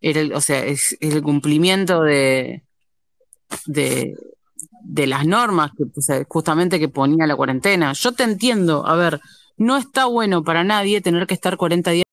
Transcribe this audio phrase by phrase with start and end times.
[0.00, 2.62] era el, o sea, es, el cumplimiento de,
[3.66, 7.92] de, las normas que justamente que ponía la cuarentena.
[7.92, 9.20] Yo te entiendo, a ver,
[9.56, 12.04] no está bueno para nadie tener que estar 40 días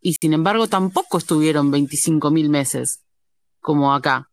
[0.00, 3.00] y sin embargo tampoco estuvieron 25 mil meses
[3.66, 4.30] como acá.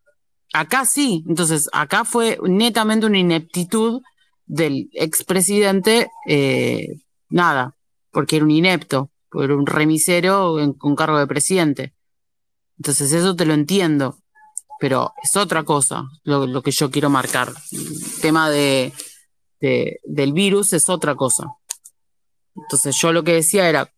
[0.54, 4.04] Acá sí, entonces acá fue netamente una ineptitud
[4.46, 7.75] del expresidente, eh, nada,
[8.11, 11.96] porque era un inepto, era un remisero con cargo de presidente.
[12.78, 14.19] Entonces eso te lo entiendo,
[14.79, 17.51] pero es otra cosa lo, que yo quiero marcar.
[17.71, 18.93] El tema de,
[19.59, 21.47] del virus es otra cosa.
[22.56, 23.92] Entonces yo lo que decía era,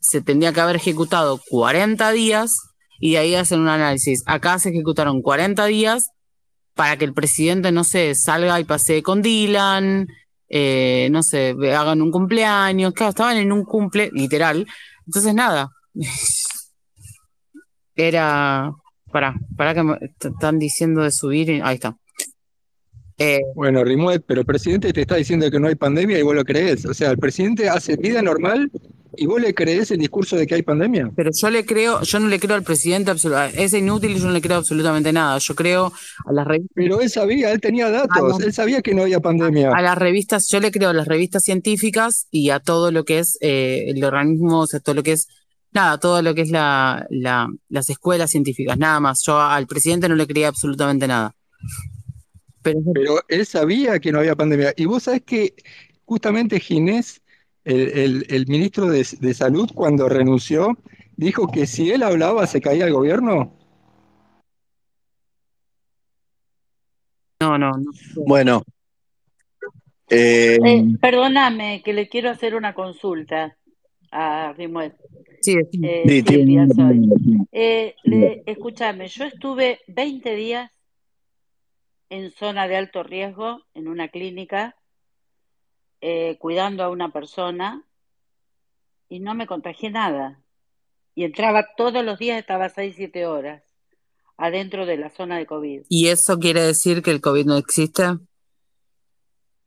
[0.00, 4.22] se tendría que haber ejecutado 40 días y ahí hacen un análisis.
[4.26, 6.10] Acá se ejecutaron 40 días
[6.74, 10.08] para que el presidente, no sé, salga y pasee con Dylan,
[10.48, 12.92] eh, no sé, hagan un cumpleaños.
[12.92, 14.66] Claro, estaban en un cumple, literal.
[15.06, 15.70] Entonces, nada.
[17.94, 18.72] Era.
[19.10, 21.62] Para, para que me están diciendo de subir.
[21.64, 21.96] Ahí está.
[23.18, 26.34] Eh, bueno, Rimuet, pero el presidente te está diciendo que no hay pandemia y vos
[26.34, 26.84] lo crees.
[26.84, 28.70] O sea, el presidente hace vida normal
[29.16, 31.10] y vos le crees el discurso de que hay pandemia.
[31.14, 33.62] Pero yo le creo, yo no le creo al presidente absolutamente.
[33.62, 35.38] Es inútil y yo no le creo absolutamente nada.
[35.38, 35.92] Yo creo
[36.24, 36.72] a las revistas.
[36.74, 39.72] Pero él sabía, él tenía datos, él sabía que no había pandemia.
[39.74, 43.18] A las revistas, yo le creo a las revistas científicas y a todo lo que
[43.20, 45.28] es eh, el organismo, o sea, todo lo que es
[45.72, 49.22] nada, todo lo que es la, las escuelas científicas, nada más.
[49.24, 51.34] Yo al presidente no le creía absolutamente nada.
[52.62, 54.72] Pero, él sabía que no había pandemia.
[54.76, 55.54] Y vos sabés que
[56.04, 57.22] justamente Ginés,
[57.66, 60.78] el, ministro de, Salud, cuando renunció,
[61.16, 63.52] dijo que si él hablaba se caía el gobierno.
[67.40, 67.90] No, no, no.
[68.26, 68.62] Bueno.
[70.08, 73.56] Eh, eh, perdóname, que le quiero hacer una consulta
[74.12, 74.94] a Rimuel.
[75.40, 76.84] Sí, eh,
[78.46, 80.70] escúchame, yo estuve 20 días
[82.08, 84.76] en zona de alto riesgo, en una clínica,
[86.00, 87.84] eh, cuidando a una persona
[89.08, 90.40] y no me contagié nada.
[91.14, 93.62] Y entraba todos los días, estaba 6, 7 horas
[94.36, 95.82] adentro de la zona de COVID.
[95.88, 98.04] ¿Y eso quiere decir que el COVID no existe?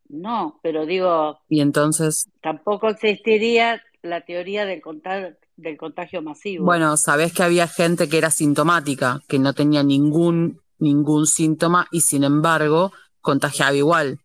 [0.07, 1.40] No, pero digo...
[1.47, 2.29] ¿Y entonces?
[2.41, 6.66] Tampoco existiría la teoría del contagio, del contagio masivo.
[6.66, 12.01] Bueno, sabés que había gente que era sintomática, que no tenía ningún ningún síntoma y
[12.01, 12.91] sin embargo
[13.22, 14.19] contagiaba igual.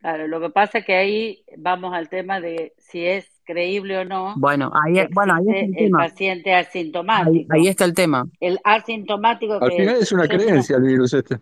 [0.00, 4.04] Claro, lo que pasa es que ahí vamos al tema de si es creíble o
[4.04, 4.34] no.
[4.36, 5.98] Bueno, ahí, bueno, ahí está el, tema.
[5.98, 7.54] paciente asintomático.
[7.54, 8.26] Ahí, está el tema.
[8.40, 9.54] El asintomático.
[9.54, 11.38] Al final es una creencia el virus este.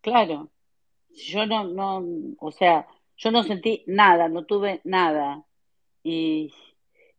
[0.00, 0.50] Claro.
[1.10, 2.04] Yo no, no,
[2.38, 5.42] o sea, yo no sentí nada, no tuve nada.
[6.04, 6.52] Y,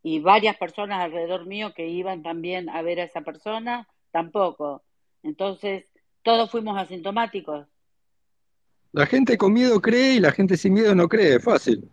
[0.01, 4.83] y varias personas alrededor mío que iban también a ver a esa persona, tampoco.
[5.23, 5.85] Entonces,
[6.23, 7.67] todos fuimos asintomáticos.
[8.91, 11.89] La gente con miedo cree y la gente sin miedo no cree, fácil.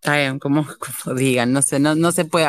[0.00, 0.66] Está bien, como,
[1.16, 2.46] digan, no sé, no, no se puede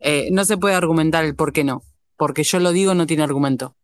[0.00, 1.82] eh, no se puede argumentar el por qué no,
[2.16, 3.76] porque yo lo digo no tiene argumento.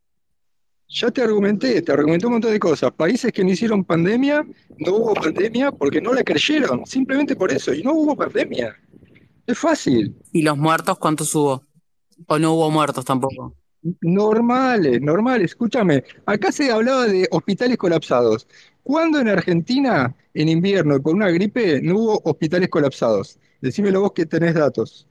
[0.91, 2.91] Ya te argumenté, te argumenté un montón de cosas.
[2.93, 4.43] Países que no hicieron pandemia,
[4.79, 8.75] no hubo pandemia porque no la creyeron, simplemente por eso, y no hubo pandemia.
[9.47, 10.17] Es fácil.
[10.33, 11.63] ¿Y los muertos cuántos hubo?
[12.27, 13.58] ¿O no hubo muertos tampoco?
[14.01, 15.53] Normales, normales.
[15.53, 18.47] Escúchame, acá se hablaba de hospitales colapsados.
[18.83, 23.39] ¿Cuándo en Argentina, en invierno, con una gripe, no hubo hospitales colapsados?
[23.61, 25.07] Decímelo vos que tenés datos.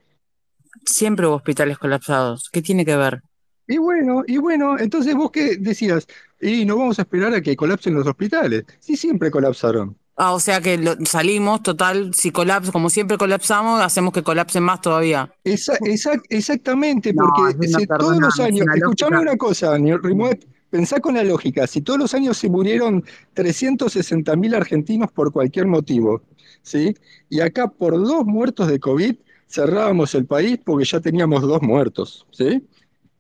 [0.86, 2.50] Siempre hubo hospitales colapsados.
[2.52, 3.22] ¿Qué tiene que ver?
[3.68, 6.08] Y bueno, y bueno, entonces vos qué decías,
[6.40, 8.64] y no vamos a esperar a que colapsen los hospitales.
[8.80, 9.98] Sí, siempre colapsaron.
[10.20, 14.82] Ah, o sea que salimos, total, si colapsa, como siempre colapsamos, hacemos que colapsen más
[14.82, 15.32] todavía.
[15.44, 21.82] exactamente, porque si todos los años, escuchame una cosa, Rimuet, pensá con la lógica, si
[21.82, 23.06] todos los años se murieron
[23.36, 26.24] 360 mil argentinos por cualquier motivo,
[26.64, 26.96] ¿sí?
[27.30, 29.18] Y acá por dos muertos de COVID
[29.48, 32.68] cerrábamos el país porque ya teníamos dos muertos, ¿sí?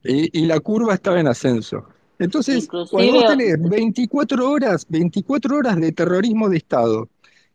[0.04, 1.86] y la curva estaba en ascenso.
[2.20, 7.10] Entonces, cuando vos tenés 24 horas, 24 horas de terrorismo de Estado,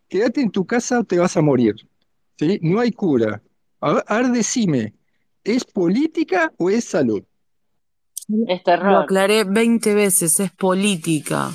[0.09, 1.75] quédate en tu casa o te vas a morir.
[2.39, 2.59] ¿sí?
[2.63, 3.43] No hay cura.
[3.81, 4.95] A ver, decime,
[5.43, 7.23] ¿es política o es salud?
[8.47, 8.93] Es terror.
[8.93, 11.51] Lo aclaré 20 veces, es política.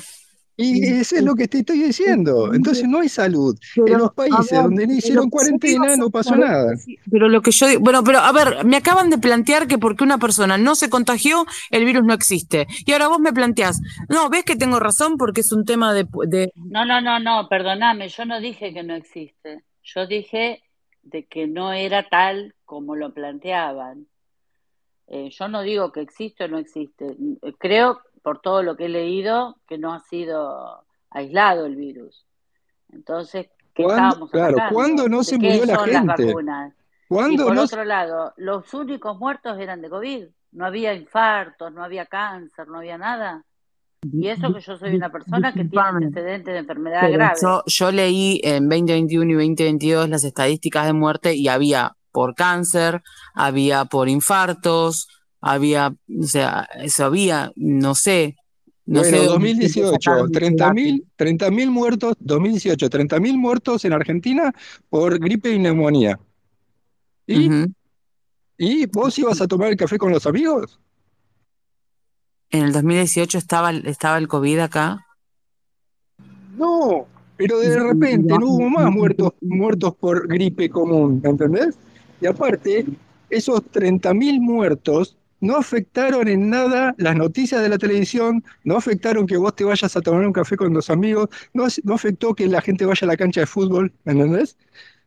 [0.60, 2.52] Y eso es lo que te estoy diciendo.
[2.52, 3.56] Entonces no hay salud.
[3.76, 6.74] en los países donde no hicieron cuarentena no pasó nada.
[7.08, 10.02] Pero lo que yo digo, bueno, pero a ver, me acaban de plantear que porque
[10.02, 12.66] una persona no se contagió, el virus no existe.
[12.84, 16.08] Y ahora vos me planteás, no, ves que tengo razón porque es un tema de...
[16.26, 16.52] de...
[16.56, 19.62] No, no, no, no, perdóname, yo no dije que no existe.
[19.84, 20.64] Yo dije
[21.02, 24.08] de que no era tal como lo planteaban.
[25.06, 27.16] Eh, yo no digo que existe o no existe.
[27.58, 32.26] Creo por todo lo que he leído, que no ha sido aislado el virus.
[32.92, 36.34] Entonces, ¿qué estábamos Claro, ¿cuándo no se murió la gente?
[37.30, 40.24] y por otro lado, los únicos muertos eran de COVID.
[40.52, 43.42] No había infartos, no había cáncer, no había nada.
[44.02, 47.40] Y eso que yo soy una persona que tiene antecedentes de enfermedad grave.
[47.64, 53.02] yo leí en 2021 y 2022 las estadísticas de muerte y había por cáncer,
[53.32, 55.08] había por infartos,
[55.40, 58.36] había, o sea, eso había, no sé.
[58.86, 64.52] No bueno, sé 2018, 30 mil muertos, 2018, 30 mil muertos en Argentina
[64.88, 66.18] por gripe y neumonía.
[67.26, 67.50] ¿Y?
[68.56, 70.80] ¿Y vos ibas a tomar el café con los amigos?
[72.50, 75.06] ¿En el 2018 estaba, estaba el COVID acá?
[76.56, 77.06] No,
[77.36, 81.78] pero de repente no hubo más muertos, muertos por gripe común, ¿entendés?
[82.22, 82.86] Y aparte,
[83.28, 89.36] esos 30.000 muertos no afectaron en nada las noticias de la televisión, no afectaron que
[89.36, 92.84] vos te vayas a tomar un café con los amigos, no, afectó que la gente
[92.84, 94.56] vaya a la cancha de fútbol, ¿entendés?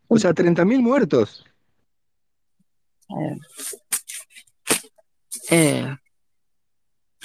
[0.08, 1.46] O sea, 30.000 muertos.
[3.10, 3.38] Eh,
[5.50, 5.98] eh,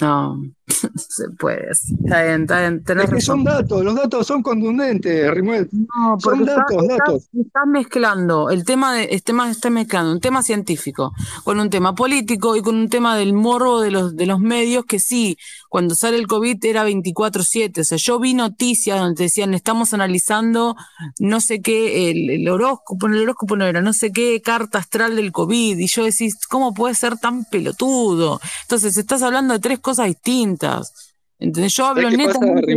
[0.01, 0.56] no,
[0.95, 1.71] se puede.
[1.71, 2.83] Está bien, está bien.
[2.99, 5.69] Es que son datos, los datos son contundentes, Rimuel.
[5.71, 7.29] No, son datos, datos.
[7.33, 11.95] Estás mezclando el tema de, este tema está mezclando un tema científico con un tema
[11.95, 15.37] político y con un tema del morbo de los, de los medios que sí,
[15.69, 17.81] cuando sale el COVID era 24-7.
[17.81, 20.75] O sea, yo vi noticias donde decían, estamos analizando
[21.19, 25.31] no sé qué, el, horóscopo, el horóscopo no era, no sé qué carta astral del
[25.31, 25.77] COVID.
[25.77, 28.39] Y yo decís, ¿cómo puede ser tan pelotudo?
[28.63, 31.13] Entonces, estás hablando de tres cosas distintas.
[31.39, 32.75] Entonces yo hablo netamente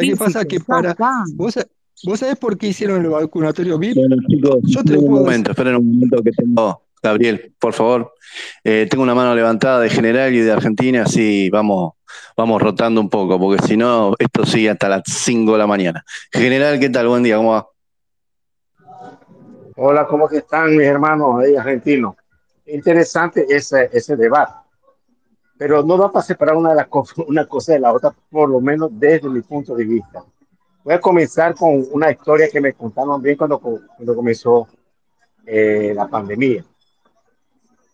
[0.00, 0.44] ¿Qué pasa?
[0.44, 0.96] Que para.
[1.34, 1.54] ¿Vos,
[2.04, 3.96] ¿Vos sabés por qué hicieron el vacunatorio VIP?
[4.64, 6.82] yo te un momento, esperen un momento que tengo.
[7.02, 8.14] Gabriel, por favor.
[8.64, 11.92] Eh, tengo una mano levantada de general y de Argentina, así vamos,
[12.36, 16.04] vamos rotando un poco, porque si no, esto sigue hasta las 5 de la mañana.
[16.32, 17.08] General, ¿qué tal?
[17.08, 17.68] Buen día, ¿cómo va?
[19.76, 22.14] Hola, ¿cómo están mis hermanos ahí argentinos?
[22.66, 24.64] Interesante ese, ese debate
[25.56, 26.88] pero no va a separar una, de las
[27.26, 30.24] una cosa de la otra, por lo menos desde mi punto de vista.
[30.82, 34.68] Voy a comenzar con una historia que me contaron bien cuando, cuando comenzó
[35.46, 36.64] eh, la pandemia.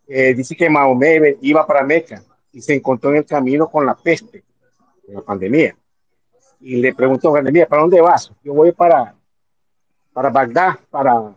[0.09, 2.21] Eh, dice que Mahomet iba para Meca
[2.53, 4.45] y se encontró en el camino con la peste,
[5.09, 5.77] la pandemia.
[6.61, 8.33] Y le preguntó, pandemia, ¿para dónde vas?
[8.43, 9.15] Yo voy para,
[10.13, 11.35] para Bagdad, para...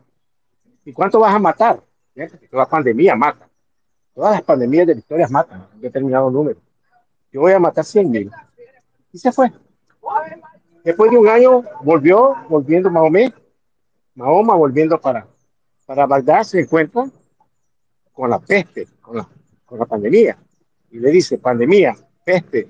[0.85, 1.81] ¿Y cuánto vas a matar?
[2.51, 3.47] La pandemia mata.
[4.13, 6.59] Todas las pandemias de victorias matan un determinado número.
[7.31, 8.31] Yo voy a matar 100 mil.
[9.11, 9.51] Y se fue.
[10.83, 13.33] Después de un año volvió, volviendo Mahomet,
[14.15, 15.25] Mahoma volviendo para,
[15.85, 17.05] para Bagdad, se encuentra
[18.11, 19.27] con la peste, con la,
[19.65, 20.37] con la pandemia.
[20.93, 22.67] Y le dice, pandemia, peste,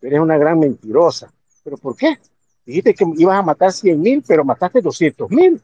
[0.00, 1.28] eres una gran mentirosa.
[1.64, 2.16] ¿Pero por qué?
[2.64, 5.60] Dijiste que ibas a matar 100 mil, pero mataste 200 mil.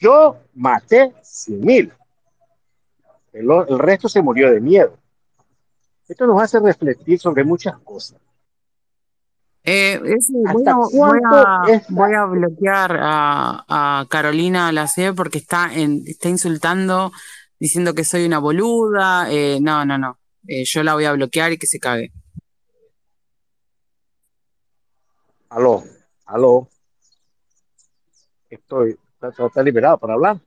[0.00, 1.92] Yo maté 100 mil.
[3.34, 4.96] El, resto se murió de miedo.
[6.08, 8.18] Esto nos hace reflexionar sobre muchas cosas.
[9.62, 10.00] Eh,
[11.90, 17.12] voy, a, bloquear a, Carolina Lacie porque está, está insultando,
[17.60, 19.30] diciendo que soy una boluda.
[19.30, 20.18] Eh, no, no, no.
[20.46, 22.12] Eh, yo la voy a bloquear y que se cague.
[25.48, 25.84] Aló,
[26.26, 26.68] aló.
[28.50, 30.40] Estoy, está liberado para hablar.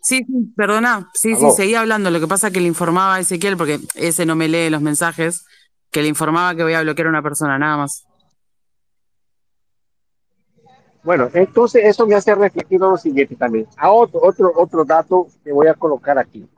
[0.00, 1.10] Sí, sí, perdona.
[1.14, 2.10] Sí, sí, seguía hablando.
[2.10, 4.80] Lo que pasa es que le informaba a Ezequiel, porque ese no me lee los
[4.80, 5.44] mensajes,
[5.90, 8.06] que le informaba que voy a bloquear a una persona, nada más.
[11.02, 13.66] Bueno, entonces eso me hace reflexionar lo siguiente también.
[13.76, 16.48] A otro, otro, otro dato que voy a colocar aquí.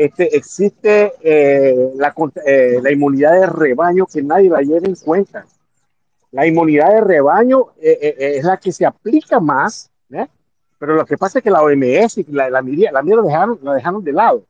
[0.00, 2.14] Este, existe eh, la,
[2.46, 5.44] eh, la, inmunidad de rebaño que nadie la lleva en cuenta.
[6.30, 10.28] La inmunidad de rebaño eh, es la que se aplica más ¿eh?
[10.78, 13.72] Pero lo que pasa es que la OMS y la, la la lo, dejaron, lo
[13.72, 14.44] dejaron de lado.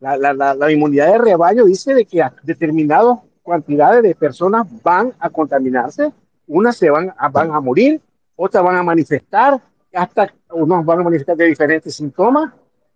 [0.00, 5.30] La, la, la, inmunidad de rebaño dice de que determinadas cantidades de personas van a
[5.30, 6.12] contaminarse,
[6.48, 8.00] unas se van a, van a morir,
[8.34, 9.60] otras van a manifestar,
[9.94, 12.52] hasta unos van a manifestar de diferentes síntomas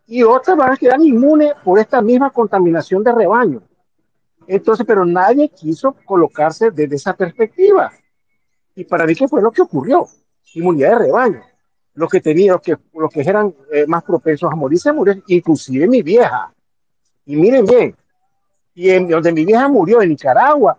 [0.07, 3.63] y otras van a quedar inmunes por esta misma contaminación de rebaño.
[4.47, 7.91] Entonces, pero nadie quiso colocarse desde esa perspectiva.
[8.75, 10.07] Y para mí, ¿qué fue lo que ocurrió?
[10.55, 11.43] Inmunidad de rebaño.
[11.95, 15.23] Los que tenían, los que, los que eran eh, más propensos a morir, se murieron,
[15.29, 16.53] inclusive mi vieja.
[17.25, 17.97] Y miren bien,
[18.75, 20.79] y en donde mi vieja murió, en Nicaragua,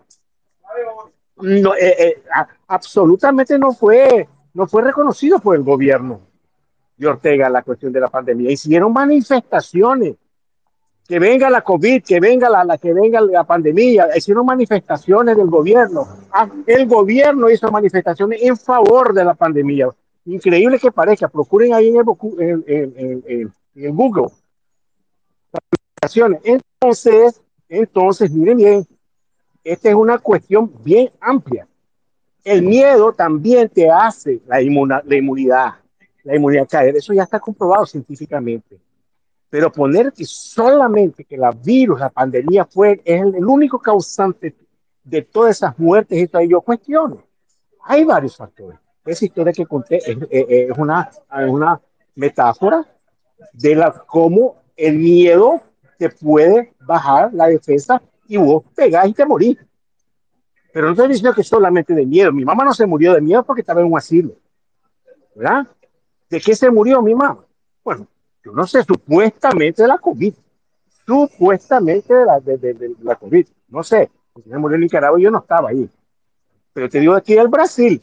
[1.38, 2.22] no, eh, eh,
[2.68, 6.20] absolutamente no fue, no fue reconocido por el gobierno
[6.96, 8.50] de Ortega la cuestión de la pandemia.
[8.50, 10.16] Hicieron manifestaciones
[11.06, 15.46] que venga la COVID, que venga la, la, que venga la pandemia, hicieron manifestaciones del
[15.46, 16.06] gobierno.
[16.32, 19.88] Ah, el gobierno hizo manifestaciones en favor de la pandemia.
[20.24, 24.32] Increíble que parezca, procuren ahí en, el, en, en, en Google.
[26.02, 28.86] Entonces, entonces, miren bien,
[29.62, 31.68] esta es una cuestión bien amplia.
[32.42, 34.56] El miedo también te hace la,
[35.04, 35.76] la inmunidad,
[36.26, 36.96] la inmunidad caer.
[36.96, 38.78] Eso ya está comprobado científicamente.
[39.48, 44.54] Pero poner que solamente que la virus, la pandemia fue es el, único causante
[45.04, 47.22] de todas esas muertes, esto yo cuestiono.
[47.84, 48.78] Hay varios factores.
[49.04, 51.80] Esa historia que conté es, es, una, es una
[52.16, 52.84] metáfora
[53.52, 55.60] de la, cómo el miedo
[55.96, 59.56] te puede bajar la defensa y vos pegás y te morís.
[60.72, 62.32] Pero no estoy diciendo que solamente de miedo.
[62.32, 64.34] Mi mamá no se murió de miedo porque estaba en un asilo.
[65.36, 65.68] ¿Verdad?
[66.28, 67.44] ¿De qué se murió mi mamá?
[67.84, 68.06] Bueno,
[68.44, 70.34] yo no sé, supuestamente de la COVID.
[71.06, 73.46] Supuestamente de la, de, la COVID.
[73.68, 75.88] No sé, porque se murió en Nicaragua y yo no estaba ahí.
[76.72, 78.02] Pero te digo aquí del Brasil,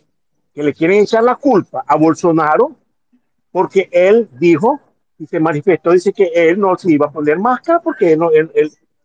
[0.54, 2.76] que le quieren echar la culpa a Bolsonaro
[3.52, 4.80] porque él dijo
[5.18, 8.32] y se manifestó, dice que él no se iba a poner máscara porque él no,
[8.32, 8.52] él,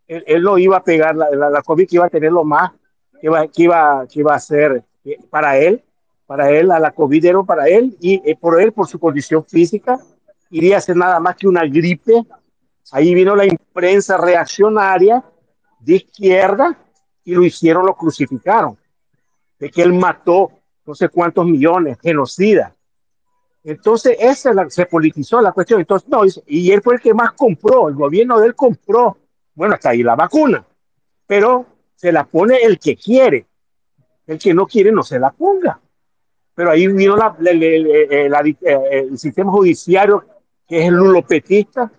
[0.08, 2.72] él, no iba a pegar la, la, COVID, que iba a tener lo más,
[3.20, 4.82] que iba, que iba, que iba a ser
[5.30, 5.82] para él,
[6.28, 9.46] para él, a la COVID era para él y eh, por él, por su condición
[9.46, 9.98] física,
[10.50, 12.22] iría a ser nada más que una gripe.
[12.92, 15.24] Ahí vino la imprensa reaccionaria
[15.80, 16.76] de izquierda
[17.24, 18.76] y lo hicieron, lo crucificaron.
[19.58, 20.52] De que él mató
[20.84, 22.74] no sé cuántos millones, genocida.
[23.64, 25.80] Entonces, esa se politizó la cuestión.
[25.80, 29.16] Entonces, no, y él fue el que más compró, el gobierno de él compró,
[29.54, 30.62] bueno, hasta ahí la vacuna,
[31.26, 33.46] pero se la pone el que quiere.
[34.26, 35.80] El que no quiere no se la ponga.
[36.58, 38.28] Pero ahí vino la, eh,
[38.90, 40.24] el sistema judiciario
[40.66, 41.92] que es el lulopetista,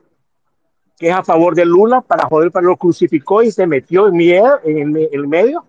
[0.98, 4.18] que es a favor de Lula, para joder, para lo crucificó y se metió en,
[4.18, 5.64] miedo, en el, medio.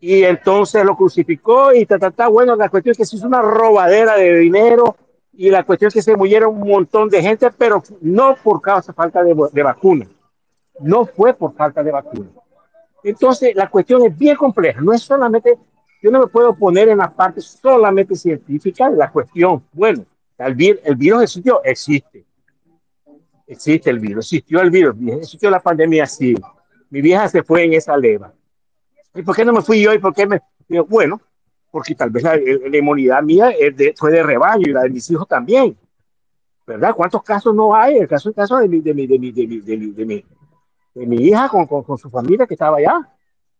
[0.00, 2.28] Y entonces lo crucificó y ta, ta, ta.
[2.28, 4.96] Bueno, la cuestión es que se hizo una robadera de dinero
[5.34, 8.94] y la cuestión es que se murieron un montón de gente, pero no por causa
[8.94, 10.06] falta de, de vacuna.
[10.80, 12.30] No fue por falta de vacuna.
[13.04, 14.80] Entonces, la cuestión es bien compleja.
[14.80, 15.58] No es solamente,
[16.02, 19.62] yo no me puedo poner en la parte solamente científica de la cuestión.
[19.72, 20.04] Bueno,
[20.36, 22.24] el, vir, el virus existió, existe.
[23.46, 26.34] Existe el virus, existió el virus, existió la pandemia, sí.
[26.90, 28.32] Mi vieja se fue en esa leva.
[29.14, 29.92] ¿Y por qué no me fui yo?
[29.94, 30.40] ¿Y por qué me.?
[30.88, 31.20] bueno,
[31.70, 32.36] porque tal vez la,
[32.76, 33.52] inmunidad mía
[33.96, 35.76] fue de rebaño y la de mis hijos también.
[36.66, 36.94] ¿Verdad?
[36.94, 37.98] ¿Cuántos casos no hay?
[37.98, 40.04] El caso, el caso de, mi, de, mi, de, mi, de, mi, de, mi, de,
[40.04, 40.24] mi,
[40.94, 43.08] de mi hija con, con, con, su familia que estaba allá.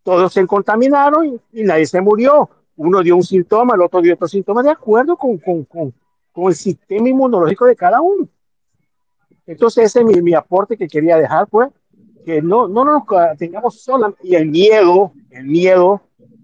[0.03, 2.49] Todos se contaminaron y, nadie se murió.
[2.77, 5.95] Uno dio un síntoma, el otro dio otro síntoma, de acuerdo con, con, con,
[6.33, 8.29] con el sistema inmunológico de cada uno.
[9.47, 11.69] Entonces ese es mi, mi aporte que quería dejar, pues,
[12.25, 13.03] que no, no nos
[13.39, 16.01] tengamos sola, y el miedo, el miedo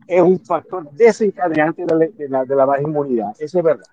[0.07, 3.87] es un factor desencadenante de la, de la, de la baja inmunidad, eso es verdad.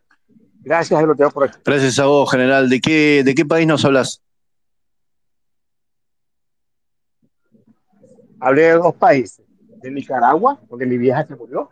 [0.66, 1.60] Gracias, lo tengo por aquí.
[1.64, 2.68] Gracias a vos, general.
[2.68, 4.24] ¿De qué, de qué país nos hablas?
[8.40, 9.45] Hablé de dos países,
[9.82, 11.70] de Nicaragua, donde mi vieja se murió,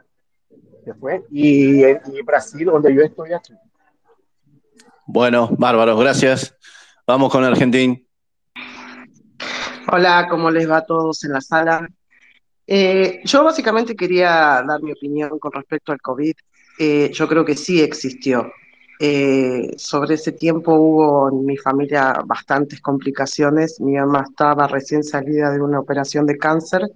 [0.83, 3.53] se fue, y, y Brasil, donde yo estoy aquí.
[5.05, 6.55] Bueno, bárbaro, gracias.
[7.05, 7.97] Vamos con Argentina.
[9.91, 11.87] Hola, ¿cómo les va a todos en la sala?
[12.65, 16.33] Eh, yo básicamente quería dar mi opinión con respecto al COVID.
[16.79, 18.51] Eh, yo creo que sí existió.
[18.99, 23.81] Eh, sobre ese tiempo hubo en mi familia bastantes complicaciones.
[23.81, 26.89] Mi mamá estaba recién salida de una operación de cáncer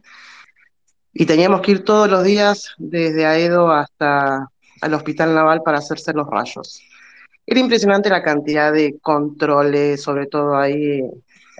[1.19, 4.51] y teníamos que ir todos los días desde Aedo hasta
[4.83, 6.79] el hospital naval para hacerse los rayos.
[7.43, 11.01] Era impresionante la cantidad de controles, sobre todo ahí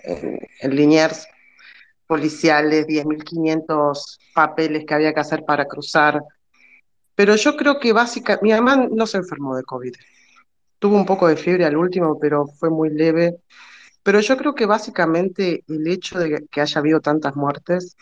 [0.03, 1.27] en, en Liniers,
[2.05, 6.21] policiales, 10.500 papeles que había que hacer para cruzar.
[7.15, 9.95] Pero yo creo que básicamente, mi mamá no se enfermó de COVID.
[10.77, 13.37] Tuvo un poco de fiebre al último, pero fue muy leve.
[14.03, 17.97] Pero yo creo que básicamente el hecho de que haya habido tantas muertes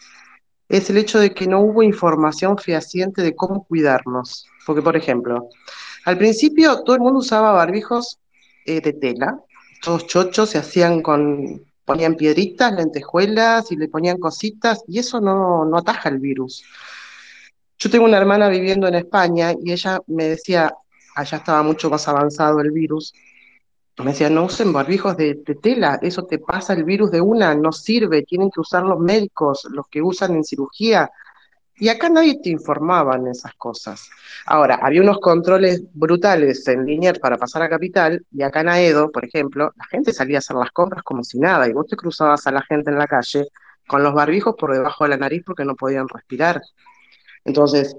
[0.69, 4.47] es el hecho de que no hubo información fehaciente de cómo cuidarnos.
[4.65, 5.49] Porque, por ejemplo,
[6.05, 8.19] al principio todo el mundo usaba barbijos
[8.65, 9.39] eh, de tela,
[9.81, 15.65] todos chochos, se hacían con, ponían piedritas, lentejuelas y le ponían cositas y eso no,
[15.65, 16.63] no ataja el virus.
[17.77, 20.73] Yo tengo una hermana viviendo en España y ella me decía,
[21.15, 23.13] allá estaba mucho más avanzado el virus,
[24.03, 27.71] me decía, no usen barbijos de, tela, eso te pasa el virus de una, no
[27.71, 31.09] sirve, tienen que usar los médicos, los que usan en cirugía,
[31.77, 34.09] y acá nadie te informaba en esas cosas.
[34.45, 39.11] Ahora, había unos controles brutales en Liniers para pasar a Capital, y acá en Aedo,
[39.11, 41.95] por ejemplo, la gente salía a hacer las compras como si nada, y vos te
[41.95, 43.47] cruzabas a la gente en la calle
[43.87, 46.61] con los barbijos por debajo de la nariz porque no podían respirar.
[47.45, 47.95] Entonces,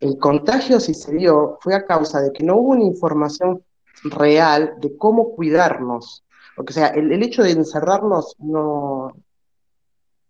[0.00, 3.62] el contagio, si se dio, fue a causa de que no hubo una información
[4.10, 6.24] real de cómo cuidarnos.
[6.54, 9.12] Porque, o sea, el, hecho de encerrarnos no,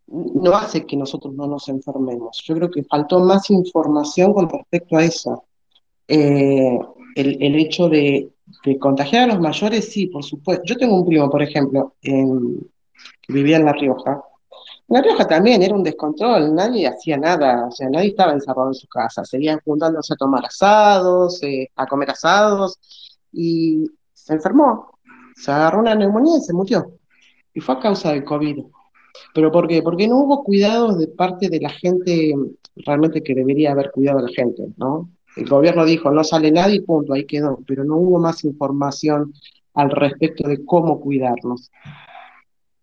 [0.09, 2.43] no hace que nosotros no nos enfermemos.
[2.45, 5.45] Yo creo que faltó más información con respecto a eso.
[6.09, 6.79] Eh,
[7.15, 8.31] el, el, hecho de,
[8.65, 10.65] de, contagiar a los mayores, sí, por supuesto.
[10.65, 12.59] Yo tengo un primo, por ejemplo, en,
[13.23, 14.23] que vivía en La Rioja.
[14.89, 18.75] La Rioja también era un descontrol, nadie hacía nada, o sea, nadie estaba encerrado en
[18.75, 22.79] su casa, seguían juntándose a tomar asados, eh, a comer asados,
[23.37, 24.99] y se enfermó,
[25.37, 26.93] se agarró una neumonía y se murió.
[27.53, 28.65] Y fue a causa del COVID.
[29.35, 29.83] ¿Pero por qué?
[29.83, 32.35] Porque no hubo cuidados de parte de la gente
[32.77, 35.11] realmente que debería haber cuidado a la gente, ¿no?
[35.37, 39.35] El gobierno dijo, no sale nadie punto, ahí quedó, pero no hubo más información
[39.75, 41.71] al respecto de cómo cuidarnos.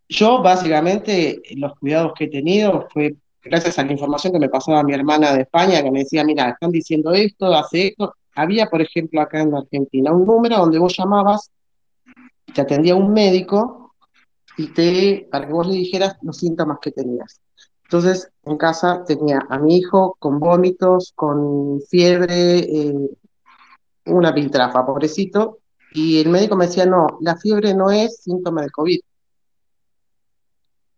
[0.08, 4.84] Yo, básicamente, los cuidados que he tenido fue gracias a la información que me pasaba
[4.84, 8.14] mi hermana de España, que me decía, mira, están diciendo esto, hace esto.
[8.36, 11.52] Había, por ejemplo, acá en Argentina, un número donde vos llamabas,
[12.54, 13.94] te atendía un médico
[14.58, 17.40] y te, para que vos le dijeras los síntomas que tenías.
[17.84, 23.10] Entonces, en casa tenía a mi hijo con vómitos, con fiebre, eh,
[24.06, 25.60] una piltrafa, pobrecito,
[25.94, 29.00] y el médico me decía, no, la fiebre no es síntoma de COVID.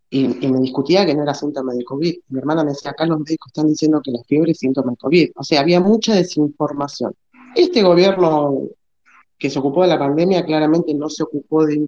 [0.09, 2.15] Y, y, me discutía que no era síntoma de COVID.
[2.29, 4.97] Mi hermana me decía, acá los médicos están diciendo que la fiebre es síntoma de
[4.97, 5.31] COVID.
[5.35, 7.13] O sea, había mucha desinformación.
[7.55, 8.67] Este gobierno
[9.37, 11.87] que se ocupó de la pandemia claramente no se ocupó de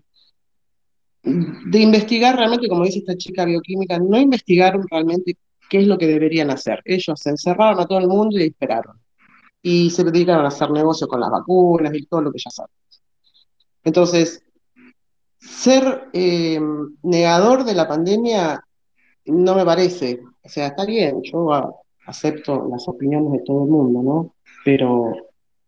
[1.80, 5.38] investigar realmente, como dice esta chica bioquímica, no investigaron realmente
[5.70, 6.82] qué es lo que deberían hacer.
[6.86, 9.00] Ellos se encerraron a todo el mundo y esperaron.
[9.62, 12.72] Y se dedicaron a hacer negocio con las vacunas y todo lo que ya saben.
[13.84, 14.44] Entonces,
[15.40, 16.60] ser eh,
[17.04, 18.64] negador de la pandemia
[19.26, 20.22] no me parece.
[20.44, 24.36] O sea, está bien, yo acepto las opiniones de todo el mundo, ¿no?
[24.64, 25.27] Pero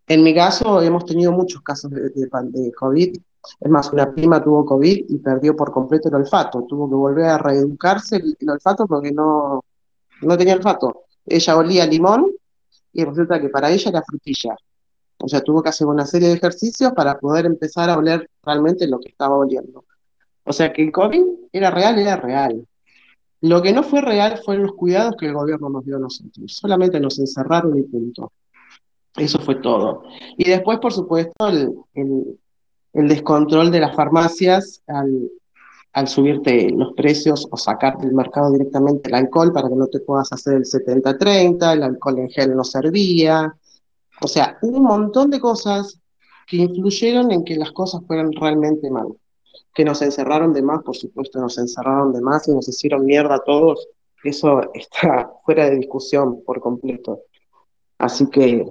[0.09, 3.15] en mi caso hemos tenido muchos casos de, de, de COVID
[3.59, 6.65] es más, una prima tuvo COVID y perdió por completo el olfato.
[6.67, 9.63] Tuvo que volver a reeducarse el, el olfato porque no,
[10.21, 11.05] no tenía olfato.
[11.25, 12.31] Ella olía limón
[12.93, 14.55] y resulta que para ella era frutilla.
[15.21, 18.87] O sea, tuvo que hacer una serie de ejercicios para poder empezar a oler realmente
[18.87, 19.85] lo que estaba oliendo.
[20.43, 22.65] O sea, que el COVID era real, era real.
[23.41, 26.53] Lo que no fue real fueron los cuidados que el gobierno nos dio a nosotros.
[26.53, 28.31] Solamente nos encerraron y punto.
[29.15, 30.03] Eso fue todo.
[30.37, 31.75] Y después, por supuesto, el,
[32.93, 35.29] el, descontrol de las farmacias al,
[35.93, 39.99] al subirte los precios o sacar del mercado directamente el alcohol para que no te
[39.99, 43.55] puedas hacer el 70-30, el alcohol en gel no servía.
[44.21, 45.99] O sea, un montón de cosas
[46.47, 49.07] que influyeron en que las cosas fueran realmente mal.
[49.73, 53.35] Que nos encerraron de más, por supuesto, nos encerraron de más y nos hicieron mierda
[53.35, 53.87] a todos.
[54.23, 57.21] Eso está fuera de discusión por completo.
[57.97, 58.65] Así que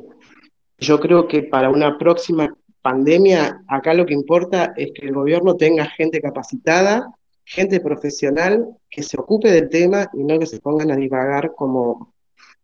[0.78, 5.56] yo creo que para una próxima pandemia, acá lo que importa es que el gobierno
[5.56, 7.12] tenga gente capacitada,
[7.44, 12.14] gente profesional que se ocupe del tema y no que se pongan a divagar como,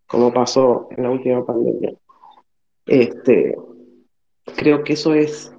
[0.07, 1.94] como pasó en la última pandemia.
[2.87, 3.57] Este,
[4.57, 5.53] creo que eso es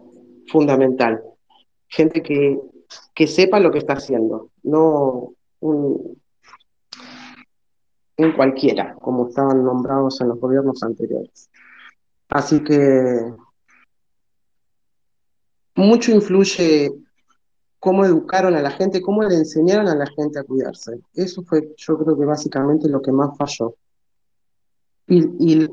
[0.48, 1.22] fundamental.
[1.88, 2.58] Gente que,
[3.13, 6.22] que sepa lo que está haciendo, no un,
[8.18, 11.50] un cualquiera, como estaban nombrados en los gobiernos anteriores.
[12.29, 13.33] Así que
[15.75, 16.91] mucho influye
[17.79, 20.99] cómo educaron a la gente, cómo le enseñaron a la gente a cuidarse.
[21.13, 23.75] Eso fue, yo creo que básicamente lo que más falló.
[25.07, 25.69] Y,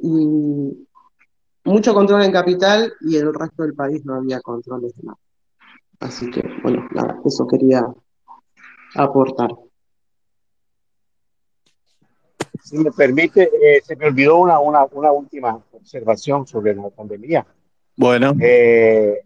[1.64, 5.18] mucho control en capital y en el resto del país no había controles de nada.
[6.00, 7.86] Así que, bueno, nada, eso quería
[8.96, 9.50] aportar.
[12.62, 17.44] Si me permite, eh, se me olvidó una, una, una, última observación sobre la pandemia.
[17.96, 18.35] Bueno.
[18.40, 19.22] Eh,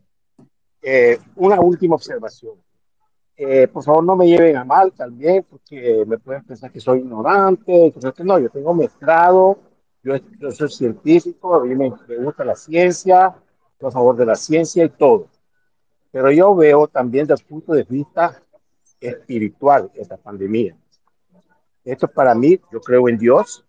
[0.82, 2.54] eh, una última observación.
[3.36, 7.00] Eh, por favor, no me lleven a mal también, porque me pueden pensar que soy
[7.00, 7.92] ignorante.
[7.92, 9.58] Que no, yo tengo maestrado,
[10.02, 13.36] yo, yo soy científico, a mí me, me gusta la ciencia,
[13.72, 15.28] estoy a favor de la ciencia y todo.
[16.10, 18.42] Pero yo veo también desde el punto de vista
[18.98, 20.74] espiritual esta pandemia.
[21.86, 23.64] Esto para mí, yo creo en Dios,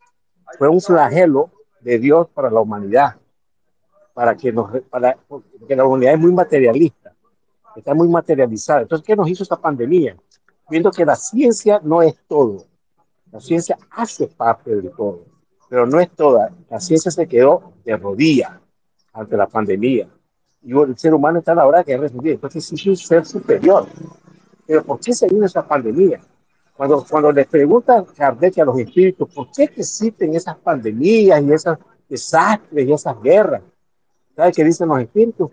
[0.57, 1.51] fue un flagelo
[1.81, 3.15] de Dios para la humanidad,
[4.15, 7.13] para que nos, para, porque la humanidad es muy materialista,
[7.75, 8.81] está muy materializada.
[8.81, 10.17] Entonces, ¿qué nos hizo esta pandemia?
[10.67, 12.65] Viendo que la ciencia no es todo,
[13.31, 15.25] la ciencia hace parte de todo,
[15.69, 16.51] pero no es toda.
[16.71, 18.51] La ciencia se quedó de rodillas
[19.13, 20.09] ante la pandemia.
[20.63, 22.33] Y el ser humano está a la hora que recibir.
[22.33, 23.85] Entonces, es un ser superior.
[24.65, 26.19] Pero ¿por qué se vino esa pandemia?
[26.77, 31.79] Cuando, cuando les preguntan Kardec a los espíritus, ¿por qué existen esas pandemias y esos
[32.07, 33.63] desastres y esas guerras?
[34.35, 35.49] ¿Sabe qué dicen los espíritus?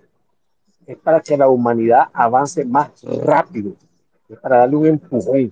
[0.87, 2.91] Es para que la humanidad avance más
[3.23, 3.73] rápido,
[4.29, 5.51] es para darle un empujón.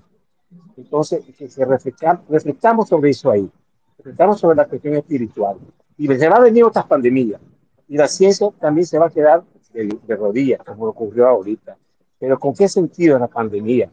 [0.77, 3.51] Entonces, que, que reflectamos, sobre eso ahí,
[3.97, 5.57] reflectamos sobre la cuestión espiritual.
[5.97, 7.41] Y se va a venir otras pandemias.
[7.89, 11.79] Y la ciencia también se va a quedar de, de rodillas, como ocurrió ahorita.
[12.19, 13.91] Pero ¿con qué sentido la pandemia?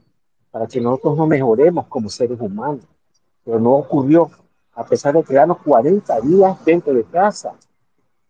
[0.51, 2.85] Para que nosotros no mejoremos como seres humanos.
[3.43, 4.29] Pero no ocurrió,
[4.73, 7.53] a pesar de quedarnos 40 días dentro de casa,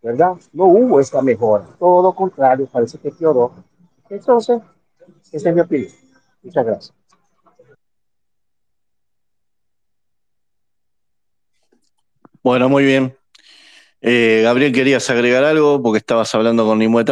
[0.02, 0.34] ¿verdad?
[0.52, 3.52] No hubo esa mejora, todo lo contrario, parece que peoró.
[4.08, 4.60] Entonces,
[5.32, 5.92] esa es mi opinión.
[6.42, 6.94] Muchas gracias.
[12.42, 13.14] Bueno, muy bien.
[14.00, 15.82] Eh, Gabriel, ¿querías agregar algo?
[15.82, 17.10] Porque estabas hablando con Nimuet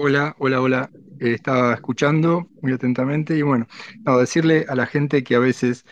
[0.00, 0.90] Hola, hola, hola.
[1.18, 3.66] Eh, estaba escuchando muy atentamente y bueno,
[4.04, 5.84] no, decirle a la gente que a veces,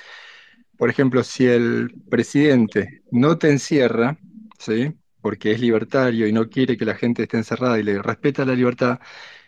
[0.78, 4.16] por ejemplo, si el presidente no te encierra,
[4.60, 4.94] ¿sí?
[5.20, 8.54] Porque es libertario y no quiere que la gente esté encerrada y le respeta la
[8.54, 9.00] libertad,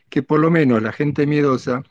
[0.08, 1.84] que por lo menos la gente miedosa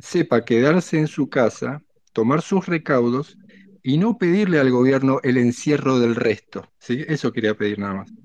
[0.00, 3.38] sepa quedarse en su casa, tomar sus recaudos
[3.84, 7.04] y no pedirle al gobierno el encierro del resto, ¿sí?
[7.06, 8.23] Eso quería pedir nada más.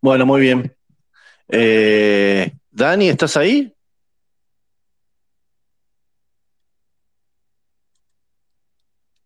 [0.00, 0.76] Bueno, muy bien.
[1.48, 3.72] Eh, Dani, ¿estás ahí?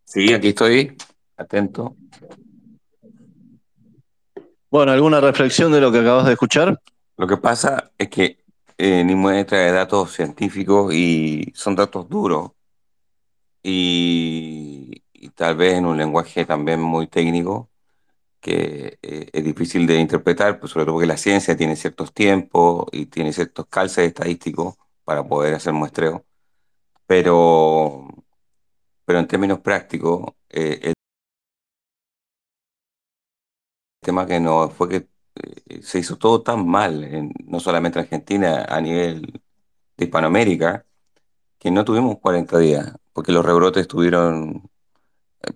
[0.05, 0.97] Sí, aquí estoy,
[1.37, 1.97] atento.
[4.71, 6.81] Bueno, ¿alguna reflexión de lo que acabas de escuchar?
[7.17, 8.45] Lo que pasa es que
[8.79, 12.53] eh, Nimue trae datos científicos y son datos duros
[13.63, 17.70] y, y tal vez en un lenguaje también muy técnico
[18.41, 22.87] que eh, es difícil de interpretar, pues sobre todo porque la ciencia tiene ciertos tiempos
[22.93, 26.25] y tiene ciertos calces estadísticos para poder hacer muestreo,
[27.07, 28.09] pero,
[29.05, 30.95] pero en términos prácticos, eh, el
[34.03, 35.09] tema que no fue que
[35.69, 39.43] eh, se hizo todo tan mal, no solamente en Argentina, a nivel
[39.97, 40.87] de Hispanoamérica,
[41.59, 44.71] que no tuvimos 40 días, porque los rebrotes estuvieron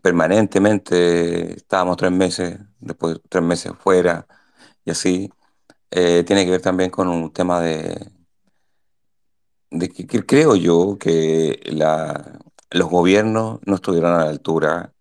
[0.02, 4.26] permanentemente, estábamos tres meses, después tres meses fuera
[4.84, 5.30] y así.
[5.90, 8.10] Eh, tiene que ver también con un tema de,
[9.70, 12.38] de que, creo yo que la,
[12.70, 14.94] los gobiernos no estuvieron a la altura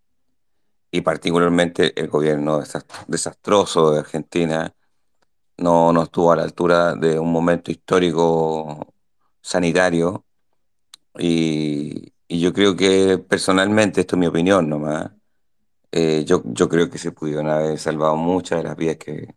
[0.90, 2.62] y particularmente el gobierno
[3.08, 4.74] desastroso de Argentina
[5.58, 8.94] no, no estuvo a la altura de un momento histórico
[9.40, 10.24] sanitario
[11.18, 15.12] y, y yo creo que personalmente, esto es mi opinión nomás,
[15.92, 19.34] eh, yo, yo creo que se pudieron haber salvado muchas de las vidas que,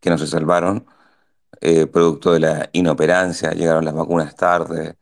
[0.00, 0.86] que no se salvaron,
[1.62, 4.96] eh, producto de la inoperancia, llegaron las vacunas tarde,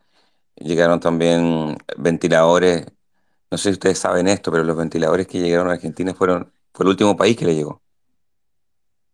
[0.56, 2.86] llegaron también ventiladores,
[3.50, 6.84] no sé si ustedes saben esto, pero los ventiladores que llegaron a Argentina fueron, fue
[6.84, 7.82] el último país que le llegó.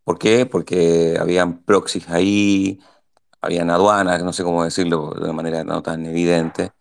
[0.05, 0.47] ¿Por qué?
[0.47, 2.81] Porque habían proxies ahí,
[3.41, 6.73] habían aduanas, no sé cómo decirlo de una manera no tan evidente,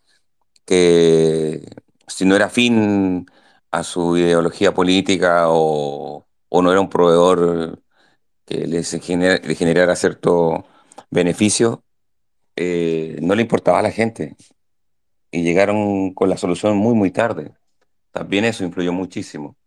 [0.70, 1.68] que
[2.06, 3.26] si no era fin
[3.72, 7.82] a su ideología política o, no era un proveedor
[8.46, 10.66] que les le generara cierto
[11.10, 11.84] beneficio,
[12.56, 14.36] eh, no le importaba a la gente
[15.32, 17.54] y llegaron con la solución muy, muy tarde.
[18.12, 19.58] También eso influyó muchísimo.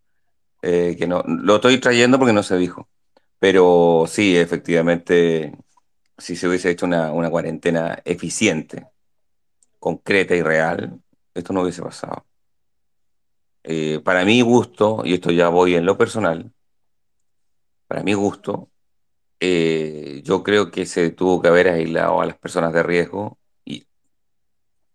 [0.62, 2.88] Eh, que no, lo estoy trayendo porque no se dijo.
[3.40, 5.52] Pero sí, efectivamente,
[6.18, 8.91] si se hubiese hecho una, una cuarentena eficiente,
[9.82, 11.00] concreta y real,
[11.34, 12.24] esto no hubiese pasado.
[13.64, 16.52] Eh, para mi gusto, y esto ya voy en lo personal,
[17.88, 18.70] para mi gusto,
[19.40, 23.86] eh, yo creo que se tuvo que haber aislado a las personas de riesgo y,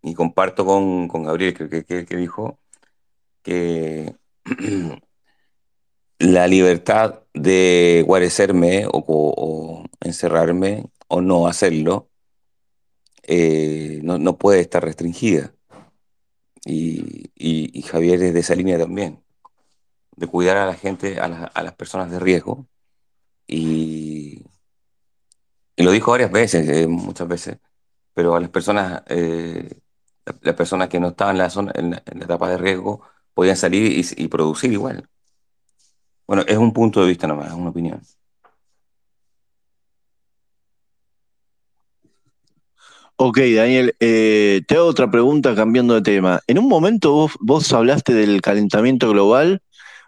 [0.01, 2.59] y comparto con, con Gabriel, que, que, que dijo
[3.43, 4.15] que
[6.19, 12.09] la libertad de guarecerme o, encerrarme o no hacerlo
[13.27, 15.53] eh, no, no, puede estar restringida.
[16.65, 19.23] y, Javier es de esa línea también,
[20.17, 21.27] de cuidar a la gente, a,
[21.63, 22.67] las personas de riesgo.
[23.47, 24.43] Y,
[25.77, 27.59] lo dijo varias veces, eh, muchas veces,
[28.13, 29.79] pero a las personas, eh,
[30.41, 33.01] las personas que no estaban en la, zona, en la, etapa de riesgo
[33.33, 35.07] podían salir y, producir igual.
[36.27, 38.01] Bueno, es un punto de vista nomás, es una opinión.
[43.19, 46.39] Ok, Daniel, eh, te hago otra pregunta cambiando de tema.
[46.45, 49.63] En un momento vos, hablaste del calentamiento global.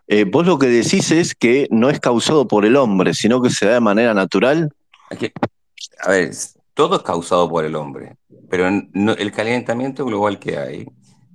[0.05, 3.49] Eh, vos lo que decís es que no es causado por el hombre, sino que
[3.49, 4.71] se da de manera natural.
[5.09, 6.31] a ver,
[6.75, 8.17] todo es causado por el hombre,
[8.47, 10.85] pero el calentamiento global que hay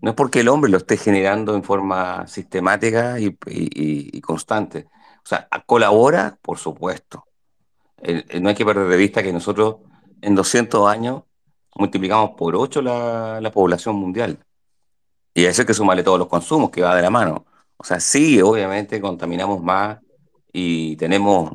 [0.00, 4.87] no es porque el hombre lo esté generando en forma sistemática y, constante.
[5.24, 7.24] O sea, colabora, por supuesto.
[8.40, 9.78] no hay que perder de vista que nosotros
[10.20, 11.24] en 200 años
[11.74, 14.38] multiplicamos por 8 la, población mundial.
[15.34, 17.46] Y eso hay que sumarle todos los consumos que va de la mano.
[17.76, 19.98] O sea, sí, obviamente contaminamos más
[20.52, 21.52] y tenemos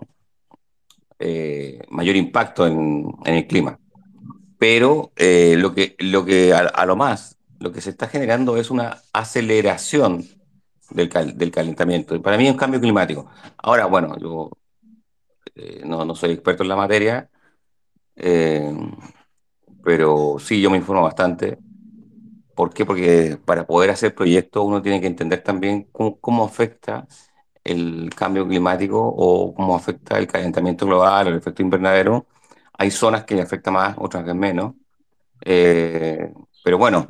[1.20, 3.80] eh, mayor impacto en, el clima.
[4.58, 8.70] Pero eh, lo que, lo que a, lo más, lo que se está generando es
[8.70, 10.26] una aceleración
[10.90, 12.22] del, del calentamiento.
[12.22, 13.30] Para mí es un cambio climático.
[13.58, 14.52] Ahora, bueno, yo
[15.56, 17.30] eh, no, no, soy experto en la materia,
[19.90, 21.58] pero sí, yo me informo bastante.
[22.54, 22.86] ¿Por qué?
[22.86, 27.08] Porque para poder hacer proyectos uno tiene que entender también cómo, afecta
[27.64, 32.28] el cambio climático o cómo afecta el calentamiento global el efecto invernadero.
[32.74, 34.76] Hay zonas que le afecta más, otras que menos.
[35.44, 36.32] Eh,
[36.64, 37.08] pero bueno,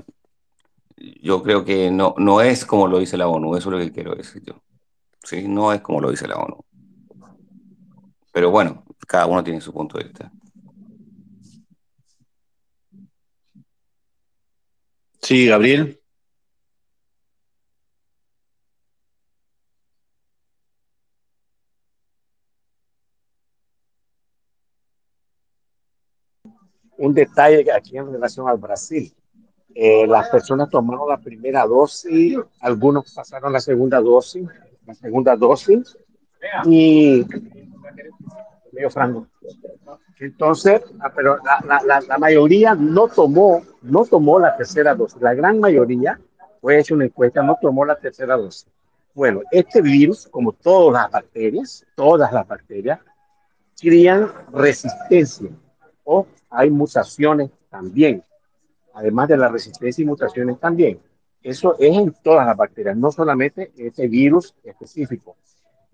[1.21, 3.91] yo creo que no, no es como lo dice la ONU, eso es lo que
[3.91, 4.53] quiero decir yo.
[5.21, 5.49] ¿Sí?
[5.49, 6.63] No es como lo dice la ONU.
[8.31, 10.31] Pero bueno, cada uno tiene su punto de vista.
[15.21, 15.99] Sí, Gabriel.
[26.97, 29.13] Un detalle aquí en relación al Brasil.
[29.73, 34.45] Eh, las personas tomaron la primera dosis, algunos pasaron la segunda dosis,
[34.85, 35.97] la segunda dosis,
[36.65, 37.25] y
[38.71, 39.27] medio franco.
[40.19, 45.21] Entonces, ah, pero la, mayoría no tomó, no tomó la tercera dosis.
[45.21, 46.19] La gran mayoría,
[46.67, 48.67] hecho una encuesta, no tomó la tercera dosis.
[49.13, 52.99] Bueno, este virus, como todas las bacterias, todas las bacterias,
[53.79, 55.49] crían resistencia
[56.03, 58.23] o hay mutaciones también.
[58.93, 60.99] Además de la resistencia y mutaciones también.
[61.41, 65.37] Eso es en todas las bacterias, no solamente este virus específico.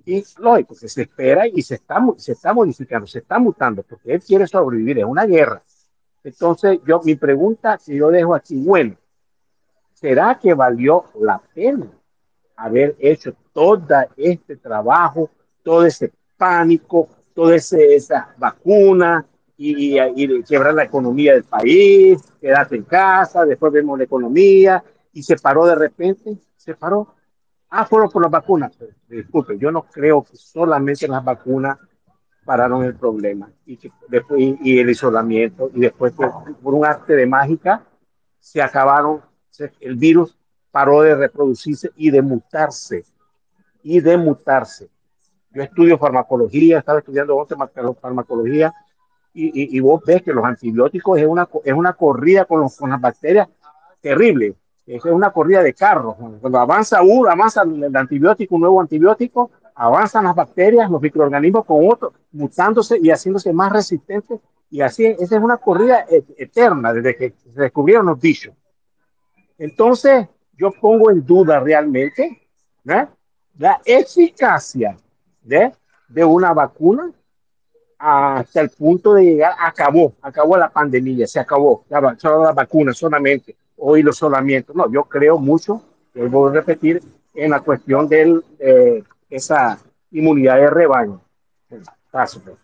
[0.06, 4.14] Y lógico, que se espera y se está, se está modificando, se está mutando, porque
[4.14, 5.64] él quiere sobrevivir, es una guerra.
[6.24, 8.96] Entonces, yo, mi pregunta, si yo dejo aquí, bueno,
[9.94, 11.88] ¿será que valió la pena
[12.56, 15.30] haber hecho todo este trabajo,
[15.64, 19.26] todo ese pánico, toda esa vacuna
[19.58, 25.24] y, y, quebrar la economía del país, quedarte en casa, después vemos la economía y
[25.24, 27.15] se paró de repente, se paró.
[27.78, 28.72] Ah, fueron por las vacunas.
[29.10, 31.78] Disculpe, yo no creo que solamente las vacunas
[32.46, 33.78] pararon el problema y,
[34.38, 37.84] y, el isolamiento y después por un arte de mágica
[38.40, 39.24] se acabaron,
[39.82, 40.38] el virus
[40.72, 43.04] paró de reproducirse y de mutarse
[43.84, 44.90] y de mutarse.
[45.52, 47.58] Yo estudio farmacología, estaba estudiando otra
[48.00, 48.74] farmacología
[49.34, 53.50] y, y, vos ves que los antibióticos es una, es una corrida con las bacterias
[54.00, 54.56] terrible
[54.86, 56.16] es una corrida de carros.
[56.40, 61.90] Cuando avanza uno, avanza el antibiótico, un nuevo antibiótico, avanzan las bacterias, los microorganismos con
[61.90, 64.40] otros, mutándose y haciéndose más resistentes.
[64.70, 68.54] Y así, esa es una corrida e-, eterna desde que se descubrieron los bichos.
[69.58, 72.42] Entonces, yo pongo en duda realmente
[72.84, 74.96] la eficacia
[75.42, 75.72] de,
[76.08, 77.12] de una vacuna
[77.98, 83.56] hasta el punto de llegar, acabó, acabó la pandemia, se acabó, la, la vacuna solamente
[83.78, 84.74] o isolamiento.
[84.74, 85.82] No, yo creo mucho,
[86.14, 87.02] vuelvo a repetir,
[87.34, 89.80] en la cuestión de eh, esa
[90.12, 91.22] inmunidad de rebaño.
[92.12, 92.42] Paso.
[92.42, 92.56] Pues.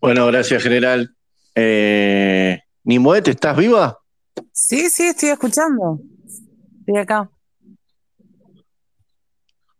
[0.00, 1.14] Bueno, gracias, general.
[1.54, 3.98] Eh, Nimoet, ¿estás viva?
[4.50, 6.00] Sí, sí, estoy escuchando.
[6.80, 7.30] Estoy acá.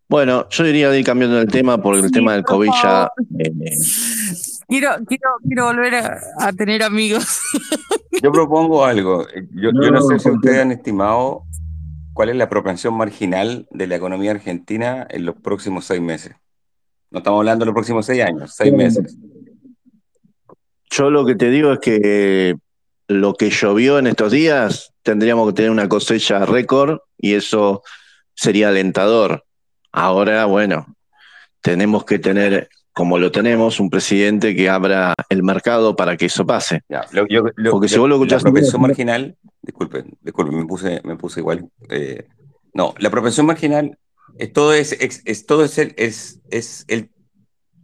[0.08, 3.11] Bueno, yo diría de ir cambiando el tema porque el tema del COVID ya.
[3.38, 3.50] Eh,
[4.72, 7.40] quiero, quiero, quiero volver a, tener amigos.
[8.22, 9.26] Yo propongo algo.
[9.54, 11.44] Yo no, yo no sé si ustedes han estimado
[12.12, 16.35] cuál es la propensión marginal de la economía argentina en los próximos seis meses.
[17.11, 19.16] No estamos hablando de los próximos seis años, seis meses.
[20.90, 22.54] Yo lo que te digo es que
[23.08, 27.82] lo que llovió en estos días, tendríamos que tener una cosecha récord y eso
[28.35, 29.44] sería alentador.
[29.90, 30.87] Ahora, bueno,
[31.61, 36.46] tenemos que tener, como lo tenemos, un presidente que abra el mercado para que eso
[36.46, 36.83] pase.
[37.70, 38.42] Porque si vos lo escuchás...
[38.42, 41.68] La propensión marginal, disculpen, disculpen, me puse, me puse igual.
[41.88, 42.26] Eh,
[42.74, 43.98] no, la propensión marginal
[44.38, 47.11] es todo, es, es, todo es, el, es, es el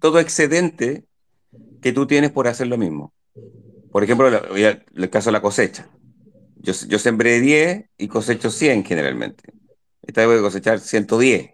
[0.01, 1.05] todo excedente
[1.81, 3.13] que tú tienes por hacer lo mismo.
[3.91, 5.89] Por ejemplo, el caso de la cosecha.
[6.57, 9.45] Yo, yo sembré 10 y cosecho 100 generalmente.
[10.03, 11.51] Esta vez voy a cosechar 110.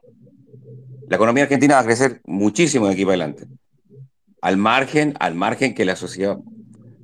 [1.08, 3.46] La economía argentina va a crecer muchísimo de aquí para adelante.
[4.40, 6.38] Al margen, al margen que la sociedad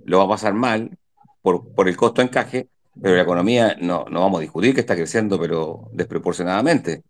[0.05, 0.91] lo va a pasar mal
[1.43, 2.69] por, por el costo de encaje,
[3.01, 7.03] pero la economía no, no vamos a discutir que está creciendo, pero desproporcionadamente.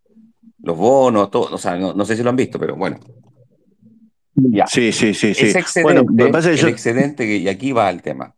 [0.62, 2.98] Los bonos, todo, o sea, no, sé si lo han visto, pero bueno.
[4.34, 4.66] Ya.
[4.66, 5.34] Sí, sí, sí.
[5.34, 5.46] sí.
[5.46, 8.34] Ese excedente, bueno, el excedente, y aquí va el tema.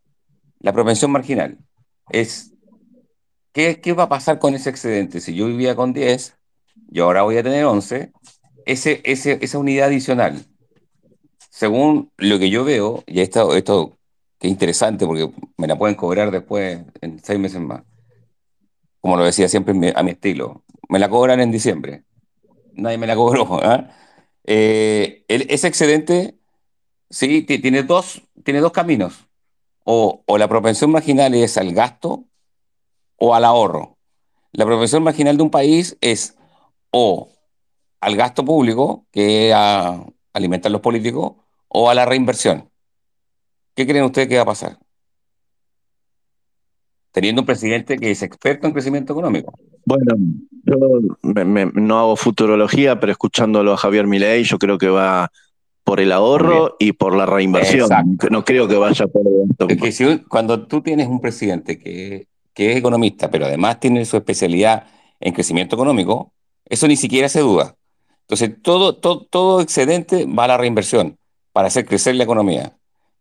[0.60, 1.58] La propensión marginal
[2.10, 2.52] es,
[3.52, 5.20] ¿qué, ¿qué va a pasar con ese excedente?
[5.20, 6.36] Si yo vivía con 10,
[6.88, 8.12] yo ahora voy a tener 11,
[8.66, 10.44] ese, esa unidad adicional,
[11.50, 13.98] según lo que yo veo, y esto, esto
[14.38, 17.82] que es interesante porque me la pueden cobrar después en seis meses más,
[19.00, 22.04] como lo decía siempre a mi estilo, me la cobran en diciembre,
[22.74, 23.60] nadie me la cobró.
[23.62, 23.90] ¿ah?
[24.44, 26.38] Eh, ese excedente,
[27.10, 29.26] sí, tiene dos, tiene dos caminos.
[29.84, 32.24] O, o, la propensión marginal es al gasto
[33.16, 33.98] o al ahorro.
[34.52, 36.36] La propensión marginal de un país es
[36.92, 37.32] o
[38.02, 41.34] al gasto público, que a, alimentan los políticos,
[41.68, 42.68] o a la reinversión.
[43.74, 44.78] ¿Qué creen ustedes que va a pasar?
[47.12, 49.54] Teniendo un presidente que es experto en crecimiento económico.
[49.86, 50.16] Bueno,
[50.64, 50.76] yo
[51.74, 55.30] no hago futurología, pero escuchándolo a Javier Milei, yo creo que va
[55.84, 57.88] por el ahorro y por la reinversión.
[58.30, 62.72] No creo que vaya por el Es que cuando tú tienes un presidente que, que
[62.72, 64.86] es economista, pero además tiene su especialidad
[65.20, 66.32] en crecimiento económico,
[66.64, 67.76] eso ni siquiera se duda.
[68.22, 71.18] Entonces, todo, todo, excedente va a la reinversión
[71.52, 72.76] para hacer crecer la economía.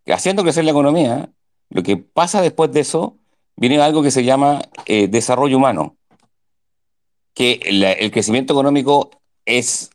[0.07, 1.31] Haciendo crecer la economía,
[1.69, 3.17] lo que pasa después de eso,
[3.55, 5.97] viene algo que se llama eh, desarrollo humano,
[7.33, 9.09] que el crecimiento económico
[9.45, 9.89] es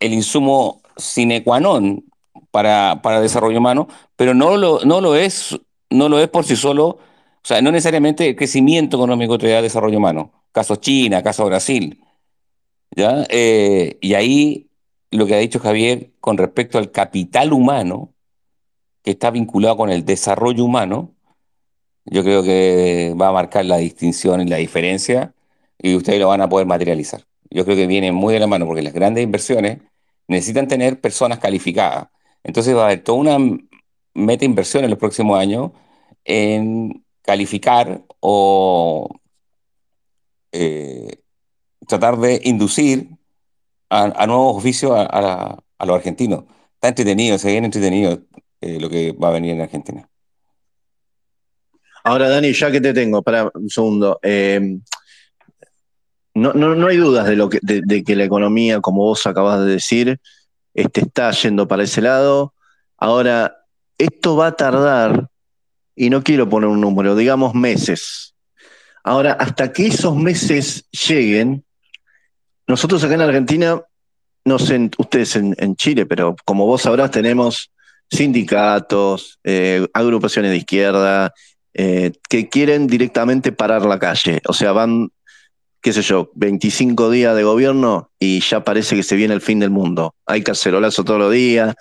[0.00, 2.04] el insumo sine qua non
[2.50, 5.58] para, para desarrollo humano, pero no lo, no, lo es,
[5.90, 9.60] no lo es por sí solo, o sea, no necesariamente el crecimiento económico te da
[9.60, 10.32] desarrollo humano.
[10.52, 12.00] Caso China, caso Brasil.
[12.94, 13.26] ¿Ya?
[13.28, 14.68] Eh, y ahí
[15.10, 18.12] lo que ha dicho Javier con respecto al capital humano,
[19.02, 21.14] que está vinculado con el desarrollo humano,
[22.06, 25.34] yo creo que va a marcar la distinción y la diferencia
[25.78, 27.24] y ustedes lo van a poder materializar.
[27.50, 29.78] Yo creo que viene muy de la mano porque las grandes inversiones
[30.28, 32.08] necesitan tener personas calificadas.
[32.42, 33.38] Entonces va a haber toda una
[34.14, 35.70] meta inversión en los próximos años
[36.24, 39.08] en calificar o
[40.52, 41.23] eh,
[41.86, 43.08] tratar de inducir
[43.90, 46.44] a, nuevos oficios a, los argentinos.
[46.74, 48.20] Está entretenido, se viene entretenido
[48.60, 50.08] eh, lo que va a venir en Argentina.
[52.02, 54.18] Ahora, Dani, ya que te tengo, para un segundo.
[54.22, 54.78] Eh,
[56.34, 59.66] no, no, hay dudas de, lo que, de, que la economía, como vos acabas de
[59.66, 60.20] decir,
[60.74, 62.52] este, está yendo para ese lado.
[62.98, 63.64] Ahora,
[63.96, 65.28] esto va a tardar,
[65.94, 68.34] y no quiero poner un número, digamos meses.
[69.04, 71.63] Ahora, hasta que esos meses lleguen,
[72.66, 73.82] nosotros acá en Argentina,
[74.44, 77.70] no sé ustedes en, Chile, pero como vos sabrás, tenemos
[78.10, 81.32] sindicatos, eh, agrupaciones de izquierda,
[81.72, 84.40] eh, que quieren directamente parar la calle.
[84.46, 85.10] O sea, van,
[85.80, 89.58] qué sé yo, 25 días de gobierno y ya parece que se viene el fin
[89.58, 90.14] del mundo.
[90.26, 91.74] Hay cacerolazo todos los días.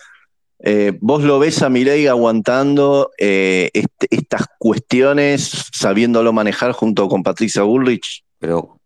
[0.65, 7.63] Eh, ¿Vos lo ves a Milei aguantando este, estas cuestiones, sabiéndolo manejar junto con Patricia
[7.63, 8.23] Bullrich?
[8.39, 8.79] Pero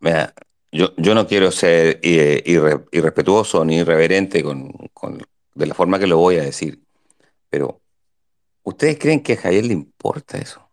[0.00, 0.34] Mira,
[0.70, 2.42] yo, yo no quiero ser eh,
[2.92, 4.72] irrespetuoso ni irreverente con,
[5.54, 6.82] de la forma que lo voy a decir,
[7.50, 7.80] pero
[8.62, 10.68] ¿ustedes creen que a Javier le importa eso?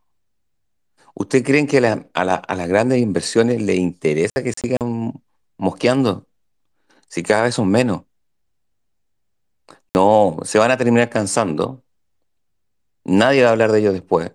[1.15, 5.13] ¿Ustedes creen que a, las grandes inversiones le interesa que sigan
[5.57, 6.27] mosqueando?
[7.07, 8.03] Si cada vez son menos.
[9.93, 11.81] No, se van a terminar cansando.
[13.05, 14.33] Nadie va a hablar de ellos después.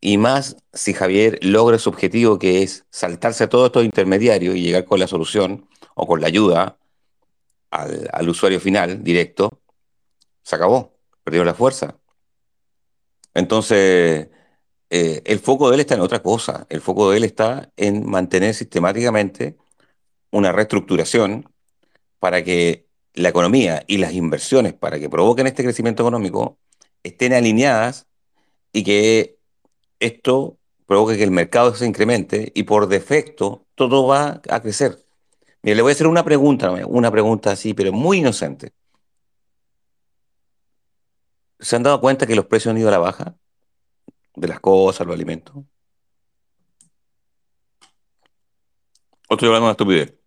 [0.00, 4.62] Y más si Javier logra su objetivo, que es saltarse a todos estos intermediarios y
[4.62, 6.78] llegar con la solución o con la ayuda
[7.70, 9.60] al, usuario final directo,
[10.42, 11.98] se acabó, perdió la fuerza.
[13.34, 14.28] Entonces,
[14.90, 16.66] eh, el foco de él está en otra cosa.
[16.68, 19.56] El foco de él está en mantener sistemáticamente
[20.30, 21.52] una reestructuración
[22.18, 26.58] para que la economía y las inversiones para que provoquen este crecimiento económico
[27.02, 28.06] estén alineadas
[28.72, 29.39] y que
[30.00, 34.98] esto provoque que el mercado se incremente y por defecto todo va a crecer.
[35.62, 38.72] Mire, le voy a hacer una pregunta, una pregunta así, pero muy inocente.
[41.60, 43.36] ¿Se han dado cuenta que los precios han ido a la baja
[44.34, 45.54] de las cosas, los alimentos?
[49.28, 50.20] ¿O estoy hablando de una estupidez?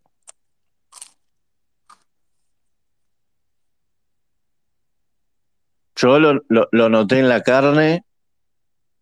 [5.96, 8.06] Yo lo, noté en la carne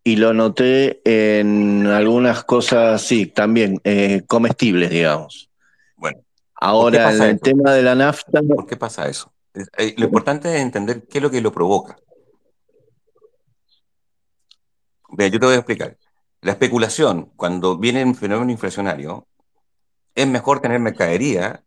[0.04, 5.50] y lo noté en algunas cosas, sí, también eh, comestibles, digamos.
[5.96, 6.20] Bueno.
[6.54, 8.40] Ahora, en el tema de la nafta.
[8.42, 9.32] ¿Por qué pasa eso?
[9.54, 11.96] Eh, lo importante es entender qué es lo que lo provoca.
[15.10, 15.96] Vea, yo te voy a explicar.
[16.40, 19.28] La especulación, cuando viene un fenómeno inflacionario,
[20.14, 21.62] es mejor tener mercadería,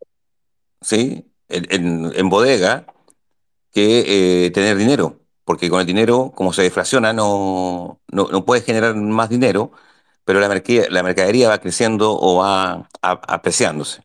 [0.82, 1.32] ¿sí?
[1.48, 2.86] En, bodega,
[3.72, 5.25] que eh, tener dinero.
[5.46, 9.72] Porque con el dinero, como se deflaciona, no, no, puedes generar más dinero,
[10.26, 14.04] pero la mercadería, la mercadería va creciendo o va apreciándose.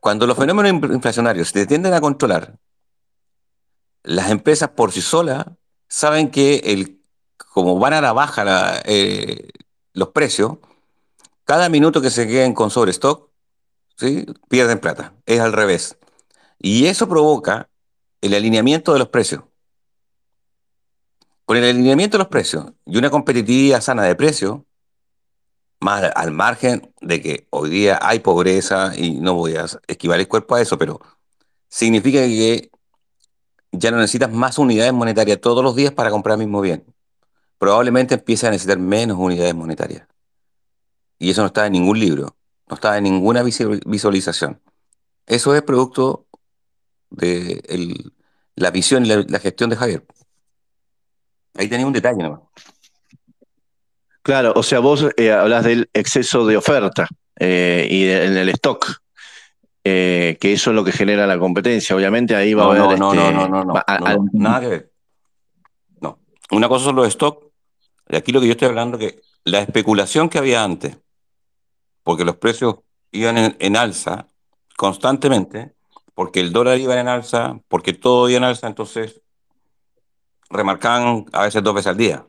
[0.00, 2.58] Cuando los fenómenos inflacionarios se tienden a controlar,
[4.02, 5.46] las empresas por sí solas
[5.88, 7.00] saben que el,
[7.52, 9.50] como van a la baja eh,
[9.92, 10.58] los precios,
[11.44, 13.30] cada minuto que se queden con sobrestock,
[13.96, 14.26] ¿sí?
[14.48, 15.14] pierden plata.
[15.26, 15.98] Es al revés.
[16.58, 17.68] Y eso provoca
[18.20, 19.42] el alineamiento de los precios.
[21.46, 24.60] Con el alineamiento de los precios y una competitividad sana de precios,
[25.80, 30.28] más al margen de que hoy día hay pobreza y no voy a esquivar el
[30.28, 31.00] cuerpo a eso, pero
[31.68, 32.70] significa que
[33.72, 36.84] ya no necesitas más unidades monetarias todos los días para comprar el mismo bien.
[37.58, 40.06] Probablemente empiece a necesitar menos unidades monetarias.
[41.18, 42.36] Y eso no está en ningún libro,
[42.68, 44.60] no está en ninguna visualización.
[45.26, 46.26] Eso es producto
[47.10, 48.10] de
[48.56, 50.06] la visión y la, gestión de Javier.
[51.58, 52.40] Ahí tenía un detalle nomás.
[54.22, 57.06] Claro, o sea, vos eh, hablas del exceso de oferta
[57.38, 59.00] eh, y en el stock,
[59.84, 61.94] eh, que eso es lo que genera la competencia.
[61.94, 62.98] Obviamente ahí va a haber.
[62.98, 63.74] No, no, no, no, no,
[64.32, 64.92] nada que ver.
[66.00, 66.18] No.
[66.50, 67.44] Una cosa son los stock,
[68.08, 70.98] y aquí lo que yo estoy hablando es que la especulación que había antes
[72.06, 72.76] porque los precios
[73.10, 74.28] iban en, alza
[74.76, 75.74] constantemente,
[76.14, 79.22] porque el dólar iba en alza, porque todo iba en alza, entonces
[80.50, 82.26] remarcaban a veces dos veces al día.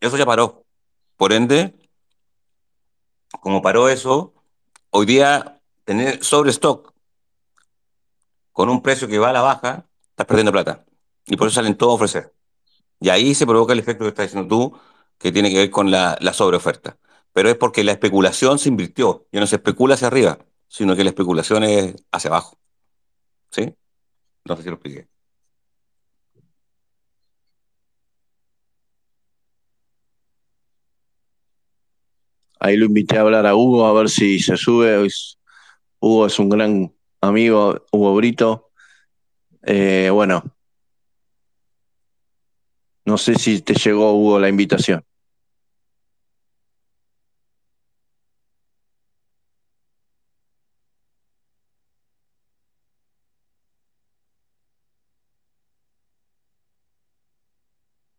[0.00, 0.64] Eso ya paró.
[1.16, 1.74] Por ende,
[3.40, 4.34] como paró eso,
[4.90, 6.92] hoy día tener sobre stock
[8.52, 10.84] con un precio que va a la baja, estás perdiendo plata.
[11.26, 12.34] Y por eso salen todos a ofrecer.
[13.00, 14.78] Y ahí se provoca el efecto que estás diciendo tú,
[15.18, 16.98] que tiene que ver con la, la sobreoferta
[17.38, 19.28] pero es porque la especulación se invirtió.
[19.30, 22.58] Ya no se especula hacia arriba, sino que la especulación es hacia abajo.
[23.48, 23.74] ¿Sí?
[24.44, 25.08] No sé si lo expliqué.
[32.60, 35.08] Ahí lo invité a hablar a Hugo, a ver si se sube.
[36.00, 38.70] Hugo es un gran amigo, Hugo Brito.
[39.62, 40.42] Eh, bueno,
[43.04, 45.04] no sé si te llegó, Hugo, la invitación.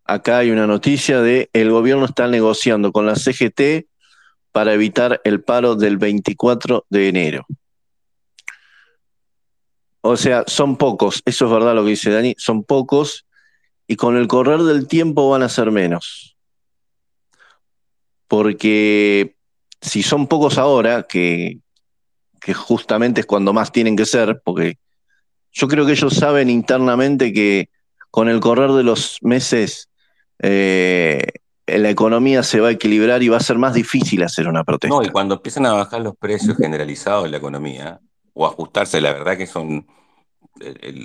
[0.10, 3.89] acá hay una noticia de el gobierno está negociando con la CGT
[4.52, 7.45] para evitar el paro del 24 de enero.
[10.02, 13.26] O sea, son pocos, eso es verdad lo que dice Dani, son pocos
[13.88, 16.38] y con el correr del tiempo van a ser menos.
[18.28, 19.36] Porque
[19.82, 21.60] si son pocos ahora, que,
[22.56, 24.78] justamente es cuando más tienen que ser, porque
[25.52, 27.70] yo creo que ellos saben internamente que
[28.12, 29.89] con el correr de los meses
[30.41, 31.22] eh,
[31.78, 34.95] la economía se va a equilibrar y va a ser más difícil hacer una protesta.
[34.95, 37.99] No, y cuando empiezan a bajar los precios generalizados en la economía,
[38.34, 39.86] o ajustarse, la verdad que son,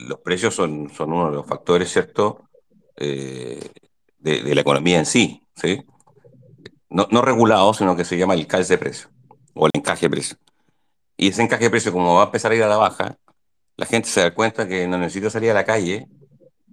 [0.09, 2.49] los precios son, son uno de los factores, ¿cierto?,
[2.97, 3.61] eh,
[4.19, 5.83] de, la economía en sí, ¿sí?
[6.89, 9.09] No, no regulado, sino que se llama el calce de precio,
[9.53, 10.37] o el encaje de precio.
[11.17, 13.19] Y ese encaje de precio, como va a empezar a ir a la baja,
[13.77, 16.07] la gente se da cuenta que no necesita salir a la calle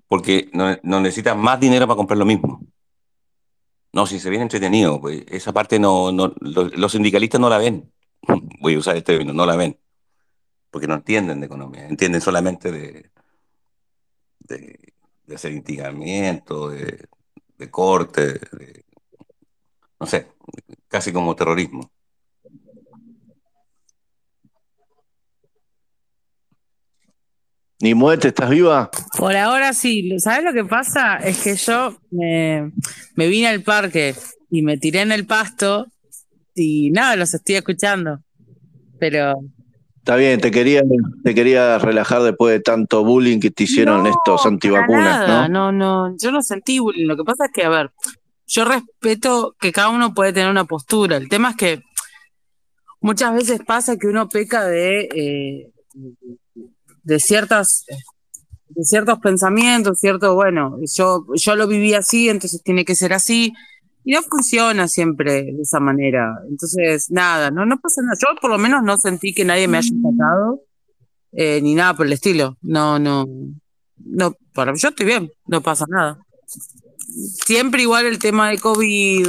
[0.08, 2.62] porque no, no necesitan más dinero para comprar lo mismo.
[3.94, 7.92] No, si se viene entretenido, pues esa parte no, no los, sindicalistas no la ven.
[8.62, 9.78] Voy a usar este término, no la ven.
[10.70, 13.12] Porque no entienden de economía, entienden solamente de,
[14.40, 17.08] de, hacer instigamiento, de,
[17.58, 18.86] de corte, de,
[20.00, 20.28] no sé,
[20.88, 21.92] casi como terrorismo.
[27.82, 28.28] ¿Ni muerte?
[28.30, 28.90] ¿Estás viva?
[29.18, 30.20] Por ahora sí.
[30.20, 31.18] ¿Sabes lo que pasa?
[31.18, 32.72] Es que yo me,
[33.16, 34.16] me vine al parque
[34.50, 35.88] y me tiré en el pasto
[36.54, 38.20] y nada, los estoy escuchando.
[39.00, 39.36] Pero
[40.02, 40.82] Está bien, te quería,
[41.24, 45.48] te quería relajar después de tanto bullying que te hicieron estos antivacunas, ¿no?
[45.48, 47.06] No, no, yo no sentí bullying.
[47.06, 47.92] Lo que pasa es que, a ver,
[48.48, 51.18] yo respeto que cada uno puede tener una postura.
[51.18, 51.84] El tema es que
[53.00, 55.72] muchas veces pasa que uno peca de, eh,
[57.04, 57.86] de ciertas
[58.76, 63.54] de ciertos pensamientos, cierto, bueno, yo, yo lo viví así, entonces tiene que ser así.
[64.04, 66.34] Y no funciona siempre de esa manera.
[66.50, 68.18] Entonces, nada, no, no pasa nada.
[68.20, 70.62] Yo por lo menos no sentí que nadie me haya atacado,
[71.34, 72.58] eh, ni nada por el estilo.
[72.62, 73.28] No, no,
[73.98, 76.20] no, para yo estoy bien, no pasa nada.
[77.46, 79.28] Siempre igual el tema de COVID.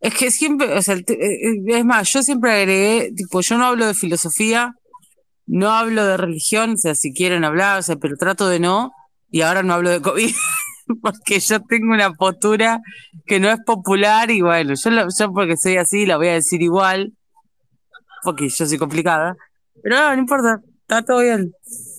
[0.00, 3.64] Es que siempre, o sea, eh, eh, es más, yo siempre agregué, tipo, yo no
[3.64, 4.74] hablo de filosofía,
[5.48, 8.92] no hablo de religión, o sea, si quieren hablar, o sea, pero trato de no,
[9.30, 10.30] y ahora no hablo de COVID.
[11.02, 12.80] porque yo tengo una postura
[13.26, 16.62] que no es popular y bueno, yo, yo porque soy así la voy a decir
[16.62, 17.12] igual,
[18.22, 19.36] porque yo soy complicada,
[19.82, 21.52] pero no, no importa, está todo bien.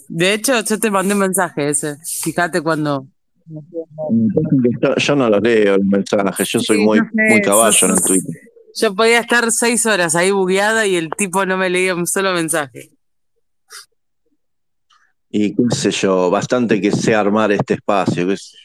[0.08, 3.08] De hecho, yo te mandé un mensaje ese, fíjate cuando...
[4.98, 8.36] Yo, no lo leo el mensaje, yo soy muy, muy caballo en Twitter.
[8.76, 12.32] Yo podía estar seis horas ahí bugueada y el tipo no me leía un solo
[12.34, 12.92] mensaje.
[15.30, 18.58] Y qué sé yo, bastante que sé armar este espacio, qué sé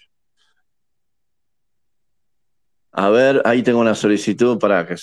[2.96, 4.94] a ver, ahí tengo una solicitud para que.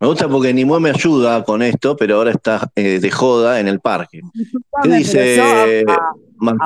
[0.00, 3.68] Me gusta porque Nimue me ayuda con esto, pero ahora está eh, de joda en
[3.68, 4.20] el parque.
[4.82, 5.84] ¿Qué dice?
[5.88, 6.12] a,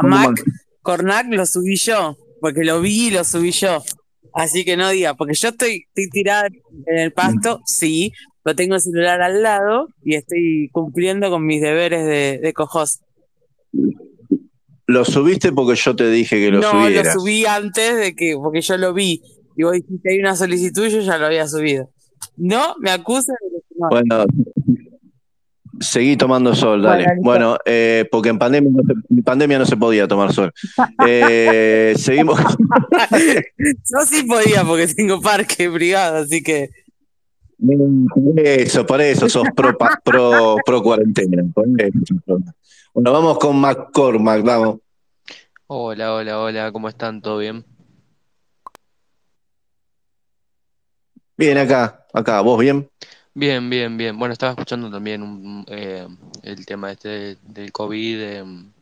[0.02, 0.42] Mac
[0.80, 3.82] Cornac lo subí yo, porque lo vi y lo subí yo.
[4.32, 6.48] Así que no diga, porque yo estoy, tirada
[6.86, 8.12] en el pasto, sí,
[8.42, 13.00] pero tengo el celular al lado y estoy cumpliendo con mis deberes de, de cojos.
[14.86, 17.04] Lo subiste porque yo te dije que lo subieras.
[17.06, 19.22] No, lo subí antes de que, porque yo lo vi
[19.56, 21.90] y vos dijiste hay una solicitud y yo ya lo había subido.
[22.36, 23.60] No, me acusa de
[23.90, 24.24] Bueno,
[25.80, 27.06] seguí tomando sol, dale.
[27.22, 30.52] Bueno, eh, porque en pandemia, no se, pandemia no se podía tomar sol.
[31.06, 32.38] Eh, seguimos.
[33.58, 36.70] yo sí podía porque tengo parque privado, así que.
[38.36, 41.42] Eso, por eso sos pro, pro, pro cuarentena.
[42.92, 44.80] Bueno, vamos con McCormack, vamos.
[45.68, 47.22] Hola, hola, hola, ¿cómo están?
[47.22, 47.64] ¿Todo bien?
[51.36, 52.90] Bien, acá, acá, ¿vos bien?
[53.32, 54.18] Bien, bien, bien.
[54.18, 56.08] Bueno, estaba escuchando también eh,
[56.42, 58.72] el tema este del COVID, em,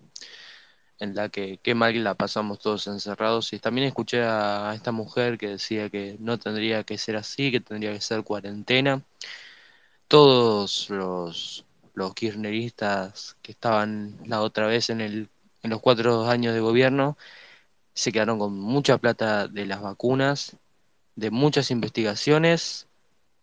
[0.98, 3.52] en la que qué mal la pasamos todos encerrados.
[3.52, 7.60] Y también escuché a, esta mujer que decía que no tendría que ser así, que
[7.60, 9.04] tendría que ser cuarentena.
[10.08, 11.67] Todos los,
[11.98, 15.28] los kirchneristas que estaban la otra vez en, el,
[15.62, 17.18] en los cuatro años de gobierno
[17.92, 20.56] se quedaron con mucha plata de las vacunas
[21.16, 22.86] de muchas investigaciones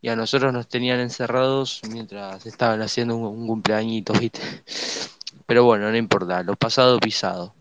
[0.01, 4.39] y a nosotros nos tenían encerrados mientras estaban haciendo un, cumpleañito, ¿viste?
[5.45, 7.53] Pero bueno, no importa, lo pasado pisado.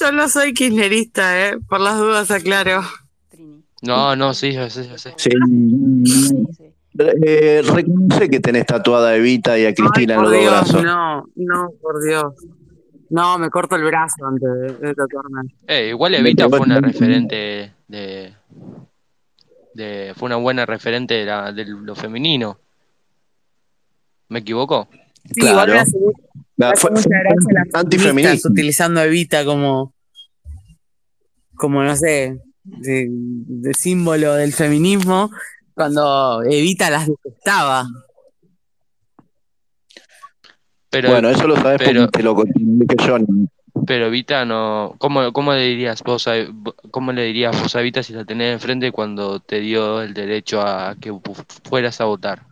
[0.00, 1.58] Yo no soy kirchnerista, ¿eh?
[1.58, 2.82] Por las dudas aclaro.
[3.82, 5.12] No, no, sí, yo sé, yo sé.
[5.16, 5.30] Sí.
[6.96, 10.82] Eh, reconoce que tenés tatuada a Evita y a Cristina en los dos brazos.
[10.82, 12.34] No, no, por Dios.
[13.10, 15.54] No, me corto el brazo antes de, tatuarme.
[15.66, 18.34] Eh, igual Evita fue una referente de,
[20.16, 22.58] fue una buena referente de, lo femenino.
[24.28, 24.88] ¿Me equivoco?
[25.24, 25.52] Sí, claro.
[25.52, 25.88] igual
[26.56, 29.94] me hace, mucha gracia las utilizando Evita como,
[31.54, 35.30] como no sé, de, símbolo del feminismo,
[35.78, 37.86] cuando Evita las detestaba.
[40.90, 43.16] Pero, bueno, eso lo sabes pero, porque te lo que yo.
[43.86, 44.96] Pero Vita no.
[44.98, 46.32] ¿Cómo, cómo le dirías vos a,
[46.90, 50.60] cómo le dirías vos a Vita si la tenés enfrente cuando te dio el derecho
[50.60, 51.16] a que
[51.62, 52.42] fueras a votar?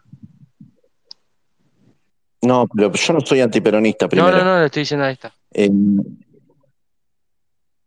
[2.42, 4.30] No, pero yo no soy antiperonista primero.
[4.30, 5.34] No, no, no, le estoy diciendo a esta.
[5.52, 5.68] Eh,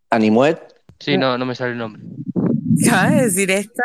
[0.09, 0.59] ¿Animuet?
[0.99, 2.01] Sí, no, no me sale el nombre.
[2.85, 3.83] ¿Acabas de decir esta?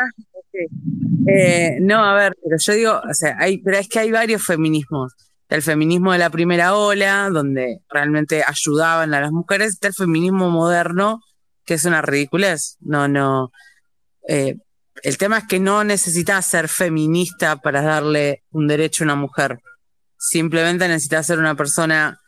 [1.27, 4.43] Eh, no, a ver, pero yo digo, o sea, hay, pero es que hay varios
[4.43, 5.13] feminismos
[5.49, 10.49] el feminismo de la primera ola, donde realmente ayudaban a las mujeres, está el feminismo
[10.49, 11.21] moderno,
[11.65, 12.77] que es una ridiculez.
[12.79, 13.51] No, no.
[14.27, 14.55] Eh,
[15.03, 19.59] el tema es que no necesitas ser feminista para darle un derecho a una mujer.
[20.17, 22.19] Simplemente necesitas ser una persona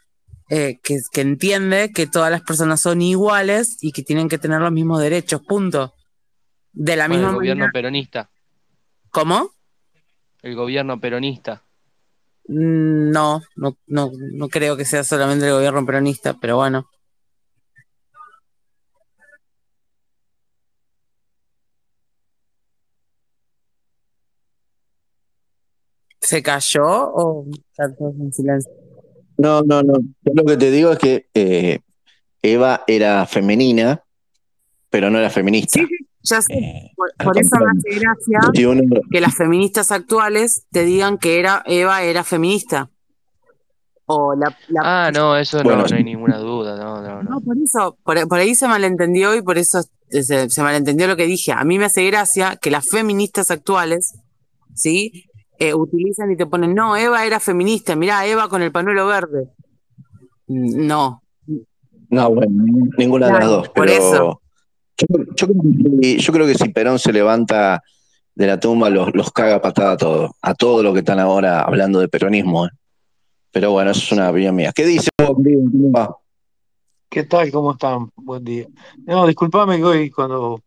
[0.49, 4.71] eh, que, entiende que todas las personas son iguales y que tienen que tener los
[4.71, 5.93] mismos derechos, punto.
[6.79, 8.29] De la misma el gobierno peronista.
[9.09, 9.49] ¿Cómo?
[10.43, 11.63] El gobierno peronista.
[12.47, 16.87] Mm, no, no, no, no creo que sea solamente el gobierno peronista, pero bueno.
[26.21, 27.47] ¿Se cayó o
[28.19, 28.71] en silencio?
[29.37, 29.95] No, no, no.
[30.21, 31.79] Yo lo que te digo es que eh,
[32.43, 34.03] Eva era femenina,
[34.91, 35.79] pero no era feminista.
[35.79, 36.53] Sí, ya sé.
[36.53, 38.39] Eh, por, eso me hace gracia
[39.11, 42.89] que las feministas actuales te digan que era Eva era feminista.
[44.09, 46.77] O la, ah, no, eso no, no, hay ninguna duda.
[46.77, 47.41] No, no, no.
[47.41, 51.51] por eso, por, ahí se malentendió y por eso se, se, malentendió lo que dije.
[51.51, 54.17] A mí me hace gracia que las feministas actuales,
[54.73, 55.25] ¿sí?
[55.59, 59.49] Eh, utilizan y te ponen, no, Eva era feminista, mirá, Eva con el panuelo verde.
[60.47, 61.21] No.
[62.09, 62.63] No, bueno,
[62.97, 63.69] ninguna de las dos.
[63.69, 64.41] Por eso.
[64.97, 67.83] Yo, creo que si Perón se levanta
[68.33, 71.61] de la tumba, los, los caga patada a todo, a todo lo que están ahora
[71.61, 72.65] hablando de peronismo.
[72.65, 72.69] ¿eh?
[73.51, 74.71] Pero bueno, eso es una opinión mía.
[74.73, 75.09] ¿Qué dice
[77.09, 77.51] ¿Qué tal?
[77.51, 78.11] ¿Cómo están?
[78.15, 78.67] Buen día.
[79.05, 80.61] No, disculpame que hoy cuando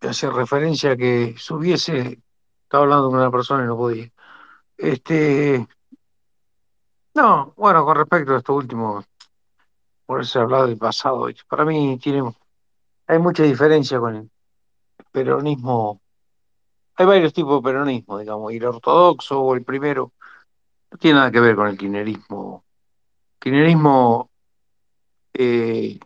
[0.00, 2.20] hace referencia a que subiese,
[2.64, 4.10] estaba hablando con una persona y no podía.
[4.76, 5.66] Este,
[7.14, 9.04] no, bueno, con respecto a esto último,
[10.06, 12.22] por eso he hablado del pasado, para mí tiene,
[13.08, 14.30] hay mucha diferencia con el
[15.10, 16.00] peronismo.
[16.94, 20.12] Hay varios tipos de peronismo, digamos, el ortodoxo o el primero,
[20.90, 22.64] no tiene nada que ver con el kirchnerismo.
[23.38, 24.30] Kirchnerismo,
[25.32, 25.98] eh,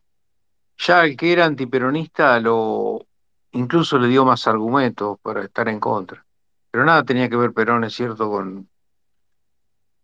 [0.78, 3.07] ya el que era antiperonista lo
[3.53, 6.24] incluso le dio más argumentos para estar en contra.
[6.70, 8.68] Pero nada tenía que ver Perón, es cierto, con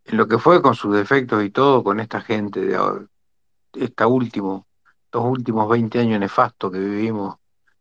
[0.05, 3.07] en lo que fue con sus defectos y todo, con esta gente de
[3.75, 4.68] esta último,
[5.09, 7.37] estos últimos 20 años nefastos que vivimos,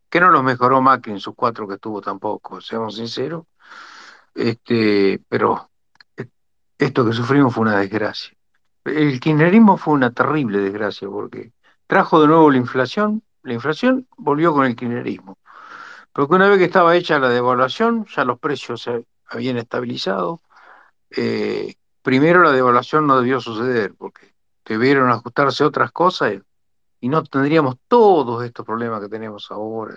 [0.08, 3.44] que no los mejoró Macri en sus cuatro que estuvo tampoco, seamos sinceros,
[4.34, 5.70] este, pero
[6.78, 8.34] esto que sufrimos fue una desgracia.
[8.82, 11.52] El kirchnerismo fue una terrible desgracia porque
[11.86, 15.36] trajo de nuevo la inflación, la inflación volvió con el kirchnerismo.
[16.14, 20.40] Porque una vez que estaba hecha la devaluación, ya los precios se habían estabilizado.
[21.10, 24.32] Eh, primero la devaluación no debió suceder porque
[24.64, 26.40] debieron ajustarse otras cosas
[27.00, 29.96] y no tendríamos todos estos problemas que tenemos ahora,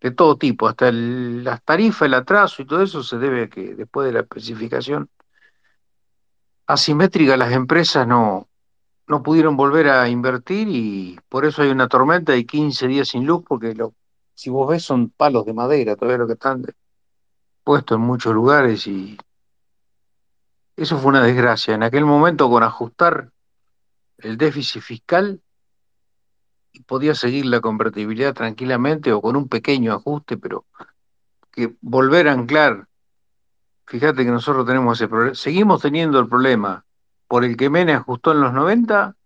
[0.00, 3.74] de todo tipo, hasta las tarifas, el atraso y todo eso se debe a que
[3.74, 5.10] después de la especificación
[6.66, 8.48] asimétrica las empresas no,
[9.06, 13.26] no pudieron volver a invertir y por eso hay una tormenta de 15 días sin
[13.26, 13.94] luz, porque lo,
[14.34, 16.64] si vos ves son palos de madera, todavía lo que están
[17.64, 19.18] puestos en muchos lugares y
[20.76, 21.74] eso fue una desgracia.
[21.74, 23.32] En aquel momento con ajustar
[24.18, 25.40] el déficit fiscal
[26.86, 30.66] podía seguir la convertibilidad tranquilamente o con un pequeño ajuste, pero
[31.50, 32.88] que volver a anclar
[33.88, 36.84] Fíjate que nosotros tenemos ese problema, seguimos teniendo el problema
[37.26, 39.16] por el que Menem ajustó en los 90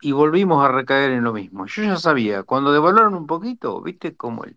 [0.00, 1.66] y volvimos a recaer en lo mismo.
[1.66, 4.56] Yo ya sabía, cuando devaluaron un poquito, viste como el,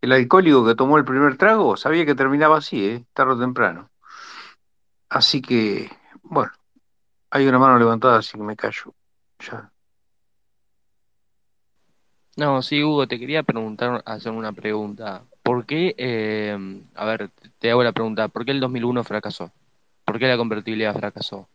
[0.00, 3.06] el alcohólico que tomó el primer trago, sabía que terminaba así, ¿eh?
[3.12, 3.90] tarde o temprano.
[5.10, 5.90] Así que,
[6.22, 6.52] bueno,
[7.30, 8.94] hay una mano levantada, así que me callo.
[9.40, 9.70] Ya.
[12.36, 15.24] No, sí, Hugo, te quería preguntar, hacer una pregunta.
[15.42, 19.50] ¿Por qué, eh, a ver, te hago la pregunta, ¿por qué el 2001 fracasó?
[20.04, 21.48] ¿Por qué la convertibilidad fracasó?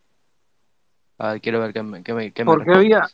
[1.18, 3.06] A ver, quiero ver qué me, qué Porque había,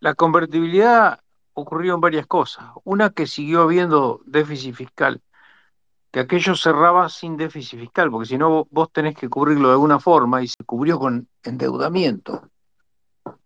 [0.00, 1.20] la, convertibilidad
[1.54, 2.66] ocurrió en varias cosas.
[2.84, 5.22] Una que siguió habiendo déficit fiscal,
[6.10, 9.98] que aquello cerraba sin déficit fiscal, porque si no vos tenés que cubrirlo de alguna
[9.98, 12.50] forma y se cubrió con endeudamiento.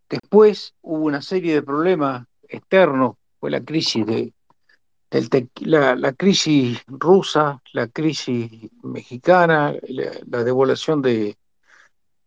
[0.08, 4.32] Después hubo una serie de problemas externos, fue la crisis de
[5.60, 8.50] la, crisis rusa, la crisis
[8.82, 11.36] mexicana, la, devaluación de,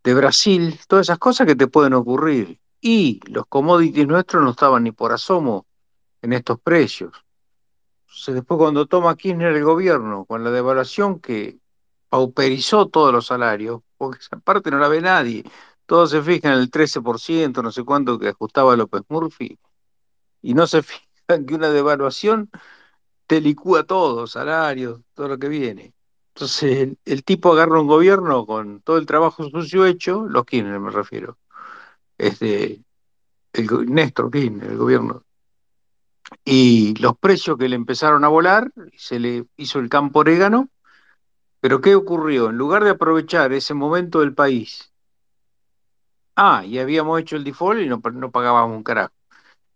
[0.04, 2.60] Brasil, todas esas cosas que te pueden ocurrir.
[2.82, 5.68] Y los commodities nuestros no estaban ni por asomo
[6.22, 7.12] en estos precios.
[8.28, 11.60] después cuando toma Kirchner el gobierno, con la devaluación que
[12.10, 15.44] pauperizó todos los salarios, porque esa parte no la ve nadie,
[15.86, 19.60] todos se fijan en el 13%, no sé cuánto que ajustaba López Murphy,
[20.42, 22.50] y no se fijan que una devaluación
[23.28, 25.94] te licúa todo, salarios, todo lo que viene.
[26.34, 30.90] Entonces, el, tipo agarra un gobierno con todo el trabajo sucio hecho, los Kirchner me
[30.90, 31.38] refiero,
[32.18, 32.82] este,
[33.54, 35.24] el, Néstor Kirchner, el gobierno,
[36.46, 40.70] y los precios que le empezaron a volar, se le hizo el campo orégano,
[41.60, 42.50] pero ¿qué ocurrió?
[42.50, 44.94] En lugar de aprovechar ese momento del país,
[46.36, 49.14] ah, y habíamos hecho el default y no, no pagábamos un carajo.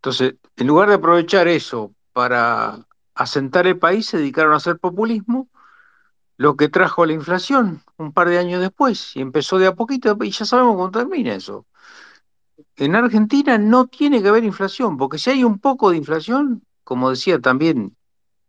[0.03, 2.85] Entonces, en lugar de aprovechar eso para
[3.15, 5.47] asentar el país, se dedicaron a hacer populismo
[6.35, 10.17] lo que trajo la inflación un par de años después y empezó de a poquito
[10.21, 11.65] y ya sabemos cómo termina eso.
[12.75, 17.09] En Argentina no tiene que haber inflación, porque si hay un poco de inflación, como
[17.09, 17.95] decía también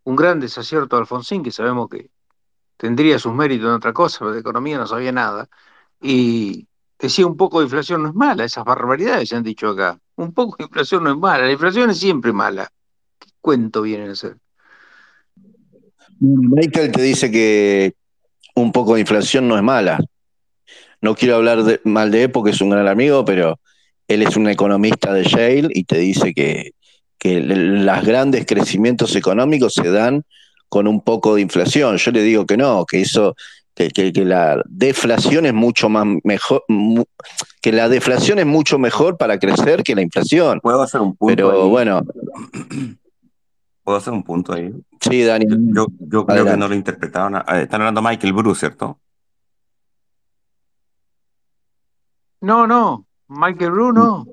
[0.02, 2.11] un gran desacierto de Alfonsín, que sabemos que
[2.76, 5.48] tendría sus méritos en otra cosa, pero de economía no sabía nada,
[6.00, 6.66] y
[6.99, 9.99] decía un poco de inflación no es mala, esas barbaridades se han dicho acá.
[10.16, 12.68] Un poco de inflación no es mala, la inflación es siempre mala.
[13.18, 14.36] ¿Qué cuento viene a ser?
[16.20, 17.95] Michael te dice que
[18.55, 19.99] un poco de inflación no es mala.
[21.01, 23.61] No quiero hablar mal de él porque es un gran amigo, pero
[24.09, 26.72] él es un economista de Yale y te dice que,
[27.18, 30.24] que los grandes crecimientos económicos se dan
[30.68, 31.97] con un poco de inflación.
[31.97, 33.34] Yo le digo que no, que eso,
[33.74, 36.64] que, que, la deflación es mucho más mejor,
[37.60, 40.60] que la deflación es mucho mejor para crecer que la inflación.
[40.60, 41.34] Puedo hacer un punto.
[41.34, 42.02] Pero bueno.
[43.82, 44.72] ¿Puedo hacer un punto ahí?
[45.00, 45.46] Sí, Dani.
[45.74, 47.36] Yo, yo creo que no lo interpretaron.
[47.36, 48.98] Eh, están hablando Michael Bruce, ¿cierto?
[52.40, 53.06] No, no.
[53.28, 54.26] Michael Bruce no.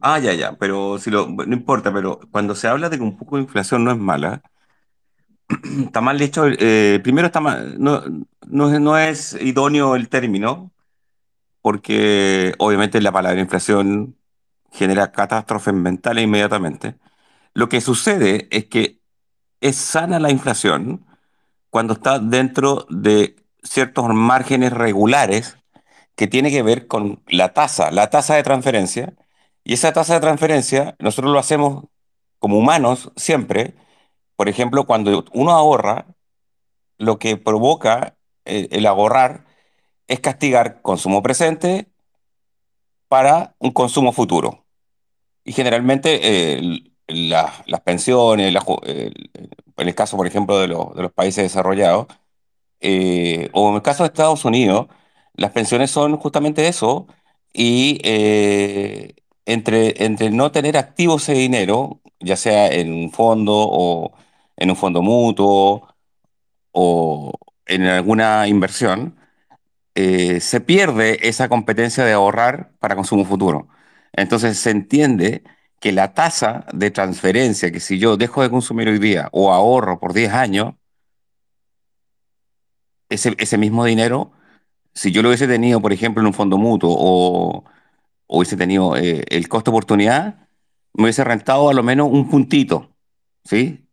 [0.00, 0.56] Ah, ya, ya.
[0.58, 3.82] Pero si lo, no importa, pero cuando se habla de que un poco de inflación
[3.82, 4.42] no es mala,
[5.86, 6.44] está mal dicho.
[6.46, 7.30] Eh, primero,
[7.78, 8.02] no,
[8.48, 10.72] no es idóneo el término,
[11.62, 14.16] porque obviamente la palabra inflación
[14.72, 16.96] genera catástrofes mentales inmediatamente.
[17.54, 19.00] Lo que sucede es que
[19.60, 21.06] es sana la inflación
[21.70, 25.58] cuando está dentro de ciertos márgenes regulares
[26.16, 29.14] que tiene que ver con la tasa, la tasa de transferencia.
[29.64, 31.84] Y esa tasa de transferencia nosotros lo hacemos
[32.38, 33.74] como humanos siempre.
[34.36, 36.06] Por ejemplo, cuando uno ahorra,
[36.98, 39.44] lo que provoca el, el ahorrar
[40.06, 41.88] es castigar consumo presente
[43.08, 44.64] para un consumo futuro.
[45.44, 48.54] Y generalmente eh, las pensiones,
[48.86, 52.06] en el caso, por ejemplo, de, de los países desarrollados,
[52.80, 54.88] eh, o en el caso de Estados Unidos,
[55.34, 57.06] las pensiones son justamente eso,
[57.52, 59.14] y eh,
[59.44, 64.12] entre, entre no tener activo ese dinero, ya sea en un fondo o
[64.56, 65.88] en un fondo mutuo
[66.72, 67.32] o
[67.66, 69.16] en alguna inversión,
[69.94, 73.68] eh, se pierde esa competencia de ahorrar para consumo futuro.
[74.12, 75.42] Entonces se entiende
[75.80, 80.00] que la tasa de transferencia, que si yo dejo de consumir hoy día o ahorro
[80.00, 80.74] por 10 años,
[83.08, 84.32] ese, ese mismo dinero,
[84.94, 87.64] si yo lo hubiese tenido, por ejemplo, en un fondo mutuo o,
[88.26, 90.48] o hubiese tenido eh, el costo oportunidad,
[90.94, 92.96] me hubiese rentado a lo menos un puntito,
[93.44, 93.85] ¿sí?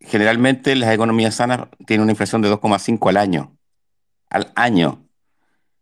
[0.00, 3.56] Generalmente las economías sanas tienen una inflación de 2,5 al año,
[4.30, 5.06] al año.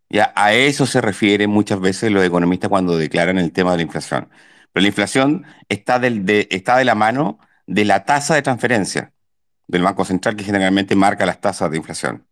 [0.09, 3.83] Ya a eso se refiere muchas veces los economistas cuando declaran el tema de la
[3.83, 4.29] inflación.
[4.73, 9.13] Pero la inflación está, del, de, está de la mano de la tasa de transferencia
[9.67, 12.27] del Banco Central que generalmente marca las tasas de inflación.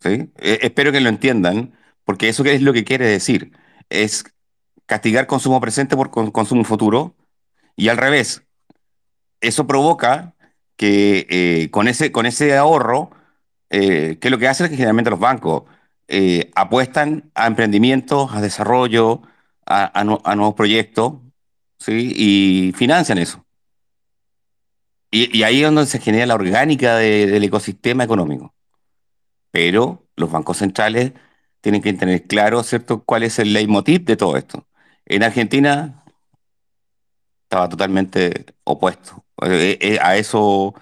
[0.00, 0.32] ¿Sí?
[0.38, 3.52] Eh, espero que lo entiendan, porque eso es lo que quiere decir.
[3.90, 4.24] Es
[4.86, 7.14] castigar consumo presente por consumo futuro
[7.76, 8.42] y al revés.
[9.40, 10.33] Eso provoca
[10.76, 13.10] que eh, con, ese, con ese ahorro,
[13.70, 15.64] eh, que lo que hacen que generalmente los bancos
[16.08, 19.22] eh, apuestan a emprendimientos, a desarrollo,
[19.66, 21.14] a, a, nuevos proyectos,
[21.78, 22.12] ¿sí?
[22.16, 23.44] Y financian eso.
[25.10, 28.54] Y, ahí es donde se genera la orgánica de, del ecosistema económico.
[29.50, 31.12] Pero los bancos centrales
[31.60, 34.66] tienen que tener claro, ¿cierto?, cuál es el leitmotiv de todo esto.
[35.06, 36.04] En Argentina
[37.44, 39.23] estaba totalmente opuesto.
[39.42, 40.74] Eh, eh, a eso,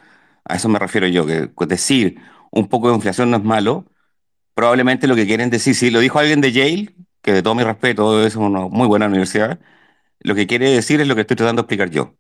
[0.44, 3.86] a eso me refiero yo, que decir un poco de inflación no es malo,
[4.55, 7.64] probablemente lo que quieren decir, si lo dijo alguien de Yale, que de todo mi
[7.64, 9.61] respeto es una muy buena universidad,
[10.20, 12.14] lo que quiere decir es lo que estoy tratando de explicar yo.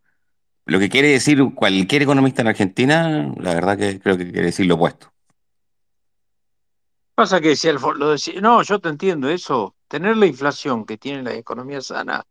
[0.64, 4.66] Lo que quiere decir cualquier economista en Argentina, la verdad que creo que quiere decir
[4.66, 5.12] lo opuesto.
[7.14, 7.78] Pasa que si el,
[8.40, 12.24] no, yo te entiendo eso, tener la inflación que tiene la economía sana,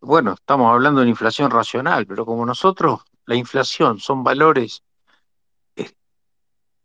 [0.00, 4.82] bueno, estamos hablando de inflación racional, pero como nosotros, la inflación son valores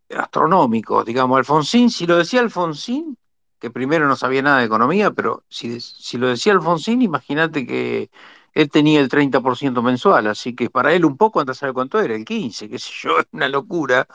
[0.09, 3.17] astronómicos, digamos, Alfonsín, si lo decía Alfonsín,
[3.59, 8.09] que primero no sabía nada de economía, pero si, si lo decía Alfonsín, imagínate que
[8.53, 12.15] él tenía el 30% mensual, así que para él un poco, antes sabe cuánto era,
[12.15, 14.07] el 15, qué sé yo, es una locura.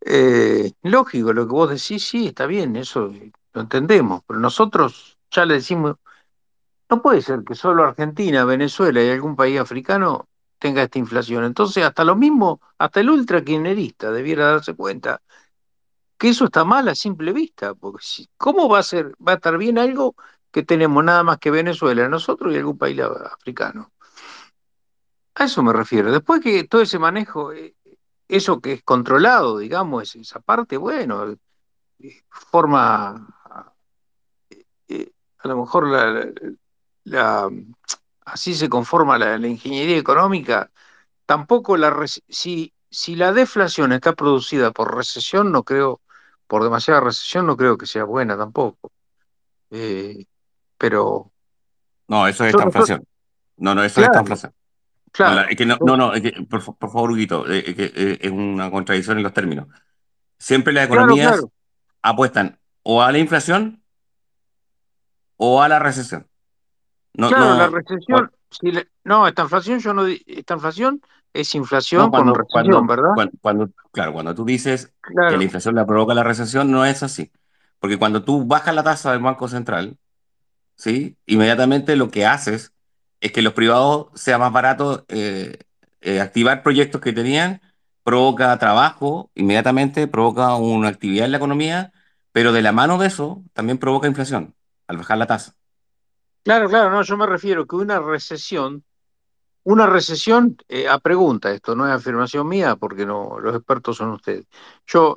[0.00, 3.12] Eh, lógico, lo que vos decís, sí, está bien, eso
[3.52, 5.96] lo entendemos, pero nosotros ya le decimos,
[6.90, 10.28] no puede ser que solo Argentina, Venezuela y algún país africano
[10.60, 11.44] tenga esta inflación.
[11.44, 15.20] Entonces, hasta lo mismo, hasta el ultra debiera darse cuenta
[16.16, 18.04] que eso está mal a simple vista, porque
[18.36, 20.14] ¿cómo va a ser, va a estar bien algo
[20.52, 23.90] que tenemos nada más que Venezuela, nosotros y algún país africano?
[25.34, 26.12] A eso me refiero.
[26.12, 27.74] Después que todo ese manejo, eh,
[28.28, 31.36] eso que es controlado, digamos, esa parte, bueno,
[32.28, 33.26] forma,
[35.38, 35.88] a lo mejor
[37.04, 37.50] la,
[38.24, 40.70] así se conforma la, ingeniería económica,
[41.26, 46.00] tampoco la, si, si la deflación está producida por recesión, no creo,
[46.46, 48.90] por demasiada recesión, no creo que sea buena tampoco.
[49.70, 50.24] Eh,
[50.76, 51.30] pero.
[52.08, 53.04] No, eso es esta inflación.
[53.56, 54.52] No, no, eso es esta inflación.
[55.12, 55.46] Claro.
[55.80, 56.12] No, no,
[56.48, 59.66] por, favor, Huguito, eh, es una contradicción en los términos.
[60.38, 61.44] Siempre las economías
[62.02, 63.82] apuestan o a la inflación
[65.36, 66.29] o a la recesión.
[67.14, 68.30] No, claro, la recesión,
[69.04, 71.00] no, esta inflación, yo no, esta inflación
[71.32, 73.10] es inflación con recesión, ¿verdad?
[73.40, 77.30] Cuando, claro, cuando tú dices que la inflación la provoca la recesión, no es así.
[77.78, 79.96] Porque cuando tú bajas la tasa del Banco Central,
[80.76, 81.16] ¿sí?
[81.26, 82.72] inmediatamente lo que haces
[83.20, 85.58] es que los privados sea más barato eh,
[86.00, 87.60] eh, activar proyectos que tenían,
[88.02, 91.92] provoca trabajo, inmediatamente provoca una actividad en la economía,
[92.32, 94.54] pero de la mano de eso también provoca inflación
[94.86, 95.54] al bajar la tasa.
[96.42, 98.84] Claro, claro, no, yo me refiero que una recesión,
[99.64, 104.10] una recesión, eh, a pregunta, esto no es afirmación mía, porque no, los expertos son
[104.12, 104.46] ustedes.
[104.86, 105.16] Yo,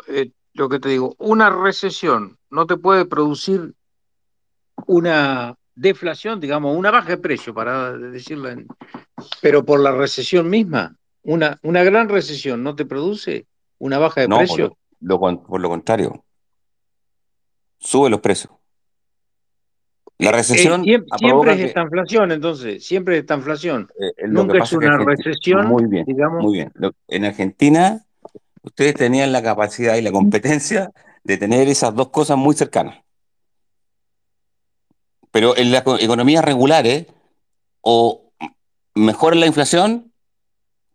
[0.54, 3.74] lo que te digo, una recesión no te puede producir
[4.86, 8.68] una deflación, digamos, una baja de precio, para decirlo, en,
[9.42, 13.48] pero por la recesión misma, una, una gran recesión no te produce
[13.80, 14.78] una baja de precio.
[15.08, 16.24] Por por lo contrario,
[17.80, 18.54] sube los precios.
[20.18, 20.88] La eh, recesión.
[20.88, 23.90] Eh, siempre, es esta inflación, entonces, siempre es esta inflación.
[24.00, 25.68] Eh, Nunca es una recesión.
[25.68, 26.06] Muy bien,
[26.40, 26.72] muy bien.
[27.08, 28.06] En Argentina,
[28.62, 30.92] ustedes tenían la capacidad y la competencia
[31.24, 33.00] de tener esas dos cosas muy cercanas.
[35.32, 37.08] Pero en las economías regulares,
[37.82, 38.32] o
[38.94, 40.12] mejora la inflación,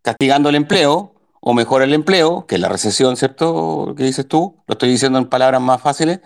[0.01, 3.93] castigando el empleo, o mejora el empleo, que es la recesión, ¿cierto?
[3.97, 4.61] ¿Qué dices tú?
[4.67, 6.19] Lo estoy diciendo en palabras más fáciles.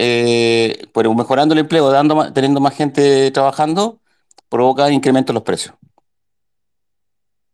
[0.00, 4.00] Eh, pero mejorando el empleo, dando, teniendo más gente trabajando,
[4.48, 5.74] provoca incremento en los precios.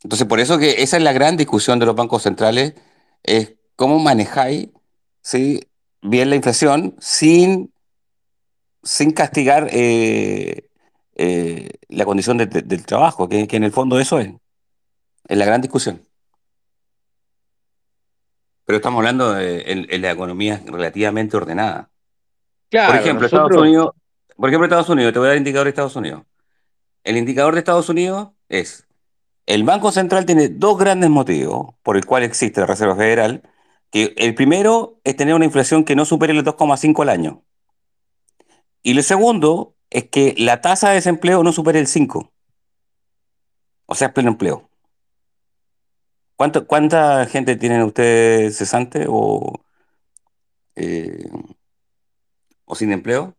[0.02, 2.74] Entonces, por eso que esa es la gran discusión de los bancos centrales,
[3.22, 4.68] es cómo manejáis
[5.22, 5.66] ¿sí?
[6.02, 7.72] bien la inflación sin
[8.84, 10.68] sin castigar eh,
[11.16, 14.30] eh, la condición del trabajo, que, en el fondo eso es,
[15.26, 16.02] es la gran discusión.
[18.66, 21.90] Pero estamos hablando de, en, la economía relativamente ordenada.
[22.86, 23.90] Por ejemplo, Estados Unidos,
[24.36, 26.22] por ejemplo, Estados Unidos, te voy a dar el indicador de Estados Unidos.
[27.04, 28.86] El indicador de Estados Unidos es,
[29.46, 33.42] el Banco Central tiene dos grandes motivos por el cual existe la Reserva Federal,
[33.90, 37.42] que el primero es tener una inflación que no supere el 2,5 al año.
[38.82, 42.32] Y lo segundo es que la tasa de desempleo no supere el 5.
[43.86, 44.68] O sea, pleno empleo.
[46.36, 49.64] ¿Cuánta gente tienen ustedes cesante o,
[50.74, 51.30] eh,
[52.64, 53.34] o sin empleo?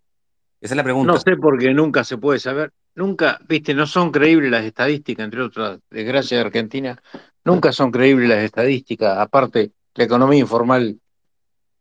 [0.61, 1.13] Esa es la pregunta.
[1.13, 2.71] No sé porque nunca se puede saber.
[2.95, 7.01] Nunca, viste, no son creíbles las estadísticas, entre otras desgracias de Argentina.
[7.43, 9.17] Nunca son creíbles las estadísticas.
[9.17, 10.97] Aparte, la economía informal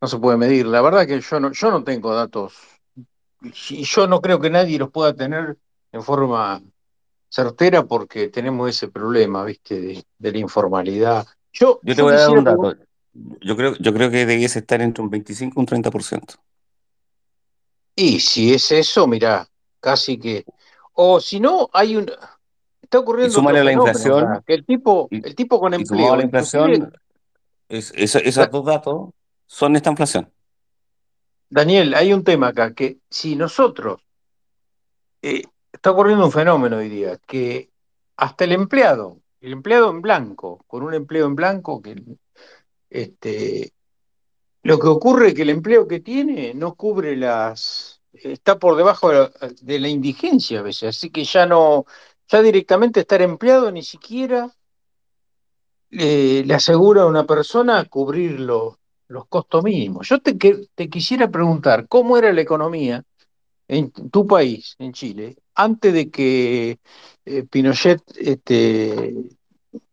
[0.01, 0.67] no se puede medir.
[0.67, 2.55] La verdad que yo no, yo no tengo datos
[3.71, 5.57] y yo no creo que nadie los pueda tener
[5.93, 6.63] en forma
[7.29, 10.05] certera porque tenemos ese problema, ¿viste?
[10.19, 11.27] De, la informalidad.
[11.53, 12.77] Yo, te voy a dar un dato.
[13.41, 16.37] Yo creo, yo creo que debiese estar entre un 25 y un 30%.
[17.97, 19.49] Y si es eso, mira,
[19.81, 20.45] casi que.
[20.95, 22.11] O si no, hay un.
[22.83, 23.41] Está ocurriendo.
[23.51, 24.43] Y la inflación.
[24.47, 26.17] que el tipo, el tipo con empleo.
[26.17, 26.93] la inflación,
[27.69, 29.11] esos dos datos
[29.47, 30.31] son esta inflación.
[31.49, 34.01] Daniel, hay un tema acá, que si nosotros,
[35.23, 37.71] eh, está ocurriendo un fenómeno hoy día, que
[38.17, 42.03] hasta el empleado, el empleado en blanco, con un empleo en blanco, que
[42.91, 43.74] este,
[44.65, 49.11] lo que ocurre es que el empleo que tiene no cubre las, está por debajo
[49.11, 51.87] de la, indigencia a veces, así que ya no,
[52.29, 54.51] ya directamente estar empleado ni siquiera
[55.91, 60.09] le asegura a una persona cubrirlo los costos mínimos.
[60.09, 60.35] Yo te,
[60.75, 63.05] te quisiera preguntar, ¿cómo era la economía
[63.69, 66.79] en tu país, en Chile, antes de que
[67.25, 69.15] eh, Pinochet este,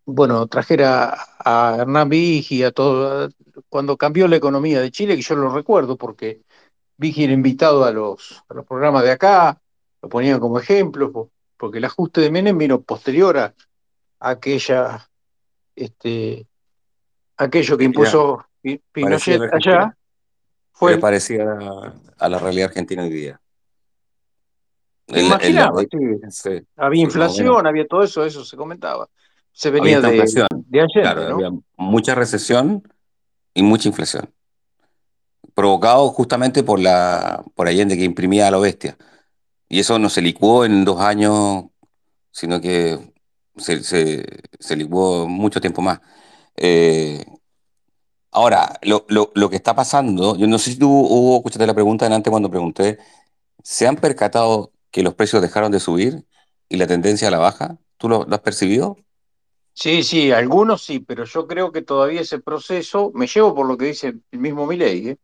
[0.05, 3.29] bueno, trajera a Hernán Vigi, a todo,
[3.69, 6.41] cuando cambió la economía de Chile, que yo lo recuerdo porque
[6.97, 9.59] Vigi era invitado a los, a los programas de acá,
[10.01, 13.53] lo ponían como ejemplo, porque el ajuste de Menem vino posterior a,
[14.19, 15.07] aquella,
[15.75, 16.45] este,
[17.37, 18.45] aquello que impuso
[18.91, 19.95] Pinochet allá
[20.71, 21.57] fue parecida
[22.17, 23.41] a, la realidad argentina hoy día.
[25.07, 25.83] Imaginaba,
[26.77, 29.07] había inflación, había todo eso, eso se comentaba.
[29.51, 30.11] Se venía de,
[30.67, 31.35] de Allende, ¿no?
[31.35, 32.83] Había mucha recesión
[33.53, 34.33] y mucha inflación.
[35.53, 38.97] Provocado justamente por la por Allende que imprimía a la bestia.
[39.67, 41.65] Y eso no se licuó en dos años,
[42.31, 42.99] sino que
[43.57, 44.25] se, se,
[44.59, 46.01] se licuó mucho tiempo más.
[46.57, 47.25] Eh,
[48.31, 51.73] ahora, lo, lo, lo, que está pasando, yo no sé si tú, Hugo, escuchaste la
[51.73, 52.97] pregunta antes cuando pregunté,
[53.63, 56.25] ¿se han percatado que los precios dejaron de subir
[56.69, 57.77] y la tendencia a la baja?
[57.97, 58.97] ¿Tú lo, lo has percibido?
[59.73, 63.77] Sí, sí, algunos sí, pero yo creo que todavía ese proceso, me llevo por lo
[63.77, 65.17] que dice el mismo Milei, ¿eh?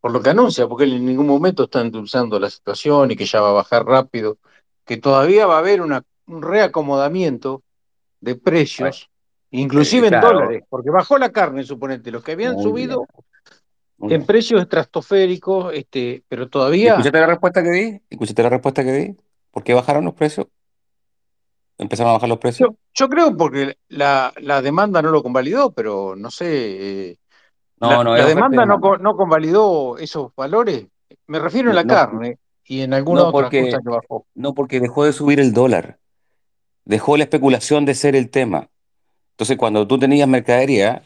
[0.00, 3.26] por lo que anuncia, porque él en ningún momento está endulzando la situación y que
[3.26, 4.38] ya va a bajar rápido,
[4.84, 7.62] que todavía va a haber una, un reacomodamiento
[8.20, 9.10] de precios,
[9.50, 10.28] inclusive eh, claro.
[10.28, 13.06] en dólares, porque bajó la carne, suponete, los que habían Muy subido
[13.98, 16.92] en precios estratosféricos, este, pero todavía...
[16.92, 18.00] ¿Escuchaste la respuesta que di?
[18.08, 19.16] ¿Escuchaste la respuesta que di?
[19.50, 20.46] ¿Por qué bajaron los precios?
[21.78, 22.70] ¿Empezaron a bajar los precios?
[22.70, 26.46] Yo, yo creo porque la, la, demanda no lo convalidó, pero no sé...
[27.10, 27.18] Eh,
[27.78, 30.86] no, la, no, la demanda, No, no convalidó esos valores.
[31.26, 34.26] Me refiero a la carne y en alguna otra porque, cosa que bajó.
[34.34, 35.98] No, porque dejó de subir el dólar.
[36.86, 38.68] Dejó la especulación de ser el tema.
[39.32, 41.02] Entonces, cuando tú tenías mercadería,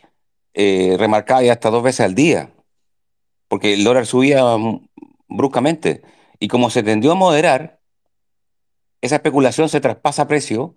[0.54, 2.52] eh, remarcaba ya hasta dos veces al día,
[3.48, 4.44] porque el dólar subía
[5.26, 6.02] bruscamente.
[6.38, 7.79] Y como se tendió a moderar,
[9.00, 10.74] esa especulación se traspasa a precio.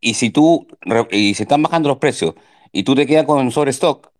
[0.00, 0.66] Y si tú,
[1.10, 2.34] y se están bajando los precios,
[2.72, 4.10] y tú te quedas con sobrestock,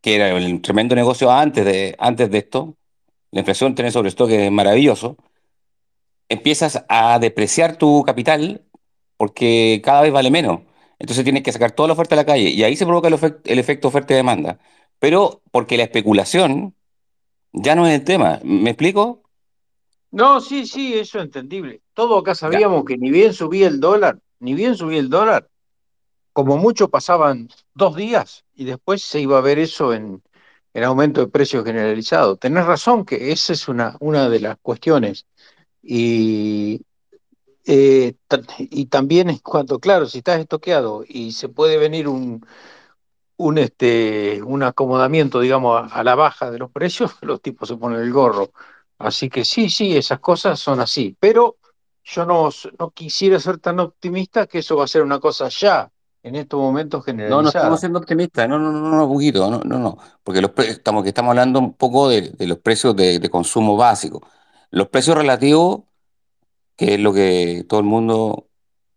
[0.00, 2.76] que era el tremendo negocio antes de, antes de esto,
[3.32, 5.16] la inflación tiene sobrestock es maravilloso,
[6.28, 8.64] empiezas a depreciar tu capital
[9.16, 10.60] porque cada vez vale menos.
[10.98, 13.18] Entonces tienes que sacar toda la oferta a la calle y ahí se provoca el,
[13.44, 14.58] el efecto oferta-demanda.
[14.98, 16.74] Pero porque la especulación
[17.52, 18.40] ya no es el tema.
[18.44, 19.22] ¿Me explico?
[20.10, 21.82] No, sí, sí, eso es entendible.
[22.00, 22.86] Todos acá sabíamos ya.
[22.86, 25.50] que ni bien subía el dólar, ni bien subía el dólar,
[26.32, 30.22] como mucho pasaban dos días y después se iba a ver eso en,
[30.72, 32.36] en aumento de precios generalizado.
[32.36, 35.26] Tenés razón que esa es una, una de las cuestiones.
[35.82, 36.80] Y,
[37.66, 38.14] eh,
[38.58, 42.46] y también es cuando, claro, si estás estoqueado y se puede venir un,
[43.36, 47.76] un, este, un acomodamiento, digamos, a, a, la baja de los precios, los tipos se
[47.76, 48.52] ponen el gorro.
[48.98, 51.14] Así que sí, sí, esas cosas son así.
[51.20, 51.58] Pero
[52.04, 55.90] yo no, no quisiera ser tan optimista que eso va a ser una cosa ya
[56.22, 57.36] en estos momentos generalizada.
[57.36, 60.52] No, no estamos siendo optimistas, no, no, no, no, poquito, no, no, no, porque los
[60.58, 64.22] estamos, que estamos hablando un poco de, de los precios de, de, consumo básico.
[64.70, 65.82] Los precios relativos,
[66.76, 68.48] que es lo que todo el mundo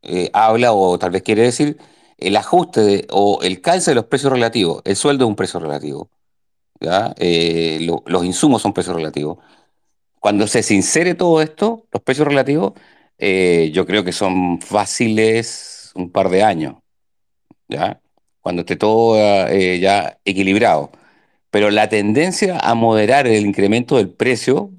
[0.01, 1.77] eh, habla o tal vez quiere decir,
[2.17, 5.59] el ajuste de, o el calce de los precios relativos, el sueldo es un precio
[5.59, 6.09] relativo,
[6.79, 7.13] ¿ya?
[7.17, 9.37] Eh, lo, los insumos son precios relativos.
[10.23, 12.71] Cuando se sincere todo esto, los precios relativos,
[13.17, 16.75] eh, yo creo que son fáciles un par de años.
[17.67, 18.01] ¿ya?
[18.39, 19.17] Cuando esté todo
[19.49, 20.91] eh, ya equilibrado.
[21.51, 24.71] Pero la tendencia a moderar el incremento del precio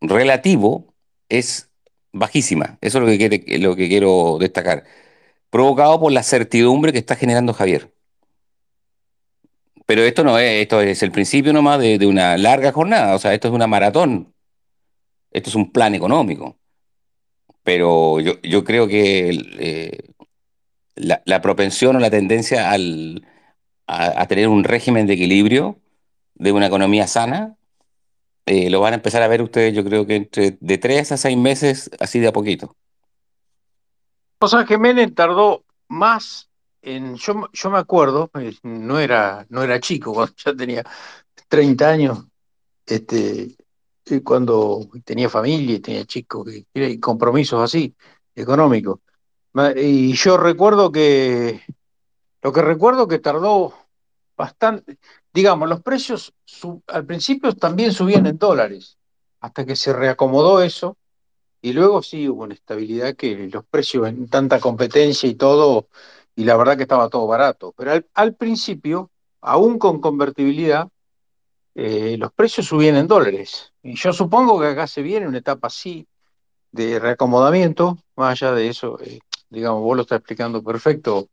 [0.00, 0.94] relativo
[1.28, 1.68] es
[2.12, 2.78] bajísima.
[2.80, 4.84] Eso es lo que, lo que quiero destacar.
[5.50, 7.92] Provocado por la certidumbre que está generando Javier.
[9.92, 13.14] Pero esto no es, esto es el principio nomás de, de una larga jornada.
[13.14, 14.32] O sea, esto es una maratón.
[15.30, 16.56] Esto es un plan económico.
[17.62, 19.28] Pero yo, yo creo que
[19.58, 19.98] eh,
[20.94, 23.28] la, propensión o la tendencia al,
[23.86, 25.78] a, tener un régimen de equilibrio
[26.36, 27.58] de una economía sana,
[28.46, 31.18] eh, lo van a empezar a ver ustedes, yo creo que entre de tres a
[31.18, 32.74] seis meses, así de a poquito.
[34.38, 36.48] O sea, Menem tardó más
[36.82, 40.84] Yo, yo me acuerdo, eh, no era, no era chico, cuando ya tenía
[41.48, 42.24] 30 años,
[42.84, 43.56] este,
[44.24, 47.94] cuando tenía familia y tenía chicos y compromisos así,
[48.34, 48.98] económicos.
[49.76, 51.62] Y yo recuerdo que,
[52.42, 53.74] lo que recuerdo que tardó
[54.36, 54.98] bastante,
[55.32, 56.34] digamos, los precios
[56.88, 58.98] al principio también subían en dólares,
[59.40, 60.96] hasta que se reacomodó eso,
[61.60, 65.86] y luego sí hubo una estabilidad que los precios en tanta competencia y todo,
[66.34, 69.10] y la verdad que estaba todo barato, pero al, al principio,
[69.40, 70.88] aún con convertibilidad,
[71.74, 75.68] eh, los precios subían en dólares, y yo supongo que acá se viene una etapa
[75.68, 76.06] así
[76.70, 79.18] de reacomodamiento, más allá de eso, eh,
[79.50, 81.28] digamos, vos lo estás explicando perfecto,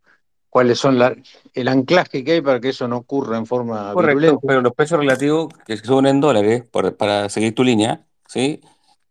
[0.50, 1.16] cuáles son la,
[1.54, 4.48] el anclaje que hay para que eso no ocurra en forma Correcto, virulenta.
[4.48, 8.60] pero los precios relativos que suben en dólares, por, para seguir tu línea, ¿sí?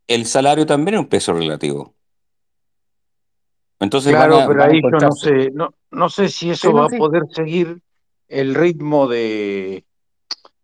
[0.07, 1.95] el salario también es un peso relativo.
[3.81, 6.89] Entonces claro, a, pero ahí yo no sé, no, no sé si eso sí, va
[6.89, 7.81] no, a poder seguir
[8.27, 9.85] el ritmo de,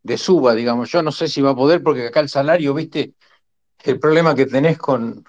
[0.02, 0.90] de suba, digamos.
[0.90, 3.14] Yo no sé si va a poder, porque acá el salario, viste,
[3.84, 5.24] el problema que tenés con,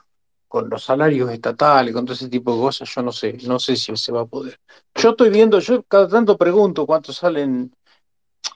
[0.48, 3.76] con los salarios estatales, con todo ese tipo de cosas, yo no sé, no sé
[3.76, 4.60] si se va a poder.
[4.96, 7.74] Yo estoy viendo, yo cada tanto pregunto cuánto salen,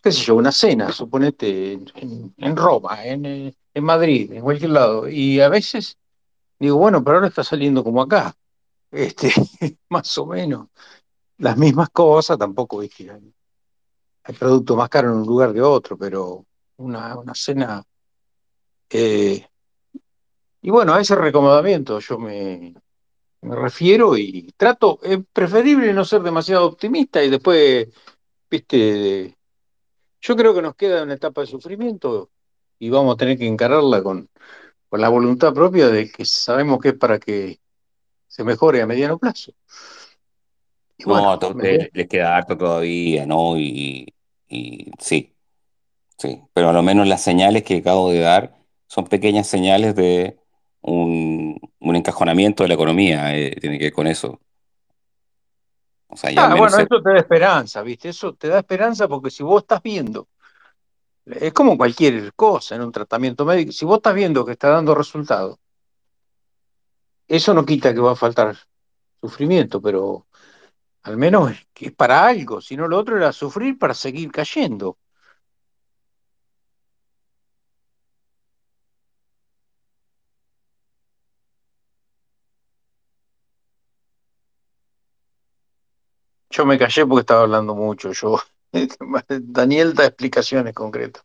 [0.01, 5.39] qué sé yo, una cena, suponete, en, Roma, en, en Madrid, en cualquier lado, y
[5.39, 5.97] a veces
[6.59, 8.35] digo, bueno, pero ahora está saliendo como acá,
[8.91, 9.31] este,
[9.89, 10.67] más o menos,
[11.37, 12.89] las mismas cosas, tampoco hay,
[14.23, 16.45] hay productos más caros en un lugar que otro, pero
[16.77, 17.83] una, una cena
[18.89, 19.45] eh,
[20.61, 22.73] y bueno, a ese recomendamiento yo me,
[23.41, 27.87] refiero y trato, es preferible no ser demasiado optimista y después,
[28.49, 29.37] viste,
[30.21, 32.31] yo creo que nos queda una etapa de sufrimiento
[32.79, 34.29] y vamos a tener que encararla con,
[34.89, 37.59] con la voluntad propia de que sabemos que es para que
[38.39, 39.51] se mejore a mediano plazo.
[41.05, 43.57] no, a todos les queda harto todavía, ¿no?
[43.57, 44.13] Y,
[44.47, 45.35] y sí,
[46.17, 48.55] sí, pero a lo menos las señales que acabo de dar
[48.87, 50.39] son pequeñas señales de
[50.79, 54.39] un, encajonamiento de la economía, eh, tiene que ver con eso.
[56.07, 58.07] O sea, ya ah, bueno, eso te da esperanza, ¿viste?
[58.07, 60.29] Eso te da esperanza porque si vos estás viendo,
[61.25, 64.95] es como cualquier cosa en un tratamiento médico, si vos estás viendo que está dando
[64.95, 65.59] resultado,
[67.29, 68.57] eso no quita que va a faltar
[69.21, 70.27] sufrimiento, pero
[71.03, 74.31] al menos es, que es para algo, si no lo otro era sufrir para seguir
[74.31, 74.97] cayendo.
[86.49, 88.11] Yo me callé porque estaba hablando mucho.
[88.11, 88.39] Yo,
[89.29, 91.23] Daniel da explicaciones concretas.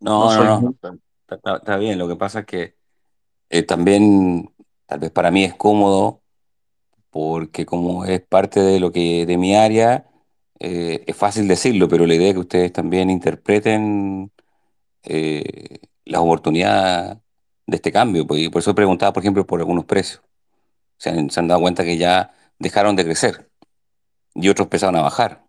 [0.00, 0.98] No, no, no,
[1.28, 1.98] Está, bien.
[1.98, 2.81] Lo que pasa es que
[3.52, 4.50] eh, también,
[4.86, 6.22] tal vez para mí es cómodo,
[7.10, 10.06] porque como es parte de lo que de mi área,
[10.60, 14.32] eh, es fácil decirlo, pero la idea es que ustedes también interpreten
[15.04, 17.18] eh, las oportunidades
[17.66, 18.26] de este cambio.
[18.26, 20.22] Pues, y por eso preguntaba, por ejemplo, por algunos precios.
[20.98, 23.50] se han dado cuenta que ya dejaron de crecer
[24.34, 25.44] y otros empezaron a bajar.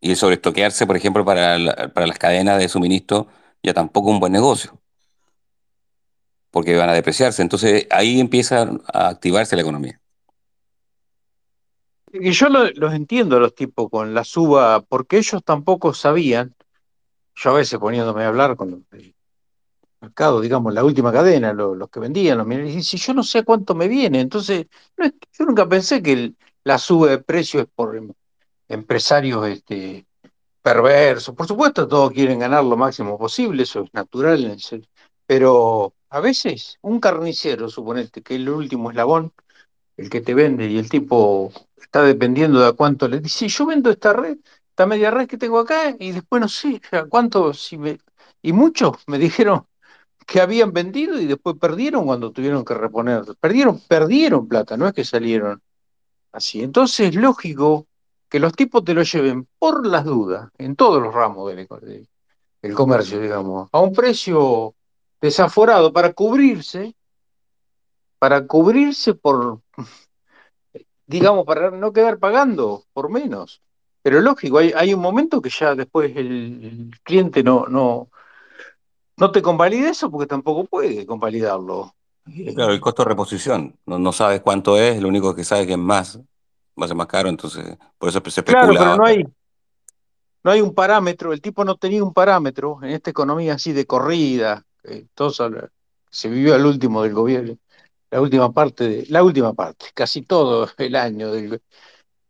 [0.00, 3.28] Y el sobreestoquearse, por ejemplo, para, para las cadenas de suministro
[3.62, 4.81] ya tampoco es un buen negocio,
[6.52, 7.42] porque van a depreciarse.
[7.42, 9.98] Entonces ahí empieza a activarse la economía.
[12.12, 16.54] Y yo los entiendo los tipos con la suba, porque ellos tampoco sabían,
[17.34, 18.80] yo a veces poniéndome a hablar con los
[20.02, 23.74] mercado, digamos, la última cadena, los que vendían, los y si yo no sé cuánto
[23.74, 24.66] me viene, entonces
[24.98, 26.34] yo nunca pensé que
[26.64, 28.12] la sube de precios es por em,
[28.68, 30.04] empresarios este,
[30.60, 31.34] perversos.
[31.34, 34.56] Por supuesto, todos quieren ganar lo máximo posible, eso es natural,
[35.26, 39.32] pero a veces un carnicero, suponete que es el último eslabón,
[39.96, 43.64] el que te vende y el tipo está dependiendo de a cuánto le dice, yo
[43.64, 44.36] vendo esta red,
[44.68, 47.98] esta media red que tengo acá y después no sé a cuánto, si me...
[48.42, 49.66] Y muchos me dijeron,
[50.26, 53.24] que habían vendido y después perdieron cuando tuvieron que reponer.
[53.40, 55.62] Perdieron, perdieron plata, no es que salieron
[56.32, 56.62] así.
[56.62, 57.86] Entonces es lógico
[58.28, 61.66] que los tipos te lo lleven por las dudas en todos los ramos del,
[62.60, 64.74] del comercio, digamos, a un precio
[65.22, 66.94] desaforado para cubrirse,
[68.18, 69.60] para cubrirse por,
[71.06, 73.62] digamos, para no quedar pagando por menos.
[74.02, 78.10] Pero lógico, hay, hay un momento que ya después el, el cliente no, no,
[79.16, 81.94] no te convalida eso porque tampoco puede convalidarlo.
[82.54, 85.72] Claro, el costo de reposición, no, no sabes cuánto es, lo único que sabes que
[85.72, 88.66] es más, va a ser más caro, entonces por eso se especula.
[88.66, 89.24] Claro, pero no hay,
[90.42, 93.86] no hay un parámetro, el tipo no tenía un parámetro en esta economía así de
[93.86, 94.64] corrida,
[96.10, 97.58] se vivió al último del gobierno,
[98.10, 101.30] la última parte, de, la última parte, casi todo el año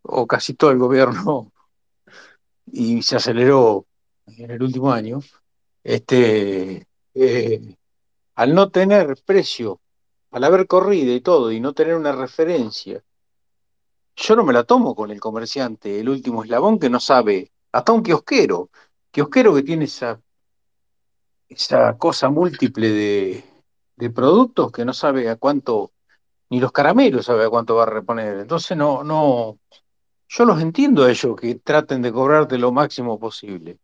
[0.02, 1.52] o casi todo el gobierno
[2.66, 3.86] y se aceleró
[4.26, 5.20] en el último año
[5.84, 7.76] este, eh,
[8.34, 9.80] al no tener precio,
[10.30, 13.02] al haber corrido y todo, y no tener una referencia,
[14.16, 17.92] yo no me la tomo con el comerciante, el último eslabón que no sabe, hasta
[17.92, 18.70] un kiosquero,
[19.10, 20.20] kiosquero que tiene esa,
[21.52, 23.44] esa cosa múltiple de,
[24.10, 25.92] productos que no sabe a cuánto,
[26.50, 28.40] ni los caramelos sabe a cuánto va a reponer.
[28.40, 29.58] Entonces no, no,
[30.28, 33.78] yo los entiendo a ellos que traten de cobrarte lo máximo posible.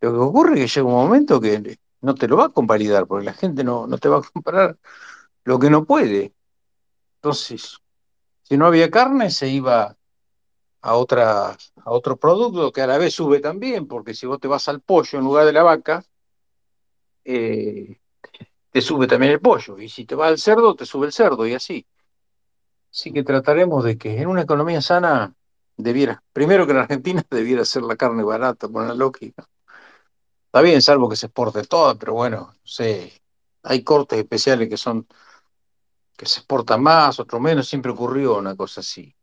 [0.00, 3.06] Lo que ocurre es que llega un momento que no te lo va a convalidar,
[3.06, 4.78] porque la gente no, no te va a comprar
[5.44, 6.32] lo que no puede.
[7.16, 7.78] Entonces,
[8.42, 9.96] si no había carne, se iba
[10.80, 14.48] a, otra, a otro producto que a la vez sube también, porque si vos te
[14.48, 16.04] vas al pollo en lugar de la vaca,
[17.28, 18.00] eh,
[18.70, 19.78] te sube también el pollo.
[19.78, 21.86] Y si te vas al cerdo, te sube el cerdo y así.
[22.90, 25.34] Así que trataremos de que en una economía sana
[25.76, 29.46] debiera, primero que en Argentina debiera ser la carne barata, por la lógica.
[30.46, 33.12] Está bien, salvo que se exporte todo, pero bueno, no sé,
[33.62, 35.06] hay cortes especiales que son
[36.16, 39.14] que se exportan más, otro menos, siempre ocurrió una cosa así.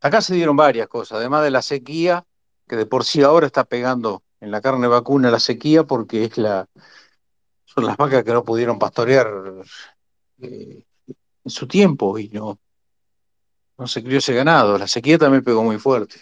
[0.00, 2.24] Acá se dieron varias cosas, además de la sequía,
[2.66, 6.38] que de por sí ahora está pegando en la carne vacuna la sequía porque es
[6.38, 6.68] la,
[7.68, 9.30] son las vacas que no pudieron pastorear
[10.40, 10.82] eh,
[11.44, 12.58] en su tiempo y no,
[13.76, 14.78] no se crió ese ganado.
[14.78, 16.16] La sequía también pegó muy fuerte.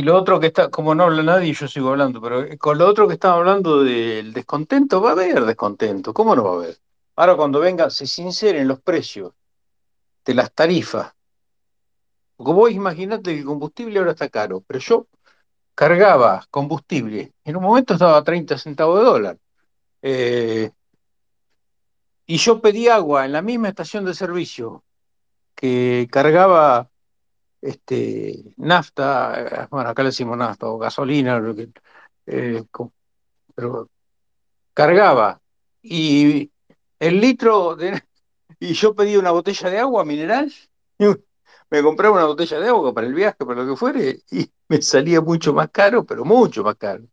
[0.00, 2.88] Y lo otro que está, como no habla nadie, yo sigo hablando, pero con lo
[2.88, 6.78] otro que estaba hablando del descontento, va a haber descontento, ¿cómo no va a haber?
[7.16, 9.34] Ahora cuando venga, se sinceren los precios
[10.24, 11.12] de las tarifas.
[12.34, 15.06] Porque vos imaginate que el combustible ahora está caro, pero yo
[15.74, 19.38] cargaba combustible, en un momento estaba a 30 centavos de dólar.
[20.00, 20.70] Eh,
[22.24, 24.82] y yo pedí agua en la misma estación de servicio
[25.54, 26.89] que cargaba
[27.60, 31.42] este, nafta, eh, bueno, acá le decimos nafta o gasolina,
[32.26, 32.62] eh,
[33.54, 33.88] pero
[34.72, 35.40] cargaba
[35.82, 36.50] y
[36.98, 38.02] el litro de,
[38.60, 40.52] y yo pedí una botella de agua mineral,
[41.70, 44.82] me compraba una botella de agua para el viaje, para lo que fuere, y me
[44.82, 47.04] salía mucho más caro, pero mucho más caro.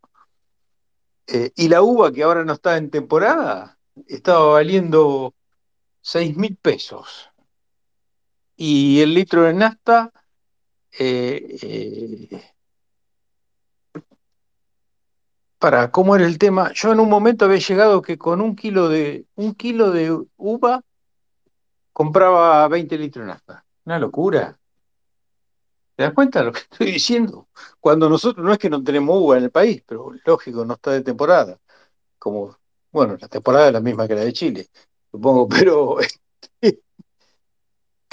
[1.27, 5.33] Eh, y la uva que ahora no está en temporada, estaba valiendo
[6.01, 7.29] seis mil pesos.
[8.55, 10.11] Y el litro de nafta
[10.99, 12.53] eh, eh,
[15.59, 16.71] para cómo era el tema.
[16.73, 20.83] Yo en un momento había llegado que con un kilo de un kilo de uva
[21.93, 23.65] compraba 20 litros de nafta.
[23.85, 24.59] Una locura.
[25.95, 27.47] ¿Te das cuenta de lo que estoy diciendo?
[27.79, 30.91] Cuando nosotros no es que no tenemos uva en el país, pero lógico, no está
[30.91, 31.59] de temporada.
[32.19, 32.55] Como,
[32.91, 34.67] bueno, la temporada es la misma que la de Chile,
[35.11, 35.97] supongo, pero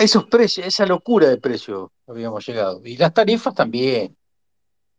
[0.05, 2.81] esos precios, esa locura de precios habíamos llegado.
[2.85, 4.17] Y las tarifas también.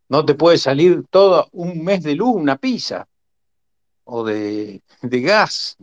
[0.07, 3.07] No te puede salir todo un mes de luz, una pizza,
[4.03, 5.77] o de, gas.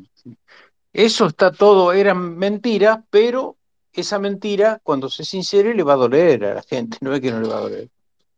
[0.92, 3.56] Eso está todo, era mentira, pero
[3.92, 7.32] esa mentira, cuando se sincere, le va a doler a la gente, no es que
[7.32, 7.88] no le va a doler.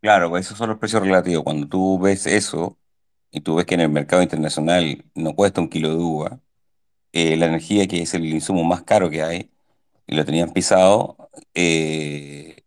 [0.01, 1.43] Claro, pues esos son los precios relativos.
[1.43, 2.77] Cuando tú ves eso
[3.29, 6.39] y tú ves que en el mercado internacional no cuesta un kilo de uva,
[7.11, 9.51] eh, la energía, que es el insumo más caro que hay,
[10.07, 12.63] y lo tenían pisado eh,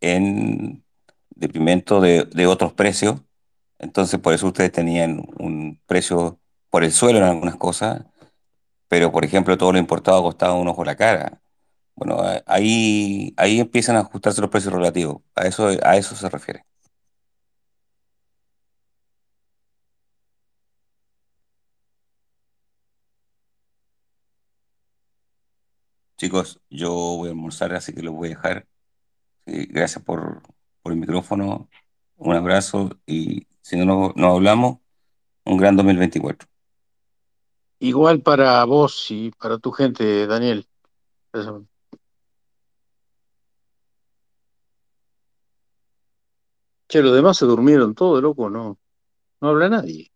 [0.00, 0.84] en
[1.30, 3.20] deprimento de, de, otros precios.
[3.78, 6.40] Entonces, por eso ustedes tenían un precio
[6.70, 8.04] por el suelo en algunas cosas,
[8.88, 11.40] pero por ejemplo, todo lo importado costaba un ojo la cara.
[11.96, 15.22] Bueno, ahí, ahí empiezan a ajustarse los precios relativos.
[15.36, 16.64] A eso, a eso se refiere.
[26.20, 28.66] Chicos, yo voy a almorzar, así que los voy a dejar.
[29.46, 30.42] gracias por,
[30.84, 31.70] el micrófono.
[32.16, 34.80] Un abrazo y si no nos hablamos,
[35.46, 36.46] un gran 2024.
[37.78, 40.68] Igual para vos y para tu gente, Daniel.
[46.86, 48.78] Che, los demás se durmieron todo, loco, no.
[49.40, 50.09] No habla nadie.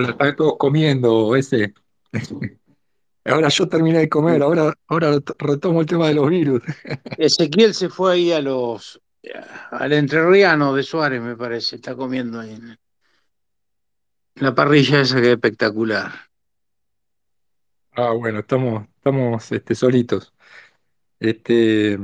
[0.00, 1.74] Están todos comiendo ese.
[3.24, 6.60] Ahora yo terminé de comer, ahora, ahora retomo el tema de los virus.
[7.18, 9.00] Ezequiel se fue ahí a los
[9.70, 12.78] al entrerriano de Suárez, me parece, está comiendo ahí en
[14.36, 16.12] la parrilla esa que es espectacular.
[17.92, 20.32] Ah, bueno, estamos, estamos este, solitos.
[21.20, 21.96] Este,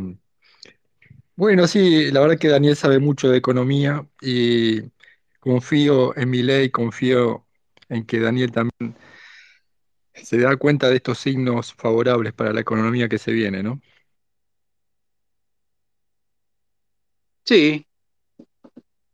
[1.34, 4.82] bueno, sí, la verdad que Daniel sabe mucho de economía y
[5.40, 7.47] confío en mi ley, confío
[7.88, 8.96] en que Daniel también
[10.14, 13.80] se da cuenta de estos signos favorables para la economía que se viene, ¿no?
[17.44, 17.86] Sí,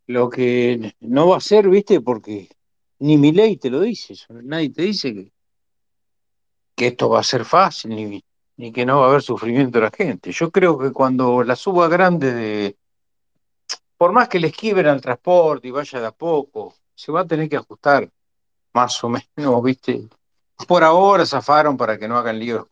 [0.07, 2.49] lo que no va a ser, viste, porque
[2.99, 5.33] ni mi ley te lo dice, nadie te dice
[6.75, 8.25] que, esto va a ser fácil, ni,
[8.57, 10.33] ni que no va a haber sufrimiento de la gente.
[10.33, 12.77] Yo creo que cuando la suba grande de,
[13.97, 17.27] por más que le esquiven al transporte y vaya de a poco, se va a
[17.27, 18.11] tener que ajustar
[18.75, 20.09] más o menos, ¿viste?
[20.69, 22.67] Por ahora zafaron para que no hagan líos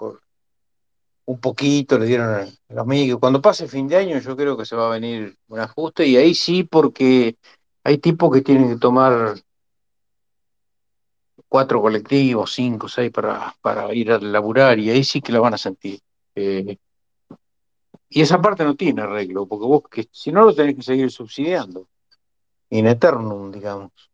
[1.24, 3.20] un poquito, le dieron a los amigos.
[3.20, 6.16] Cuando pase fin de año yo creo que se va a venir un ajuste y
[6.16, 7.36] ahí sí porque
[7.84, 9.34] hay tipos que tienen que tomar
[11.48, 15.54] cuatro colectivos, cinco, seis para, para ir a laburar y ahí sí que la van
[15.54, 16.00] a sentir.
[16.34, 16.76] Eh,
[18.08, 21.10] y esa parte no tiene arreglo, porque vos que si no lo tenés que seguir
[21.10, 21.88] subsidiando,
[22.70, 24.11] in eternum, digamos.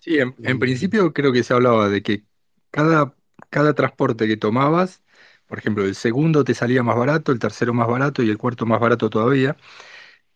[0.00, 2.24] Sí, en, principio creo que se hablaba de que
[2.70, 3.14] cada,
[3.50, 5.02] cada transporte que tomabas,
[5.46, 8.66] por ejemplo, el segundo te salía más barato, el tercero más barato y el cuarto
[8.66, 9.56] más barato todavía,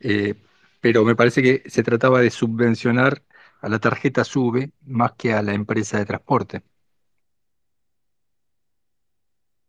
[0.01, 0.35] eh,
[0.81, 3.23] pero me parece que se trataba de subvencionar
[3.61, 6.63] a la tarjeta SUBE más que a la empresa de transporte.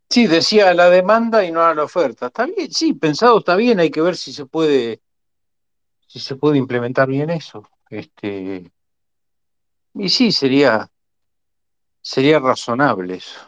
[0.10, 2.28] Sí, decía la demanda y no a la oferta.
[2.28, 5.02] Está bien, sí, pensado está bien, hay que ver si se puede,
[6.08, 7.64] si se puede implementar bien eso.
[7.90, 8.72] Este,
[9.94, 10.90] y sí, sería,
[12.02, 13.40] sería razonable eso.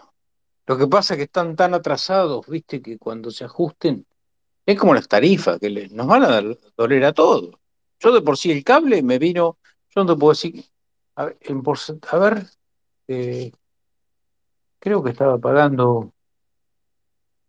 [0.66, 4.06] Lo que pasa es que están tan atrasados, viste, que cuando se ajusten,
[4.66, 6.42] es como las tarifas, que nos van a
[6.78, 7.56] doler a todos.
[8.00, 9.58] Yo de por sí el cable me vino,
[9.90, 10.64] yo no te puedo decir,
[11.16, 11.64] a ver, en
[12.12, 12.46] a ver
[13.08, 13.52] eh,
[14.80, 16.14] creo que estaba pagando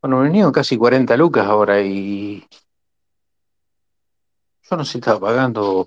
[0.03, 2.47] bueno, me venían casi 40 lucas ahora y
[4.63, 5.87] yo no sé, estaba pagando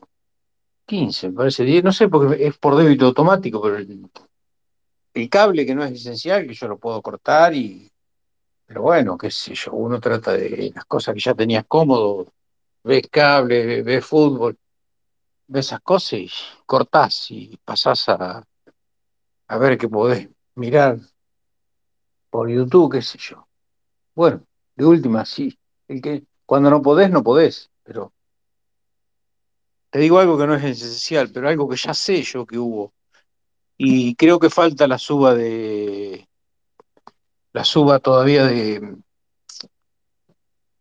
[0.86, 4.10] 15, me parece 10, no sé, porque es por débito automático, pero el,
[5.30, 7.92] cable que no es esencial, que yo lo puedo cortar y,
[8.66, 12.28] pero bueno, qué sé yo, uno trata de las cosas que ya tenías cómodo,
[12.84, 14.58] ves cable, ves fútbol,
[15.48, 16.30] ves esas cosas y
[16.66, 18.44] cortás y pasás a,
[19.48, 21.00] a ver qué podés mirar
[22.30, 23.48] por YouTube, qué sé yo.
[24.16, 24.44] Bueno,
[24.76, 25.58] de última, sí.
[25.88, 28.12] El que, cuando no podés, no podés, pero
[29.94, 32.96] te digo algo que no es esencial, pero algo que ya sé yo que hubo.
[33.78, 36.28] Y creo que falta la suba de.
[37.52, 38.96] La suba todavía de.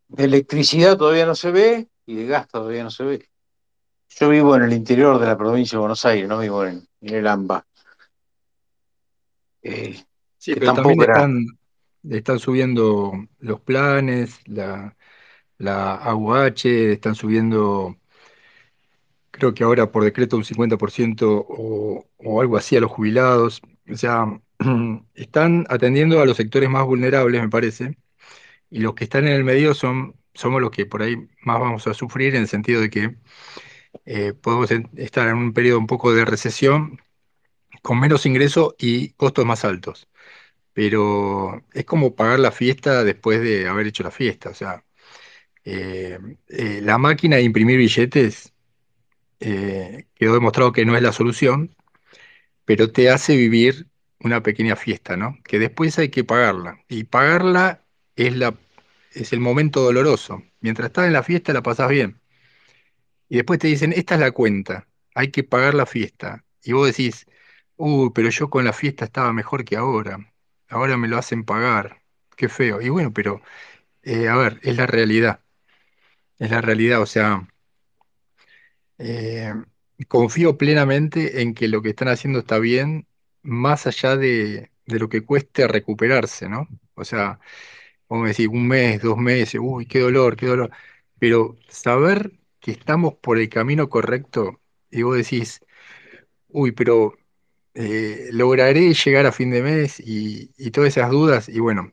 [0.09, 3.29] De electricidad todavía no se ve y de gas todavía no se ve.
[4.09, 7.27] Yo vivo en el interior de la provincia de Buenos Aires, no vivo en, el
[7.27, 7.67] AMBA.
[9.61, 10.03] Eh,
[10.39, 11.47] sí, pero también están,
[12.09, 14.97] están subiendo los planes, la,
[15.59, 17.99] la AUH, están subiendo,
[19.43, 23.61] creo que ahora por decreto un 50% o, algo así a los jubilados.
[23.91, 24.27] O sea,
[25.15, 27.97] están atendiendo a los sectores más vulnerables, me parece,
[28.71, 31.87] y los que están en el medio son, somos los que por ahí más vamos
[31.89, 33.17] a sufrir en el sentido de que
[34.07, 37.01] eh, podemos estar en un periodo un poco de recesión
[37.83, 40.09] con menos ingresos y costos más altos
[40.73, 44.51] pero es como pagar la fiesta después de haber hecho la fiesta.
[44.51, 44.85] O sea,
[45.65, 48.52] eh, eh, la máquina de imprimir billetes
[49.43, 51.75] eh, quedó demostrado que no es la solución,
[52.65, 53.89] pero te hace vivir
[54.21, 55.39] una pequeña fiesta, ¿no?
[55.45, 56.81] Que después hay que pagarla.
[56.89, 57.85] Y pagarla
[58.17, 58.55] es, la,
[59.13, 60.43] es el momento doloroso.
[60.61, 62.21] Mientras estás en la fiesta la pasás bien.
[63.29, 66.45] Y después te dicen, esta es la cuenta, hay que pagar la fiesta.
[66.63, 67.27] Y vos decís,
[67.77, 70.19] uy, pero yo con la fiesta estaba mejor que ahora
[70.69, 72.03] ahora me lo hacen pagar,
[72.37, 72.81] qué feo.
[72.81, 73.43] Y bueno, pero,
[74.03, 75.43] eh, a ver, es la realidad,
[76.39, 77.49] es la realidad, o sea,
[79.03, 79.55] eh,
[80.09, 83.07] confío plenamente en que lo que están haciendo está bien,
[83.43, 86.69] más allá de, lo que cueste recuperarse, ¿no?
[86.95, 87.41] O sea,
[88.09, 90.71] vamos a decir, un mes, dos meses, uy, qué dolor, qué dolor,
[91.19, 94.61] pero saber que estamos por el camino correcto
[94.91, 95.61] y vos decís,
[96.49, 97.19] uy, pero
[97.75, 101.49] eh, lograré llegar a fin de mes y, todas esas dudas.
[101.49, 101.93] Y bueno,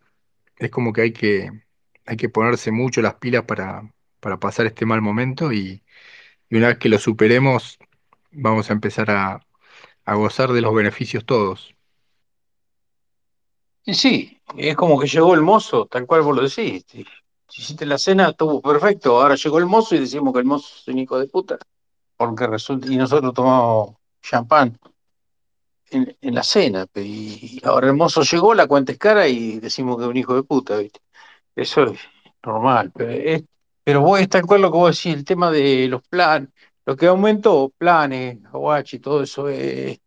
[0.58, 1.52] es como que hay que,
[2.06, 5.84] hay que ponerse mucho las pilas para, para pasar este mal momento y,
[6.58, 7.78] una vez que lo superemos,
[8.32, 9.46] vamos a empezar a,
[10.06, 11.76] gozar de los beneficios todos.
[13.84, 16.84] Y sí, es como que llegó el mozo, tal cual vos lo decís.
[17.52, 19.22] Hiciste la cena, estuvo perfecto.
[19.22, 21.58] Ahora llegó el mozo y decimos que el mozo es un hijo de puta.
[22.18, 24.78] Porque resulta, y nosotros tomamos champán
[25.92, 26.88] en, la cena.
[26.96, 30.36] Y ahora el mozo llegó, la cuenta es cara y decimos que es un hijo
[30.36, 31.00] de puta, ¿viste?
[31.56, 32.00] Eso es
[32.44, 32.92] normal.
[32.98, 33.44] Es,
[33.90, 36.50] pero vos tal cual lo que vos decís, el tema de los planes,
[36.86, 38.38] lo que aumentó, planes,
[38.92, 39.50] y todo eso.
[39.50, 40.00] Eh,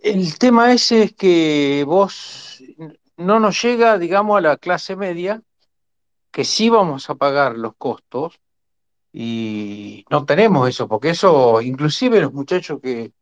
[0.00, 2.60] el tema ese es que vos
[3.16, 5.40] no nos llega, digamos, a la clase media,
[6.32, 8.40] que sí vamos a pagar los costos,
[9.12, 13.12] y no tenemos eso, porque eso, inclusive los muchachos que,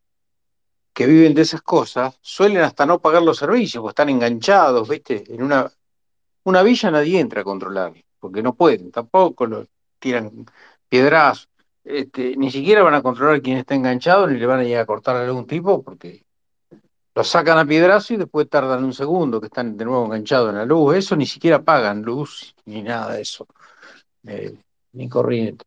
[0.95, 5.25] que viven de esas cosas suelen hasta no pagar los servicios, porque están enganchados, ¿viste?
[5.29, 5.71] En una,
[6.45, 7.93] una villa nadie entra a controlar,
[8.23, 9.67] porque no pueden, tampoco lo
[9.99, 10.47] tiran
[10.89, 11.49] piedras,
[11.83, 14.87] este, ni siquiera van a controlar quién está enganchado, ni le van a ir a
[14.87, 16.25] cortar a algún tipo, porque
[17.17, 20.57] lo sacan a piedrazo y después tardan un segundo que están de nuevo enganchados en
[20.57, 20.95] la luz.
[20.97, 23.49] Eso ni siquiera pagan luz, ni nada de eso,
[24.25, 24.57] eh,
[24.93, 25.65] ni corriente,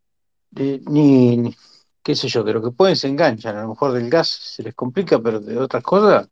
[0.86, 1.54] ni,
[2.02, 4.62] qué sé yo, de lo que pueden se enganchan, a lo mejor del gas se
[4.62, 6.26] les complica, pero de otras cosas,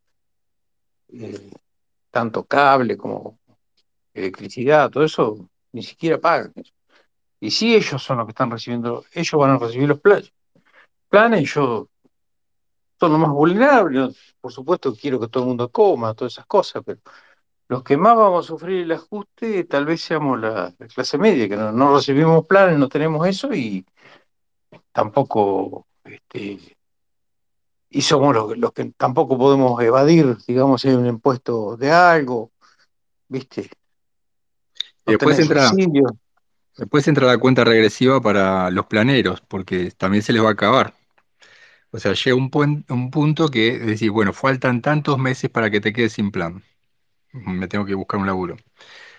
[1.12, 1.50] eh,
[2.10, 3.38] tanto cable como
[4.14, 6.52] electricidad, todo eso, ni siquiera pagan.
[7.40, 10.32] Y si ellos son los que están recibiendo, ellos van a recibir los planes.
[11.08, 11.88] Planes, yo
[12.98, 16.82] son los más vulnerables, por supuesto quiero que todo el mundo coma, todas esas cosas,
[16.86, 17.00] pero
[17.68, 21.56] los que más vamos a sufrir el ajuste tal vez seamos la, clase media, que
[21.56, 23.84] no, recibimos planes, no tenemos eso y
[24.92, 26.60] tampoco, este,
[27.90, 32.52] y somos los, que tampoco podemos evadir, digamos, un impuesto de algo,
[33.28, 33.70] ¿viste?
[35.06, 35.80] Después entra,
[36.76, 40.94] después entra la cuenta regresiva para los planeros, porque también se les va a acabar.
[41.90, 42.50] O sea, llega un,
[42.88, 46.62] un punto que decís, bueno, faltan tantos meses para que te quedes sin plan
[47.32, 48.56] me tengo que buscar un laburo.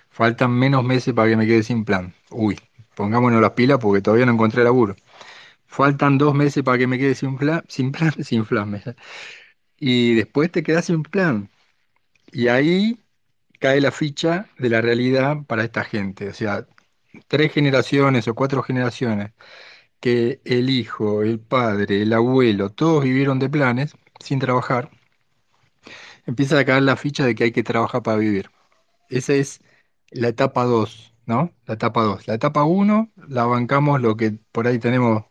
[0.10, 2.14] Faltan menos meses para que me quede sin plan.
[2.32, 2.60] Uy,
[2.96, 4.96] pongámonos las pilas porque todavía no encontré laburo.
[5.68, 8.82] Faltan dos meses para que me quede sin plan, sin plan, sin plan.
[9.78, 11.50] Y después te quedas sin plan.
[12.32, 13.00] Y ahí
[13.60, 16.30] cae la ficha de la realidad para esta gente.
[16.30, 16.68] O sea,
[17.28, 19.34] tres generaciones o cuatro generaciones
[20.00, 24.92] que el hijo, el padre, el abuelo, todos vivieron de planes sin trabajar
[26.26, 28.50] empieza a caer la ficha de que hay que trabajar para vivir.
[29.10, 29.62] Esa es
[30.12, 31.54] la etapa 2, ¿no?
[31.66, 32.28] La etapa 2.
[32.28, 35.26] La etapa 1 la bancamos lo que por ahí tenemos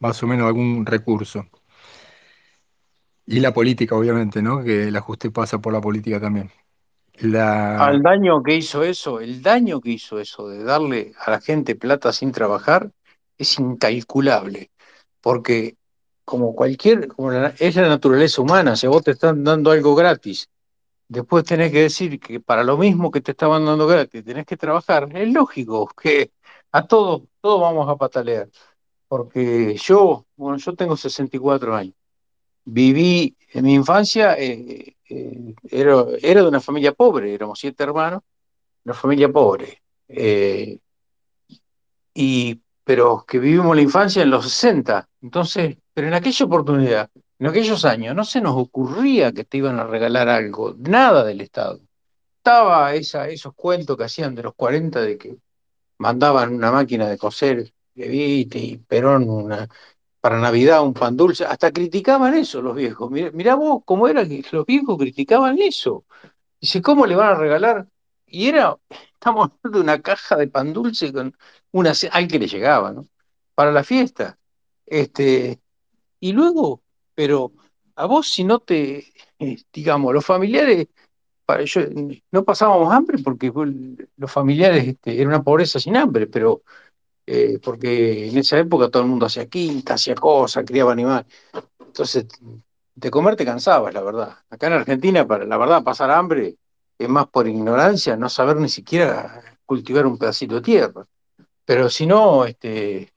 [0.00, 1.46] más o menos algún recurso.
[3.26, 4.62] Y la política, obviamente, ¿no?
[4.64, 6.50] Que el ajuste pasa por la política también.
[7.20, 11.76] Al daño que hizo eso, el daño que hizo eso de darle a la gente
[11.76, 12.90] plata sin trabajar
[13.38, 14.70] es incalculable,
[15.20, 15.76] porque
[16.24, 20.48] como cualquier, como es la naturaleza humana, si vos te están dando algo gratis,
[21.08, 24.56] después tenés que decir que para lo mismo que te estaban dando gratis tenés que
[24.56, 26.32] trabajar, es lógico que
[26.72, 28.48] a todos, todos vamos a patalear.
[29.06, 31.94] Porque yo, bueno, yo tengo 64 años,
[32.64, 38.22] viví en mi infancia, eh, eh, era, era, de una familia pobre, éramos siete hermanos,
[38.84, 39.80] una familia pobre.
[40.08, 40.78] Eh,
[42.14, 45.08] y pero que vivimos la infancia en los 60.
[45.22, 49.78] Entonces, pero en aquella oportunidad, en aquellos años, no se nos ocurría que te iban
[49.78, 51.80] a regalar algo, nada del Estado.
[52.38, 55.36] Estaba esa, esos cuentos que hacían de los 40 de que
[55.98, 59.68] mandaban una máquina de coser, Evite y Perón una,
[60.24, 63.10] para Navidad un pan dulce, hasta criticaban eso los viejos.
[63.10, 66.06] Mirá, vos cómo era que los viejos criticaban eso.
[66.58, 67.86] Dice, ¿cómo le van a regalar?
[68.26, 68.74] Y era,
[69.12, 71.36] estamos hablando de una caja de pan dulce con
[71.72, 73.06] una, al que le llegaba, ¿no?
[73.54, 74.38] Para la fiesta.
[74.86, 75.60] Este,
[76.20, 76.80] y luego,
[77.14, 77.52] pero
[77.94, 79.04] a vos si no te,
[79.38, 80.86] eh, digamos, los familiares,
[82.30, 83.52] no pasábamos hambre porque
[84.16, 86.62] los familiares este, era una pobreza sin hambre, pero
[87.26, 91.26] eh, porque en esa época todo el mundo hacía quinta, hacía cosas, criaba animales.
[91.80, 92.26] Entonces,
[92.94, 94.36] de comer te cansabas, la verdad.
[94.50, 96.56] Acá en Argentina, para la verdad, pasar hambre
[96.98, 101.04] es más por ignorancia, no saber ni siquiera cultivar un pedacito de tierra.
[101.64, 103.12] Pero si no, este,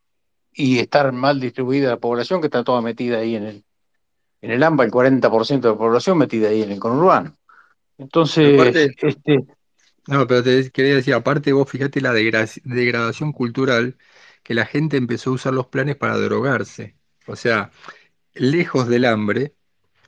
[0.54, 3.64] y estar mal distribuida la población, que está toda metida ahí en el,
[4.42, 7.36] en el AMBA, el 40% de la población metida ahí en el conurbano.
[7.98, 9.46] Entonces, este...
[10.08, 13.98] No, pero te quería decir, aparte vos fíjate la degradación cultural,
[14.44, 16.96] que la gente empezó a usar los planes para drogarse.
[17.28, 17.72] O sea,
[18.34, 19.56] lejos del hambre,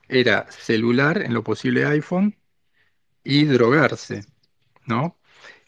[0.08, 2.36] era celular, en lo posible iPhone,
[3.24, 4.24] y drogarse,
[4.86, 5.18] ¿no?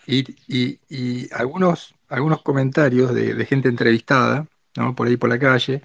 [0.07, 4.95] Y, algunos, algunos comentarios de, gente entrevistada, ¿no?
[4.97, 5.83] por ahí por la calle,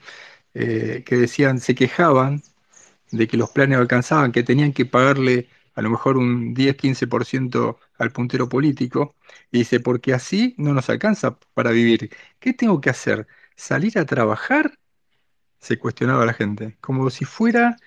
[0.54, 2.44] eh, que decían, se quejaban
[3.12, 8.12] de que los planes alcanzaban, que tenían que pagarle a lo mejor un 10-15% al
[8.12, 9.16] puntero político,
[9.52, 12.10] y dice, porque así no nos alcanza para vivir.
[12.40, 13.28] ¿Qué tengo que hacer?
[13.56, 14.80] ¿Salir a trabajar?
[15.60, 17.78] Se cuestionaba la gente, como si fuera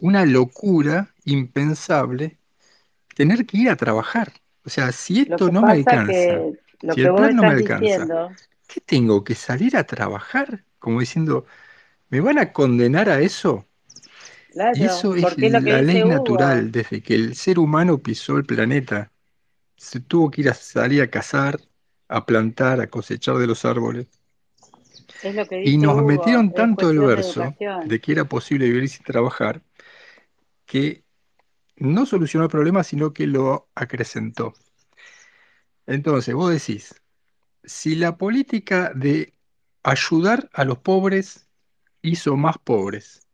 [0.00, 2.38] una locura impensable
[3.14, 4.32] tener que ir a trabajar.
[4.64, 6.46] O sea, si esto no me alcanza,
[6.88, 8.14] si el plan no me alcanza,
[8.66, 10.64] ¿qué tengo que salir a trabajar?
[10.78, 11.46] Como diciendo,
[12.10, 13.65] ¿me van a condenar a eso?
[14.72, 19.12] Eso es la ley natural, desde que el ser humano pisó el planeta.
[19.76, 21.60] Se tuvo que ir a salir a cazar,
[22.08, 24.08] a plantar, a cosechar de los árboles.
[25.62, 29.62] y nos metieron tanto el verso de que era posible vivir sin trabajar,
[30.66, 31.04] que
[31.76, 34.54] no solucionó el problema, sino que lo acrecentó.
[35.86, 37.02] Entonces, vos decís,
[37.64, 39.34] si la política de
[39.82, 41.48] ayudar a los pobres
[42.02, 43.25] hizo más pobres,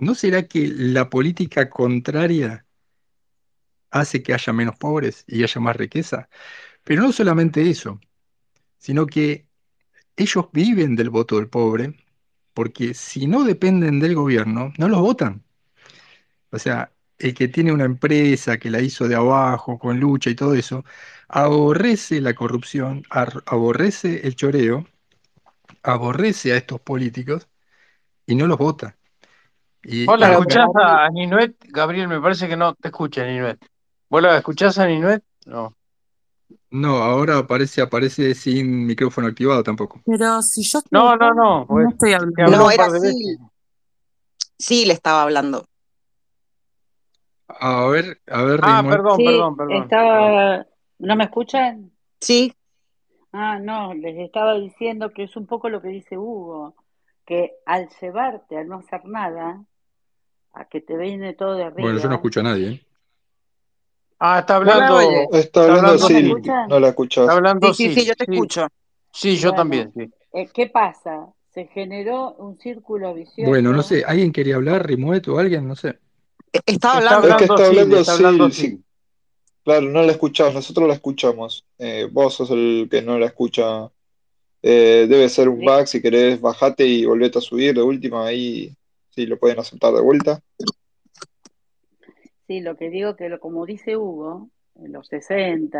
[0.00, 2.66] ¿no será que la política contraria
[3.90, 6.28] hace que haya menos pobres y haya más riqueza?
[6.84, 8.00] Pero no solamente eso,
[8.78, 9.48] sino que
[10.16, 11.96] ellos viven del voto del pobre
[12.54, 15.44] porque si no dependen del gobierno, no los votan.
[16.50, 20.34] O sea, el que tiene una empresa que la hizo de abajo, con lucha y
[20.34, 20.84] todo eso,
[21.28, 23.04] aborrece la corrupción,
[23.46, 24.86] aborrece el choreo,
[25.82, 27.48] aborrece a estos políticos
[28.26, 28.95] y no los vota.
[30.08, 31.54] Hola, ¿escuchás a Ninuet?
[31.68, 33.58] Gabriel, me parece que no te escucha Ninuet.
[34.08, 35.22] ¿Vos la escuchás a Ninuet?
[35.46, 35.74] No.
[36.70, 40.00] No, ahora aparece, aparece sin micrófono activado tampoco.
[40.04, 41.66] Pero si yo No, no, no.
[41.68, 42.50] no estoy hablando.
[42.50, 43.38] No, era así.
[44.58, 45.64] Sí, le estaba hablando.
[47.48, 49.82] A ver, a ver, Ah, perdón, Sí, perdón, perdón.
[49.84, 50.66] estaba...
[50.98, 51.92] ¿No me escuchan?
[52.20, 52.52] Sí,
[53.32, 56.74] Ah, no, les estaba diciendo que es un poco lo que dice Hugo,
[57.26, 59.62] que al llevarte a no hacer nada,
[60.56, 61.82] a que te viene todo de arriba.
[61.82, 62.68] Bueno, yo no escucho a nadie.
[62.68, 62.86] ¿eh?
[64.18, 64.96] Ah, está ¿No la hablando.
[64.96, 65.28] oye?
[65.32, 66.32] Está hablando ¿No Sil,
[66.68, 67.24] no la escuchás.
[67.24, 68.32] Está hablando sí, sí, sí, yo te sí.
[68.32, 68.66] escucho.
[69.12, 70.10] Sí, yo Bueno, también, sí.
[70.32, 71.28] eh, ¿qué pasa?
[71.52, 73.50] Se generó un círculo vicioso.
[73.50, 75.68] Bueno, no sé, ¿alguien quería hablar, Rimuet o alguien?
[75.68, 75.98] No sé.
[76.52, 77.28] E- Estaba Está hablando.
[77.28, 78.80] Es que está hablando está hablando Sil.
[79.64, 81.64] Claro, no la escuchás, nosotros la escuchamos.
[81.78, 83.90] Eh, vos sos el que no la escucha.
[84.62, 85.64] Eh, debe ser un Sí.
[85.66, 88.74] bug, si querés bajate y volvete a subir de última, ahí
[89.16, 90.40] sí lo pueden aceptar de vuelta.
[92.46, 95.78] Sí, lo que digo que como dice Hugo, en los 60,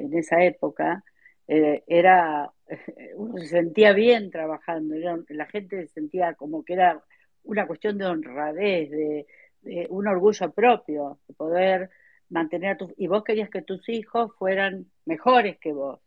[0.00, 1.02] en esa época,
[1.48, 2.52] eh, era,
[3.16, 4.94] uno se sentía bien trabajando,
[5.28, 7.02] la gente se sentía como que era
[7.42, 9.26] una cuestión de honradez, de,
[9.62, 11.90] de un orgullo propio, de poder
[12.28, 16.00] mantener a tus, y vos querías que tus hijos fueran mejores que vos.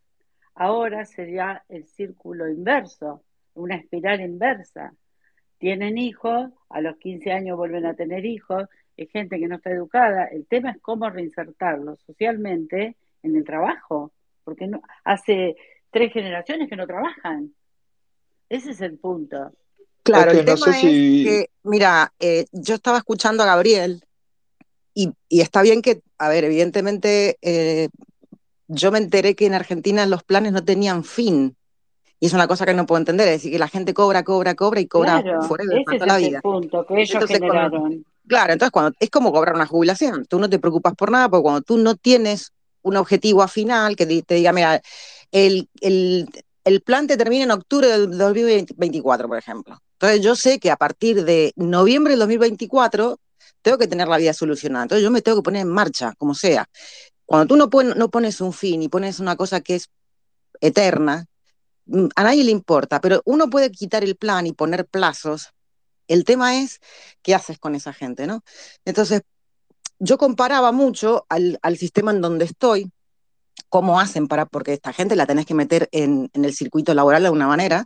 [0.53, 3.23] Ahora sería el círculo inverso,
[3.55, 4.93] una espiral inversa
[5.57, 8.67] tienen hijos, a los 15 años vuelven a tener hijos,
[8.97, 10.25] es gente que no está educada.
[10.25, 14.11] El tema es cómo reinsertarlos socialmente en el trabajo,
[14.43, 15.55] porque no, hace
[15.91, 17.53] tres generaciones que no trabajan.
[18.49, 19.51] Ese es el punto.
[20.03, 24.03] Claro, el no tema sé es si- que, mira, eh, yo estaba escuchando a Gabriel
[24.93, 27.89] y, y está bien que, a ver, evidentemente eh,
[28.67, 31.55] yo me enteré que en Argentina los planes no tenían fin.
[32.25, 34.55] Y es una cosa que no puedo entender, es decir, que la gente cobra, cobra,
[34.55, 36.41] cobra y cobra Claro, forever ese para es toda la el vida.
[36.41, 38.05] punto que ellos Entonces, cuando- generaron.
[38.27, 41.43] Claro, entonces cuando es como cobrar una jubilación, tú no te preocupas por nada, porque
[41.43, 44.81] cuando tú no tienes un objetivo a final que te diga, mira,
[45.31, 46.27] el, el,
[46.63, 49.77] el plan te termina en octubre del 2024, por ejemplo.
[49.99, 53.19] Entonces yo sé que a partir de noviembre del 2024
[53.61, 54.85] tengo que tener la vida solucionada.
[54.85, 56.65] Entonces yo me tengo que poner en marcha, como sea.
[57.27, 59.89] Cuando tú no, pon- no pones un fin y pones una cosa que es
[60.61, 61.25] eterna,
[62.15, 65.51] a nadie le importa, pero uno puede quitar el plan y poner plazos.
[66.07, 66.79] El tema es
[67.21, 68.43] qué haces con esa gente, ¿no?
[68.85, 69.21] Entonces,
[69.99, 72.91] yo comparaba mucho al, al sistema en donde estoy,
[73.69, 77.23] cómo hacen para, porque esta gente la tenés que meter en, en el circuito laboral
[77.23, 77.85] de alguna manera,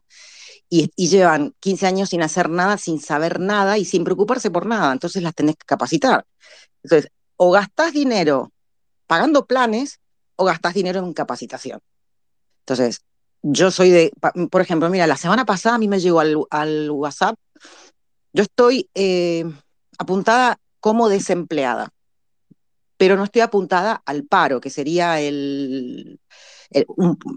[0.69, 4.65] y, y llevan 15 años sin hacer nada, sin saber nada y sin preocuparse por
[4.65, 6.25] nada, entonces las tenés que capacitar.
[6.83, 8.51] Entonces, o gastás dinero
[9.07, 9.99] pagando planes
[10.35, 11.79] o gastás dinero en capacitación.
[12.61, 13.01] Entonces,
[13.41, 14.11] yo soy de,
[14.51, 17.35] por ejemplo, mira, la semana pasada a mí me llegó al, al WhatsApp,
[18.33, 19.45] yo estoy eh,
[19.97, 21.89] apuntada como desempleada,
[22.97, 26.19] pero no estoy apuntada al paro, que sería el,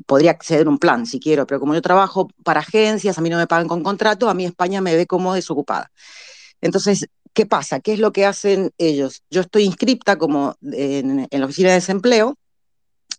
[0.07, 3.39] podría acceder un plan si quiero, pero como yo trabajo para agencias, a mí no
[3.39, 5.91] me pagan con contrato, a mí España me ve como desocupada.
[6.61, 7.81] Entonces, ¿qué pasa?
[7.81, 9.23] ¿Qué es lo que hacen ellos?
[9.31, 12.37] Yo estoy inscripta como en, en la oficina de desempleo,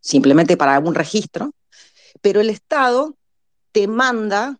[0.01, 1.51] simplemente para un registro,
[2.21, 3.15] pero el Estado
[3.71, 4.59] te manda,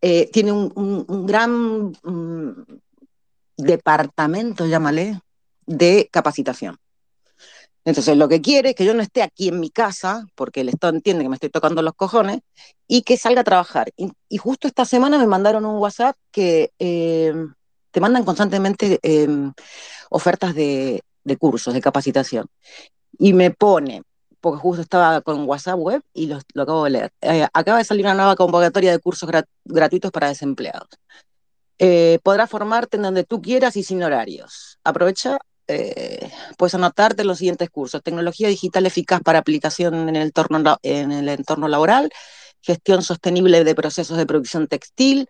[0.00, 2.64] eh, tiene un, gran mm,
[3.56, 5.20] departamento, llámale,
[5.66, 6.78] de capacitación.
[7.86, 10.70] Entonces, lo que quiere es que yo no esté aquí en mi casa, porque el
[10.70, 12.40] Estado entiende que me estoy tocando los cojones,
[12.86, 13.92] y que salga a trabajar.
[13.96, 17.34] Y, justo esta semana me mandaron un WhatsApp que eh,
[17.90, 19.28] te mandan constantemente eh,
[20.10, 21.02] ofertas de
[21.38, 22.46] cursos, de capacitación.
[23.18, 24.02] Y me pone,
[24.44, 28.04] porque justo estaba con WhatsApp web y lo, acabo de leer, eh, acaba de salir
[28.04, 30.90] una nueva convocatoria de cursos grat- gratuitos para desempleados.
[31.78, 34.78] Eh, podrás formarte en donde tú quieras y sin horarios.
[34.84, 38.02] Aprovecha, eh, puedes anotarte los siguientes cursos.
[38.02, 42.10] Tecnología digital eficaz para aplicación en el entorno laboral,
[42.60, 45.26] gestión sostenible de procesos de producción textil,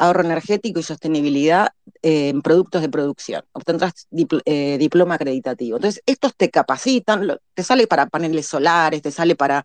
[0.00, 1.68] ahorro energético y sostenibilidad
[2.02, 3.44] eh, en productos de producción.
[3.52, 4.08] Obtendrás
[4.46, 5.76] eh, diploma acreditativo.
[5.76, 9.62] Entonces, estos te capacitan, te sale para paneles solares, te sale para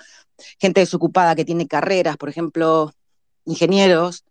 [0.60, 2.92] gente desocupada que tiene carreras, por ejemplo,
[3.46, 4.26] ingenieros,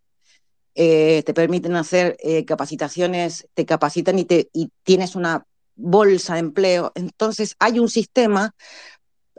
[0.75, 6.93] eh, te permiten hacer capacitaciones, te capacitan y, te, y tienes una bolsa de empleo.
[6.97, 8.55] Entonces hay un sistema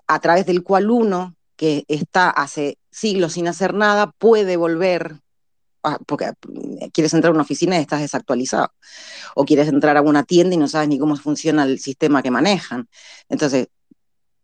[0.07, 5.19] a través del cual uno que está hace siglos sin hacer nada puede volver
[6.05, 8.71] porque mm, quieres entrar a una oficina y estás desactualizado,
[9.35, 12.31] o quieres entrar a una tienda y no sabes ni cómo funciona el sistema que
[12.31, 12.87] manejan.
[13.29, 13.67] Entonces,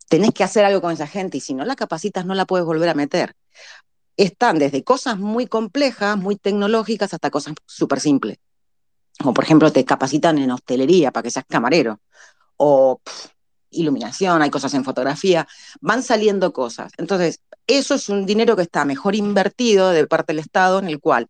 [0.10, 2.66] tenés que hacer algo con esa gente y si no la capacitas no la puedes
[2.66, 3.36] volver a meter.
[4.18, 8.38] Están desde cosas muy complejas, muy tecnológicas, hasta cosas súper simples.
[9.18, 12.02] Como por ejemplo, te capacitan en hostelería para que seas camarero,
[12.58, 13.02] o
[13.72, 15.48] iluminación, hay cosas en fotografía,
[15.80, 16.92] van saliendo cosas.
[16.98, 21.00] Entonces, eso es un dinero que está mejor invertido de parte del Estado, en el
[21.00, 21.30] cual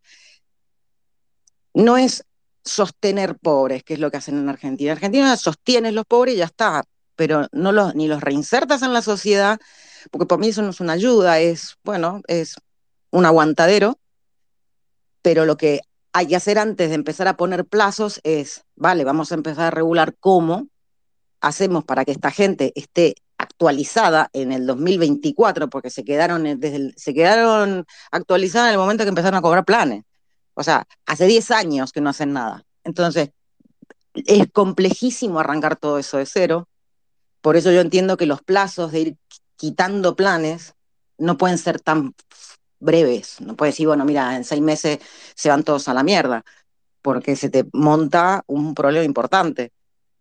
[1.74, 2.26] no es
[2.64, 4.92] sostener pobres, que es lo que hacen en Argentina.
[4.92, 6.84] En Argentina sostienes los pobres y ya está,
[7.16, 9.60] pero no los, ni los reinsertas en la sociedad,
[10.12, 12.56] porque para mí eso no es una ayuda, es, bueno, es
[13.12, 14.00] un aguantadero,
[15.22, 15.82] pero lo que
[16.14, 19.72] hay que hacer antes de empezar a poner plazos es, vale, vamos a empezar a
[19.72, 20.68] regular cómo
[21.42, 27.14] hacemos para que esta gente esté actualizada en el 2024, porque se quedaron, desde se
[27.14, 30.04] quedaron actualizadas en el momento que empezaron a cobrar planes.
[30.54, 32.64] O sea, hace 10 años que no hacen nada.
[32.84, 33.32] Entonces,
[34.14, 36.68] es complejísimo arrancar todo eso de cero.
[37.42, 39.18] Por eso yo entiendo que los plazos de ir
[39.56, 40.76] quitando planes
[41.18, 42.14] no pueden ser tan
[42.80, 43.40] breves.
[43.42, 45.00] No puedes decir, bueno, mira, en seis meses
[45.36, 46.44] se van todos a la mierda,
[47.02, 49.72] porque se te monta un problema importante.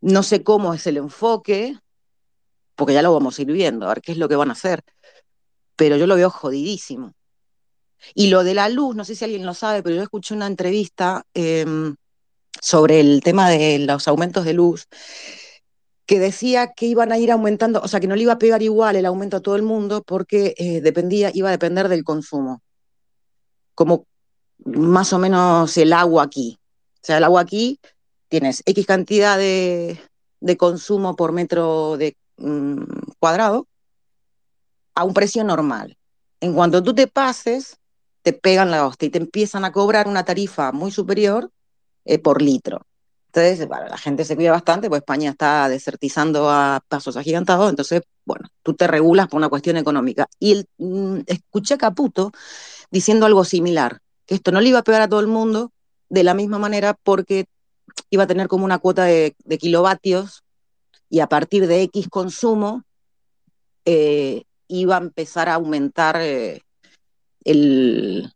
[0.01, 1.79] No sé cómo es el enfoque,
[2.75, 4.53] porque ya lo vamos a ir viendo, a ver qué es lo que van a
[4.53, 4.83] hacer.
[5.77, 7.13] Pero yo lo veo jodidísimo.
[8.15, 10.47] Y lo de la luz, no sé si alguien lo sabe, pero yo escuché una
[10.47, 11.97] entrevista em,
[12.61, 14.89] sobre el tema de los aumentos de luz
[16.07, 18.63] que decía que iban a ir aumentando, o sea, que no le iba a pegar
[18.63, 22.63] igual el aumento a todo el mundo porque eh, dependía, iba a depender del consumo.
[23.75, 24.07] Como
[24.65, 26.59] más o menos el agua aquí.
[26.95, 27.79] O sea, el agua aquí
[28.31, 29.99] tienes X cantidad de,
[30.57, 32.83] consumo por metro de mm,
[33.19, 33.67] cuadrado
[34.95, 35.99] a un precio normal.
[36.41, 37.77] En cuanto tú te pases,
[38.23, 41.51] te pegan la hostia y te empiezan a cobrar una tarifa muy superior
[42.07, 42.87] eh, por litro.
[43.33, 48.49] Entonces, la gente se cuida bastante, pues España está desertizando a pasos agigantados, entonces, bueno,
[48.63, 50.27] tú te regulas por una cuestión económica.
[50.41, 52.33] Y mm, escuché a Caputo
[52.91, 55.71] diciendo algo similar, que esto no le iba a pegar a todo el mundo
[56.09, 57.47] de la misma manera porque
[58.11, 60.43] iba a tener como una cuota de, kilovatios
[61.09, 62.85] y a partir de X consumo
[63.85, 66.63] eh, iba a empezar a aumentar eh,
[67.45, 68.33] el,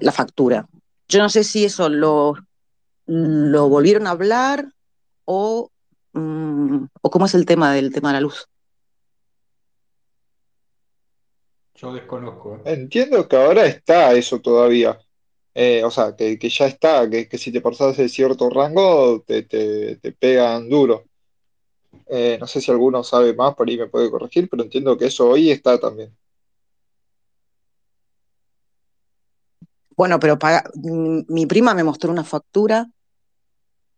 [0.00, 0.66] la factura.
[1.08, 2.34] Yo no sé si eso lo,
[3.06, 4.72] lo volvieron a hablar
[5.24, 5.70] o,
[6.12, 8.48] mm, o cómo es el tema del tema de la luz.
[11.74, 12.56] Yo desconozco.
[12.58, 12.74] ¿eh?
[12.74, 14.98] Entiendo que ahora está eso todavía.
[15.54, 19.42] Eh, o sea, que, ya está, que, si te pasas de cierto rango te,
[20.18, 21.04] pegan duro.
[22.08, 25.06] Eh, no sé si alguno sabe más, por ahí me puede corregir, pero entiendo que
[25.06, 26.16] eso hoy está también.
[29.94, 30.38] Bueno, pero
[31.28, 32.90] mi prima me mostró una factura,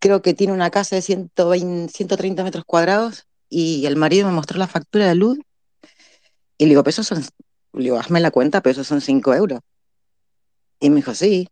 [0.00, 4.58] creo que tiene una casa de 120, 130 metros cuadrados y el marido me mostró
[4.58, 5.38] la factura de luz
[6.58, 7.22] y le digo, pero son,
[7.72, 9.60] le digo, hazme la cuenta, pero esos son 5 euros.
[10.80, 11.48] Y me dijo, sí,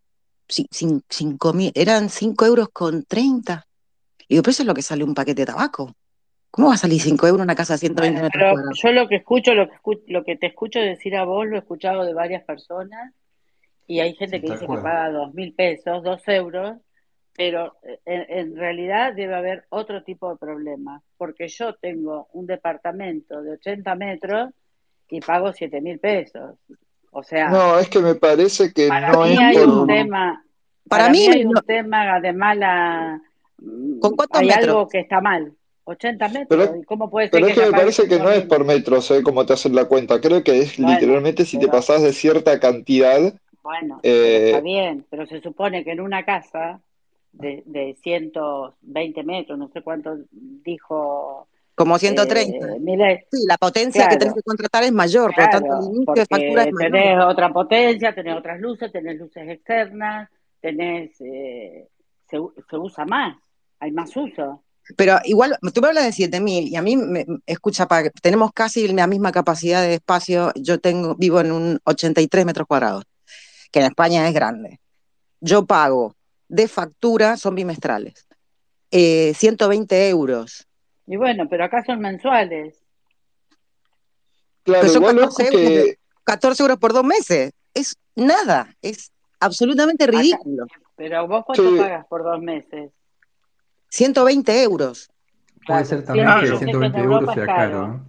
[0.49, 3.67] cinco mil, eran 5 euros con 30.
[4.29, 5.95] Y digo, pero eso es lo que sale un paquete de tabaco.
[6.51, 8.81] ¿Cómo va a salir 5 euros una casa de 120 metros cuadrados?
[8.83, 9.77] Yo lo que escucho, lo que
[10.09, 13.15] lo que te escucho decir a vos, lo he escuchado de varias personas,
[13.87, 16.79] y hay gente que dice que paga dos mil pesos, dos euros,
[17.35, 23.43] pero eh, en, realidad debe haber otro tipo de problema, porque yo tengo un departamento
[23.43, 24.51] de 80 metros
[25.09, 26.57] y pago siete mil pesos.
[27.15, 29.69] O sea, no, es que me parece que para no mí es hay por...
[29.69, 30.45] un tema.
[30.89, 33.21] Para, mí, hay un tema de mala.
[34.01, 34.69] ¿Con cuántos hay metros?
[34.69, 35.53] algo que está mal.
[35.85, 36.47] 80 metros.
[36.49, 39.11] Pero, ¿Cómo puede ser pero que es que me parece que no es por metros,
[39.11, 39.23] ¿eh?
[39.23, 40.21] Como te hacen la cuenta.
[40.23, 43.35] Creo que es literalmente si te pasás de cierta cantidad.
[43.63, 46.81] Bueno, eh, está bien, pero se supone que en una casa
[47.33, 51.47] de, de 120 metros, no sé cuánto dijo
[51.83, 52.67] como 130.
[52.67, 56.15] Eh, sí, la potencia que tenés que contratar es mayor, por lo tanto el inicio
[56.15, 56.93] de factura es mayor.
[56.93, 60.31] Tenés otra potencia, tenés otras luces, tenés luces externas,
[60.61, 61.89] tenés, eh,
[62.31, 62.39] se,
[62.79, 63.37] usa más,
[63.81, 64.63] hay más uso.
[64.97, 67.89] Pero igual, tú me hablas de 7000 y a mí, me, escucha,
[68.23, 70.53] tenemos casi la misma capacidad de espacio.
[70.55, 73.05] Yo tengo, vivo en un 83 metros cuadrados,
[73.73, 74.79] que en España es grande.
[75.41, 76.15] Yo pago
[76.47, 78.29] de factura, son bimestrales,
[78.93, 80.69] 120 eh, euros
[81.07, 82.83] y bueno, pero acá son mensuales.
[84.65, 85.03] Claro, son
[86.25, 87.53] 14, euros, por dos meses.
[87.75, 90.67] Es nada, es absolutamente ridículo.
[90.95, 92.93] pero vos cuánto pagas por dos meses?
[93.89, 95.11] 120 euros.
[95.67, 98.01] Puede ser también que 120 euros sea caro.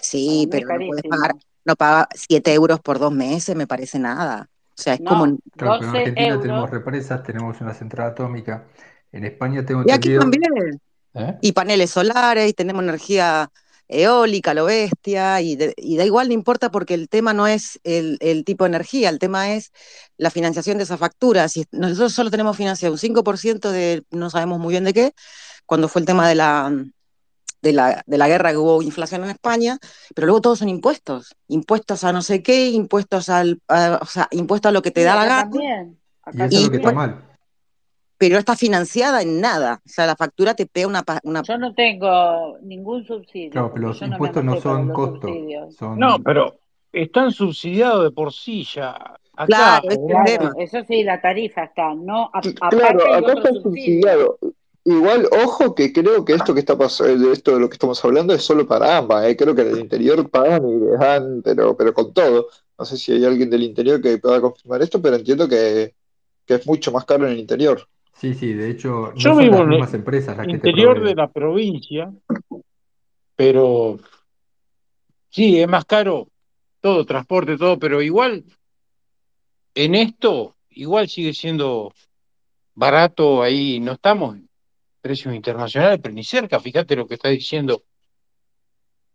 [0.00, 4.48] Sí, pero no puedes pagar, no paga 7 euros por dos meses, me parece nada.
[4.78, 5.24] O sea, es como...
[5.24, 8.66] Claro, pero en Argentina tenemos represas, tenemos una central atómica.
[9.12, 10.80] En España tengo y aquí también.
[11.16, 11.38] ¿Eh?
[11.40, 13.50] Y paneles solares, y tenemos energía
[13.88, 18.64] eólica, lo bestia, y, da igual, no importa porque el tema no es el, tipo
[18.64, 19.72] de energía, el tema es
[20.16, 21.48] la financiación de esa factura.
[21.48, 25.12] Si nosotros solo tenemos financiado un 5% de no sabemos muy bien de qué,
[25.66, 26.72] cuando fue el tema de la,
[27.62, 29.78] de la, de la guerra que hubo inflación en España,
[30.14, 34.28] pero luego todos son impuestos, impuestos a no sé qué, impuestos al, a, o sea,
[34.32, 35.50] impuestos a lo que te da la gana.
[36.50, 37.25] y eso es lo que está mal
[38.18, 39.80] pero no está financiada en nada.
[39.84, 41.04] O sea, la factura te pega una...
[41.22, 41.42] una...
[41.42, 43.50] Yo no tengo ningún subsidio.
[43.50, 45.30] Claro, pero los impuestos no, son costos.
[45.96, 46.58] No, pero
[46.92, 49.16] están subsidiados de por sí ya.
[49.38, 52.30] Acá, claro, eso sí, la tarifa está, no
[52.70, 54.38] Claro, acá está subsidiado.
[54.82, 58.32] Igual, ojo que creo que esto que está pasando, esto de lo que estamos hablando
[58.32, 59.36] es solo para ambas, ¿eh?
[59.36, 62.48] creo que en el interior pagan y les dan, pero, pero con todo.
[62.78, 65.94] No sé si hay alguien del interior que pueda confirmar esto, pero entiendo que,
[66.46, 67.86] que es mucho más caro en el interior.
[68.18, 71.14] Sí, sí, de hecho, no Yo son vivo las mismas empresas las que interior de
[71.14, 72.10] la provincia,
[73.34, 73.98] pero
[75.28, 76.28] sí, es más caro
[76.80, 78.44] todo, transporte, todo, pero igual
[79.74, 81.92] en esto, igual sigue siendo
[82.74, 84.48] barato ahí, no estamos en
[85.02, 87.82] precios internacionales, pero ni cerca, fíjate lo que está diciendo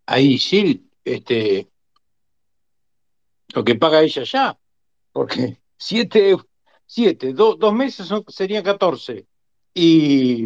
[0.06, 1.68] ahí sí, este,
[3.56, 4.60] lo que paga ella ya,
[5.12, 5.58] porque
[6.94, 9.26] siete siete, dos meses son, serían 14.
[9.74, 10.46] Y,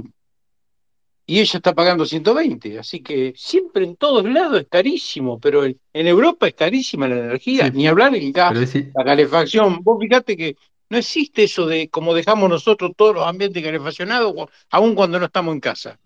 [1.25, 5.79] y ella está pagando 120, así que siempre en todos lados es carísimo, pero en,
[5.91, 8.53] Europa es carísima la energía, ni hablar en gas,
[8.95, 9.79] la calefacción.
[9.81, 10.55] Vos fíjate que
[10.91, 14.35] no existe eso de como dejamos nosotros todos los ambientes calefaccionados,
[14.69, 15.99] aun cuando no estamos en casa.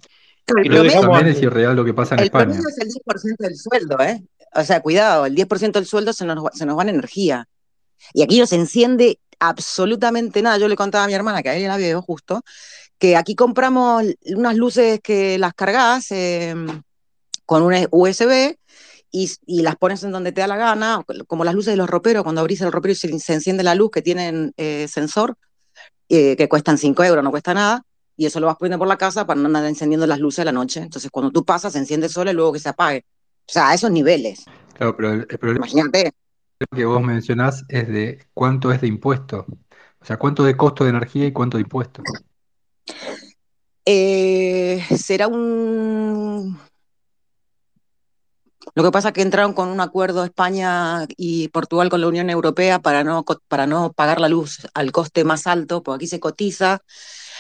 [0.64, 2.56] Y lo También es irreal lo que pasa en España.
[2.56, 4.24] El es el 10% del sueldo, ¿eh?
[4.56, 7.46] O sea, cuidado, el 10% del sueldo se nos, se nos va en energía.
[8.14, 10.58] Y aquí no se enciende absolutamente nada.
[10.58, 12.44] Yo le contaba a mi hermana, que a ella la veo justo,
[12.98, 14.04] que aquí compramos
[14.36, 16.82] unas luces que las cargas em,
[17.46, 18.56] con un USB
[19.12, 22.24] y, las pones en donde te da la gana, como las luces de los roperos,
[22.24, 25.36] cuando abrís el ropero y se, enciende la luz, que tienen eh, sensor,
[26.10, 27.84] eh, que cuestan 5 euros, no cuesta nada,
[28.16, 30.46] y eso lo vas poniendo por la casa para no andar encendiendo las luces a
[30.46, 30.82] la noche.
[30.82, 33.06] Entonces, cuando tú pasas, se enciende sola y luego que se apague.
[33.48, 34.46] O sea, a esos niveles.
[34.76, 35.66] Claro, pero el, problema...
[35.66, 36.12] Imagínate
[36.76, 39.46] que vos mencionás es de cuánto es de impuesto.
[40.02, 42.04] O sea, cuánto de costo de energía y cuánto de impuesto.
[43.86, 46.60] Eh, será un...
[48.76, 52.30] Lo que pasa es que entraron con un acuerdo España y Portugal con la Unión
[52.30, 56.20] Europea para no, para no pagar la luz al coste más alto, porque aquí se
[56.20, 56.84] cotiza,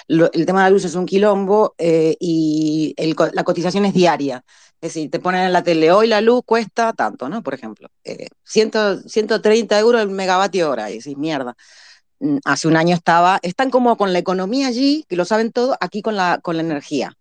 [0.08, 2.96] el tema de la luz es un quilombo eh, y
[3.34, 4.44] la cotización es diaria.
[4.82, 7.44] Es decir, te ponen en la tele, hoy la luz cuesta tanto, ¿no?
[7.44, 11.56] Por ejemplo, eh, 130 euros el megavatio hora, y decís, mierda.
[12.20, 15.78] Mm, hace un año estaba, están como con la economía allí, que lo saben todo,
[15.82, 17.14] aquí con la, con la energía.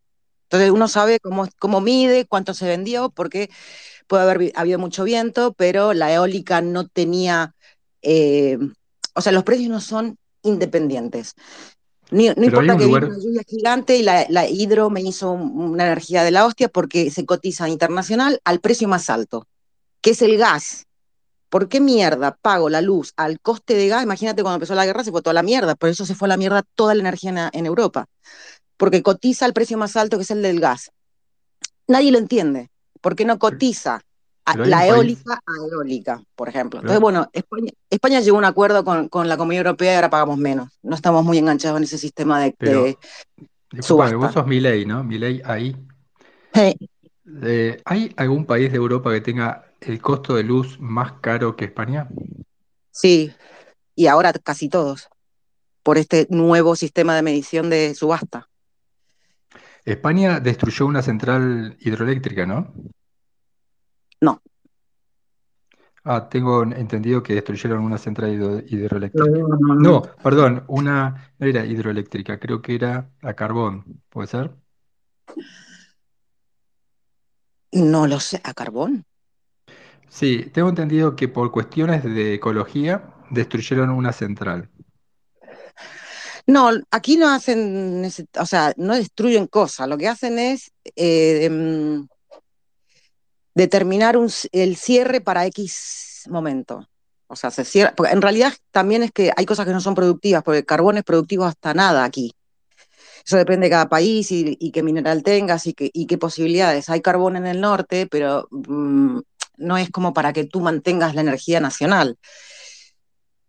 [0.45, 3.51] Entonces uno sabe cómo, cómo mide, cuánto se vendió, porque
[4.07, 7.55] puede haber habido mucho viento, pero la eólica no tenía,
[8.03, 8.59] eh,
[9.15, 11.35] o sea, los precios no son independientes
[12.10, 13.05] no importa que lugar...
[13.05, 17.26] una lluvia gigante y la, hidro me hizo una energía de la hostia porque se
[17.26, 19.47] cotiza internacional al precio más alto,
[20.01, 20.86] que es el gas.
[21.51, 24.02] ¿Por qué mierda pago la luz al coste de gas?
[24.02, 26.30] Imagínate cuando empezó la guerra se fue toda la mierda, por eso se fue a
[26.30, 28.06] la mierda toda la energía en, Europa,
[28.76, 30.90] porque cotiza al precio más alto que es el del gas.
[31.86, 32.70] Nadie lo entiende.
[33.01, 34.02] ¿Por qué no cotiza
[34.55, 36.81] la eólica a eólica, por ejemplo.
[36.81, 37.29] Entonces, bueno,
[37.91, 40.69] España, llegó a un acuerdo con, la Comunidad Europea y ahora pagamos menos.
[40.83, 42.87] No estamos muy enganchados en ese sistema de, Pero,
[44.19, 45.05] vos sos mi ley, ¿no?
[45.05, 45.77] Mi ley ahí.
[47.43, 51.66] Eh, ¿Hay algún país de Europa que tenga el costo de luz más caro que
[51.66, 52.09] España?
[52.91, 53.33] Sí,
[53.95, 55.09] y ahora casi todos,
[55.83, 58.49] por este nuevo sistema de medición de subasta.
[59.85, 62.73] España destruyó una central hidroeléctrica, ¿no?
[64.20, 64.43] No.
[66.05, 68.32] Ah, tengo entendido que destruyeron una central
[68.66, 69.31] hidroeléctrica.
[69.78, 74.53] No, perdón, una, no era hidroeléctrica, creo que era a carbón, ¿puede ser?
[77.73, 79.05] No lo sé, ¿a carbón?
[80.09, 84.70] Sí, tengo entendido que por cuestiones de ecología destruyeron una central.
[86.47, 91.51] No, aquí no hacen, o sea, no destruyen cosas, lo que hacen es eh,
[93.59, 94.16] determinar
[94.52, 96.89] el cierre para X momento.
[97.26, 99.94] O sea, se cierra, porque en realidad también es que hay cosas que no son
[99.94, 102.32] productivas, porque el carbón es productivo hasta nada aquí.
[103.26, 106.89] Eso depende de cada país y, qué mineral tengas y, qué posibilidades.
[106.89, 109.18] Hay carbón en el norte, pero mm,
[109.59, 112.16] no es como para que tú mantengas la energía nacional.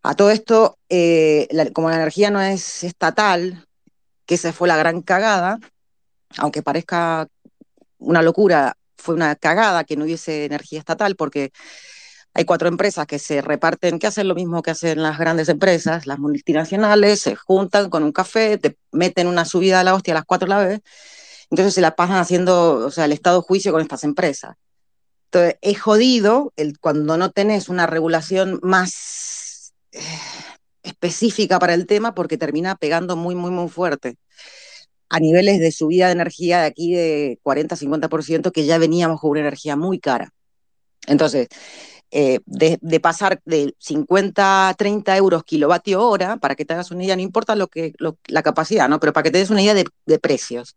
[0.01, 3.65] A todo esto, eh, como la energía no es estatal,
[4.25, 5.59] que esa fue la gran cagada,
[6.37, 7.27] aunque parezca
[7.99, 11.51] una locura, fue una cagada que no hubiese energía estatal, porque
[12.33, 16.05] hay cuatro empresas que se reparten, que hacen lo mismo que hacen las grandes empresas,
[16.05, 20.15] las multinacionales, se juntan con un café, te meten una subida a la hostia a
[20.15, 20.81] las cuatro a la vez,
[21.49, 24.55] entonces se la pasan haciendo, o sea, el estado juicio con estas empresas.
[25.25, 30.01] Entonces, es jodido el, cuando no tenés una regulación más eh,
[30.83, 34.17] específica para el tema porque termina pegando muy, muy, muy fuerte
[35.09, 39.41] a niveles de subida de energía de aquí de 40-50% que ya veníamos con una
[39.41, 40.33] energía muy cara.
[41.07, 41.47] Entonces,
[42.11, 47.03] eh, de, pasar de 50 a 30 euros kilovatio hora, para que te hagas una
[47.03, 47.93] idea, no importa lo que,
[48.27, 48.99] la capacidad, ¿no?
[48.99, 50.75] pero para que te des una idea de, precios,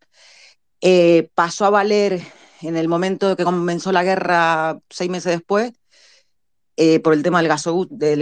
[0.81, 2.23] eh, pasó a valer
[2.63, 5.73] en el momento que comenzó la guerra, seis meses después,
[6.77, 7.49] eh, por el tema del,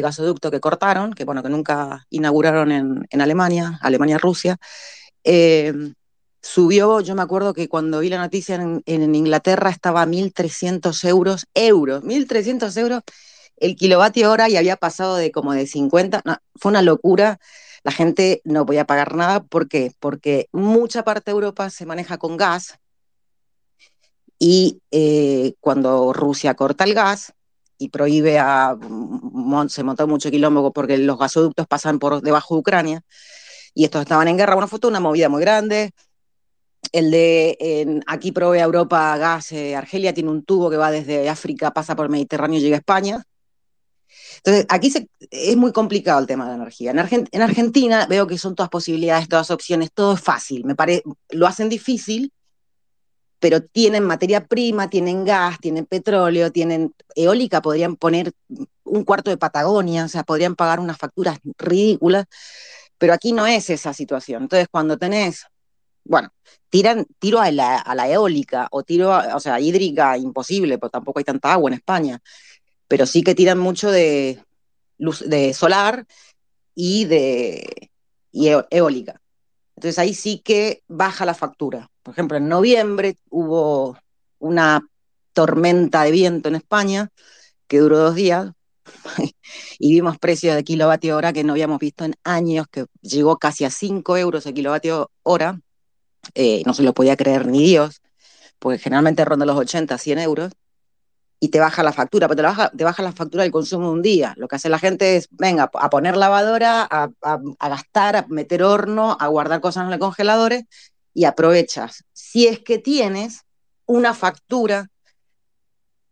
[0.02, 4.58] gasoducto que cortaron, que bueno, que nunca inauguraron en Alemania, Alemania-Rusia,
[6.42, 11.46] subió, yo me acuerdo que cuando vi la noticia en, Inglaterra estaba a 1.300 euros,
[11.54, 13.02] euros, 1.300 euros
[13.56, 16.22] el kilovatio hora y había pasado de como de 50,
[16.56, 17.38] fue una locura,
[17.82, 19.92] la gente no podía pagar nada, ¿por qué?
[20.00, 22.78] Porque mucha parte de Europa se maneja con gas
[24.38, 27.34] y eh, cuando Rusia corta el gas
[27.76, 28.76] y prohíbe a,
[29.68, 33.04] se montó mucho quilombo porque los gasoductos pasan por debajo de Ucrania,
[33.74, 35.92] y estos estaban en guerra, bueno, fue una movida muy grande,
[36.92, 41.28] el de aquí provee a Europa gas, eh, Argelia tiene un tubo que va desde
[41.28, 43.24] África, pasa por Mediterráneo y llega a España.
[44.38, 44.92] Entonces, aquí
[45.30, 46.92] es muy complicado el tema de la energía.
[46.92, 50.64] En, Argentina veo que son todas posibilidades, todas opciones, todo es fácil.
[50.64, 50.74] Me
[51.30, 52.32] lo hacen difícil,
[53.38, 58.32] pero tienen materia prima, tienen gas, tienen petróleo, tienen eólica, podrían poner
[58.84, 62.26] un cuarto de Patagonia, o sea, podrían pagar unas facturas ridículas,
[62.98, 64.44] pero aquí no es esa situación.
[64.44, 65.46] Entonces, cuando tenés
[66.04, 66.30] bueno,
[66.70, 71.52] tiran, tiro a la, eólica o tiro, o sea, hídrica, imposible, porque tampoco hay tanta
[71.52, 72.20] agua en España,
[72.88, 74.42] pero sí que tiran mucho de,
[74.98, 76.06] luz, de solar
[76.74, 77.90] y de
[78.32, 79.20] eólica.
[79.76, 81.88] Entonces ahí sí que baja la factura.
[82.02, 83.96] Por ejemplo, en noviembre hubo
[84.38, 84.86] una
[85.32, 87.08] tormenta de viento en España
[87.66, 88.52] que duró dos días
[89.78, 93.64] y vimos precios de kilovatio hora que no habíamos visto en años, que llegó casi
[93.64, 95.60] a 5 euros el kilovatio hora
[96.34, 98.00] eh, no se lo podía creer ni Dios,
[98.58, 100.52] porque generalmente ronda los 80, 100 euros,
[101.40, 103.92] y te baja la factura, pero te baja, te baja la factura del consumo de
[103.92, 104.34] un día.
[104.36, 109.16] Lo que hace la gente es, venga, a poner lavadora, a, gastar, a meter horno,
[109.18, 110.64] a guardar cosas en los congeladores,
[111.14, 112.04] y aprovechas.
[112.12, 113.42] Si es que tienes
[113.86, 114.88] una factura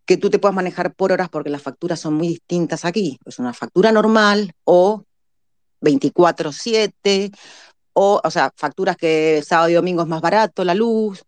[0.06, 3.18] que tú te puedas manejar por horas, porque las facturas son muy distintas aquí.
[3.26, 5.04] Es una factura normal o
[5.80, 7.30] 24/7
[8.00, 11.24] o, o sea, facturas que sábado y domingo es más barato la luz,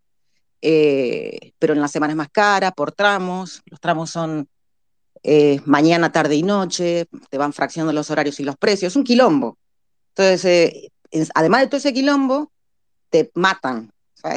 [0.61, 4.47] eh, pero en la semana es más cara por tramos, los tramos son
[5.21, 9.03] eh, mañana, tarde y noche, te van fraccionando los horarios y los precios, es un
[9.03, 9.57] quilombo.
[10.15, 10.45] Entonces,
[11.11, 12.53] eh, además de todo ese quilombo,
[13.09, 13.91] te matan,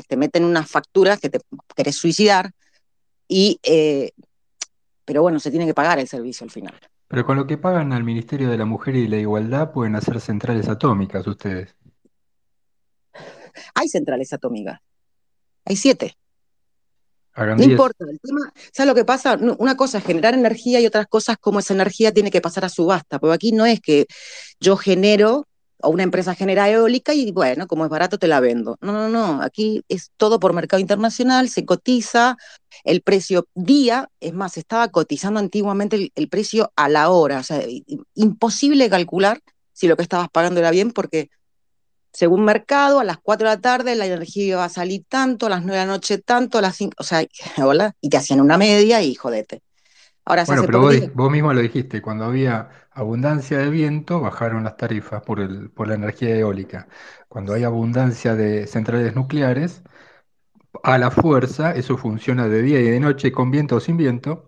[0.08, 1.38] te meten unas facturas que te
[1.76, 2.50] querés suicidar,
[3.28, 3.60] y,
[5.04, 6.74] pero bueno, se tiene que pagar el servicio al final.
[7.06, 10.20] Pero con lo que pagan al Ministerio de la Mujer y la Igualdad pueden hacer
[10.20, 11.76] centrales atómicas ustedes.
[13.74, 14.80] Hay centrales atómicas.
[15.64, 16.16] Hay siete.
[17.36, 19.38] no importa, el tema, ¿sabes lo que pasa?
[19.58, 22.68] Una cosa es generar energía y otras cosas como esa energía tiene que pasar a
[22.68, 24.06] subasta, porque aquí no es que
[24.60, 25.46] yo genero
[25.84, 28.78] o una empresa genera eólica y bueno, como es barato te la vendo.
[28.80, 32.36] No, no, no, aquí es todo por mercado internacional, se cotiza
[32.84, 37.42] el precio día, es más, estaba cotizando antiguamente el, el precio a la hora, o
[37.42, 37.62] sea,
[38.14, 39.40] imposible calcular
[39.72, 41.30] si lo que estabas pagando era bien porque
[42.14, 45.50] según mercado, a las 4 de la tarde la energía iba a salir tanto, a
[45.50, 47.26] las 9 de la noche tanto, a las 5, o sea,
[47.62, 49.62] hola, y te hacían una media y jodete.
[50.24, 54.76] Ahora bueno, pero vos, vos, mismo lo dijiste, cuando había abundancia de viento, bajaron las
[54.78, 56.88] tarifas por, el, por la energía eólica.
[57.28, 59.82] Cuando hay abundancia de centrales nucleares,
[60.82, 64.46] a la fuerza, eso funciona de día y de noche, con viento o sin viento,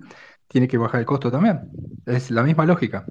[0.49, 1.61] tiene que bajar el costo también.
[2.07, 3.05] Es la misma lógica.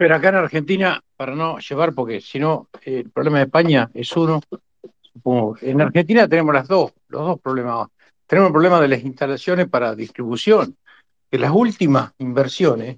[0.00, 4.16] Pero acá en Argentina, para no llevar, porque si no, el problema de España es
[4.16, 4.40] uno,
[5.02, 5.58] supongo.
[5.60, 7.86] En Argentina tenemos las dos, los dos problemas.
[8.26, 10.74] Tenemos el problema de las instalaciones para distribución,
[11.30, 12.96] que las últimas inversiones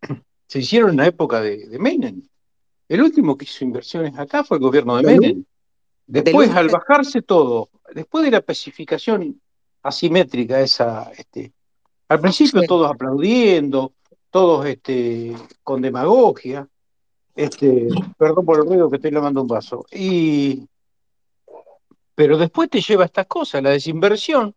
[0.48, 2.22] se hicieron en la época de, Menem.
[2.88, 5.44] El último que hizo inversiones acá fue el gobierno de Menem.
[6.06, 9.38] Después, al bajarse todo, después de la especificación
[9.82, 11.52] asimétrica esa, este,
[12.08, 13.92] al principio todos aplaudiendo,
[14.30, 16.66] todos este, con demagogia.
[17.34, 17.88] Este,
[18.18, 19.84] perdón por el ruido que estoy lavando un vaso.
[19.92, 20.68] Y,
[22.14, 24.54] pero después te lleva a estas cosas, la desinversión,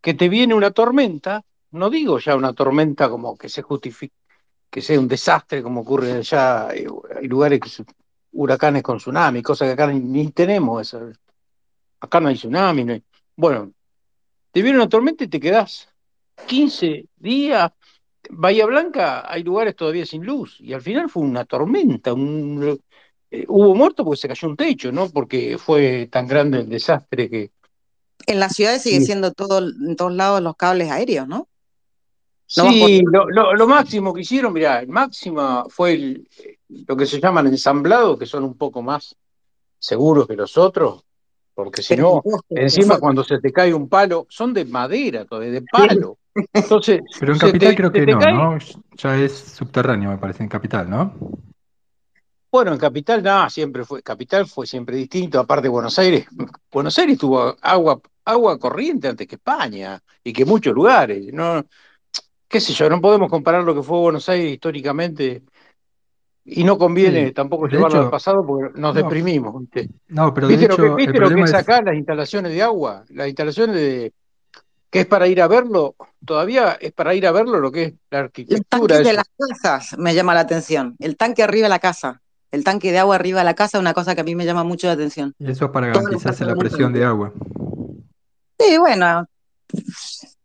[0.00, 4.14] que te viene una tormenta, no digo ya una tormenta como que se justifique,
[4.70, 6.86] que sea un desastre como ocurre allá, hay
[7.26, 7.82] lugares
[8.32, 10.96] huracanes con tsunami, cosas que acá ni, tenemos,
[12.00, 13.02] acá no hay tsunami,
[13.36, 13.72] bueno,
[14.52, 15.88] te viene una tormenta y te quedás
[16.46, 17.72] 15 días.
[18.30, 22.80] Bahía Blanca hay lugares todavía sin luz y al final fue una tormenta, un,
[23.30, 25.08] eh, hubo muertos porque se cayó un techo, ¿no?
[25.10, 27.50] Porque fue tan grande el desastre que...
[28.26, 31.48] En las ciudades sigue siendo todo, en todos lados los cables aéreos, ¿no?
[32.46, 36.22] sí, lo, máximo que hicieron, mira, el máximo fue
[36.68, 39.16] lo que se llaman ensamblados, que son un poco más
[39.78, 41.04] seguros que los otros,
[41.54, 45.62] porque si no, encima cuando se te cae un palo, son de madera, todavía de
[45.62, 46.18] palo.
[46.52, 48.58] Entonces, Pero en Capital creo que no, ¿no?
[48.96, 51.14] Ya es subterráneo, me parece, en Capital, ¿no?
[52.50, 56.26] Bueno, en Capital nada, siempre fue, Capital fue siempre distinto, aparte de Buenos Aires,
[56.72, 61.64] Buenos Aires tuvo agua, agua corriente antes que España y que muchos lugares, no,
[62.48, 65.42] qué sé yo, no podemos comparar lo que fue Buenos Aires históricamente
[66.44, 69.60] y no conviene tampoco llevarlo al pasado porque nos deprimimos.
[69.60, 69.88] ¿viste?
[70.08, 72.62] No, pero ¿Viste, de lo, hecho, que, ¿viste lo que es acá las instalaciones de
[72.62, 73.04] agua?
[73.08, 74.12] Las instalaciones de
[74.90, 77.94] que es para ir a verlo, todavía es para ir a verlo lo que es
[78.10, 78.96] la arquitectura.
[78.96, 80.94] El tanque de las casas me llama la atención.
[81.00, 82.20] El tanque arriba de la casa.
[82.52, 84.44] El tanque de agua arriba de la casa es una cosa que a mí me
[84.44, 85.34] llama mucho la atención.
[85.40, 87.32] Y eso es para garantizarse la presión de agua.
[88.56, 89.26] Sí, bueno.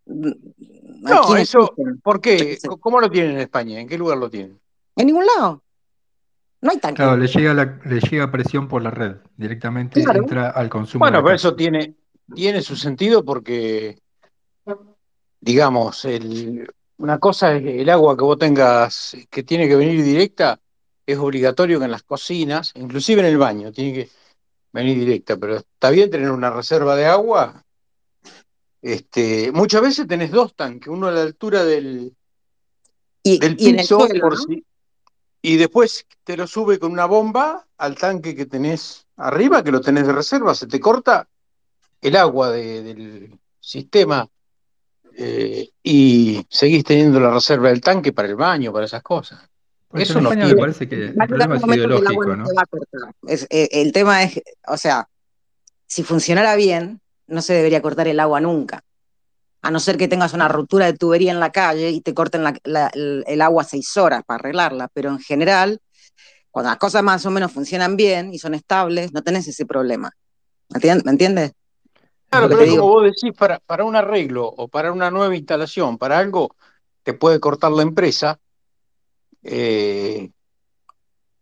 [0.07, 2.57] No, eso, ¿por qué?
[2.79, 3.79] ¿Cómo lo tienen en España?
[3.79, 4.59] ¿En qué lugar lo tienen?
[4.95, 5.61] En ningún lado.
[6.61, 6.97] No hay tanque.
[6.97, 11.03] Claro, le llega, le llega presión por la red, directamente entra al consumo.
[11.03, 11.95] Bueno, pero eso tiene,
[12.33, 13.97] tiene su sentido porque,
[15.39, 20.59] digamos, el, una cosa es el agua que vos tengas que tiene que venir directa,
[21.05, 24.09] es obligatorio que en las cocinas, inclusive en el baño, tiene que
[24.73, 27.63] venir directa, pero está bien tener una reserva de agua.
[28.81, 32.15] Este, muchas veces tenés dos tanques, uno a la altura del,
[33.23, 34.63] y, del y piso, por si,
[35.41, 39.81] y después te lo sube con una bomba al tanque que tenés arriba, que lo
[39.81, 41.27] tenés de reserva, se te corta
[42.01, 44.27] el agua del sistema
[45.15, 49.39] eh, y seguís teniendo la reserva del tanque para el baño, para esas cosas.
[49.87, 50.47] Pues Eso en no tiene.
[50.47, 52.45] me parece que el problema es ideológico, ¿no?
[53.27, 55.09] Es, eh, el tema es, o sea,
[55.87, 58.83] si funcionara bien, no se debería cortar el agua nunca.
[59.61, 62.43] A no ser que tengas una ruptura de tubería en la calle y te corten
[62.43, 64.89] la- la- el, agua seis horas para arreglarla.
[64.93, 65.79] Pero en general,
[66.51, 70.11] cuando las cosas más o menos funcionan bien y son estables, no tenés ese problema.
[70.69, 71.51] ¿Me entiendes?
[72.29, 72.81] Claro, pero es digo.
[72.83, 76.55] como vos decís, para, para un arreglo o para una nueva instalación, para algo
[77.03, 78.39] te puede cortar la empresa
[79.43, 80.29] eh,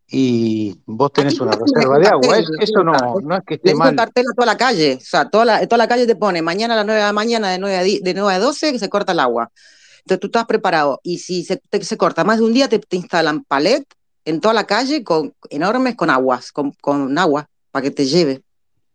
[0.09, 2.37] y vos tenés una reserva de agua.
[2.39, 3.95] Es- eso no, no es que esté mal.
[3.95, 4.95] cartel a toda la calle.
[5.01, 7.13] O sea, toda la, toda la calle te pone mañana a las 9 de la
[7.13, 9.51] mañana, de 9 a, 10 de 9 a 12, que se corta el agua.
[9.99, 10.99] Entonces tú estás preparado.
[11.03, 13.83] Y si se, te- se corta más de un día, te, te instalan palet
[14.23, 18.41] en toda la calle con enormes con aguas, con, con agua, para que te lleve.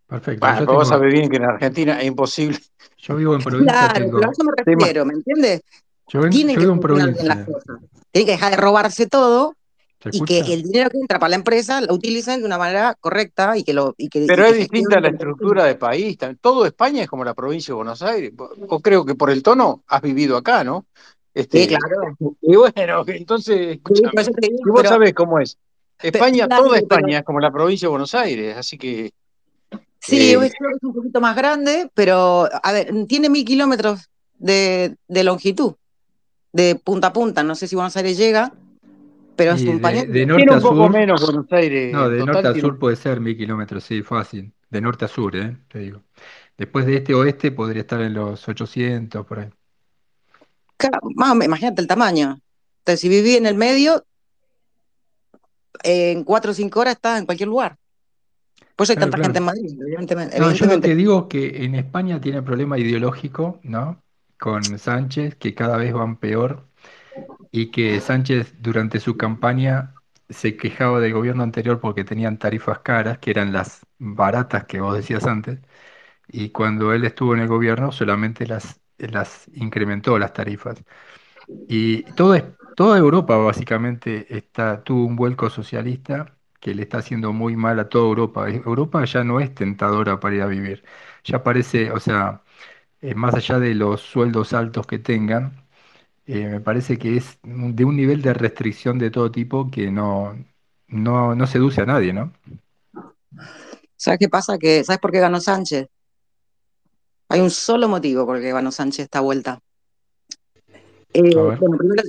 [0.06, 0.46] Perfecto.
[0.46, 2.58] Bueno, pero vos sabés bien que en Argentina es imposible.
[2.98, 4.18] yo vivo en provincia, Claro, tengo.
[4.18, 5.60] pero a eso me refiero, ¿me entiendes?
[6.08, 7.44] Yo, ven- Tienen yo que vivo en bien las provincia.
[7.46, 7.80] cosas.
[8.10, 9.54] Tienen que dejar de robarse todo
[10.02, 12.96] ¿Se y que el dinero que entra para la empresa lo utilicen de una manera
[13.00, 16.18] correcta y que lo y que, Pero y es que distinta la estructura de país.
[16.18, 16.38] también.
[16.40, 18.32] Todo España es como la provincia de Buenos Aires.
[18.34, 20.86] Vos creo que por el tono has vivido acá, ¿no?
[21.34, 21.86] Este, Sí, claro.
[22.42, 25.56] Y bueno, entonces, Sí, escúchame, digo, y vos pero- sabés cómo es.
[26.00, 29.12] España, toda pero- España es como la provincia de Buenos Aires, así que
[30.04, 33.44] Sí, Eh, hoy creo que es un poquito más grande, pero a ver, tiene mil
[33.44, 35.74] kilómetros de, de longitud,
[36.52, 37.44] de punta a punta.
[37.44, 38.52] No sé si Buenos Aires llega,
[39.36, 40.12] pero es un de, pañuelo.
[40.12, 40.90] de norte tiene a poco sur.
[40.90, 41.92] menos Buenos Aires.
[41.92, 44.52] No, de norte a sur puede ser mil kilómetros, sí, fácil.
[44.70, 45.56] De norte a sur, ¿eh?
[45.68, 46.02] Te digo.
[46.56, 49.50] Después de este oeste podría estar en los 800, por ahí.
[50.76, 52.40] Claro, más imagínate el tamaño.
[52.78, 54.04] Entonces, si viví en el medio,
[55.82, 57.76] en cuatro o cinco horas estás en cualquier lugar.
[58.76, 59.24] Por eso hay Claro, tanta claro.
[59.24, 60.38] gente en Madrid, evidentemente.
[60.38, 60.88] No, yo evidentemente.
[60.88, 64.02] que digo es que en España tiene problema ideológico, ¿no?
[64.38, 66.66] Con Sánchez, que cada vez van peor,
[67.50, 69.94] y que Sánchez durante su campaña
[70.28, 74.96] se quejaba del gobierno anterior porque tenían tarifas caras, que eran las baratas que vos
[74.96, 75.60] decías antes,
[76.28, 80.82] y cuando él estuvo en el gobierno solamente las, las incrementó las tarifas.
[81.68, 82.36] Y todo
[82.76, 87.88] toda Europa básicamente está, tuvo un vuelco socialista que le está haciendo muy mal a
[87.88, 88.48] toda Europa.
[88.50, 90.84] Europa ya no es tentadora para ir a vivir.
[91.24, 92.42] Ya parece, o sea,
[93.02, 95.61] eh, más allá de los sueldos altos que tengan,
[96.26, 100.36] eh, me parece que es de un nivel de restricción de todo tipo que no,
[100.88, 102.32] no, no seduce a nadie, ¿no?
[103.96, 104.58] ¿Sabes qué pasa?
[104.58, 105.88] Que, ¿Sabes por qué ganó Sánchez?
[107.28, 109.60] Hay un solo motivo por el que ganó Sánchez esta vuelta.
[111.14, 112.02] Eh, bueno, primero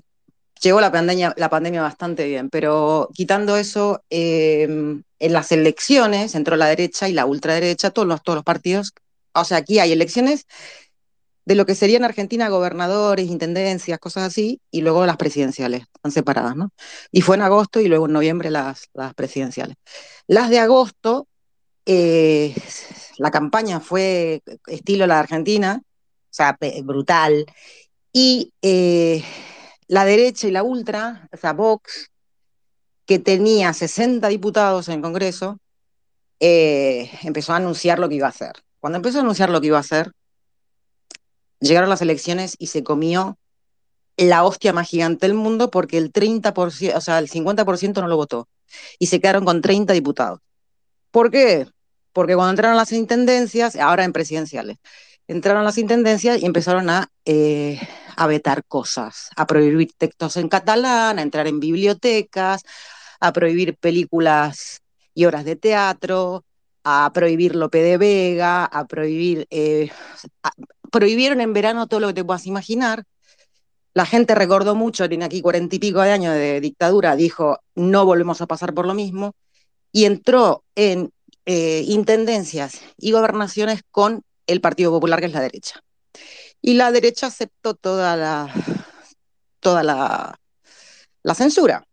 [0.62, 6.56] llegó la pandemia, la pandemia bastante bien, pero quitando eso, eh, en las elecciones entró
[6.56, 8.94] la derecha y la ultraderecha, todos los, todos los partidos.
[9.34, 10.48] O sea, aquí hay elecciones
[11.46, 16.56] de lo que serían Argentina gobernadores, intendencias, cosas así, y luego las presidenciales, están separadas,
[16.56, 16.72] ¿no?
[17.12, 19.76] Y fue en agosto y luego en noviembre las, las presidenciales.
[20.28, 21.28] Las de agosto,
[21.86, 22.56] eh,
[23.18, 27.46] la campaña fue estilo la de Argentina, o sea, brutal,
[28.14, 29.24] y eh,
[29.88, 32.10] la derecha y la ultra, o sea, Vox,
[33.06, 35.60] que tenía 60 diputados en el Congreso,
[36.40, 38.54] eh, empezó a anunciar lo que iba a hacer.
[38.80, 40.12] Cuando empezó a anunciar lo que iba a hacer,
[41.68, 43.38] llegaron las elecciones y se comió
[44.18, 48.18] la hostia más gigante del mundo porque el 30%, o sea, el 50% no lo
[48.18, 48.48] votó.
[49.00, 50.40] Y se quedaron con 30 diputados.
[51.12, 51.68] ¿Por qué?
[52.12, 54.78] Porque cuando entraron las intendencias, ahora en presidenciales,
[55.28, 57.80] entraron las intendencias y empezaron a, eh,
[58.16, 62.64] a vetar cosas, a prohibir textos en catalán, a entrar en bibliotecas,
[63.20, 64.82] a prohibir películas
[65.14, 66.46] y obras de teatro,
[66.84, 69.92] a prohibir Lope de Vega, a prohibir, eh,
[70.94, 73.04] prohibieron en verano todo lo que te puedas imaginar.
[73.96, 78.06] La gente recordó mucho, tiene aquí cuarenta y pico de años de dictadura, dijo, no
[78.06, 79.34] volvemos a pasar por lo mismo,
[79.92, 81.12] y entró en
[81.46, 85.82] eh, intendencias y gobernaciones con el Partido Popular, que es la derecha.
[86.62, 88.54] Y la derecha aceptó toda la,
[89.60, 90.40] toda la,
[91.24, 91.86] la censura.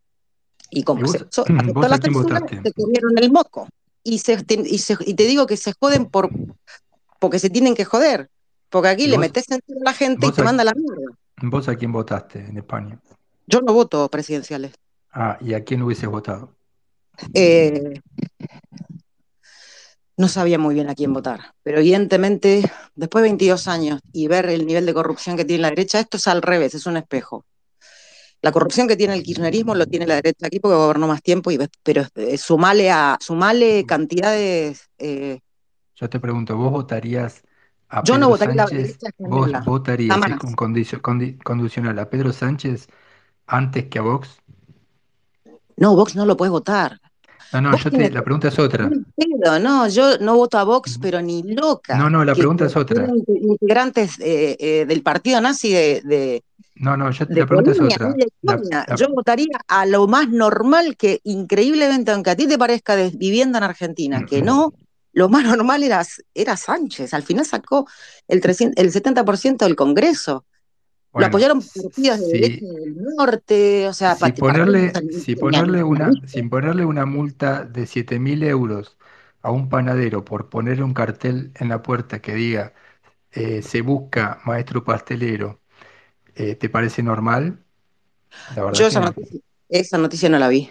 [0.71, 3.67] Y como se, aceptó la censura, se comieron el moco.
[4.03, 6.31] Y, se, y, te digo que se joden por,
[7.19, 8.29] porque se tienen que joder.
[8.71, 11.17] Porque aquí le metes censura a la gente y te manda la mierda.
[11.43, 12.99] ¿Vos a quién votaste en España?
[13.47, 14.73] Yo no voto presidenciales.
[15.13, 16.55] Ah, ¿y a quién hubiese votado?
[17.35, 18.01] Eh,
[20.17, 24.47] no sabía muy bien a quién votar, pero evidentemente, después de 22 años y ver
[24.47, 27.45] el nivel de corrupción que tiene la derecha, esto es al revés, es un espejo.
[28.43, 31.51] La corrupción que tiene el kirchnerismo lo tiene la derecha aquí porque gobernó más tiempo,
[31.51, 32.07] y, pero
[32.39, 34.89] sumale, a, sumale cantidades...
[34.99, 35.41] Eh,
[35.97, 37.43] Yo te pregunto, ¿vos votarías
[37.91, 38.79] a Yo Pedro no votaría Sánchez?
[38.79, 40.39] la derecha ¿Vos votarías Jamás.
[40.39, 42.89] con condicio, condi, condicional a Pedro Sánchez
[43.47, 44.41] antes que a Vox?
[45.77, 47.01] No, Vox no lo puedes votar.
[47.53, 48.89] No, no, yo te, la pregunta es otra.
[49.61, 51.97] No, yo no voto a Vox, pero ni loca.
[51.97, 53.09] No, no, la pregunta es otra.
[53.27, 56.03] Integrantes eh, eh, del partido nazi de.
[56.05, 56.45] de
[56.77, 58.15] no, no, yo, de la pregunta es otra.
[58.43, 62.95] La, la, yo votaría a lo más normal que, increíblemente, aunque a ti te parezca
[62.95, 64.73] de vivienda en Argentina, que no,
[65.13, 66.03] lo más normal era,
[66.35, 67.15] era Sánchez.
[67.15, 67.87] Al final sacó
[68.29, 70.45] el, 300, el 70% del Congreso.
[71.13, 72.61] Bueno, lo apoyaron partidos de sí.
[72.61, 78.45] del norte, o sea, si ponerle, si ponerle una, sin ponerle una multa de 7.000
[78.45, 78.97] euros
[79.43, 82.75] a un panadero por poner un cartel en la puerta que diga
[83.33, 85.61] eh, se busca maestro pastelero,
[86.35, 87.65] eh, ¿te parece normal?
[88.57, 89.07] La Yo esa, no.
[89.07, 90.71] noticia, esa noticia no la vi.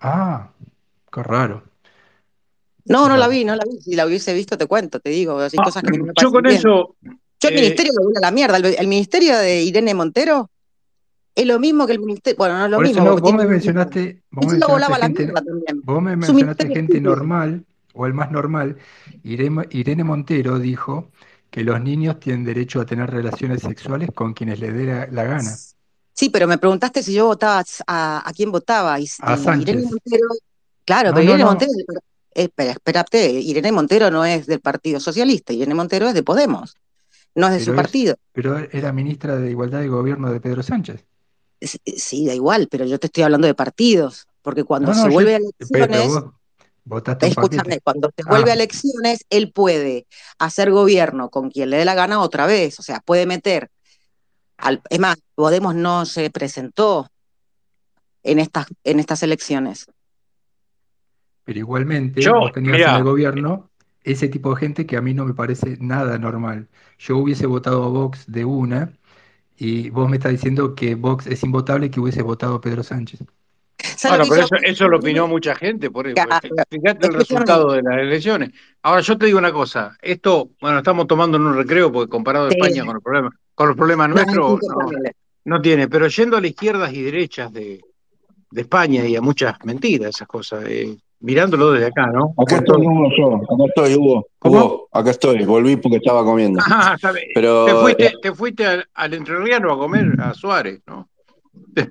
[0.00, 0.52] Ah,
[1.10, 1.71] qué raro.
[2.86, 3.80] No, no la vi, no la vi.
[3.80, 5.38] Si la hubiese visto, te cuento, te digo.
[5.38, 6.58] Así Ah, cosas que me yo con bien.
[6.58, 6.96] eso,
[7.40, 8.56] Yo el Eh, ministerio lo voy a la mierda.
[8.56, 10.50] El, el ministerio de Irene Montero
[11.34, 12.36] es lo mismo que el ministerio.
[12.38, 13.02] Bueno, no es lo Por mismo.
[13.02, 15.82] eso no, vos me mencionaste, vos me Eso lo volaba mencionaste la gente, mierda también.
[15.84, 17.64] vos me mencionaste gente normal,
[17.94, 18.76] o el más normal.
[19.22, 21.10] Irene, Irene Montero dijo
[21.50, 25.24] que los niños tienen derecho a tener relaciones sexuales con quienes les dé la, la
[25.24, 25.56] gana.
[26.14, 28.98] Sí, pero me preguntaste si yo votaba a, a quién votaba.
[29.00, 29.68] Y, A y Sánchez.
[29.68, 30.28] Irene Montero.
[30.84, 31.44] Claro, No, pero no, Irene.
[31.44, 31.72] Montero.
[32.34, 33.30] Espera, espérate.
[33.30, 35.52] Irene Montero no es del Partido Socialista.
[35.52, 36.74] Irene Montero es de Podemos.
[37.34, 38.16] No es de su es- partido.
[38.32, 41.04] Pero era ministra de Igualdad y Gobierno de Pedro Sánchez.
[41.60, 44.26] Sí, da igual, pero yo te estoy hablando de partidos.
[44.42, 46.22] Porque cuando No, no, se yo- vuelve a elecciones.
[47.20, 48.54] Escúchame, cuando se vuelve Ah.
[48.54, 50.06] a elecciones, él puede
[50.38, 52.80] hacer gobierno con quien le dé la gana otra vez.
[52.80, 53.70] O sea, puede meter.
[54.56, 57.08] Al, es más, Podemos no se presentó
[58.22, 59.86] en estas, en estas elecciones.
[61.44, 62.90] Pero igualmente Yo, vos tenías mirá.
[62.92, 63.70] en el gobierno
[64.04, 66.68] ese tipo de gente que a mí no me parece nada normal.
[66.98, 68.92] Yo hubiese votado a Vox de una
[69.56, 72.82] y vos me estás diciendo que Vox es invotable y que hubiese votado a Pedro
[72.82, 73.24] Sánchez.
[73.78, 76.22] ¿Sabes Bueno, lo que pero hizo eso, eso lo opinó mucha gente, por eso.
[76.70, 78.50] Fíjate el resultado de las elecciones.
[78.82, 82.46] Ahora, yo te digo una cosa, esto, bueno, estamos tomando en un recreo porque comparado
[82.46, 82.56] a Sí.
[82.56, 84.60] España con el problema, con los problemas No, nuestros,
[85.44, 87.80] no tiene, pero yendo a las izquierdas y derechas de,
[88.50, 90.64] de España y a muchas mentiras esas cosas.
[90.66, 92.34] eh, mirándolo desde acá, ¿no?
[92.36, 93.36] Acá estoy, Hugo, yo.
[93.36, 94.26] Acá estoy, Hugo.
[94.42, 95.44] Hugo, acá estoy.
[95.44, 96.60] Volví porque estaba comiendo.
[96.68, 96.96] Ah,
[97.34, 101.08] Pero, te fuiste, eh, te fuiste al, al Entrerriano a comer a Suárez, ¿no?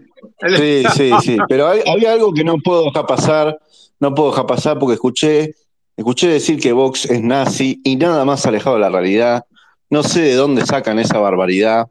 [0.55, 1.37] Sí, sí, sí.
[1.47, 3.59] Pero hay, había algo que no puedo dejar pasar.
[3.99, 5.55] No puedo dejar pasar porque escuché,
[5.95, 9.45] escuché decir que Vox es nazi y nada más alejado de la realidad.
[9.89, 11.87] No sé de dónde sacan esa barbaridad.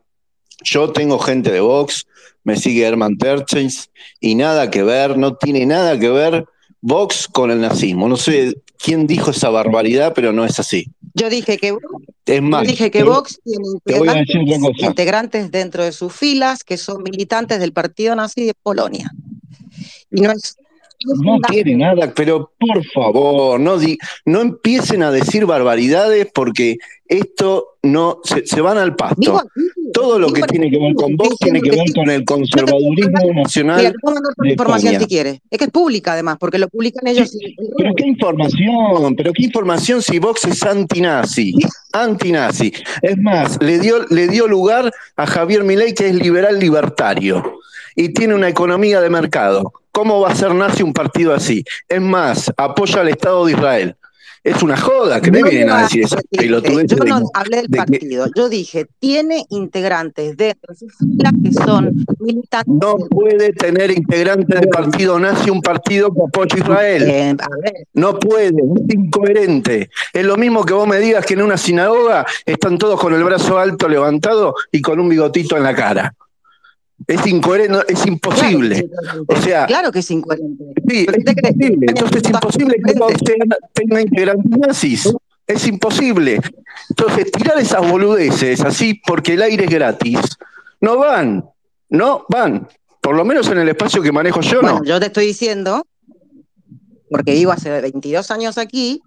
[0.62, 2.06] Yo tengo gente de Vox,
[2.44, 3.90] me sigue Herman Terchens
[4.20, 6.44] y nada que ver, no tiene nada que ver
[6.80, 8.08] Vox con el nazismo.
[8.08, 10.86] No sé quién dijo esa barbaridad, pero no es así.
[11.14, 11.76] Yo dije que,
[12.26, 14.36] es más, dije que Vox tiene integrantes,
[14.78, 19.10] integrantes, dentro de sus filas que son militantes del partido nazi de Polonia.
[20.10, 20.56] Y no es
[21.22, 23.78] no tiene nada, pero por favor, no,
[24.26, 26.76] no empiecen a decir barbaridades porque
[27.10, 29.42] esto no se, van al pasto.
[29.92, 33.78] Todo lo que tiene que ver con vos tiene que ver con el conservadurismo nacional.
[33.78, 35.40] Mira, te mandar información si quieres.
[35.50, 37.36] Es que es pública además, porque lo publican ellos.
[37.76, 41.52] pero qué información, pero qué información si Vox es antinazi,
[41.92, 42.72] antinazi.
[43.02, 47.58] Es más, le dio, le dio lugar a Javier Milei que es liberal libertario
[47.96, 49.72] y tiene una economía de mercado.
[49.90, 51.64] ¿Cómo va a ser nazi un partido así?
[51.88, 53.96] Es más, apoya al Estado de Israel.
[54.42, 56.16] Es una joda que me vienen a decir eso.
[56.32, 62.04] Yo no hablé del partido, yo dije, tiene integrantes dentro de su fila que son
[62.18, 62.74] militantes.
[62.80, 67.36] No puede tener integrantes del partido nazi un partido que apoya a Israel.
[67.92, 69.90] No puede, es incoherente.
[70.12, 73.22] Es lo mismo que vos me digas que en una sinagoga están todos con el
[73.22, 76.14] brazo alto levantado y con un bigotito en la cara.
[77.06, 78.88] Es incoherente, es imposible.
[78.88, 80.64] Claro o sea, claro que es incoherente.
[80.88, 81.86] Sí, es imposible.
[81.88, 83.06] Entonces es imposible que no
[83.74, 85.14] tenga integrantes nazis.
[85.46, 86.40] Es imposible.
[86.90, 90.20] Entonces, tirar esas boludeces así porque el aire es gratis,
[90.80, 91.44] no van.
[91.88, 92.68] No van.
[93.00, 94.84] Por lo menos en el espacio que manejo yo, bueno, no.
[94.84, 95.84] Yo te estoy diciendo,
[97.10, 99.02] porque vivo hace 22 años aquí,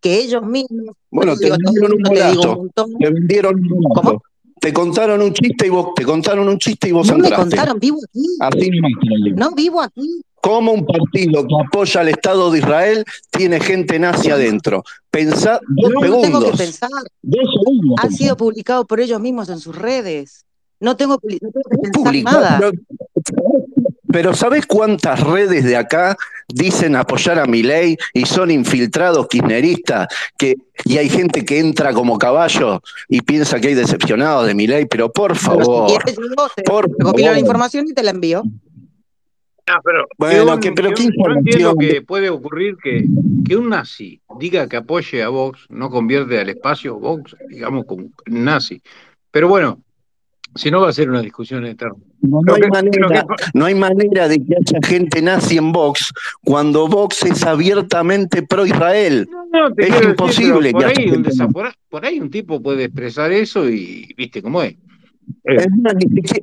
[0.00, 0.96] que ellos mismos.
[1.10, 2.68] Bueno, te vendieron un bolazo.
[2.98, 4.22] Te vendieron un bolazo.
[4.60, 7.78] Te contaron un chiste y vos, te contaron un chiste y vos no me contaron,
[7.80, 8.26] vivo aquí.
[8.40, 8.70] Así
[9.34, 10.22] No, vivo aquí.
[10.42, 14.82] ¿Cómo un partido que apoya al Estado de Israel tiene gente nazi adentro?
[15.10, 16.30] Pensá dos no, segundos.
[16.30, 16.90] No tengo que pensar.
[17.22, 17.98] Dos segundos.
[18.02, 20.44] Ha sido publicado por ellos mismos en sus redes.
[20.78, 22.58] No tengo, no tengo que pensar nada.
[22.58, 22.72] Pero,
[24.12, 26.16] pero ¿sabés cuántas redes de acá
[26.48, 30.08] dicen apoyar a mi ley y son infiltrados kirchneristas?
[30.36, 34.66] Que, y hay gente que entra como caballo y piensa que hay decepcionados de mi
[34.66, 35.60] ley, pero por favor.
[35.64, 38.42] Pero si quieres, yo te, por te la información y te la envío.
[39.66, 43.04] Ah, pero, bueno, que, pero ¿qué yo entiendo que puede ocurrir que,
[43.46, 48.08] que un nazi diga que apoye a Vox, no convierte al espacio Vox, digamos, como
[48.26, 48.82] nazi.
[49.30, 49.80] Pero bueno,
[50.56, 52.02] si no va a ser una discusión eterna.
[52.22, 56.12] No, hay manera, no, hay manera, de que haya gente nazi en Vox
[56.44, 59.28] cuando Vox es abiertamente pro-Israel.
[59.78, 60.72] es imposible.
[60.72, 61.52] por, ahí un
[61.88, 64.76] por, ahí un tipo puede expresar eso y viste cómo es.
[65.44, 65.94] es más,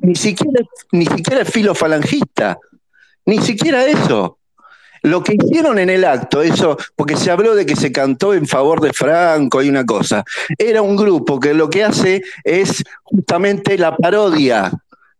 [0.01, 2.57] ni, siquiera, ni siquiera es filofalangista.
[3.25, 4.39] Ni siquiera eso.
[5.03, 8.47] Lo que hicieron en el acto, eso, porque se habló de que se cantó en
[8.47, 10.23] favor de Franco y una cosa,
[10.57, 14.71] era un grupo que lo que hace es justamente la parodia.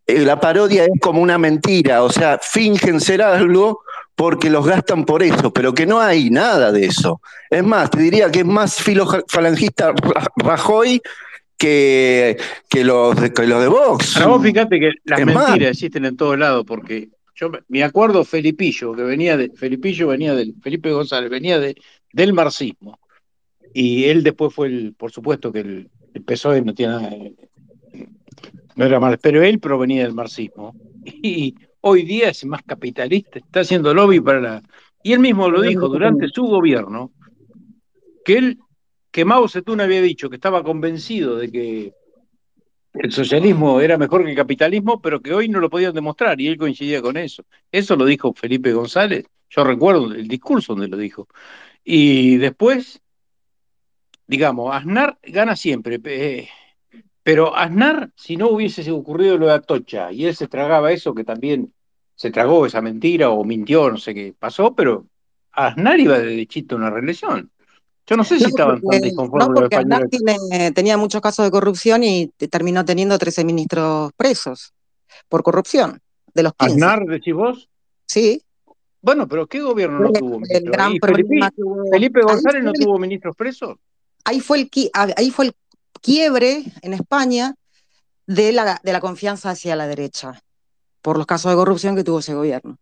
[0.08, 3.82] Eh, la parodia es como una mentira, o sea, fingen ser algo
[4.14, 7.20] porque los gastan por eso, pero que no hay nada de eso.
[7.50, 9.92] Es más, te diría que es más filofalangista
[10.36, 11.00] Rajoy
[11.58, 12.38] que,
[12.70, 14.14] que, los, de, que los de Vox.
[14.14, 18.94] Pero vos fíjate que las mentiras existen en todos lados, porque yo me acuerdo Felipillo,
[18.94, 21.76] que venía de, Felipillo venía del, Felipe González, venía de,
[22.12, 22.98] del marxismo.
[23.74, 25.90] Y él después fue el, por supuesto que el,
[26.24, 27.10] PSOE no tiene nada,
[28.78, 30.72] no era mal, pero él provenía del marxismo.
[31.04, 34.62] Y hoy día es más capitalista, está haciendo lobby para la.
[35.02, 37.10] Y él mismo lo dijo durante su gobierno,
[38.24, 38.58] que él,
[39.10, 41.92] que Mao Zedong había dicho que estaba convencido de que
[42.94, 46.46] el socialismo era mejor que el capitalismo, pero que hoy no lo podían demostrar y
[46.46, 47.44] él coincidía con eso.
[47.72, 51.26] Eso lo dijo Felipe González, yo recuerdo el discurso donde lo dijo.
[51.82, 53.00] Y después,
[54.28, 55.98] digamos, Aznar gana siempre,
[57.28, 61.24] pero Aznar, si no hubiese ocurrido lo de Atocha y él se tragaba eso, que
[61.24, 61.74] también
[62.14, 65.04] se tragó esa mentira o mintió, no sé qué pasó, pero
[65.52, 67.50] Aznar iba de derechito a una reelección.
[68.06, 69.46] Yo no sé si estaban tan disconformes.
[69.46, 70.08] No, porque Aznar
[70.72, 74.72] tenía muchos casos de corrupción y terminó teniendo 13 ministros presos
[75.28, 76.00] por corrupción,
[76.32, 76.74] de los 15.
[76.76, 77.68] ¿Aznar, decís vos?
[78.06, 78.42] Sí.
[79.02, 80.94] Bueno, pero ¿qué gobierno no tuvo ministros?
[81.02, 81.50] Felipe,
[81.92, 83.76] Felipe, González no tuvo ministros presos?
[84.24, 85.54] Ahí fue, el, ahí fue el
[86.00, 87.54] quiebre en España
[88.26, 90.42] de la, de la confianza hacia la derecha
[91.02, 92.78] por los casos de corrupción que tuvo ese gobierno.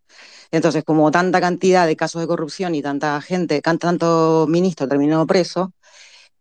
[0.50, 5.72] Entonces, como tanta cantidad de casos de corrupción y tanta gente, tanto ministro terminó preso,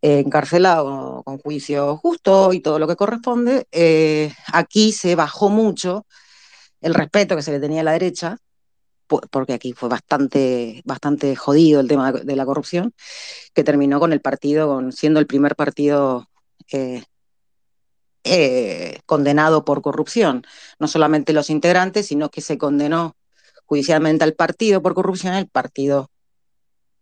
[0.02, 6.06] eh, encarcelado con juicio justo y todo lo que corresponde, eh, aquí se bajó mucho
[6.82, 8.38] el respeto que se le tenía a la derecha,
[9.08, 12.94] porque aquí fue bastante, bastante jodido el tema de la corrupción,
[13.54, 16.28] que terminó con el partido, siendo el primer partido
[16.72, 17.04] eh,
[19.06, 20.44] condenado por corrupción.
[20.80, 23.16] No solamente los integrantes, sino que se condenó
[23.66, 26.10] judicialmente al partido por corrupción, el partido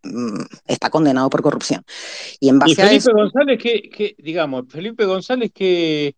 [0.02, 1.82] mm, está condenado por corrupción.
[2.40, 6.14] Y en base Felipe a eso, González, ¿qué, digamos, Felipe González, ¿qué,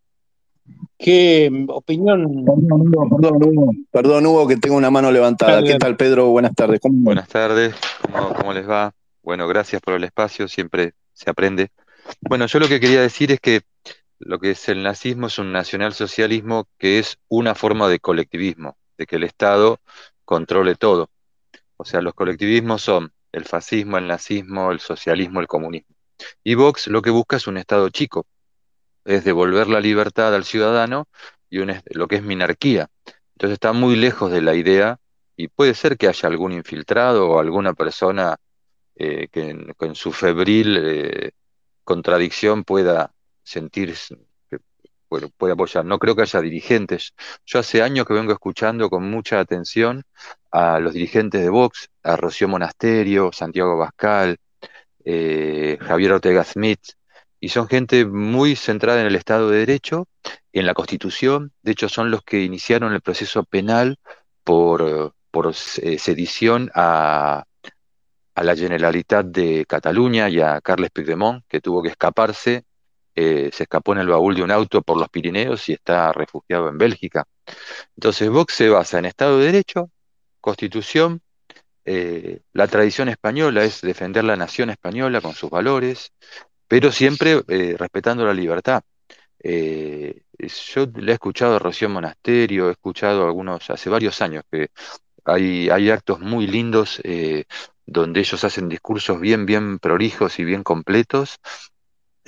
[0.98, 2.44] qué opinión?
[2.44, 5.62] Perdón Hugo, perdón, Hugo, que tengo una mano levantada.
[5.62, 6.30] ¿Qué tal, Pedro?
[6.30, 6.80] Buenas tardes.
[6.82, 8.92] Buenas tardes, ¿Cómo, ¿cómo les va?
[9.22, 11.70] Bueno, gracias por el espacio, siempre se aprende.
[12.20, 13.62] Bueno, yo lo que quería decir es que
[14.18, 19.06] lo que es el nazismo es un nacionalsocialismo que es una forma de colectivismo, de
[19.06, 19.80] que el Estado
[20.24, 21.10] controle todo.
[21.76, 25.94] O sea, los colectivismos son el fascismo, el nazismo, el socialismo, el comunismo.
[26.42, 28.26] Y Vox lo que busca es un Estado chico,
[29.04, 31.08] es devolver la libertad al ciudadano
[31.50, 32.88] y lo que es minarquía.
[33.34, 34.98] Entonces está muy lejos de la idea
[35.36, 38.36] y puede ser que haya algún infiltrado o alguna persona
[38.94, 41.32] eh, que, en, su febril eh,
[41.86, 43.12] contradicción pueda
[43.44, 43.94] sentir
[45.08, 45.84] puede apoyar.
[45.84, 47.14] No creo que haya dirigentes.
[47.46, 50.02] Yo hace años que vengo escuchando con mucha atención
[50.50, 54.36] a los dirigentes de Vox, a Rocío Monasterio, Santiago Bascal,
[55.04, 56.80] eh, Javier Ortega Smith,
[57.38, 60.08] y son gente muy centrada en el Estado de Derecho,
[60.52, 61.52] en la Constitución.
[61.62, 63.98] De hecho, son los que iniciaron el proceso penal
[64.42, 67.44] por, por eh, sedición a,
[68.36, 72.64] a la Generalitat de Cataluña y a Carles Puigdemont, que tuvo que escaparse
[73.18, 76.68] eh, se escapó en el baúl de un auto por los Pirineos y está refugiado
[76.68, 77.26] en Bélgica.
[77.96, 79.90] Entonces Vox se basa en Estado de Derecho,
[80.38, 81.22] Constitución,
[81.86, 86.12] eh, la tradición española es defender la nación española con sus valores,
[86.68, 88.82] pero siempre eh, respetando la libertad.
[89.42, 94.68] yo le he escuchado a Rocío Monasterio, he escuchado algunos, hace varios años que
[95.24, 97.00] hay, hay actos muy lindos
[97.86, 101.38] donde ellos hacen discursos bien, bien prolijos y bien completos,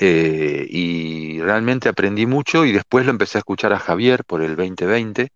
[0.01, 4.55] eh, y realmente aprendí mucho y después lo empecé a escuchar a Javier por el
[4.55, 5.31] 2020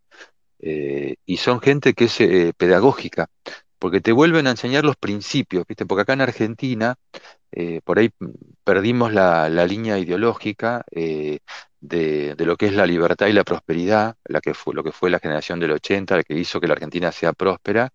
[0.61, 3.27] eh, y son gente que es eh, pedagógica,
[3.81, 5.85] porque te vuelven a enseñar los principios, ¿viste?
[5.86, 6.94] Porque acá en Argentina,
[7.85, 8.11] por ahí
[8.65, 11.43] perdimos la, línea ideológica de,
[11.81, 15.11] de, lo que es la libertad y la prosperidad, la que fue, lo que fue
[15.11, 17.90] la generación del 80, la que hizo que la Argentina sea próspera,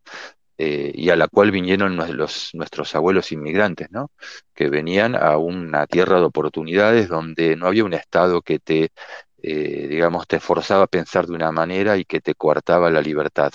[0.59, 4.09] eh, y a la cual vinieron los, nuestros abuelos inmigrantes, ¿no?
[4.55, 8.89] que venían a una tierra de oportunidades donde no había un Estado que te,
[9.43, 13.53] eh, digamos, te forzaba a pensar de una manera y que te coartaba la libertad.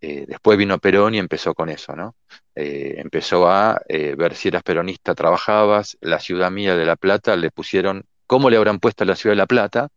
[0.00, 2.14] Eh, después vino Perón y empezó con eso, ¿no?
[2.56, 8.04] empezó a ver si eras peronista, trabajabas, la ciudad mía de La Plata le pusieron,
[8.28, 9.88] ¿cómo le habrán puesto a la ciudad de La Plata?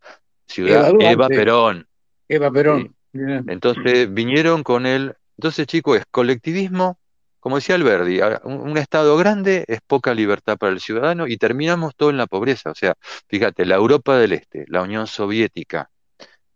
[0.48, 1.86] Ciudad Eva, Perón.
[2.26, 2.96] Eva Perón.
[3.12, 6.98] Entonces vinieron con el entonces, chicos, es colectivismo,
[7.38, 12.10] como decía Alberdi, un, Estado grande es poca libertad para el ciudadano y terminamos todo
[12.10, 12.70] en la pobreza.
[12.72, 12.94] O sea,
[13.28, 15.90] fíjate, la Europa del Este, la Unión Soviética,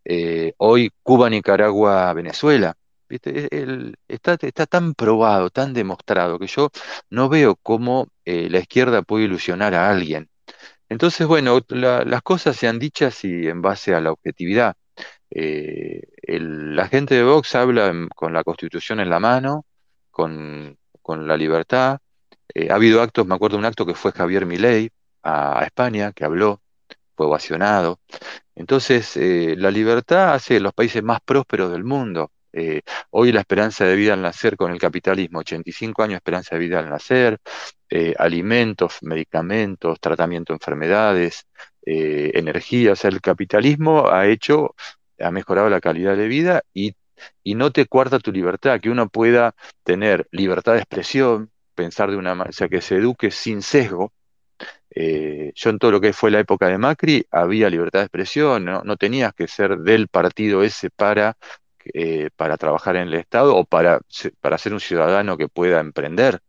[0.04, 2.74] eh, hoy Cuba, Nicaragua, Venezuela.
[3.08, 3.48] ¿viste?
[4.08, 6.70] está, está, tan probado, tan demostrado, que yo
[7.10, 10.28] no veo cómo eh, la izquierda puede ilusionar a alguien.
[10.88, 14.76] Entonces, bueno, las cosas sean dichas y en base a la objetividad.
[15.34, 16.02] Eh,
[16.40, 19.66] la gente de Vox habla con la Constitución en la mano,
[20.10, 20.76] con,
[21.06, 21.98] la libertad.
[22.54, 24.90] Eh, ha habido actos, me acuerdo de un acto que fue Javier Milei
[25.22, 26.62] a, España, que habló,
[27.16, 28.00] fue ovacionado.
[28.54, 32.30] Entonces, eh, la libertad hace los países más prósperos del mundo.
[33.10, 36.60] hoy la esperanza de vida al nacer con el capitalismo, 85 años de esperanza de
[36.60, 37.38] vida al nacer,
[38.18, 41.46] alimentos, medicamentos, tratamiento de enfermedades,
[41.82, 42.92] energía.
[42.92, 44.74] O sea, el capitalismo ha hecho
[45.22, 46.94] ha mejorado la calidad de vida y,
[47.44, 49.54] no te cuarta tu libertad, que uno pueda
[49.84, 54.12] tener libertad de expresión, pensar de una manera, o sea, que se eduque sin sesgo.
[54.90, 58.64] Eh, yo en todo lo que fue la época de Macri había libertad de expresión,
[58.64, 61.36] no, tenías que ser del partido ese para,
[61.94, 64.00] eh, para trabajar en el Estado o para,
[64.40, 66.40] para ser un ciudadano que pueda emprender.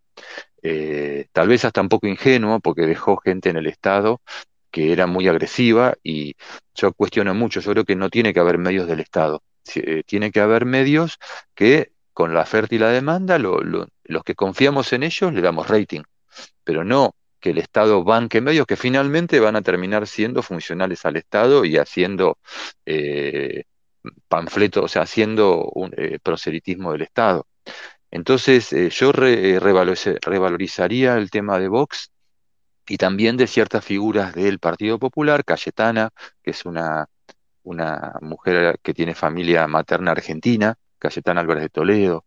[0.62, 4.22] Eh, tal vez hasta un poco ingenuo porque dejó gente en el Estado
[4.74, 6.36] que era muy agresiva y
[6.74, 9.44] yo cuestiono mucho, yo creo que no tiene que haber medios del Estado,
[9.76, 11.20] eh, tiene que haber medios
[11.54, 16.02] que con la oferta y la demanda, los que confiamos en ellos le damos rating,
[16.64, 21.18] pero no que el Estado banque medios que finalmente van a terminar siendo funcionales al
[21.18, 22.40] Estado y haciendo,
[22.86, 23.66] eh,
[24.28, 25.94] panfleto, o sea, haciendo un
[26.24, 27.46] proselitismo del Estado.
[28.10, 32.13] Entonces, yo revalorizaría el tema de Vox
[32.88, 36.10] y también de ciertas figuras del Partido Popular, Cayetana,
[36.42, 37.08] que es una,
[37.64, 42.26] una mujer que tiene familia materna argentina, Cayetana Álvarez de Toledo.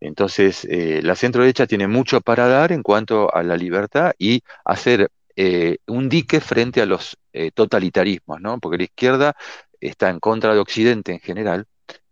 [0.00, 4.42] Entonces, eh, la centro derecha tiene mucho para dar en cuanto a la libertad y
[4.64, 8.58] hacer eh, un dique frente a los eh, totalitarismos, ¿no?
[8.60, 9.36] Porque la izquierda
[9.80, 11.66] está en contra de Occidente en general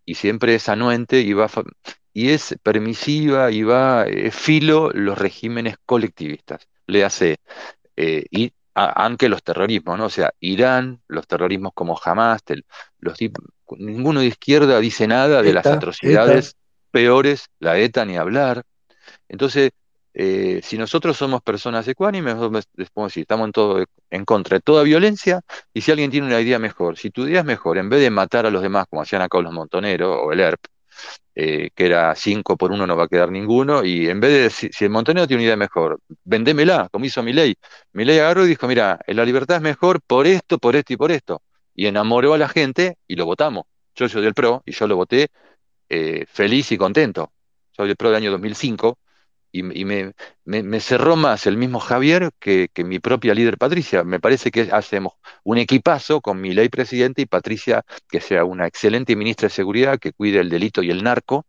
[0.05, 1.48] y siempre es anuente y va
[2.12, 6.69] y es permisiva y va filo los regímenes colectivistas.
[6.86, 7.39] Le hace
[7.97, 10.06] y aunque los terrorismos, ¿no?
[10.06, 12.43] O sea, Irán, los terrorismos como Hamas,
[12.98, 13.19] los,
[13.77, 16.56] ninguno de izquierda dice nada de las atrocidades
[16.90, 18.62] peores, la ETA ni hablar.
[19.28, 19.73] Entonces,
[20.14, 22.36] eh, si nosotros somos personas ecuánimes,
[22.77, 25.40] estamos en, todo, en contra de toda violencia,
[25.73, 28.10] y si alguien tiene una idea mejor, si tu idea es mejor, en vez de
[28.10, 30.60] matar a los demás, como hacían acá los montoneros o el ERP,
[31.34, 34.50] eh, que era 5 por 1 no va a quedar ninguno, y en vez de,
[34.50, 37.54] si, si el montonero tiene una idea mejor, vendémela, como hizo mi ley.
[37.92, 40.96] Mi ley agarró y dijo, mira, la libertad es mejor por esto, por esto y
[40.96, 41.42] por esto
[41.74, 43.64] y enamoró a la gente y lo votamos.
[43.94, 45.28] Yo soy del PRO y yo lo voté
[45.88, 47.32] eh, feliz y contento.
[47.70, 48.98] Soy del PRO del año 2005
[49.53, 50.15] y, me,
[50.45, 54.03] me, cerró más el mismo Javier que, mi propia líder Patricia.
[54.03, 55.15] Me parece que hacemos
[55.45, 59.99] un equipazo con mi ley presidente y Patricia, que sea una excelente ministra de Seguridad,
[59.99, 61.47] que cuide el delito y el narco,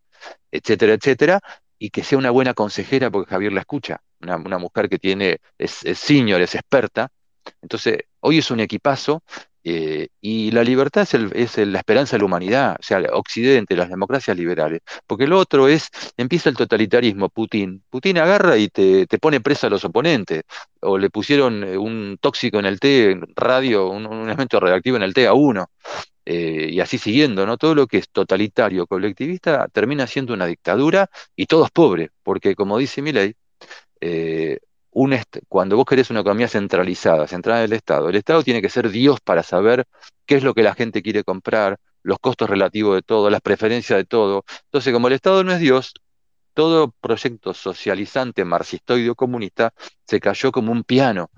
[0.51, 1.39] etcétera, etcétera,
[1.79, 4.01] y que sea una buena consejera porque Javier la escucha.
[4.21, 7.09] Una, mujer que tiene, es, es senior, es experta.
[7.61, 9.23] Entonces, hoy es un equipazo
[9.63, 14.35] eh, y la libertad es, la esperanza de la humanidad, o sea, Occidente, las democracias
[14.37, 14.81] liberales.
[15.07, 17.83] Porque lo otro es, empieza el totalitarismo, Putin.
[17.89, 20.43] Putin agarra y te, pone presa a los oponentes.
[20.81, 25.13] O le pusieron eh, un tóxico en el té, radio, un, elemento reactivo en el
[25.13, 25.69] té a uno.
[26.25, 27.57] Eh, y así siguiendo, ¿no?
[27.57, 32.55] Todo lo que es totalitario, colectivista, termina siendo una dictadura y todo es pobre, porque
[32.55, 33.35] como dice Milei,
[34.01, 34.59] eh,
[35.47, 38.89] cuando vos querés una economía centralizada, centrada en el Estado, el Estado tiene que ser
[38.89, 39.85] Dios para saber
[40.25, 43.97] qué es lo que la gente quiere comprar, los costos relativos de todo, las preferencias
[43.97, 44.43] de todo.
[44.65, 45.93] Entonces, como el Estado no es Dios,
[46.53, 49.73] todo proyecto socializante, marxistoide o comunista
[50.07, 51.29] se cayó como un piano.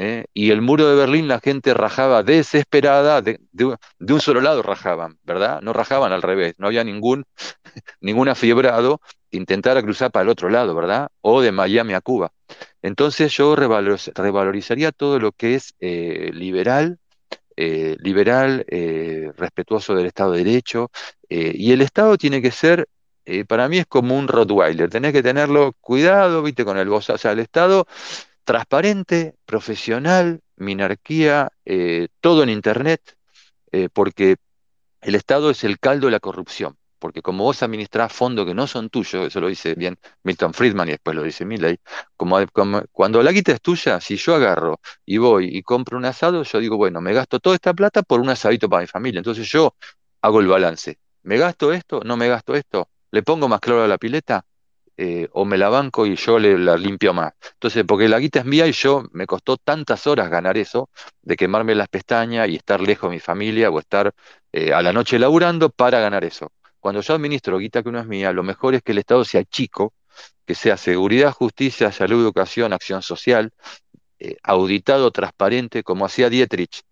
[0.00, 0.24] ¿Eh?
[0.32, 5.60] Y el muro de Berlín la gente rajaba desesperada, de, un solo lado rajaban, ¿verdad?
[5.60, 7.24] No rajaban al revés, no había ningún,
[8.00, 9.00] ningún afiebrado
[9.30, 11.08] que intentara cruzar para el otro lado, ¿verdad?
[11.20, 12.32] O de Miami a Cuba.
[12.80, 16.98] Entonces yo revalorizaría todo lo que es eh, liberal,
[17.56, 18.64] eh, liberal,
[19.36, 20.90] respetuoso del Estado de Derecho,
[21.28, 22.88] y el Estado tiene que ser,
[23.46, 27.18] para mí es como un Rottweiler, tenés que tenerlo cuidado, viste, con el voz, o
[27.18, 27.86] sea, el Estado
[28.44, 31.50] transparente, profesional, minarquía,
[32.20, 33.16] todo en Internet,
[33.92, 34.36] porque
[35.02, 38.66] el Estado es el caldo de la corrupción porque como vos administrás fondos que no
[38.68, 41.78] son tuyos, eso lo dice bien Milton Friedman y después lo dice Milley,
[42.16, 42.38] como,
[42.92, 46.60] cuando la guita es tuya, si yo agarro y voy y compro un asado, yo
[46.60, 49.74] digo, bueno, me gasto toda esta plata por un asadito para mi familia, entonces yo
[50.20, 50.98] hago el balance.
[51.22, 52.02] ¿Me gasto esto?
[52.04, 52.90] ¿No me gasto esto?
[53.10, 54.44] ¿Le pongo más cloro a la pileta?
[55.02, 57.32] Eh, o me la banco y yo le, la limpio más.
[57.54, 60.90] Entonces, porque la guita es mía y yo me costó tantas horas ganar eso,
[61.22, 64.12] de quemarme las pestañas y estar lejos de mi familia o estar
[64.52, 66.52] eh, a la noche laburando para ganar eso.
[66.80, 69.42] Cuando yo administro guita que no es mía, lo mejor es que el Estado sea
[69.42, 69.94] chico,
[70.44, 73.52] que sea seguridad, justicia, salud, educación, acción social,
[74.18, 76.82] eh, auditado, transparente, como hacía Dietrich,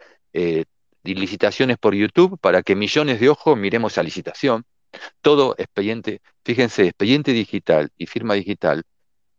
[1.05, 4.65] licitaciones por YouTube para que millones de ojos miremos a licitación.
[5.21, 8.85] Todo expediente, fíjense, expediente digital y firma digital,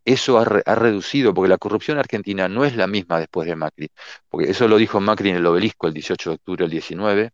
[0.05, 3.91] eso ha, reducido, porque la corrupción argentina no es la misma después de Macri,
[4.29, 7.31] porque eso lo dijo Macri en el obelisco el 18 de octubre del 19,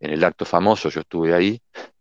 [0.00, 1.60] en el acto famoso, yo estuve ahí,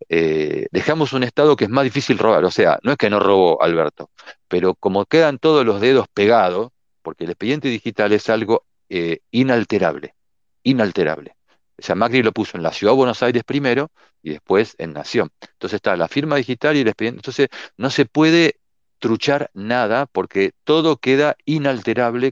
[0.10, 2.46] eh, dejamos un Estado que es más difícil robar.
[2.46, 4.12] O sea, no es que no robó Alberto,
[4.48, 6.72] pero como quedan todos los dedos pegados,
[7.02, 10.16] porque el expediente digital es algo eh, inalterable,
[10.64, 11.35] inalterable.
[11.78, 13.92] O sea, Macri lo puso en la Ciudad de Buenos Aires primero
[14.22, 15.30] y después en Nación.
[15.42, 17.20] Entonces está la firma digital y el expediente.
[17.20, 18.60] Entonces no se puede
[19.00, 22.32] truchar nada porque todo queda inalterable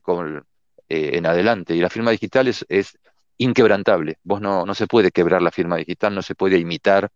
[0.89, 1.75] eh, en adelante.
[1.75, 2.97] Y la firma digital es, es
[3.37, 4.17] inquebrantable.
[4.23, 7.09] Vos no, no se puede quebrar la firma digital, no se puede imitar.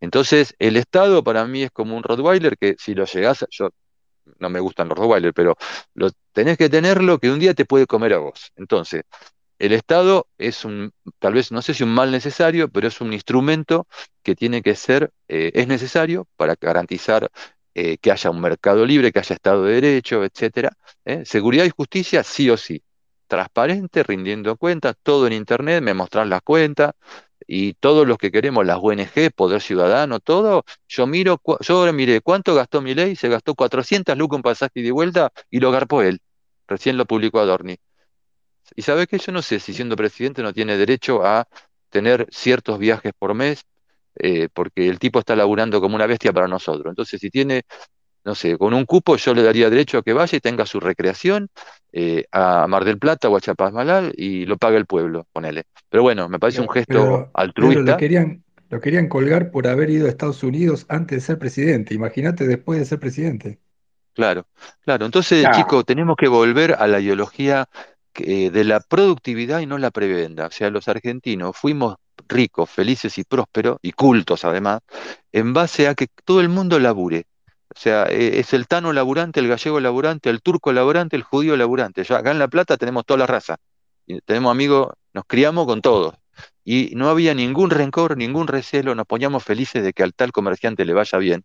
[0.00, 3.70] Entonces, el Estado para mí es como un Rottweiler que si lo llegás, yo
[4.38, 5.56] no me gustan los Rottweiler, pero
[5.94, 8.52] lo tenés que tenerlo que un día te puede comer a vos.
[8.56, 9.02] Entonces,
[9.60, 13.12] el Estado es un, tal vez, no sé si un mal necesario, pero es un
[13.12, 13.86] instrumento
[14.22, 17.30] que tiene que ser, eh, es necesario para garantizar
[17.74, 20.72] eh, que haya un mercado libre, que haya Estado de Derecho, etcétera.
[21.04, 21.24] ¿eh?
[21.24, 22.82] Seguridad y justicia, sí o sí
[23.28, 26.94] transparente, rindiendo cuentas, todo en internet, me mostrás las cuentas,
[27.46, 32.20] y todos los que queremos, las ONG, Poder Ciudadano, todo, yo miro, yo ahora miré
[32.20, 35.70] cuánto gastó mi ley, se gastó 400 lucas en pasaje y de vuelta y lo
[35.70, 36.20] garpó él.
[36.66, 37.76] Recién lo publicó Adorni.
[38.76, 41.46] Y sabe que yo no sé si siendo presidente no tiene derecho a
[41.90, 43.64] tener ciertos viajes por mes,
[44.16, 46.86] eh, porque el tipo está laburando como una bestia para nosotros.
[46.90, 47.62] Entonces, si tiene,
[48.24, 50.80] no sé, con un cupo yo le daría derecho a que vaya y tenga su
[50.80, 51.48] recreación
[51.92, 55.64] eh, a Mar del Plata o a Chapasmalal y lo paga el pueblo, ponele.
[55.88, 57.82] Pero bueno, me parece un gesto altruista.
[57.82, 61.94] lo, querían, lo querían colgar por haber ido a Estados Unidos antes de ser presidente.
[61.94, 63.58] Imagínate después de ser presidente.
[64.12, 64.46] Claro,
[64.82, 65.06] claro.
[65.06, 67.68] Entonces, chicos, tenemos que volver a la ideología
[68.22, 70.46] de la productividad y no la prebenda.
[70.46, 71.96] O sea, los argentinos fuimos
[72.28, 74.80] ricos, felices y prósperos, y cultos además,
[75.32, 77.26] en base a que todo el mundo labure.
[77.74, 81.56] O sea, e, es el tano laburante, el gallego laburante, el turco laburante, el judío
[81.56, 82.04] laburante.
[82.04, 83.56] Ya acá en La Plata tenemos toda la raza.
[84.24, 86.14] Tenemos amigos, nos criamos con todos.
[86.64, 90.84] Y no había ningún rencor, ningún recelo, nos poníamos felices de que al tal comerciante
[90.84, 91.44] le vaya bien.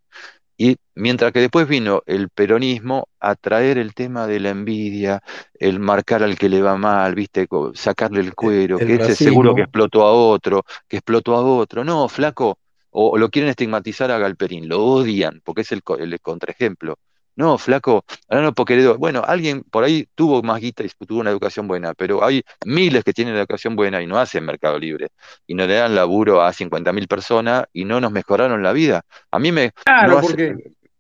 [0.57, 5.22] Y mientras que después vino el peronismo a traer el tema de la envidia,
[5.53, 7.48] el marcar al que le va mal, ¿viste?
[7.73, 11.84] sacarle el cuero, que ese seguro que explotó a otro, que explotó a otro.
[11.84, 12.60] No, flaco,
[12.90, 16.98] o, lo quieren estigmatizar a Galperín, lo odian, porque es el, el contraejemplo.
[17.36, 21.32] No, flaco, ahora no porque bueno, alguien por ahí tuvo más guita y tuvo una
[21.32, 25.10] educación buena, pero hay miles que tienen educación buena y no hacen mercado libre
[25.45, 29.03] y no le dan laburo a 50.000 personas y no nos mejoraron la vida.
[29.32, 29.72] A mí me...
[29.84, 30.56] Claro, porque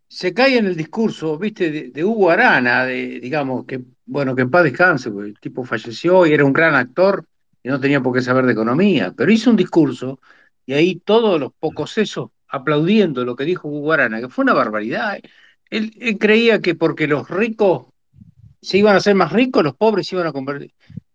[0.07, 4.51] se cae en el discurso, viste, de, Hugo Arana, de, digamos, que, bueno, que en
[4.51, 7.25] paz descanse, porque el tipo falleció y era un gran actor
[7.63, 10.19] y no tenía por qué saber de economía, pero hizo un discurso
[10.65, 14.53] y ahí todos los pocos esos aplaudiendo lo que dijo Hugo Arana, que fue una
[14.53, 15.17] barbaridad.
[15.69, 17.87] Él, creía que porque los ricos
[18.61, 20.73] se iban a hacer más ricos, los pobres se iban a convertir.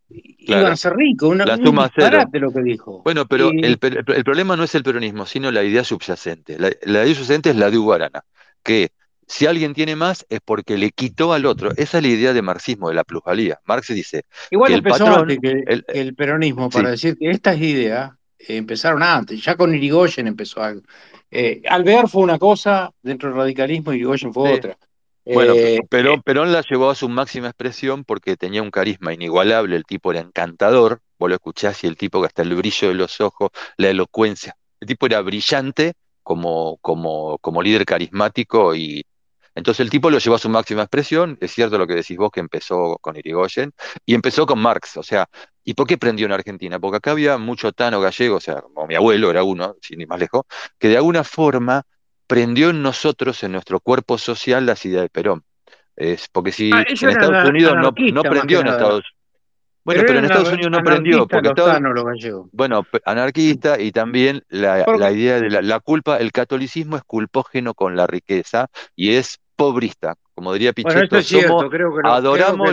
[0.09, 3.03] Iban a ser ricos, una, la un disparate lo que dijo.
[3.05, 6.59] Bueno, pero el, problema no es el peronismo, sino la idea subyacente.
[6.59, 8.25] La, idea subyacente es la de Uguarana,
[8.63, 8.91] que
[9.31, 11.71] si alguien tiene más es porque le quitó al otro.
[11.77, 13.61] Esa es la idea de marxismo, de la plusvalía.
[13.65, 14.25] Marx dice.
[14.51, 19.43] Igual empezó el antes que el, peronismo, para decir que estas ideas empezaron antes.
[19.45, 20.83] Ya con Irigoyen empezó algo.
[21.31, 24.77] Eh, Alvear fue una cosa, dentro del radicalismo Irigoyen fue otra.
[25.25, 29.13] Bueno, eh, pero eh, Perón la llevó a su máxima expresión porque tenía un carisma
[29.13, 32.89] inigualable, el tipo era encantador, vos lo escuchás y el tipo que hasta el brillo
[32.89, 35.93] de los ojos, la elocuencia, el tipo era brillante
[36.23, 39.05] como, como, como líder carismático y,
[39.55, 42.31] entonces el tipo lo llevó a su máxima expresión, es cierto lo que decís vos
[42.31, 43.73] que empezó con Irigoyen,
[44.07, 45.29] y empezó con Marx, o sea,
[45.65, 46.79] ¿y por qué prendió en Argentina?
[46.79, 50.09] Porque acá había mucho tano gallego, o sea, como mi abuelo era uno, sin ir
[50.09, 50.45] más lejos,
[50.79, 51.85] que de alguna forma
[52.27, 55.45] prendió en nosotros, en nuestro cuerpo social, las ideas de Perón.
[55.97, 59.15] Es porque si ah, en Estados Unidos no, no, prendió en Estados Unidos.
[59.83, 61.53] Bueno, pero, en Estados Unidos no prendió, porque
[62.53, 68.07] bueno, anarquista y también la, idea de la, culpa, el catolicismo es culpógeno con la
[68.07, 71.17] riqueza y es pobrista, como diría Pichetto,
[72.05, 72.71] adoramos,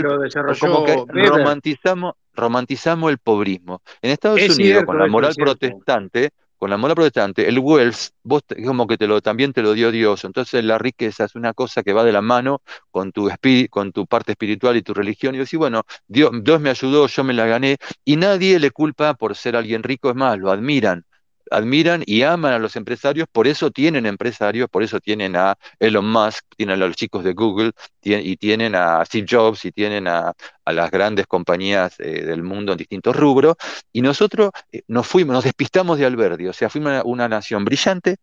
[0.59, 3.81] como que romantizamos, romantizamos el pobrismo.
[4.01, 8.87] En Estados Unidos, con la moral protestante, con la moral protestante, el wealth, vos como
[8.87, 10.23] que te lo, también te lo dio Dios.
[10.25, 12.61] Entonces la riqueza es una cosa que va de la mano
[12.91, 13.29] con tu,
[13.69, 15.35] con tu parte espiritual y tu religión.
[15.35, 17.77] Y decís, bueno, Dios, Dios me ayudó, yo me la gané.
[18.03, 21.05] Y nadie le culpa por ser alguien rico, es más, lo admiran
[21.51, 26.09] admiran y aman a los empresarios, por eso tienen empresarios, por eso tienen a Elon
[26.09, 27.71] Musk, tienen a los chicos de Google
[28.01, 30.33] y tienen a Steve Jobs y tienen a,
[30.65, 33.55] las grandes compañías eh, del mundo en distintos rubros.
[33.93, 38.17] Y nosotros eh, nos fuimos, nos despistamos de Alberdi, o sea, fuimos una nación brillante,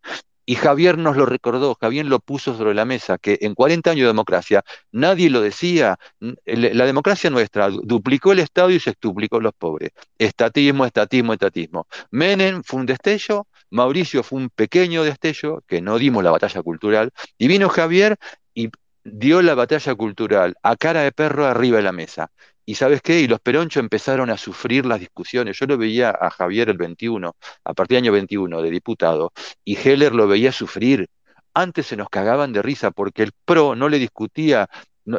[0.46, 4.02] y Javier nos lo recordó, Javier lo puso sobre la mesa, que en 40 años
[4.02, 4.62] de democracia
[4.92, 5.98] nadie lo decía.
[6.44, 9.90] La democracia nuestra duplicó el Estado y se duplicó los pobres.
[10.18, 11.86] Estatismo, estatismo, estatismo.
[12.10, 17.10] Menem fue un destello, Mauricio fue un pequeño destello, que no dimos la batalla cultural,
[17.38, 18.18] y vino Javier
[18.54, 18.70] y
[19.04, 22.30] dio la batalla cultural a cara de perro arriba de la mesa.
[22.66, 23.20] ¿Y sabes qué?
[23.20, 25.58] Y los peronchos empezaron a sufrir las discusiones.
[25.58, 29.32] Yo lo veía a Javier el 21, a partir del año 21, de diputado,
[29.64, 31.08] y Heller lo veía sufrir.
[31.52, 34.68] Antes se nos cagaban de risa porque el PRO no le discutía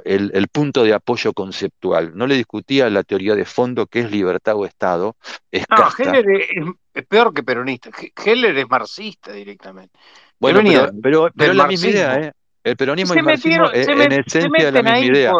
[0.03, 4.55] el, punto de apoyo conceptual, no le discutía la teoría de fondo que es libertad
[4.55, 5.15] o Estado.
[5.51, 6.25] Es no, Heller
[6.93, 7.91] es, peor que peronista.
[8.25, 9.97] Heller es marxista directamente.
[10.39, 10.61] Bueno,
[11.01, 12.33] pero, pero, es la misma idea, ¿eh?
[12.65, 15.31] El peronismo y el marxismo en esencia la misma idea,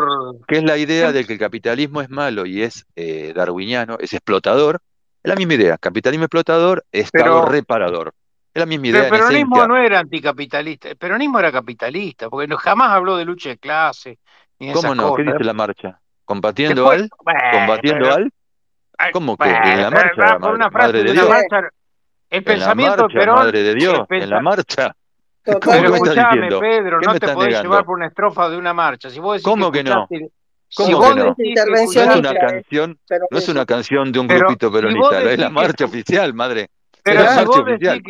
[0.48, 4.14] que es la idea de que el capitalismo es malo y es eh, darwiniano, es
[4.14, 4.80] explotador.
[5.24, 8.14] Es la misma idea, capitalismo explotador, Estado reparador.
[8.54, 9.04] Es la misma idea.
[9.06, 13.50] el peronismo no era anticapitalista, el peronismo era capitalista, porque no, jamás habló de lucha
[13.50, 14.20] de clase.
[14.72, 15.16] ¿Cómo no?
[15.16, 16.00] ¿Qué dice la marcha?
[16.26, 17.10] ¿Combatiendo al?
[17.10, 18.32] ¿Combatiendo al?
[19.12, 20.38] ¿Cómo que en la marcha?
[20.38, 21.70] una frase de, una marcha
[22.30, 24.96] el pensamiento marcha, Perón, madre de Dios, en la marcha.
[25.46, 29.10] Pero escúchame, Pedro, no te podés llevar por una estrofa de una marcha.
[29.10, 30.08] Si vos decís ¿Cómo que, no?
[30.10, 30.28] Si
[30.76, 31.36] ¿Cómo vos que no?
[31.38, 33.00] decís que No es una canción,
[33.30, 35.54] no es una canción de un Pero grupito si vos peronista, es decís la que-
[35.54, 36.70] marcha oficial, madre.
[37.04, 37.98] Pero es la si marcha vos oficial.
[37.98, 38.04] decís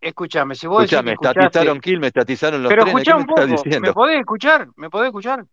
[0.00, 3.12] que, escúchame, si vos decís Escuchame, que escuchaste, estatizaron Quilmes, estatizaron los pero trenes, escuchá
[3.12, 3.88] ¿qué me un estás poco, diciendo?
[3.88, 4.68] ¿me podés escuchar?
[4.76, 5.44] ¿Me podés escuchar?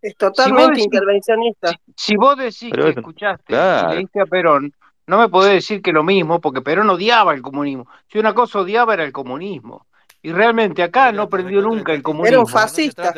[0.00, 1.72] Es Si vos totalmente decís- intervencionista.
[1.96, 3.92] Si vos decís Pero que escuchaste claro.
[3.92, 4.72] y leíste a Perón,
[5.06, 7.88] no me podés decir que lo mismo, porque Perón odiaba el comunismo.
[8.10, 9.86] Si una cosa odiaba era el comunismo.
[10.24, 12.26] Y realmente acá no prendió nunca el comunismo.
[12.26, 13.14] Era un fascista.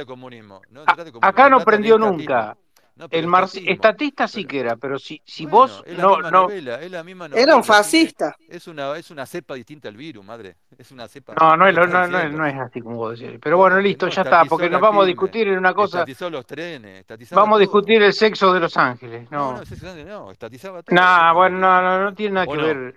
[1.22, 2.56] Acá no prendió nunca.
[3.10, 6.42] El marxi- estatista sí que era, pero si, si vos Es la no, misma no,
[6.44, 8.34] novela, es la misma Era un fascista.
[8.48, 10.56] Es una, es una cepa distinta al virus, madre.
[10.78, 11.34] Es una cepa.
[11.34, 13.38] no, no, ¿qué es, no, no, no es así como vos decís.
[13.40, 15.98] Pero bueno, listo, No, ya está, porque nos vamos a discutir en una cosa.
[15.98, 19.30] Estatizó los trenes, estatizaba Vamos a discutir el sexo de Los Ángeles.
[19.30, 20.96] No, No, no, ese grande no, estatizaba todo.
[20.96, 22.64] Nah, bueno, no, no, no tiene nada ¿O que no?
[22.66, 22.94] ver.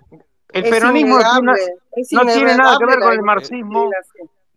[0.52, 1.62] El Es peronismo no tiene, innegable,
[1.96, 3.90] es no tiene nada que ver con el marxismo.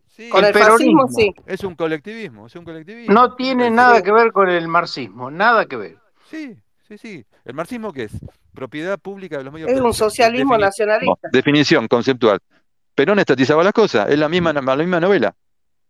[0.07, 1.07] Sí, Con el el fascismo peronismo.
[1.09, 1.33] sí.
[1.47, 3.13] Es un colectivismo, es un colectivismo.
[3.13, 5.97] No ¿Qué me tiene nada que ver con el marxismo, nada que ver.
[6.29, 6.55] Sí,
[6.87, 7.25] sí, sí.
[7.45, 8.11] ¿El marxismo qué es?
[8.53, 11.29] Propiedad pública de los medios Es un socialismo Defini- nacionalista.
[11.31, 12.39] Definición conceptual.
[12.93, 15.33] Perón estatizaba las cosas, es la misma, la misma novela.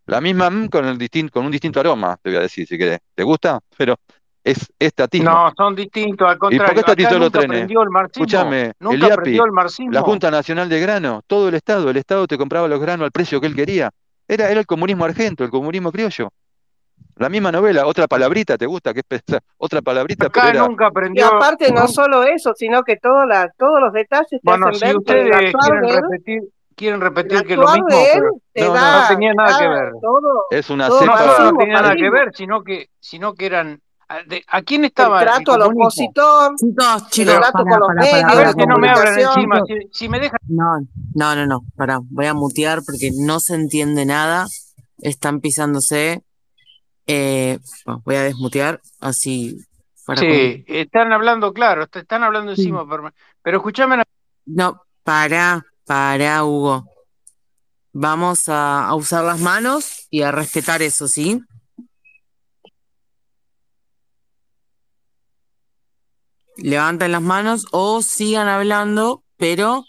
[0.05, 2.99] La misma con, el distin- con un distinto aroma, te voy a decir, si querés.
[3.13, 3.59] ¿Te gusta?
[3.77, 3.97] Pero
[4.43, 5.29] es estatismo.
[5.29, 6.73] No, son distintos, al ¿Y por contrario.
[6.73, 7.55] qué estatizó los nunca trenes?
[7.57, 8.25] aprendió el marxismo.
[8.25, 9.91] Escúchame, nunca el IAPI, aprendió el marxismo.
[9.91, 13.11] la Junta Nacional de Grano, todo el Estado, el Estado te compraba los granos al
[13.11, 13.89] precio que él quería.
[14.27, 16.29] Era, era el comunismo argento, el comunismo criollo.
[17.17, 18.93] La misma novela, otra palabrita, ¿te gusta?
[18.93, 19.01] Que?
[19.57, 20.67] Otra palabrita, pero Acá era.
[20.67, 21.27] nunca Y aprendió.
[21.27, 24.95] aparte no solo eso, sino que todos la- todos los detalles te Bueno, hacen si
[24.97, 26.41] ustedes quieren de él, repetir,
[26.75, 29.91] quieren repetir que lo mismo, pero te No, no, da, no tenía nada que ver.
[30.01, 31.23] todo, Es una todo No, no, cepa.
[31.23, 33.79] no marxismo, tenía nada que ver, sino que, sino que eran.
[34.07, 37.79] ¿A, de- ¿a quién estaba el trato al opositor, Chicos, el chicos, trato para, con
[37.79, 38.87] los para, A medios, para, ver la si no me
[39.23, 40.39] encima, si, si me dejan.
[40.47, 40.79] no,
[41.15, 44.47] no, no, no, pará, voy a mutear porque no se entiende nada,
[44.99, 46.21] están pisándose,
[47.07, 49.57] eh, bueno, voy a desmutear, así,
[50.05, 52.61] para con- Sí, están hablando, claro, est- están hablando Sí.
[52.63, 53.11] encima, pero,
[53.41, 54.03] pero escúchame una
[54.45, 56.85] No, para, para, Hugo.
[57.93, 61.41] Vamos a, a usar las manos y a respetar eso, ¿sí?
[66.63, 69.85] Levanten las manos o sigan hablando, pero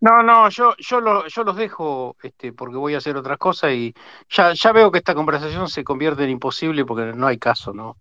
[0.00, 3.72] No, no, yo, yo, lo- yo los dejo este, porque voy a hacer otras cosas
[3.72, 3.94] y
[4.28, 7.96] ya, ya veo que esta conversación se convierte en imposible porque no hay caso, ¿no?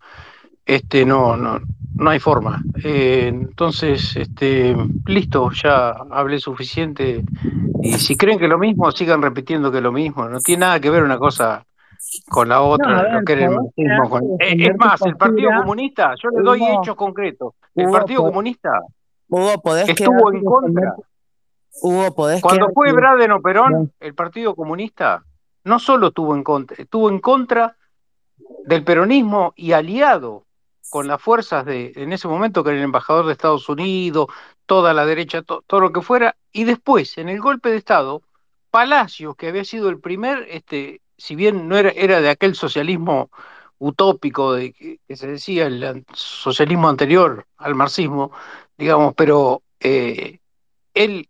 [0.65, 1.59] Este, no, no,
[1.95, 2.61] no hay forma.
[2.83, 4.75] Eh, entonces, este,
[5.07, 7.23] listo, ya hablé suficiente.
[7.81, 10.27] Y si creen que lo mismo, sigan repitiendo que lo mismo.
[10.29, 11.65] No tiene nada que ver una cosa
[12.29, 14.09] con la No, otra, ver, lo que era el podés marxismo.
[14.09, 15.49] con- quedarte Eh, Es tu más, el Partido.
[15.61, 17.53] Comunista, yo le doy Hugo, hechos concretos.
[17.75, 18.69] El Hugo, Partido po- Comunista
[19.29, 19.61] Hugo,
[19.93, 20.95] estuvo en contra.
[21.81, 25.23] Hugo, podés Cuando fue quedarte, Braden o Perón, no, el Partido Comunista
[25.63, 27.75] no solo estuvo en contra, estuvo en contra
[28.65, 30.43] del peronismo y aliado
[30.89, 34.27] con las fuerzas de, en ese momento, que era el embajador de Estados Unidos,
[34.67, 38.21] toda la derecha, to- todo lo que fuera, y después, en el golpe de Estado,
[38.69, 43.29] Palacios, que había sido el primer, este, si bien no era, era de aquel socialismo
[43.79, 48.31] utópico de que, se decía el socialismo anterior al marxismo,
[48.77, 50.39] digamos, pero eh,
[50.93, 51.29] él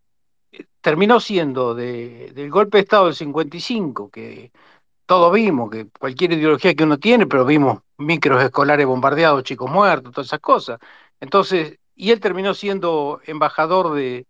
[0.81, 4.51] terminó siendo de- del golpe de Estado del 55, que
[5.05, 10.13] todos vimos, que cualquier ideología que uno tiene, pero vimos micros escolares bombardeados, chicos muertos,
[10.13, 10.79] todas esas cosas.
[11.19, 14.27] Entonces, y él terminó siendo embajador de,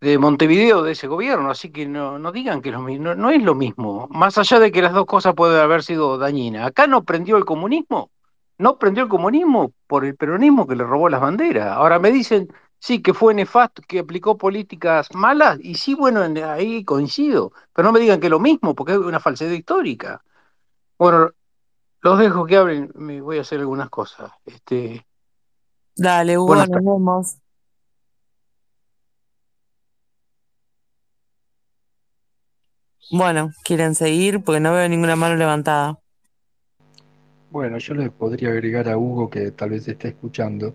[0.00, 3.30] de Montevideo de ese gobierno, así que no, no digan que lo mismo, no, no
[3.30, 6.66] es lo mismo, más allá de que las dos cosas pueden haber sido dañinas.
[6.66, 8.10] Acá no prendió el comunismo,
[8.58, 11.68] no prendió el comunismo por el peronismo que le robó las banderas.
[11.68, 12.48] Ahora me dicen,
[12.78, 17.88] sí, que fue nefasto, que aplicó políticas malas, y sí, bueno, en- ahí coincido, pero
[17.88, 20.22] no me digan que es lo mismo, porque es una falsedad histórica.
[20.98, 21.30] Bueno,
[22.02, 24.32] los dejo que hablen, me voy a hacer algunas cosas.
[24.46, 25.06] Este,
[25.96, 27.38] Dale, Hugo, nos vemos.
[33.10, 34.42] Bueno, ¿quieren seguir?
[34.42, 35.98] Porque no veo ninguna mano levantada.
[37.50, 40.74] Bueno, yo le podría agregar a Hugo que tal vez esté escuchando,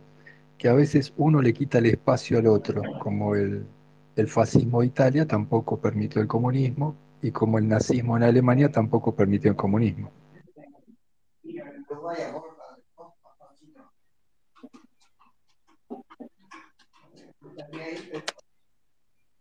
[0.58, 3.66] que a veces uno le quita el espacio al otro, como el,
[4.16, 9.14] el fascismo de Italia tampoco permitió el comunismo y como el nazismo en Alemania tampoco
[9.14, 10.12] permitió el comunismo.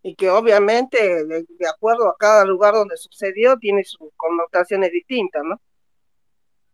[0.03, 5.61] Y que obviamente, de, acuerdo a cada lugar donde sucedió, tiene sus connotaciones distintas, ¿no?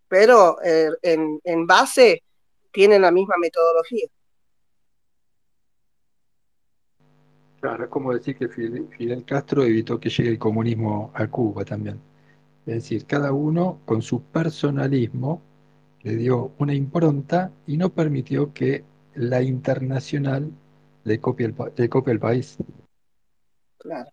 [0.08, 2.22] Pero eh, en, base
[2.70, 4.06] tienen la misma metodología.
[7.60, 11.98] Claro, es como decir que Fidel Castro evitó que llegue el comunismo a Cuba también.
[12.66, 15.42] Es decir, cada uno con su personalismo
[16.02, 20.50] le dio una impronta y no permitió que la internacional
[21.04, 22.58] le copie el país.
[23.84, 24.10] Claro.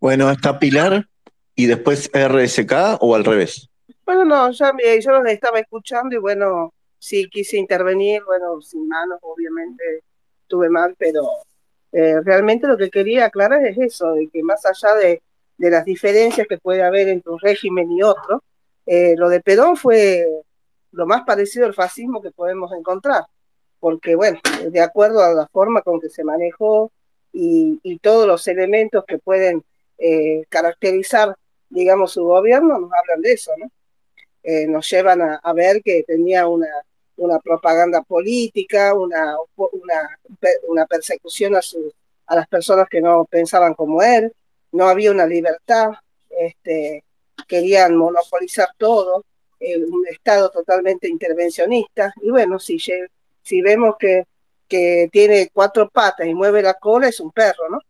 [0.00, 1.06] Bueno, está Pilar
[1.54, 3.70] y después RSK o al revés.
[4.04, 8.88] Bueno, no, ya me, yo los estaba escuchando y bueno, sí quise intervenir, bueno, sin
[8.88, 10.02] manos, obviamente
[10.42, 11.22] estuve mal, pero
[11.92, 15.22] eh, realmente lo que quería aclarar es eso, de que más allá de,
[15.58, 18.42] las diferencias que puede haber entre un régimen y otro,
[18.86, 20.26] eh, lo de Perón fue
[20.92, 23.24] lo más parecido al fascismo que podemos encontrar,
[23.80, 24.40] porque bueno,
[24.70, 26.92] de acuerdo a la forma con que se manejó
[27.32, 29.64] y, todos los elementos que pueden
[29.98, 31.36] eh, caracterizar,
[31.68, 33.70] digamos, su gobierno, nos hablan de eso, ¿no?
[34.68, 36.66] nos llevan a, ver que tenía una,
[37.16, 41.60] una propaganda política, una, una, persecución a,
[42.26, 44.32] a las personas que no pensaban como él,
[44.72, 45.90] no había una libertad,
[46.30, 47.04] este,
[47.46, 49.24] querían monopolizar todo,
[49.88, 54.24] un Estado totalmente intervencionista, y bueno, si, si vemos que,
[54.68, 57.80] que tiene cuatro patas y mueve la cola, es un perro, ¿no?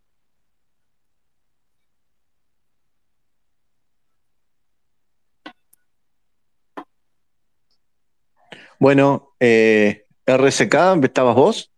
[8.78, 11.71] Bueno, eh, RSK, ¿estabas vos?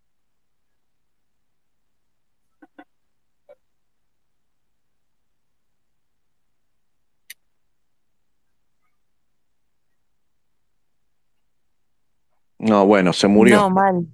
[12.75, 13.57] No, bueno, se murió.
[13.57, 14.05] No, mal.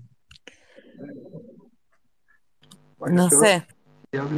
[3.10, 3.66] no sé.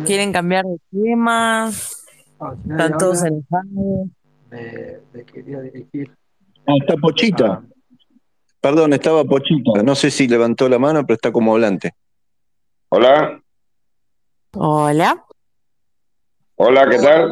[0.07, 1.69] ¿Quieren cambiar de tema?
[1.69, 4.07] ¿Están todos enojados?
[4.49, 6.15] Me, me, quería dirigir.
[6.69, 7.65] Ah, está Pochita.
[8.61, 9.83] Perdón, estaba Pochita.
[9.83, 11.93] No sé si levantó la mano, pero está como hablante.
[12.91, 13.43] Hola.
[14.53, 15.25] Hola.
[16.55, 17.29] Hola, ¿qué tal?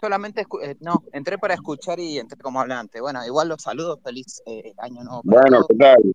[0.00, 3.00] Solamente eh, no, entré para escuchar y entré como hablante.
[3.00, 5.22] Bueno, igual los saludos, feliz eh, año nuevo.
[5.24, 6.14] Bueno, ¿qué tal?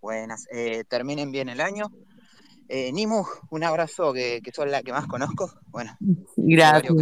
[0.00, 1.86] Buenas, eh, terminen bien el año.
[2.68, 5.50] Nimu, un abrazo que, que la que más conozco.
[5.68, 5.96] Bueno,
[6.36, 6.92] gracias.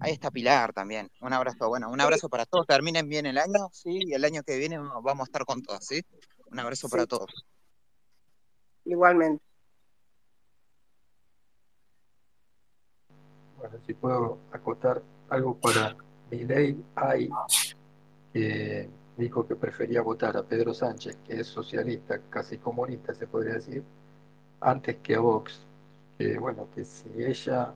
[0.00, 1.10] Ahí está Pilar también.
[1.20, 2.66] Un abrazo, bueno, un abrazo para todos.
[2.66, 5.84] Terminen bien el año, sí, y el año que viene vamos a estar con todos,
[5.86, 6.02] ¿sí?
[6.50, 7.30] Un abrazo para todos.
[8.84, 9.49] Igualmente.
[13.60, 15.94] Bueno, si puedo acotar algo para
[16.30, 17.28] ley hay
[18.32, 23.54] que dijo que prefería votar a Pedro Sánchez, que es socialista, casi comunista, se podría
[23.54, 23.82] decir,
[24.60, 25.60] antes que a Vox.
[26.18, 27.74] Que bueno, que si ella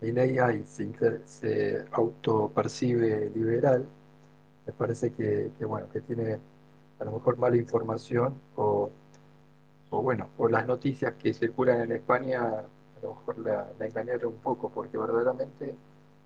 [0.00, 3.86] ley hay se, se autopercibe liberal,
[4.66, 6.38] me parece que, bueno, que tiene
[7.00, 8.90] a lo mejor mala información o,
[9.90, 12.64] o bueno, por las noticias que circulan en España,
[13.04, 15.74] a lo mejor la, engañaron un poco, porque verdaderamente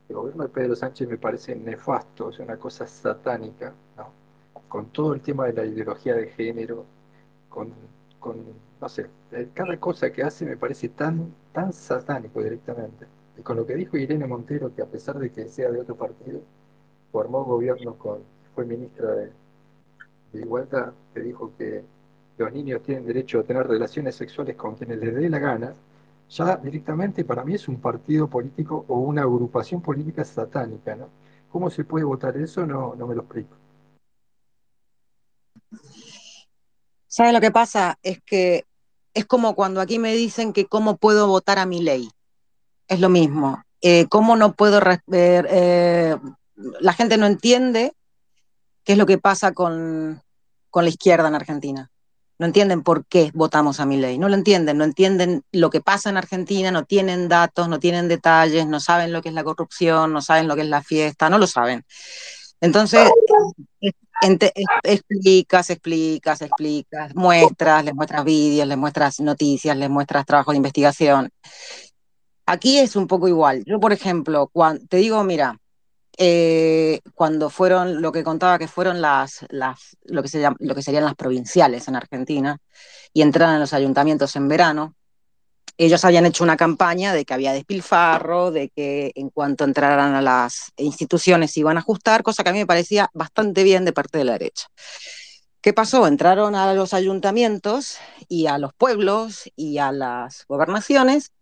[0.08, 4.10] el gobierno de Pedro Sánchez me parece nefasto, es una cosa satánica, ¿no?
[4.68, 6.84] con todo el tema de la ideología de género,
[7.48, 7.72] con,
[8.20, 8.36] con
[8.80, 9.06] no sé,
[9.54, 13.06] cada cosa que hace me parece tan, tan satánico directamente.
[13.36, 15.96] Y con lo que dijo Irene Montero, que a pesar de que sea de otro
[15.96, 16.40] partido,
[17.12, 18.18] formó gobierno con,
[18.54, 19.32] fue ministra de,
[20.34, 21.82] Igualdad, que dijo que
[22.36, 25.74] los niños tienen derecho a tener relaciones sexuales con quienes les dé la gana,
[26.28, 31.08] ya directamente para mí es un partido político o una agrupación política satánica, ¿no?
[31.50, 32.66] ¿Cómo se puede votar eso?
[32.66, 33.56] No, no me lo explico.
[37.06, 37.98] ¿Sabe lo que pasa?
[38.02, 38.64] Es que
[39.14, 42.10] es como cuando aquí me dicen que cómo puedo votar a mi ley
[42.86, 43.62] es lo mismo.
[43.80, 44.80] Eh, ¿Cómo no puedo...
[45.12, 46.16] Eh,
[46.80, 47.92] la gente no entiende
[48.84, 50.22] qué es lo que pasa con,
[50.70, 51.90] con la izquierda en Argentina.
[52.38, 54.18] No entienden por qué votamos a mi ley.
[54.18, 58.06] No lo entienden, no entienden lo que pasa en Argentina, no tienen datos, no tienen
[58.08, 61.28] detalles, no saben lo que es la corrupción, no saben lo que es la fiesta,
[61.28, 61.84] no lo saben.
[62.60, 63.08] Entonces,
[64.82, 71.30] explicas, explicas, explicas, muestras, les muestras vídeos, les muestras noticias, les muestras trabajo de investigación.
[72.46, 73.62] Aquí es un poco igual.
[73.66, 75.58] Yo, por ejemplo, cuando, te digo, mira,
[76.18, 80.82] eh, cuando fueron, lo que contaba que fueron las, las lo, que se lo que
[80.82, 82.58] serían las provinciales en Argentina,
[83.12, 84.94] y entraron en los ayuntamientos en verano,
[85.76, 90.20] ellos habían hecho una campaña de que había despilfarro, de que en cuanto entraran a
[90.20, 94.18] las instituciones iban a ajustar, cosa que a mí me parecía bastante bien de parte
[94.18, 94.66] de la derecha.
[95.60, 96.08] ¿Qué pasó?
[96.08, 97.98] Entraron a los ayuntamientos
[98.28, 101.32] y a los pueblos y a las gobernaciones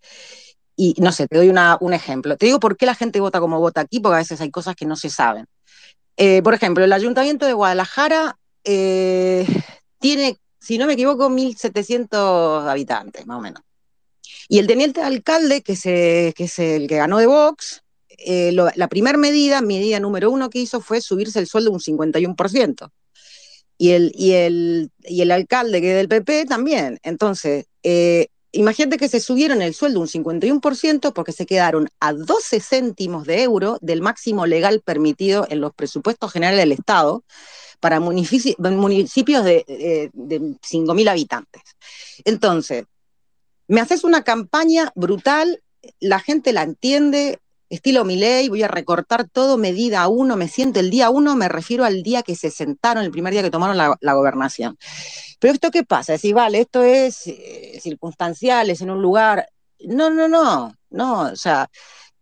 [0.77, 2.37] y no sé, te doy una, un ejemplo.
[2.37, 4.77] Te digo por qué la gente vota como vota aquí, porque a veces hay cosas
[4.77, 5.47] que no se saben.
[6.19, 9.47] Eh, por ejemplo, el Ayuntamiento de Guadalajara eh,
[9.99, 13.63] tiene, si no me equivoco, 1.700 habitantes, más o menos.
[14.49, 15.75] Y el teniente alcalde, que,
[16.37, 17.83] que es el que ganó de Vox,
[18.19, 22.91] eh, la primera medida, medida número uno que hizo fue subirse el sueldo un 51%.
[23.79, 26.99] Y el, y el, y el alcalde, que es del PP, también.
[27.03, 27.67] Entonces,
[28.57, 33.43] imagínate que se subieron el sueldo un 51% porque se quedaron a 12 céntimos de
[33.43, 37.25] euro del máximo legal permitido en los presupuestos generales del Estado
[37.81, 41.63] para municipios de, de 5.000 habitantes.
[42.25, 42.85] Entonces,
[43.69, 45.63] me haces una campaña brutal,
[46.01, 47.39] la gente la entiende,
[47.69, 51.85] estilo ley, voy a recortar todo medida uno, me siento el día uno, me refiero
[51.85, 54.79] al día que se sentaron, el primer día que tomaron la, gobernación.
[55.41, 56.13] Pero esto qué pasa?
[56.13, 59.49] Decir, vale, esto es eh, circunstancial, es en un lugar.
[59.81, 61.69] No, no, no, no, o sea,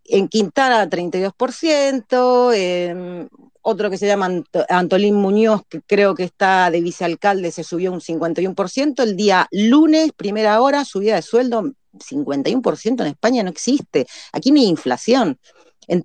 [0.04, 3.28] en Quintana 32%, en
[3.62, 4.28] otro que se llama
[4.68, 10.12] Antolín Muñoz, que creo que está de vicealcalde, se subió un 51%, el día lunes,
[10.12, 14.06] primera hora, subida de sueldo 51% en España no existe.
[14.32, 15.38] Aquí hay inflación.
[15.86, 16.02] En,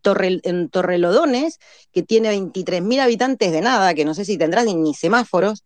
[0.69, 1.59] Torrelodones,
[1.93, 5.63] que tiene 23.000 habitantes de nada, que no sé si tendrán ni, semáforos,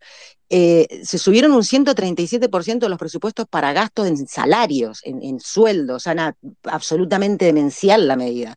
[0.49, 5.99] eh, se subieron un 137% de los presupuestos para gastos en salarios, en, sueldos, o
[5.99, 8.55] sea, absolutamente demencial la medida.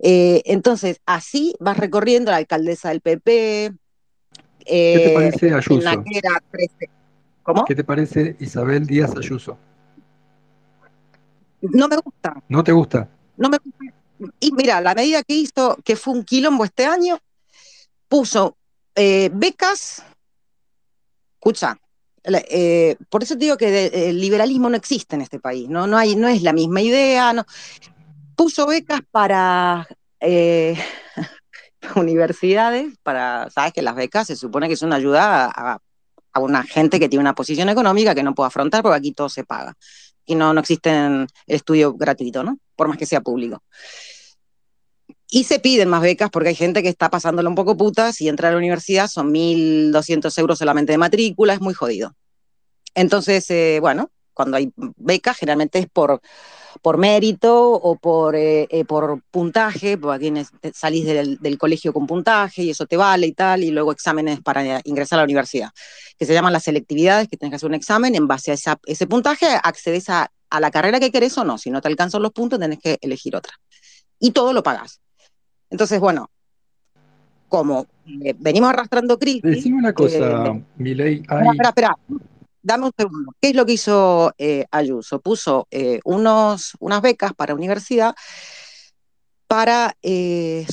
[0.00, 3.72] Eh, entonces, así vas recorriendo la alcaldesa del PP.
[4.64, 6.04] ¿Qué te parece eh, Ayuso?
[7.42, 7.64] ¿Cómo?
[7.64, 9.56] ¿Qué te parece Isabel Díaz Ayuso?
[11.62, 12.42] No me gusta.
[12.48, 13.08] ¿No te gusta?
[13.36, 13.84] No me gusta.
[14.38, 17.18] Y mira, la medida que hizo, que fue un quilombo este año,
[18.08, 18.56] puso
[18.94, 20.02] eh, becas.
[21.34, 21.78] Escucha,
[22.24, 25.86] eh, por eso te digo que el liberalismo no existe en este país, ¿no?
[25.86, 27.32] No, hay, no es la misma idea.
[27.32, 27.46] No.
[28.36, 29.88] Puso becas para
[30.20, 30.76] eh,
[31.96, 35.78] universidades, para, sabes que las becas se supone que es una ayuda a,
[36.32, 39.28] a, una gente que tiene una posición económica que no puede afrontar porque aquí todo
[39.28, 39.74] se paga
[40.30, 42.56] y no, no existe el estudio gratuito, ¿no?
[42.76, 43.64] Por más que sea público.
[45.28, 48.28] Y se piden más becas porque hay gente que está pasándolo un poco putas y
[48.28, 52.14] entra a la universidad son 1.200 euros solamente de matrícula, es muy jodido.
[52.94, 56.20] Entonces, eh, bueno, cuando hay becas generalmente es por
[56.82, 62.70] por mérito o por, eh, eh, por puntaje, porque salís del, colegio con puntaje y
[62.70, 65.70] eso te vale y tal, y luego exámenes para ingresar a la universidad,
[66.18, 69.06] que se llaman las selectividades, que tienes que hacer un examen, en base a ese
[69.06, 72.58] puntaje accedes a, la carrera que querés o no, si no te alcanzan los puntos
[72.58, 73.52] tenés que elegir otra.
[74.18, 75.00] Y todo lo pagás.
[75.70, 76.28] Entonces, bueno,
[77.48, 77.86] como
[78.24, 79.42] eh, venimos arrastrando crisis...
[79.42, 81.46] Decime una cosa, Milei, hay...
[81.46, 81.98] Espera, espera,
[82.62, 83.32] dame un segundo.
[83.40, 85.20] ¿Qué es lo que hizo eh, Ayuso?
[85.20, 88.14] Puso eh, unos, unas becas para universidad
[89.46, 90.64] para eh,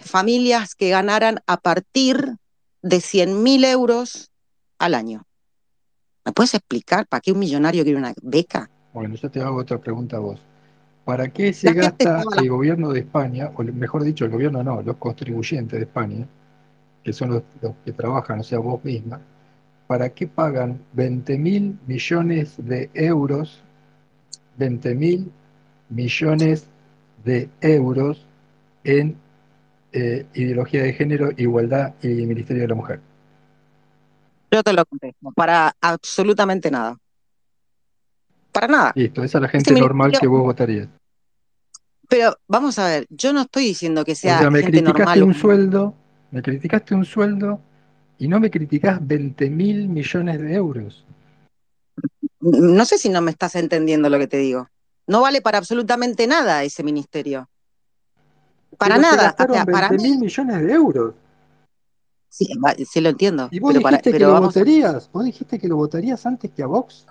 [0.00, 2.36] familias que ganaran a partir
[2.80, 4.30] de 100.000 euros
[4.78, 5.24] al año.
[6.24, 8.70] ¿Me puedes explicar para qué un millonario quiere una beca?
[8.92, 10.40] Bueno, yo te hago otra pregunta a vos.
[11.04, 14.96] ¿Para qué se gasta el gobierno de España, o mejor dicho, el gobierno no, los
[14.96, 16.26] contribuyentes de España,
[17.02, 19.20] que son los, los que trabajan, o sea, vos misma,
[19.90, 23.60] ¿para qué pagan 20 mil millones de euros,
[24.56, 25.32] 20 mil
[25.88, 26.68] millones
[27.24, 28.24] de euros
[28.84, 29.16] en
[29.90, 33.00] eh, ideología de género, igualdad y Ministerio de la Mujer?
[34.52, 36.96] Yo te lo contesto, para absolutamente nada.
[38.52, 38.92] Para nada.
[38.94, 40.86] Listo, esa es la gente normal que vos votarías.
[42.08, 45.96] Pero vamos a ver, yo no estoy diciendo que sea, me criticaste un sueldo,
[46.30, 47.60] me criticaste un sueldo
[48.20, 51.04] y no me criticás 20 mil millones de euros.
[52.40, 54.68] No sé si no me estás entendiendo lo que te digo.
[55.06, 57.48] No vale para absolutamente nada ese ministerio.
[58.76, 59.34] Para nada.
[59.34, 61.14] para mil millones de euros.
[62.28, 62.46] Sí,
[62.88, 63.48] sí lo entiendo.
[63.50, 65.10] ¿Y vos dijiste que lo votarías?
[65.10, 67.06] ¿Vos dijiste que lo votarías antes que a Vox?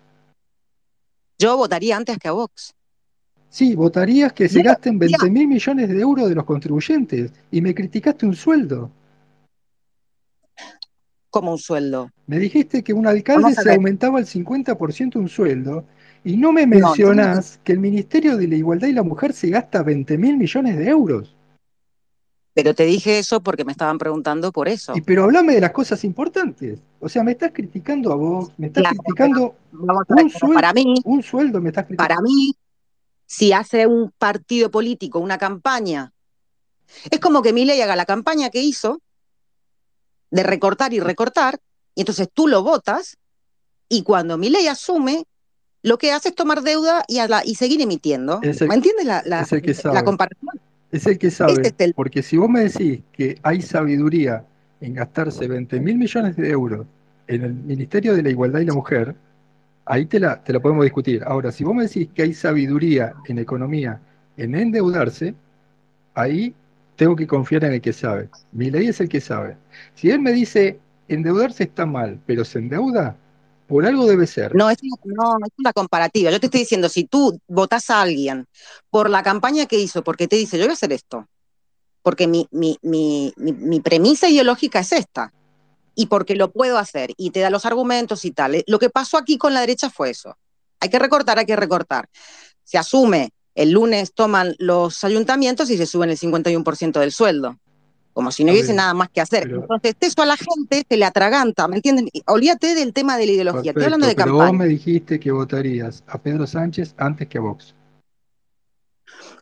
[1.40, 2.76] Yo votaría antes que a Vox.
[3.50, 7.74] Sí, votarías que se gasten 20 mil millones de euros de los contribuyentes y me
[7.74, 8.92] criticaste un sueldo
[11.30, 12.10] como un sueldo.
[12.28, 15.86] Me dijiste que un alcalde se aumentaba el 50% un sueldo
[16.24, 19.84] y no me mencionás que el Ministerio de la Igualdad y la Mujer se gasta
[19.84, 21.36] 20 mil millones de euros.
[22.54, 24.94] Pero te dije eso porque me estaban preguntando por eso.
[24.96, 26.80] Y pero hablame de las cosas importantes.
[27.00, 31.24] O sea, me estás criticando a vos, me estás criticando un, sueldo, para mí, un
[31.24, 32.10] sueldo, me estás criticando.
[32.10, 32.54] Para mí,
[33.26, 36.12] si hace un partido político una campaña,
[37.10, 39.00] es como que Milei haga la campaña que hizo
[40.32, 41.60] de recortar y recortar,
[41.96, 43.18] y entonces tú lo votas,
[43.88, 45.26] y cuando mi ley asume,
[45.82, 48.40] lo que hace es tomar deuda y, y seguir emitiendo.
[48.42, 50.60] ¿Me entiendes la, comparación?
[50.92, 54.44] Es el que sabe, porque si vos me decís que hay sabiduría
[54.82, 56.86] en gastarse 20 mil millones de euros
[57.28, 59.16] en el Ministerio de la Igualdad y la Mujer,
[59.86, 61.24] ahí te la, te la podemos discutir.
[61.24, 64.02] Ahora, si vos me decís que hay sabiduría en economía
[64.38, 65.36] en endeudarse,
[66.16, 66.56] ahí
[67.00, 68.30] tengo que confiar en el que sabe.
[68.52, 69.56] Mi ley es el que sabe.
[69.96, 73.16] Si él me dice endeudarse está mal, pero se endeuda,
[73.68, 74.54] por algo debe ser.
[74.54, 76.30] No, es no, es una comparativa.
[76.30, 78.48] Yo te estoy diciendo, si tú votás a alguien
[78.90, 81.26] por la campaña que hizo, porque te dice, yo voy a hacer esto,
[82.02, 85.32] porque mi, mi, mi, mi premisa ideológica es esta,
[85.96, 88.62] y porque lo puedo hacer, y te da los argumentos y tal.
[88.68, 90.38] Lo que pasó aquí con la derecha fue eso.
[90.82, 92.10] Hay que recortar, hay que recortar.
[92.66, 93.30] Se asume,
[93.60, 97.58] el lunes toman los ayuntamientos y se suben el 51% del sueldo
[98.14, 99.50] como si no hubiese nada más que hacer.
[99.50, 102.10] Entonces, eso a la gente se le atraganta, ¿me entienden?
[102.26, 104.50] Olvídate del tema de la ideología, estoy hablando de pero campaña.
[104.50, 107.74] vos me dijiste que votarías a Pedro Sánchez antes que a Vox.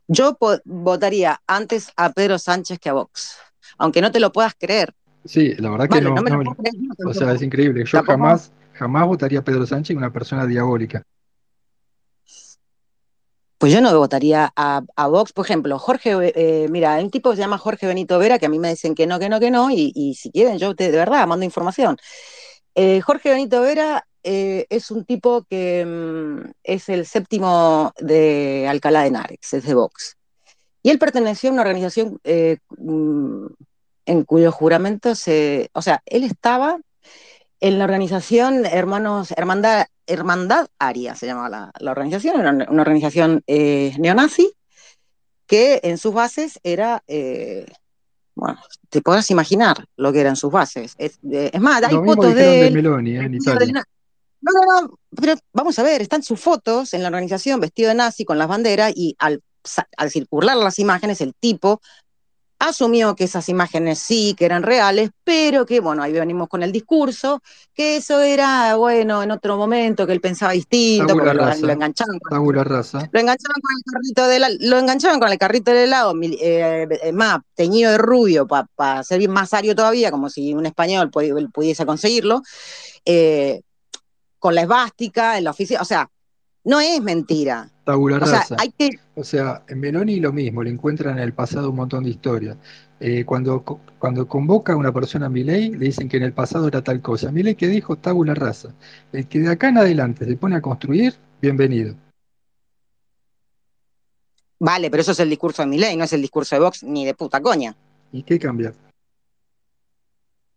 [0.08, 3.38] Yo votaría antes a Pedro Sánchez que a Vox,
[3.80, 4.94] aunque no te lo puedas creer.
[5.26, 6.14] Sí, la verdad que no.
[7.08, 7.84] o sea, es increíble.
[7.84, 11.04] Yo jamás, jamás votaría a Pedro Sánchez, una persona diabólica.
[13.68, 17.40] Pues yo no votaría a, Vox, por ejemplo, Jorge, eh, mira, hay un tipo se
[17.40, 19.70] llama Jorge Benito Vera, que a mí me dicen que no, que no, que no,
[19.70, 21.98] y, si quieren, yo de verdad mando información.
[22.76, 29.02] Eh, Jorge Benito Vera eh, es un tipo que mm, es el séptimo de Alcalá
[29.02, 30.16] de Henares, es de Vox.
[30.82, 33.48] Y él perteneció a una organización mm,
[34.06, 36.80] en cuyo juramento se, o sea, él estaba
[37.60, 43.94] en la organización Hermanos, Hermandad, Hermandad Aria, se llamaba la, organización, era una, organización eh,
[44.00, 44.52] neonazi
[45.46, 47.66] que en sus bases era, eh,
[48.36, 50.96] bueno, te podrás imaginar lo que eran sus bases.
[50.98, 53.84] Es, eh, más, hay fotos de, Meloni, en Italia.
[54.40, 57.96] No, no, no, pero vamos a ver, están sus fotos en la organización vestido de
[57.96, 59.42] nazi con las banderas y al,
[59.98, 61.82] al circular las imágenes el tipo
[62.60, 66.72] asumió que esas imágenes sí, que eran reales, pero que, bueno, ahí venimos con el
[66.72, 67.42] discurso,
[67.74, 72.20] que eso era, bueno, en otro momento, que él pensaba distinto, porque lo, enganchaban.
[72.20, 72.44] Con,
[73.12, 77.12] lo enganchaban con el carrito de lo enganchaban con el carrito del helado, eh, eh,
[77.12, 82.42] más teñido de rubio, para ser más ario todavía, como si un español pudiese conseguirlo,
[83.06, 83.62] eh,
[84.40, 86.10] con la esvástica en la oficina, o sea,
[86.64, 87.72] no es mentira.
[87.88, 89.00] Tabula o sea, hay que...
[89.16, 92.58] O sea, en Meloni lo mismo, le encuentran en el pasado un montón de historias.
[93.00, 93.64] Eh, cuando,
[93.98, 97.02] cuando convoca a una persona a ley, le dicen que en el pasado era tal
[97.02, 97.32] cosa.
[97.32, 98.76] ley que dijo tabula rasa.
[99.14, 101.96] El que de acá en adelante se pone a construir, bienvenido.
[104.60, 107.06] Vale, pero eso es el discurso de ley, no es el discurso de Vox ni
[107.06, 107.74] de puta coña.
[108.12, 108.74] ¿Y qué cambia?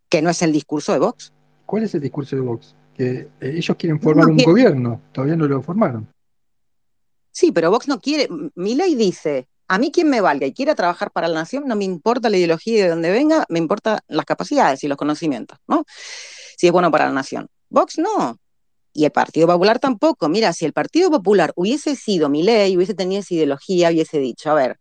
[0.09, 1.33] Que no es el discurso de Vox.
[1.65, 2.75] ¿Cuál es el discurso de Vox?
[2.97, 6.09] que eh, ellos quieren formar un gobierno, todavía no lo formaron.
[7.31, 8.29] Sí, pero Vox no quiere.
[8.55, 11.77] Mi ley dice: a mí quien me valga y quiera trabajar para la nación, no
[11.77, 15.85] me importa la ideología de donde venga, me importan las capacidades y los conocimientos, ¿no?
[16.57, 17.49] Si es bueno para la nación.
[17.69, 18.37] Vox no.
[18.93, 20.29] Y el Partido Popular tampoco.
[20.29, 24.51] Mira, si el Partido Popular hubiese sido mi ley, hubiese tenido esa ideología, hubiese dicho,
[24.51, 24.81] a ver,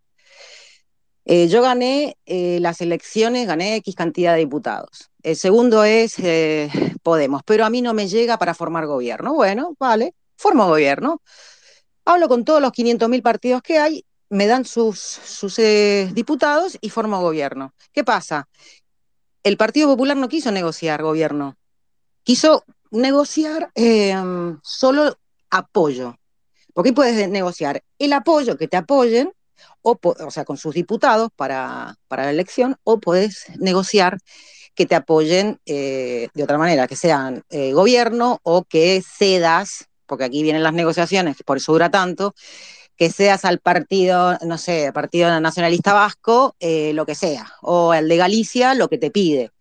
[1.25, 5.11] eh, yo gané eh, las elecciones, gané X cantidad de diputados.
[5.21, 6.71] El segundo es eh,
[7.03, 9.35] Podemos, pero a mí no me llega para formar gobierno.
[9.35, 11.21] Bueno, vale, formo gobierno.
[12.05, 15.57] Hablo con todos los 500.000 partidos que hay, me dan sus, sus
[16.13, 17.73] diputados y formo gobierno.
[17.91, 18.47] ¿Qué pasa?
[19.43, 21.57] El Partido Popular no quiso negociar gobierno,
[22.23, 23.71] quiso negociar
[24.61, 25.17] solo
[25.49, 26.15] apoyo.
[26.73, 29.33] Porque puedes negociar el apoyo, que te apoyen,
[29.81, 29.97] o,
[30.29, 34.17] sea, con sus diputados para, la elección, o puedes negociar
[34.75, 40.25] que te apoyen eh, de otra manera, que sean eh, gobierno o que cedas, porque
[40.25, 42.33] aquí vienen las negociaciones, por eso dura tanto,
[42.97, 48.09] que seas al partido, no sé, Partido Nacionalista Vasco, eh, lo que sea, o al
[48.09, 49.51] de Galicia, lo que te pide.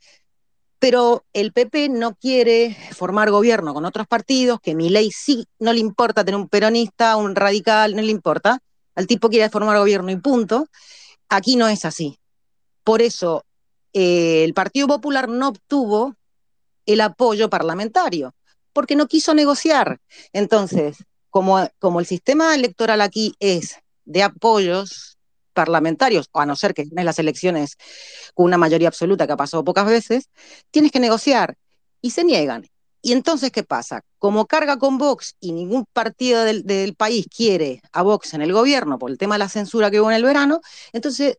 [0.81, 5.73] Pero el PP no quiere formar gobierno con otros partidos, que mi ley sí no
[5.73, 8.59] le importa tener un peronista, un radical, no le importa,
[8.97, 10.67] al tipo quiere formar gobierno y punto.
[11.29, 12.19] Aquí no es así.
[12.83, 13.45] Por eso
[13.93, 16.17] eh, el Partido Popular no obtuvo
[16.87, 18.35] el apoyo parlamentario,
[18.79, 19.99] porque no quiso negociar.
[20.33, 20.99] Entonces,
[21.31, 23.75] como, como el sistema electoral aquí es
[24.05, 25.19] de apoyos
[25.53, 27.77] parlamentarios, o a no ser que tienes las elecciones
[28.35, 30.31] con una mayoría absoluta que ha pasado pocas veces,
[30.71, 31.57] tienes que negociar.
[32.01, 32.69] Y se niegan.
[33.03, 34.03] Y entonces, ¿qué pasa?
[34.17, 38.97] Como carga con Vox y ningún partido del, país quiere a Vox en el gobierno
[38.97, 40.61] por el tema de la censura que hubo en el verano,
[40.93, 41.37] entonces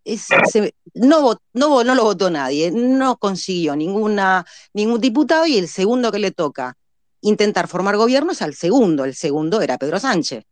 [0.93, 6.31] no, no lo votó nadie, no consiguió ninguna, ningún diputado y el segundo que le
[6.31, 6.75] toca
[7.21, 10.43] intentar formar gobierno es al segundo, el segundo era Pedro Sánchez.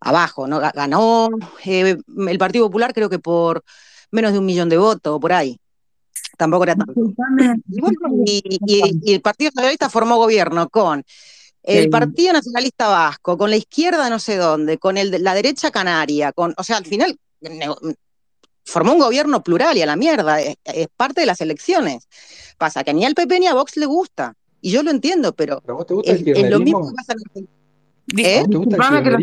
[0.00, 0.60] Abajo, ¿no?
[0.60, 1.30] Ganó
[1.64, 1.96] eh,
[2.28, 3.64] el Partido Popular creo que por
[4.10, 5.58] menos de un millón de votos, por ahí.
[6.36, 6.94] tampoco era tanto.
[8.26, 11.02] Y, el Partido Socialista formó gobierno con
[11.62, 16.32] el Partido Nacionalista Vasco, con la izquierda no sé dónde, con el, la derecha canaria,
[16.32, 17.18] con, o sea, al final
[18.64, 20.56] formó un gobierno plural y a la mierda, es,
[20.96, 22.08] parte de las elecciones.
[22.58, 24.34] Pasa que ni al PP ni a Vox le gusta,
[24.66, 27.20] y yo lo entiendo, pero, vos te gusta el es, lo mismo que pasa en
[28.18, 28.42] ¿Eh?
[28.50, 29.18] ¿Te gusta el que lo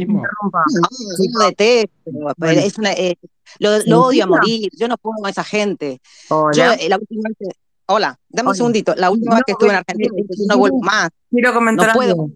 [2.50, 3.18] es una, eh,
[3.60, 6.00] lo, odio a morir, yo no puedo a esa gente.
[6.30, 6.78] Hola.
[6.78, 7.50] Yo, la última vez,
[7.88, 11.10] hola, dame un segundito, la última vez que estuve en Argentina, yo no vuelvo más.
[11.30, 12.30] Quiero comentar no puedo.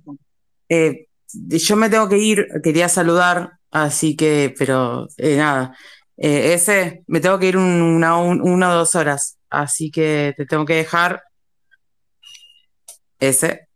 [0.67, 5.77] Eh, yo me tengo que ir, quería saludar, así que, pero eh, nada.
[6.17, 10.65] Eh, ese, me tengo que ir una, una o dos horas, así que te tengo
[10.65, 11.23] que dejar.
[13.19, 13.67] Ese.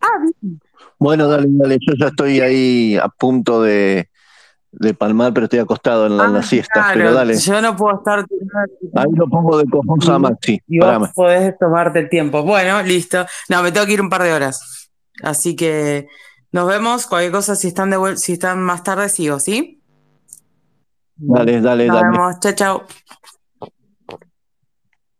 [0.00, 0.24] Ah,
[0.98, 4.10] bueno, dale, dale, yo ya estoy ahí a punto de,
[4.72, 7.38] de palmar, pero estoy acostado en la, ah, siesta, pero dale.
[7.38, 8.20] Yo no puedo estar.
[8.94, 10.60] Ahí lo pongo de cojones a Maxi.
[10.68, 12.42] Y vos podés tomarte el tiempo.
[12.42, 13.24] Bueno, listo.
[13.48, 14.90] No, me tengo que ir un par de horas.
[15.22, 16.06] Así que
[16.52, 17.06] nos vemos.
[17.06, 19.82] Cualquier cosa, si están de si están más tarde, sigo, ¿sí?
[21.16, 22.10] Dale, dale, nos dale.
[22.10, 22.40] Vemos.
[22.40, 22.86] Chao, chao.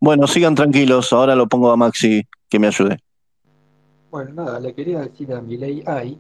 [0.01, 1.13] Bueno, sigan tranquilos.
[1.13, 2.99] Ahora lo pongo a Maxi que me ayude.
[4.11, 6.19] Bueno, nada, le quería decir a Milei Ay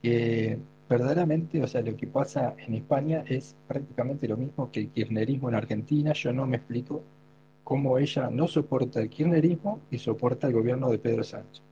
[0.00, 0.58] que
[0.88, 5.48] verdaderamente, o sea, lo que pasa en España es prácticamente lo mismo que el kirchnerismo
[5.48, 6.12] en Argentina.
[6.12, 7.02] Yo no me explico
[7.64, 11.62] cómo ella no soporta el kirchnerismo y soporta el gobierno de Pedro Sánchez.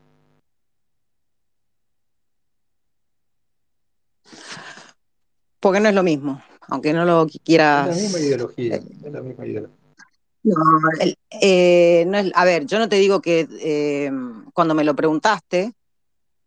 [5.61, 7.89] Porque no es lo mismo, aunque no lo quieras.
[7.89, 9.78] Es la misma ideología, es la misma ideología.
[10.49, 10.81] No,
[11.31, 14.11] eh, no es, a ver, yo no te digo que eh,
[14.55, 15.73] cuando me lo preguntaste,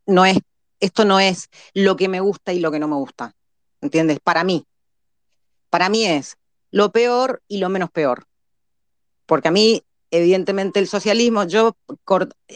[0.08, 0.38] no es
[0.82, 3.34] esto no es lo que me gusta y lo que no me gusta.
[3.80, 4.20] ¿Entiendes?
[4.20, 4.66] Para mí.
[5.70, 6.38] Para mí es
[6.72, 8.26] lo peor y lo menos peor.
[9.26, 11.78] Porque a mí, evidentemente, el socialismo, yo,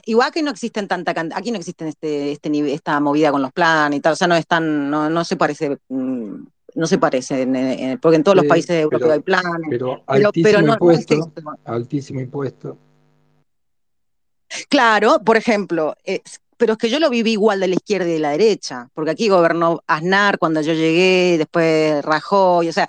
[0.06, 4.00] igual que no existen tanta aquí no existen este, este, esta movida con los planes
[4.00, 7.48] y tal, o sea, no es tan, no, se parece, mm, no se parece,
[8.02, 9.68] porque en todos los países europeos hay planes.
[9.70, 11.32] Pero altísimo impuesto,
[11.64, 12.78] altísimo impuesto.
[14.70, 15.96] Claro, por ejemplo,
[16.58, 19.12] pero es que yo lo viví igual de la izquierda y de la derecha, porque
[19.12, 22.88] aquí gobernó Aznar cuando yo llegué, después Rajoy, o sea,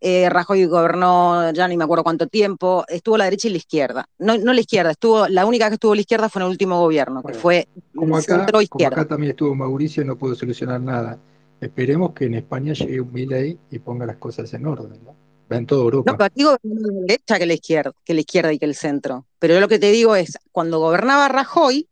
[0.00, 4.08] eh, Rajoy gobernó ya ni me acuerdo cuánto tiempo, estuvo la derecha y la izquierda.
[4.18, 6.80] No, no la izquierda, estuvo, la única que estuvo la izquierda fue en el último
[6.80, 8.94] gobierno, que fue como acá, centro izquierda.
[8.94, 11.18] Como acá también estuvo Mauricio y no pudo solucionar nada.
[11.60, 15.16] Esperemos que en España llegue un Milei y ponga las cosas en orden, ¿no?
[15.48, 16.10] En toda Europa.
[16.10, 18.74] No, pero aquí gobernó la derecha que la izquierda, que la izquierda y que el
[18.74, 19.26] centro.
[19.38, 21.88] Pero yo lo que te digo es, cuando gobernaba Rajoy,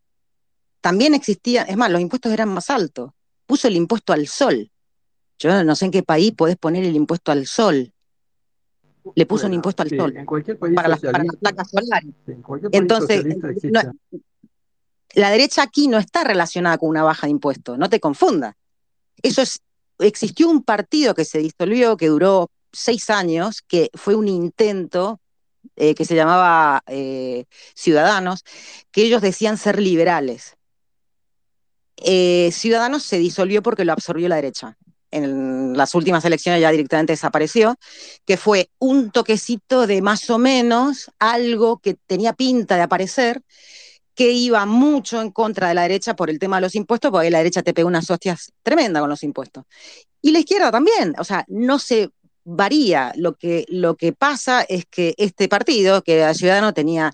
[0.81, 3.13] también existía, es más, los impuestos eran más altos.
[3.47, 4.71] Puso el impuesto al sol.
[5.39, 7.93] Yo no sé en qué país podés poner el impuesto al sol.
[9.15, 10.17] Le puso un impuesto al sol.
[10.17, 12.11] En cualquier país para, las, placas solares.
[12.73, 13.25] Entonces,
[15.15, 18.55] la derecha aquí no está relacionada con una baja de impuestos, no te confundas.
[19.25, 19.63] Eso es,
[20.01, 25.19] existió un partido que se disolvió, que duró seis años, que fue un intento
[25.77, 28.45] eh, que se llamaba eh, Ciudadanos,
[28.93, 30.57] que ellos decían ser liberales.
[31.97, 34.77] Eh, Ciudadanos se disolvió porque lo absorbió la derecha.
[35.11, 37.77] En las últimas elecciones ya directamente desapareció,
[38.27, 43.41] que fue un toquecito de más o menos algo que tenía pinta de aparecer,
[44.15, 47.31] que iba mucho en contra de la derecha por el tema de los impuestos, porque
[47.31, 49.65] la derecha te pega unas hostias tremendas con los impuestos.
[50.23, 52.11] Y la izquierda también, o sea, no se
[52.45, 53.13] varía.
[53.17, 57.13] Lo que, lo que pasa es que este partido, que era Ciudadano, tenía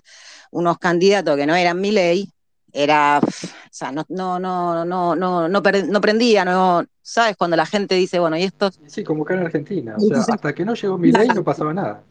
[0.51, 2.29] unos candidatos que no eran mi ley,
[2.73, 3.29] era, o
[3.69, 5.61] sea, no, no, no, no, no, no,
[6.01, 7.35] prendía, no, ¿sabes?
[7.35, 8.71] Cuando la gente dice, bueno, y esto...
[8.85, 11.73] Sí, como acá en Argentina, o sea, hasta que no llegó mi ley no pasaba
[11.73, 12.03] nada.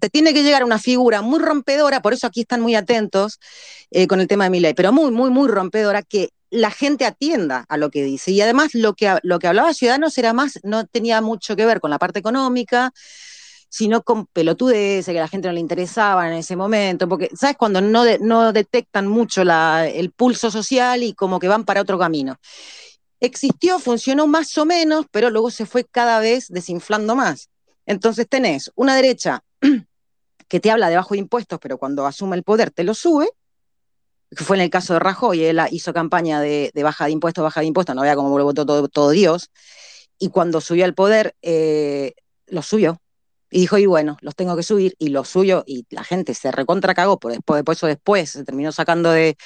[0.00, 3.38] Te tiene que llegar una figura muy rompedora, por eso aquí están muy atentos
[3.90, 7.04] eh, con el tema de mi ley, pero muy, muy, muy rompedora, que la gente
[7.04, 8.30] atienda a lo que dice.
[8.30, 11.80] Y además lo que, lo que hablaba Ciudadanos era más, no tenía mucho que ver
[11.80, 12.92] con la parte económica,
[13.68, 17.56] sino con pelotudes que a la gente no le interesaba en ese momento, porque, ¿sabes?
[17.56, 22.36] Cuando no, no detectan mucho el pulso social y como que van para otro camino.
[23.18, 27.48] Existió, funcionó más o menos, pero luego se fue cada vez desinflando más.
[27.86, 29.42] Entonces tenés una derecha
[30.48, 33.28] que te habla de bajo impuestos, pero cuando asume el poder te lo sube,
[34.34, 37.60] que fue en el caso de Rajoy, él hizo campaña de, baja de impuestos, baja
[37.60, 39.50] de impuestos, no vea cómo lo votó todo, Dios,
[40.18, 42.14] y cuando subió al poder, eh,
[42.46, 43.00] lo subió,
[43.50, 46.50] y dijo, y bueno, los tengo que subir, y lo suyo, y la gente se
[46.50, 49.36] recontra cagó, por después, después eso después se terminó sacando de,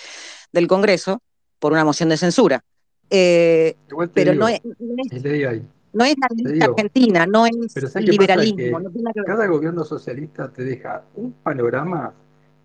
[0.52, 1.22] del Congreso
[1.58, 2.64] por una moción de censura.
[3.10, 3.76] Eh,
[4.14, 7.54] pero no, es, No es la derecha argentina, no es
[7.96, 8.78] liberalismo.
[9.24, 12.12] cada gobierno socialista te deja un panorama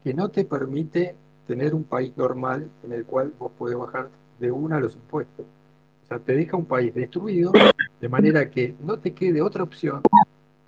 [0.04, 1.16] que no te permite
[1.48, 5.46] tener un país normal en el cual vos podés bajar de una los impuestos.
[6.04, 7.52] O sea, te deja un país destruido
[8.02, 10.02] de manera que no te quede otra opción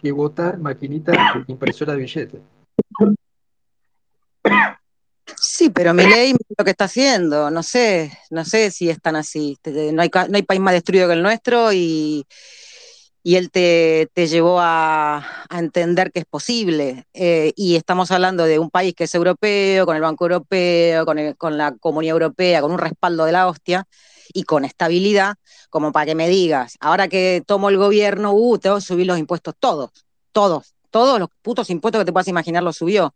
[0.01, 1.13] que votar maquinita
[1.47, 2.41] impresora de billetes.
[5.57, 9.15] Sí, pero mi ley lo que está haciendo, no sé, no sé si es tan
[9.15, 9.57] así.
[9.93, 12.27] No hay, no hay país más destruido que el nuestro y,
[13.23, 17.07] y él te, llevó a, entender que es posible.
[17.13, 21.33] Eh, y estamos hablando de un país que es europeo, con el Banco Europeo, con,
[21.35, 23.87] con la Comunidad Europea, con un respaldo de la hostia
[24.33, 25.35] y con estabilidad,
[25.69, 29.19] como para que me digas, ahora que tomo el gobierno, uh, tengo que subir los
[29.19, 29.91] impuestos todos,
[30.33, 33.13] todos, todos los putos impuestos que te puedas imaginar los subió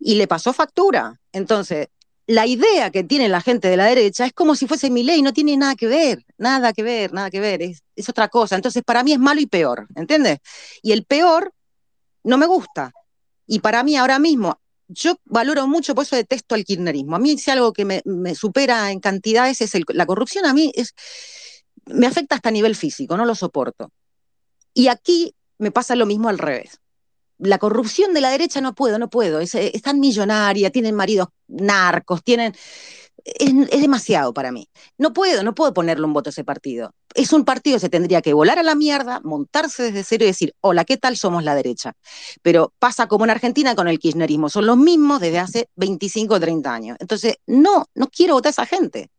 [0.00, 1.20] y le pasó factura.
[1.32, 1.88] Entonces,
[2.26, 5.22] la idea que tiene la gente de la derecha es como si fuese mi ley,
[5.22, 8.56] no tiene nada que ver, nada que ver, nada que ver, es, otra cosa.
[8.56, 10.38] Entonces, para mí es malo y peor, ¿entiendes?
[10.82, 11.52] Y el peor
[12.24, 12.92] no me gusta.
[13.46, 17.16] Y para mí ahora mismo, yo valoro mucho, por eso detesto el kirchnerismo.
[17.16, 20.94] A mí si algo que me, supera en cantidades es la corrupción, a mí es,
[21.86, 23.92] me afecta hasta nivel físico, no lo soporto.
[24.72, 26.80] Y aquí me pasa lo mismo al revés
[27.40, 29.40] la corrupción de la derecha no puedo, no puedo.
[29.40, 29.52] Es,
[29.82, 32.54] tan millonaria, tienen maridos narcos, tienen.
[33.24, 34.68] Es, demasiado para mí.
[34.96, 36.94] No puedo, no puedo ponerle un voto a ese partido.
[37.14, 40.28] Es un partido que se tendría que volar a la mierda, montarse desde cero y
[40.28, 41.92] decir, hola, ¿qué tal somos la derecha?
[42.42, 46.40] Pero pasa como en Argentina con el kirchnerismo, son los mismos desde hace 25 o
[46.40, 46.96] 30 años.
[47.00, 49.10] Entonces, no, no quiero votar a esa gente.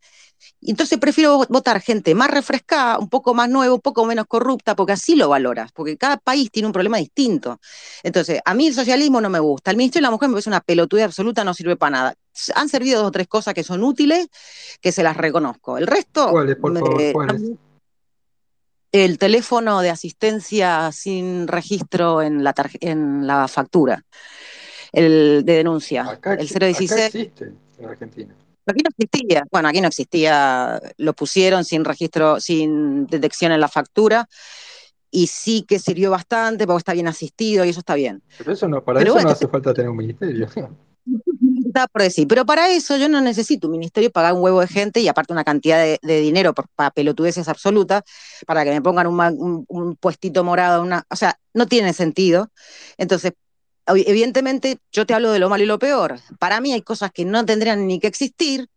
[0.63, 4.93] Entonces prefiero votar gente más refrescada, un poco más nueva, un poco menos corrupta, porque
[4.93, 7.59] así lo valoras, porque cada país tiene un problema distinto.
[8.03, 10.49] Entonces, a mí el socialismo no me gusta, el Ministerio de la Mujer me parece
[10.49, 12.15] una pelotuda absoluta, no sirve para nada.
[12.55, 14.27] Han servido dos o tres cosas que son útiles,
[14.81, 15.77] que se las reconozco.
[15.77, 16.29] El resto...
[16.29, 17.35] ¿Cuáles, por favor?
[18.91, 24.03] El teléfono de asistencia sin registro en la, en la factura,
[24.91, 26.91] el de denuncia, el 016.
[26.91, 28.35] Acá existe en Argentina.
[28.65, 33.67] Aquí no existía, bueno, aquí no existía, lo pusieron sin registro, sin detección en la
[33.67, 34.27] factura,
[35.09, 38.23] y sí que sirvió bastante porque está bien asistido y eso está bien.
[38.37, 40.47] Pero eso no, para eso no hace falta tener un ministerio.
[41.65, 44.67] Está por decir, pero para eso yo no necesito un ministerio pagar un huevo de
[44.67, 48.03] gente y aparte una cantidad de, dinero para pelotudeces absolutas
[48.45, 52.51] para que me pongan un, un puestito morado, una, o sea, no tiene sentido.
[52.97, 53.31] Entonces,
[53.87, 56.19] evidentemente yo te hablo de lo malo y lo peor.
[56.39, 58.67] Para mí hay cosas que no tendrían ni que existir,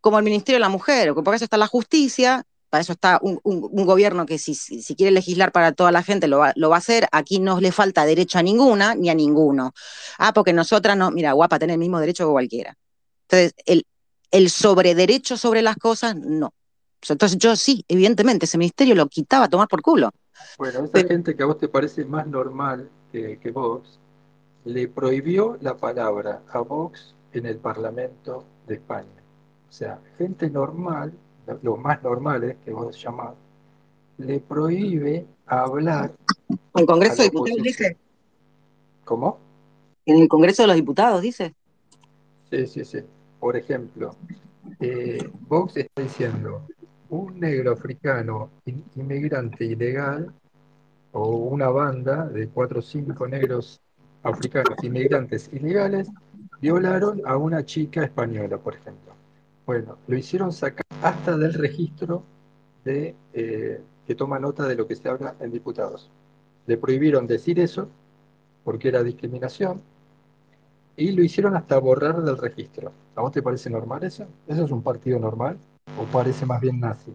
[0.00, 3.18] como el Ministerio de la Mujer, porque para eso está la justicia, para eso está
[3.22, 3.40] un,
[3.84, 6.78] gobierno que si, si, quiere legislar para toda la gente lo va, lo va, a
[6.78, 7.08] hacer.
[7.10, 9.72] Aquí no le falta derecho a ninguna ni a ninguno.
[10.18, 12.76] Ah, porque nosotras no, mira, guapa, tener el mismo derecho que cualquiera.
[13.28, 13.84] Entonces, el,
[14.30, 16.54] el sobrederecho sobre las cosas, no.
[17.08, 20.10] Entonces yo sí, evidentemente, ese ministerio lo quitaba a tomar por culo.
[20.58, 23.98] Bueno, esa gente que a vos te parece más normal que, que vos,
[24.64, 29.22] le prohibió la palabra a Vox en el Parlamento de España.
[29.68, 31.12] O sea, gente normal,
[31.62, 33.34] los más normales que vos llamás,
[34.18, 36.12] le prohíbe hablar.
[36.48, 37.96] ¿En el Congreso de Diputados dice?
[39.04, 39.38] ¿Cómo?
[40.04, 41.54] En el Congreso de los Diputados dice.
[42.50, 42.98] Sí, sí, sí.
[43.38, 44.14] Por ejemplo,
[44.80, 46.66] eh, Vox está diciendo,
[47.08, 48.50] un negro africano
[48.94, 50.32] inmigrante ilegal
[51.12, 53.80] o una banda de cuatro o cinco negros
[54.22, 56.08] africanos inmigrantes ilegales
[56.60, 59.12] violaron a una chica española, por ejemplo.
[59.66, 62.22] Bueno, lo hicieron sacar hasta del registro
[62.84, 66.10] de, eh, que toma nota de lo que se habla en diputados.
[66.66, 67.88] Le prohibieron decir eso
[68.64, 69.80] porque era discriminación
[70.96, 72.92] y lo hicieron hasta borrar del registro.
[73.14, 74.26] ¿A vos te parece normal eso?
[74.46, 75.58] ¿Eso es un partido normal
[75.98, 77.12] o parece más bien nazi?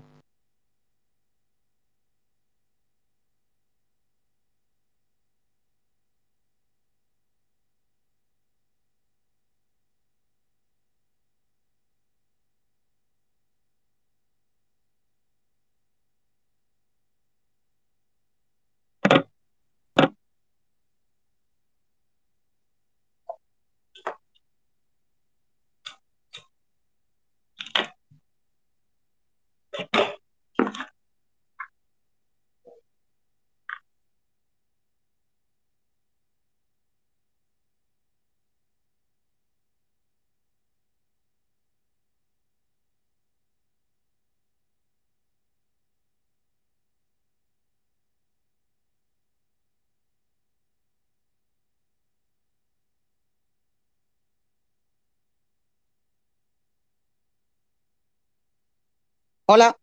[59.47, 59.77] Hola.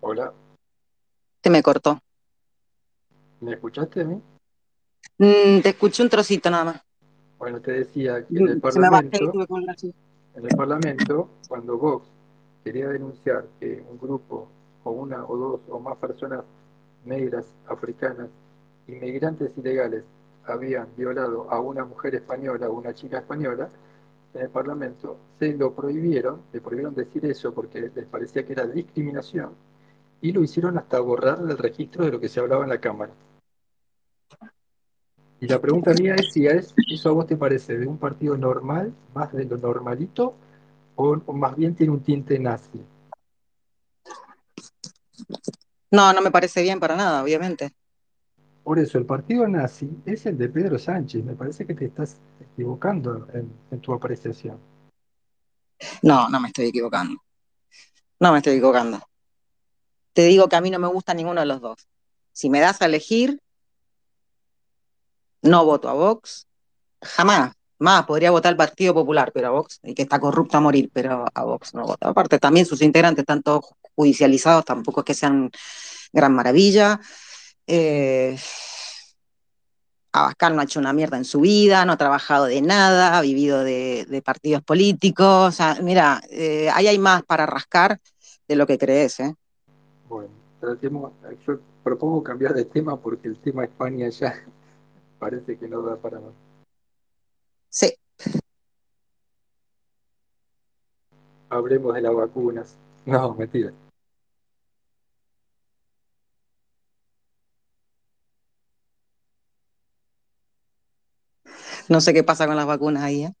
[0.00, 0.32] Hola.
[1.40, 1.98] te me cortó.
[3.40, 4.22] ¿Me escuchaste a mí?
[5.18, 6.82] Mm, te escuché un trocito nada más.
[7.38, 9.32] Bueno, te decía que en el Parlamento,
[10.36, 12.06] en el Parlamento, cuando Vox
[12.62, 14.48] quería denunciar que un grupo
[14.84, 16.44] o una o dos o más personas
[17.04, 18.28] negras, africanas,
[18.86, 20.04] inmigrantes ilegales
[20.44, 23.70] habían violado a una mujer española o una chica española,
[24.34, 28.66] en el Parlamento se lo prohibieron, le prohibieron decir eso porque les parecía que era
[28.66, 29.50] discriminación
[30.20, 33.12] y lo hicieron hasta borrar del registro de lo que se hablaba en la Cámara.
[35.40, 38.36] Y la pregunta mía es si es, eso a vos te parece de un partido
[38.36, 40.34] normal, más de lo normalito,
[40.94, 42.80] o, más bien tiene un tinte nazi.
[45.90, 47.72] No, no me parece bien para nada, obviamente.
[48.62, 51.24] Por eso, el partido nazi es el de Pedro Sánchez.
[51.24, 54.60] Me parece que te estás equivocando en, tu apreciación.
[56.02, 57.20] No, no me estoy equivocando.
[58.20, 59.00] No me estoy equivocando.
[60.12, 61.88] Te digo que a mí no me gusta ninguno de los dos.
[62.32, 63.40] Si me das a elegir,
[65.42, 66.46] no voto a Vox,
[67.00, 67.52] jamás.
[67.78, 70.88] Más, podría votar al Partido Popular, pero a Vox, y que está corrupto a morir,
[70.92, 72.06] pero a Vox no voto.
[72.06, 75.50] Aparte, también sus integrantes están todos judicializados, tampoco es que sean
[76.12, 77.00] gran maravilla.
[77.66, 78.36] Eh,
[80.14, 83.22] Abascal no ha hecho una mierda en su vida, no ha trabajado de nada, ha
[83.22, 85.48] vivido de, partidos políticos.
[85.48, 87.98] O sea, mira, eh, ahí hay más para rascar
[88.46, 89.20] de lo que crees.
[89.20, 89.34] ¿eh?
[90.08, 91.12] Bueno, tratemos,
[91.46, 94.34] yo propongo cambiar de tema porque el tema España ya
[95.18, 96.32] parece que no da para más.
[97.70, 97.94] Sí.
[101.48, 102.76] Hablemos de las vacunas.
[103.06, 103.72] No, mentira.
[111.88, 113.32] No sé qué pasa con las vacunas ahí, ¿eh?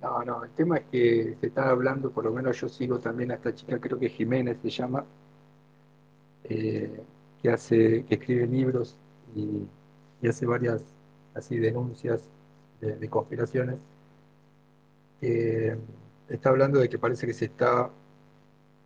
[0.00, 3.32] No, no, el tema es que se está hablando, por lo menos yo sigo también
[3.32, 5.04] a esta chica, creo que Jiménez se llama,
[6.44, 7.02] eh,
[7.42, 8.96] que hace, que escribe libros
[9.34, 10.82] y hace varias
[11.34, 12.22] así denuncias
[12.80, 13.78] de, conspiraciones,
[16.28, 17.90] está hablando de que parece que se está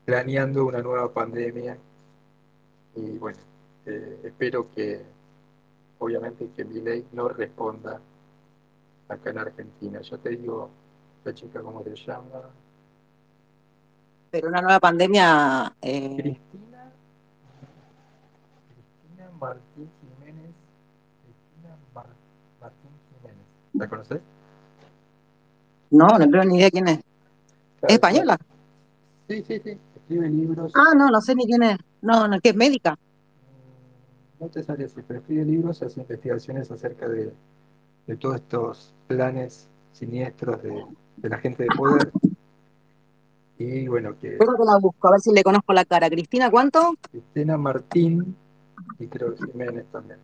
[0.05, 1.77] planeando una nueva pandemia
[2.95, 3.39] y bueno,
[3.87, 5.03] eh, espero que
[6.03, 8.01] obviamente que mi ley no responda
[9.09, 10.01] acá en Argentina.
[10.01, 10.69] Yo te digo,
[11.25, 12.43] la chica, ¿cómo se llama?
[14.31, 15.73] Pero una nueva pandemia...
[15.81, 16.17] Eh...
[16.17, 16.91] Cristina,
[18.75, 19.91] Cristina Martín
[23.75, 24.21] ¿La conoces?
[25.91, 26.99] No, no tengo ni idea quién es.
[27.83, 28.39] ¿Es española?
[29.29, 29.79] Sí, sí, sí.
[29.97, 30.73] Escribe libros.
[30.75, 31.79] Ah, no, no sé ni quién es.
[32.01, 32.99] No, no, ¿qué es médica?
[34.43, 37.33] No te sabría decir, pero escribe libros, hace investigaciones acerca de,
[38.19, 42.11] todos estos planes siniestros de, la gente de poder.
[43.57, 44.33] Y bueno, que.
[44.33, 46.11] Espero que la busco, a ver si le conozco la cara.
[46.11, 46.97] ¿Cristina cuánto?
[47.09, 48.35] Cristina Martín
[48.99, 50.19] y creo que Jiménez también.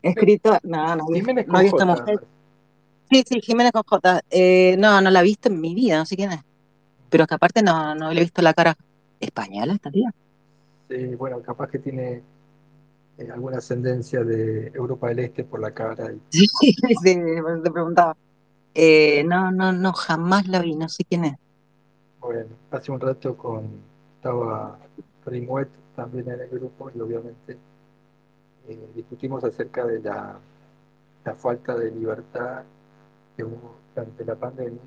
[0.00, 2.26] Escrito, no, no, Jiménez no he visto mujer.
[3.10, 4.22] Sí, sí, Jiménez con J.
[4.30, 6.40] Eh, no, no la he visto en mi vida, no sé quién es.
[7.10, 8.74] Pero es que aparte no, no le he visto la cara
[9.20, 10.14] española esta tía.
[10.88, 12.22] Sí, bueno, capaz que tiene
[13.18, 16.12] eh, alguna ascendencia de Europa del Este por la cara.
[16.30, 16.46] Sí,
[17.02, 17.20] sí,
[17.62, 18.16] te preguntaba.
[18.74, 21.34] Eh, no, no, no, jamás la vi, no sé quién es.
[22.20, 23.70] Bueno, hace un rato con
[24.16, 24.78] estaba
[25.24, 27.56] Rimuet también en el grupo y obviamente
[28.68, 30.38] eh, discutimos acerca de la,
[31.36, 32.62] falta de libertad
[33.36, 34.80] que hubo durante la pandemia,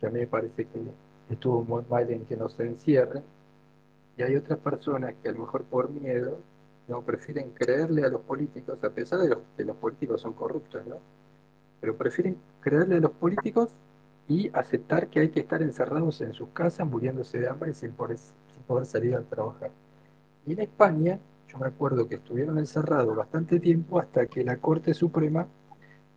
[0.00, 0.80] que a mí me parece que
[1.30, 3.22] estuvo muy mal en que no se encierren,
[4.16, 6.38] y hay otras personas que a lo mejor por miedo
[6.88, 10.96] no prefieren creerle a los políticos, a pesar de que los políticos son corruptos, ¿no?
[11.80, 13.70] Pero prefieren creerle a los políticos
[14.28, 18.18] y aceptar que hay que estar encerrados en sus casas, muriéndose de hambre sin poder,
[18.18, 19.70] sin poder salir a trabajar.
[20.46, 21.18] Y en España
[21.48, 25.46] yo me acuerdo que estuvieron encerrados bastante tiempo hasta que la Corte Suprema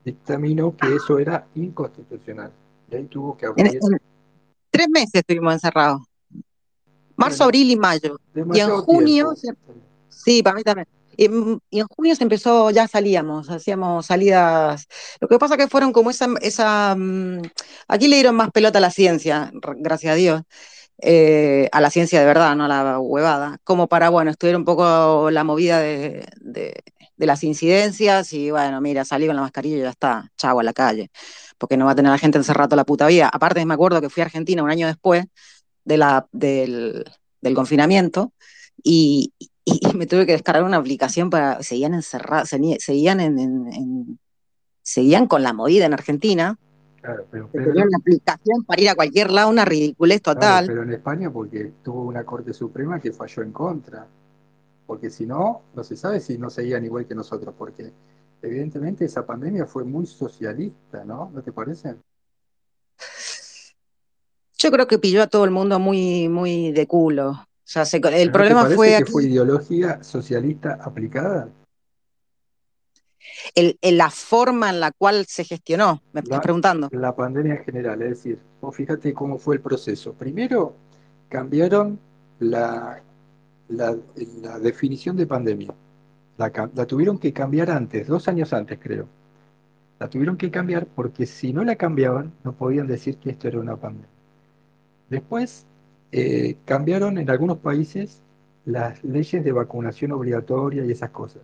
[0.03, 2.51] dictaminó que eso era inconstitucional.
[2.89, 3.79] Y ahí tuvo que abrir.
[4.69, 6.01] tres meses estuvimos encerrados.
[7.15, 8.19] Marzo, abril y mayo.
[8.53, 9.33] Y en junio,
[10.09, 10.87] sí, para mí también.
[11.17, 14.87] Y, en junio se empezó, ya salíamos, hacíamos salidas.
[15.19, 17.41] Lo que pasa que fueron como esa, esa, mm,
[17.87, 20.41] aquí le dieron más pelota a la ciencia, gracias a Dios.
[21.01, 24.63] Eh, a la ciencia de verdad, no a la huevada, como para, bueno, estudiar un
[24.63, 26.25] poco la movida de,
[27.17, 30.73] las incidencias y, bueno, mira, salí con la mascarilla y ya está, chavo a la
[30.73, 31.11] calle,
[31.57, 33.29] porque no va a tener a la gente encerrada toda la puta vida.
[33.31, 35.25] Aparte, me acuerdo que fui a Argentina un año después
[35.85, 37.05] de la, del,
[37.53, 38.33] confinamiento
[38.83, 39.33] y,
[39.95, 44.19] me tuve que descargar una aplicación para, seguían encerrados, seguían en,
[44.81, 46.57] seguían con la movida en Argentina
[47.01, 50.67] Claro, pero tenía una aplicación para ir a cualquier lado, una ridiculez claro, total.
[50.67, 54.07] pero en España porque tuvo una Corte Suprema que falló en contra,
[54.87, 57.91] porque si no, no se sabe si no seguían igual que nosotros, porque
[58.41, 61.29] evidentemente esa pandemia fue muy socialista, ¿no?
[61.31, 61.95] ¿No te parece?
[64.57, 67.29] Yo creo que pilló a todo el mundo muy, muy de culo.
[67.31, 71.49] O sea, se- el ¿Pero no te problema parece fue que fue ideología socialista aplicada?
[73.55, 76.89] el, el- la forma en la cual se gestionó, me estás La, preguntando.
[76.91, 80.13] la pandemia en general, es decir, vos fíjate cómo fue el proceso.
[80.13, 80.75] Primero
[81.27, 81.99] cambiaron
[82.39, 83.01] la,
[83.69, 83.97] la,
[84.41, 85.73] la definición de pandemia.
[86.37, 89.07] La tuvieron que cambiar antes, dos años antes creo.
[89.99, 93.59] La tuvieron que cambiar porque si no la cambiaban no podían decir que esto era
[93.59, 94.09] una pandemia.
[95.09, 95.65] Después
[96.11, 98.21] eh, cambiaron en algunos países
[98.65, 101.41] las leyes de vacunación obligatoria y esas cosas.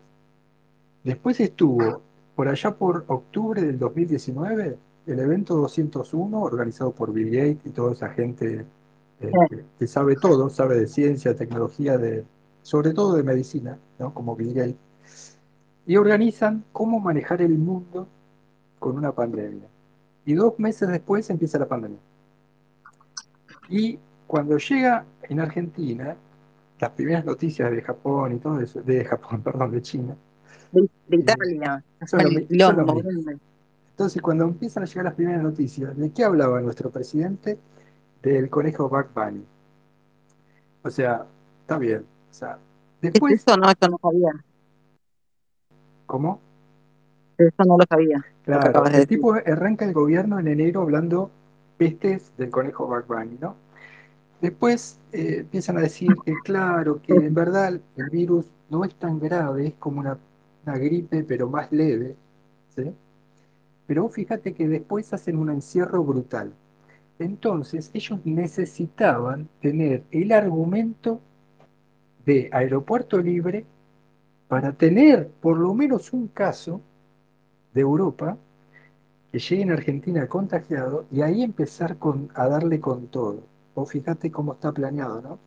[1.03, 2.01] Después estuvo
[2.35, 7.93] por allá por octubre del 2019 el evento 201 organizado por Bill Gates y toda
[7.93, 8.65] esa gente
[9.19, 12.23] eh, que, que sabe todo, sabe de ciencia, tecnología, de,
[12.61, 14.13] sobre todo de medicina, ¿no?
[14.13, 15.37] Como Bill Gates,
[15.85, 18.07] y organizan cómo manejar el mundo
[18.79, 19.67] con una pandemia.
[20.25, 21.99] Y dos meses después empieza la pandemia.
[23.71, 26.15] Y cuando llega en Argentina,
[26.79, 30.15] las primeras noticias de Japón y todo eso, de Japón, perdón, de China,
[30.71, 33.03] De, de eh, Italia, son lo, el mi- son lo quilombo mismo.
[33.03, 33.37] grande.
[33.91, 37.59] Entonces, cuando empiezan a llegar las primeras noticias, ¿de qué hablaba nuestro presidente?
[38.23, 39.45] Del conejo Bugs Bunny.
[40.83, 41.25] O sea,
[41.61, 42.05] está bien.
[42.29, 42.57] O sea,
[43.13, 43.55] ¿Es después, eso?
[43.57, 44.31] No, esto no sabía.
[46.05, 46.39] ¿cómo?
[47.37, 51.31] Eso no lo sabía, Claro, el tipo arranca el gobierno en enero hablando
[51.81, 53.55] pestes del conejo Bunny, ¿no?
[54.39, 59.19] Después eh, empiezan a decir que claro, que en verdad el virus no es tan
[59.19, 60.15] grave, es como una,
[60.63, 62.15] una gripe, pero más leve,
[62.75, 62.93] ¿sí?
[63.87, 66.53] Pero fíjate que después hacen un encierro brutal.
[67.17, 71.19] Entonces, ellos necesitaban tener el argumento
[72.27, 73.65] de aeropuerto libre
[74.47, 76.79] para tener por lo menos un caso
[77.73, 78.37] de Europa
[79.31, 83.43] que llegue en Argentina contagiado y ahí empezar con, a darle con todo.
[83.75, 85.39] Vos fíjate cómo está planeado, ¿no?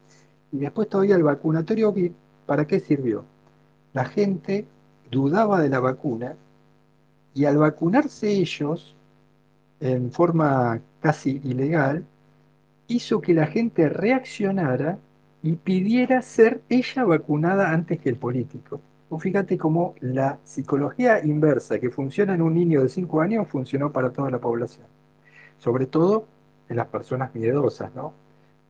[0.53, 1.95] Y después todavía el vacunatorio
[2.47, 3.25] ¿para qué sirvió?
[3.93, 4.67] La gente
[5.11, 6.37] dudaba de la vacuna
[7.35, 8.95] y al vacunarse ellos
[9.81, 12.07] en forma casi ilegal,
[12.87, 14.99] hizo que la gente reaccionara
[15.43, 18.81] y pidiera ser ella vacunada antes que el político.
[19.11, 23.93] Vos fíjate cómo la psicología inversa que funciona en un niño de 5 años funcionó
[23.93, 24.87] para toda la población,
[25.59, 26.27] sobre todo
[26.69, 28.15] en las personas miedosas, ¿no?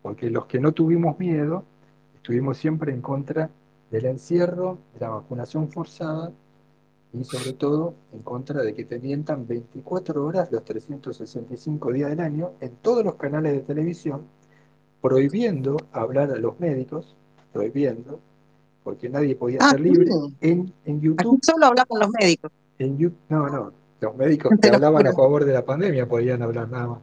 [0.03, 1.65] Porque los que no tuvimos miedo,
[2.17, 3.49] estuvimos siempre en contra
[3.91, 6.33] del encierro, de la vacunación forzada
[7.13, 12.21] y sobre todo en contra de que te mientan 24 horas los 365 días del
[12.21, 14.27] año en todos los canales de televisión,
[15.01, 17.15] prohibiendo hablar a los médicos,
[17.53, 18.19] prohibiendo,
[18.85, 20.09] porque nadie podía Ah, ser libre.
[20.41, 24.69] En, en Aquí YouTube, solo hablaban los médicos, en You- no, no, los médicos que
[24.69, 26.99] hablaban a favor de la pandemia podían hablar nada más.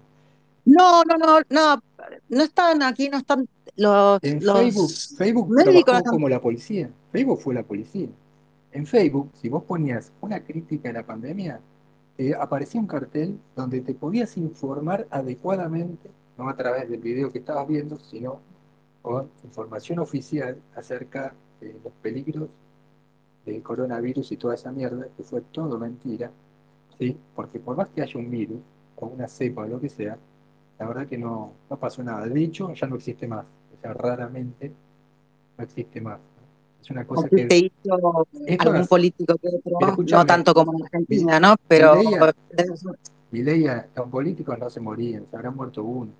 [0.63, 1.81] No, no, no, no,
[2.29, 6.89] no están aquí, no están los, En Facebook, los Facebook médicos, trabajó como la policía.
[7.11, 8.07] Facebook fue la policía.
[8.71, 11.59] En Facebook, si vos ponías una crítica a la pandemia,
[12.15, 17.39] te aparecía un cartel donde te podías informar adecuadamente, no a través del video que
[17.39, 18.39] estabas viendo, sino
[19.01, 21.33] con información oficial acerca
[21.83, 22.49] los peligros
[23.45, 26.31] del coronavirus y toda esa mierda, que fue todo mentira,
[26.99, 27.17] ¿sí?
[27.35, 28.59] Porque por más que haya un virus,
[28.97, 30.17] o una cepa o lo que sea,
[30.79, 32.27] la verdad que no, no pasó nada.
[32.27, 33.45] De hecho, ya no existe más.
[33.45, 34.71] O sea, raramente
[35.57, 36.19] no existe más.
[36.81, 37.93] Es una cosa que se hizo
[38.59, 41.55] algún político que otro, no tanto como en mi, Argentina, ¿no?
[41.67, 41.95] Pero
[43.31, 46.11] Milei a- los políticos no se morían, se habrán muerto uno.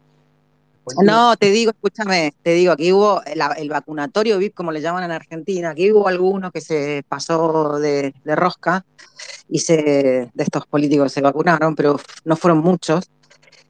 [1.05, 5.03] No, te digo, escúchame, te digo, aquí hubo el, el vacunatorio VIP, como le llaman
[5.03, 8.83] en Argentina, aquí hubo alguno que se pasó de, de rosca
[9.47, 9.75] y se,
[10.33, 13.09] de estos políticos se vacunaron, pero no fueron muchos.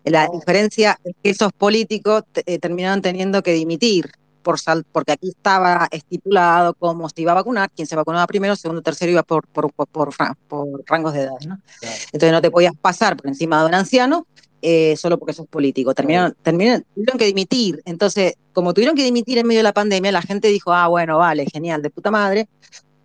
[0.04, 4.10] La diferencia es que esos políticos eh, terminaron teniendo que dimitir
[4.42, 8.56] por sal- porque aquí estaba estipulado cómo se iba a vacunar, quién se vacunaba primero,
[8.56, 10.10] segundo, tercero iba por, por, por,
[10.48, 11.60] por rangos de edad, ¿no?
[11.80, 14.26] claro, Entonces no te podías pasar por encima de un anciano
[14.62, 15.94] eh, solo porque sos político.
[15.94, 17.82] Terminaron, terminaron, tuvieron que dimitir.
[17.86, 21.18] Entonces, como tuvieron que dimitir en medio de la pandemia, la gente dijo, ah, bueno,
[21.18, 22.48] vale, genial, de puta madre.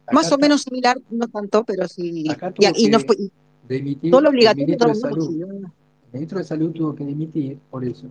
[0.06, 2.28] Acá, Más o menos similar, no tanto, pero sí.
[2.30, 3.32] acá Y, tuvo y no que fue, y
[3.68, 5.42] dimitir solo el obligatorio ministro todo de el Salud.
[5.42, 8.06] El ministro de Salud tuvo que dimitir por eso.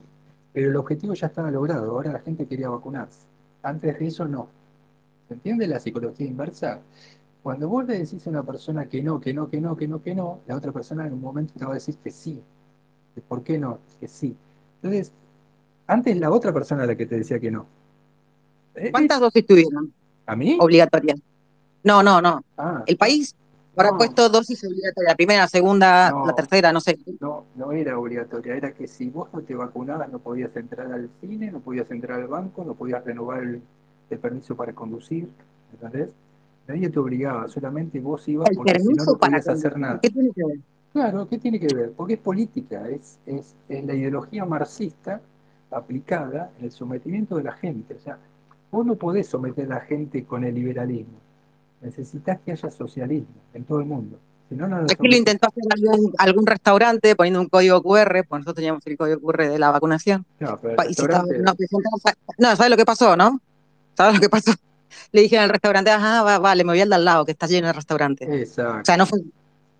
[0.53, 1.91] Pero el objetivo ya estaba logrado.
[1.91, 3.19] Ahora la gente quería vacunarse.
[3.61, 4.47] Antes de eso, no.
[5.27, 6.81] ¿Se entiende la psicología inversa?
[7.41, 10.01] Cuando vos le decís a una persona que no, que no, que no, que no,
[10.01, 12.41] que no, la otra persona en un momento te va a decir que sí.
[13.21, 13.79] ¿Por qué no?
[13.99, 14.35] Que sí.
[14.81, 15.11] Entonces,
[15.87, 17.65] antes la otra persona la que te decía que no.
[18.75, 19.93] Eh, ¿Cuántas dosis tuvieron?
[20.25, 20.57] ¿A mí?
[20.59, 21.19] Obligatorias.
[21.83, 22.43] No, no, no.
[22.57, 23.35] Ah, el país
[23.75, 26.97] habrá puesto dosis obligatorias, la primera, la segunda, la tercera, no sé.
[27.19, 31.09] No, no era obligatoria, era que si vos no te vacunabas no podías entrar al
[31.21, 33.61] cine, no podías entrar al banco, no podías renovar el,
[34.21, 35.29] permiso para conducir,
[35.73, 36.09] ¿entendés?
[36.67, 39.99] Nadie te obligaba, solamente vos ibas porque si no, no podías hacer nada.
[39.99, 40.59] ¿Qué tiene que ver?
[40.95, 41.91] Claro, ¿qué tiene que ver?
[41.91, 45.19] Porque es política, es, es, es la ideología marxista
[45.69, 47.95] aplicada en el sometimiento de la gente.
[47.95, 48.17] O sea,
[48.71, 51.19] vos no podés someter a la gente con el liberalismo
[51.81, 54.17] necesitas que haya socialismo en todo el mundo.
[54.49, 55.63] Si no, no Aquí lo intentó hacer
[56.17, 60.25] algún, restaurante poniendo un código QR, pues nosotros teníamos el código QR de la vacunación.
[60.39, 60.75] No, pero
[62.37, 63.41] no, ¿sabes lo que pasó, no?
[63.95, 64.51] ¿Sabes lo que pasó?
[65.11, 67.67] Le dije al restaurante, ajá, vale, me voy al de al lado, que está lleno
[67.67, 68.41] de restaurante.
[68.41, 68.81] Exacto.
[68.81, 69.19] O sea, no fue,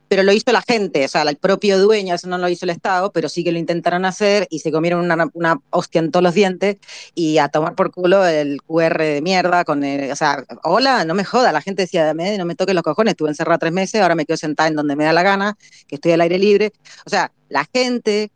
[0.08, 2.70] pero lo hizo la gente, o sea, el propio dueño, eso no lo hizo el
[2.70, 6.24] Estado, pero sí que lo intentaron hacer y se comieron una, una hostia en todos
[6.24, 6.78] los dientes
[7.14, 11.14] y a tomar por culo el QR de mierda con el, o sea, hola, no
[11.16, 14.16] me joda, la gente decía, no me toques los cojones, estuve encerrada tres meses, ahora
[14.16, 16.74] me quedo sentada en donde me da la gana, que estoy al aire libre,
[17.06, 18.32] o sea, la gente,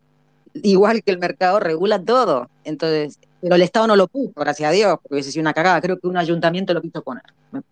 [0.54, 4.72] igual que el mercado, regula todo, entonces, pero el Estado no lo puso, gracias a
[4.74, 7.24] Dios, porque hubiese sido una cagada, creo que un ayuntamiento lo quiso poner,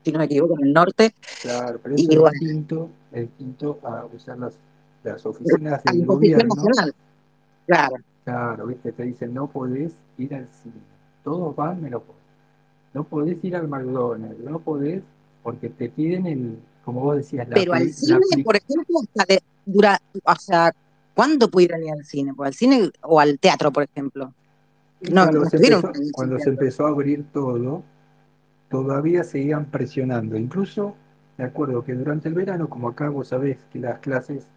[0.03, 1.13] si no me equivoco, en el norte.
[1.41, 4.53] Claro, pero eso es distinto el quinto a usar las,
[5.03, 6.55] las oficinas del gobierno.
[6.55, 6.93] Nacional.
[7.65, 7.95] Claro.
[8.23, 10.75] Claro, viste, te dicen no podés ir al cine.
[11.23, 12.15] Todos van menos vos.
[12.93, 15.01] No podés ir al McDonald's, no podés,
[15.43, 19.41] porque te piden el, como vos decías, la Pero al cine, por ejemplo, hasta de,
[19.65, 20.73] dura, o sea,
[21.13, 22.33] ¿cuándo pudieron ir al cine?
[22.33, 24.33] Pues al cine o al teatro, por ejemplo.
[25.01, 27.83] No, cuando, se empezó, cuando se empezó a abrir todo,
[28.69, 30.35] todavía seguían presionando.
[30.37, 30.95] Incluso
[31.37, 34.47] me acuerdo que durante el verano, como acá vos sabés que las clases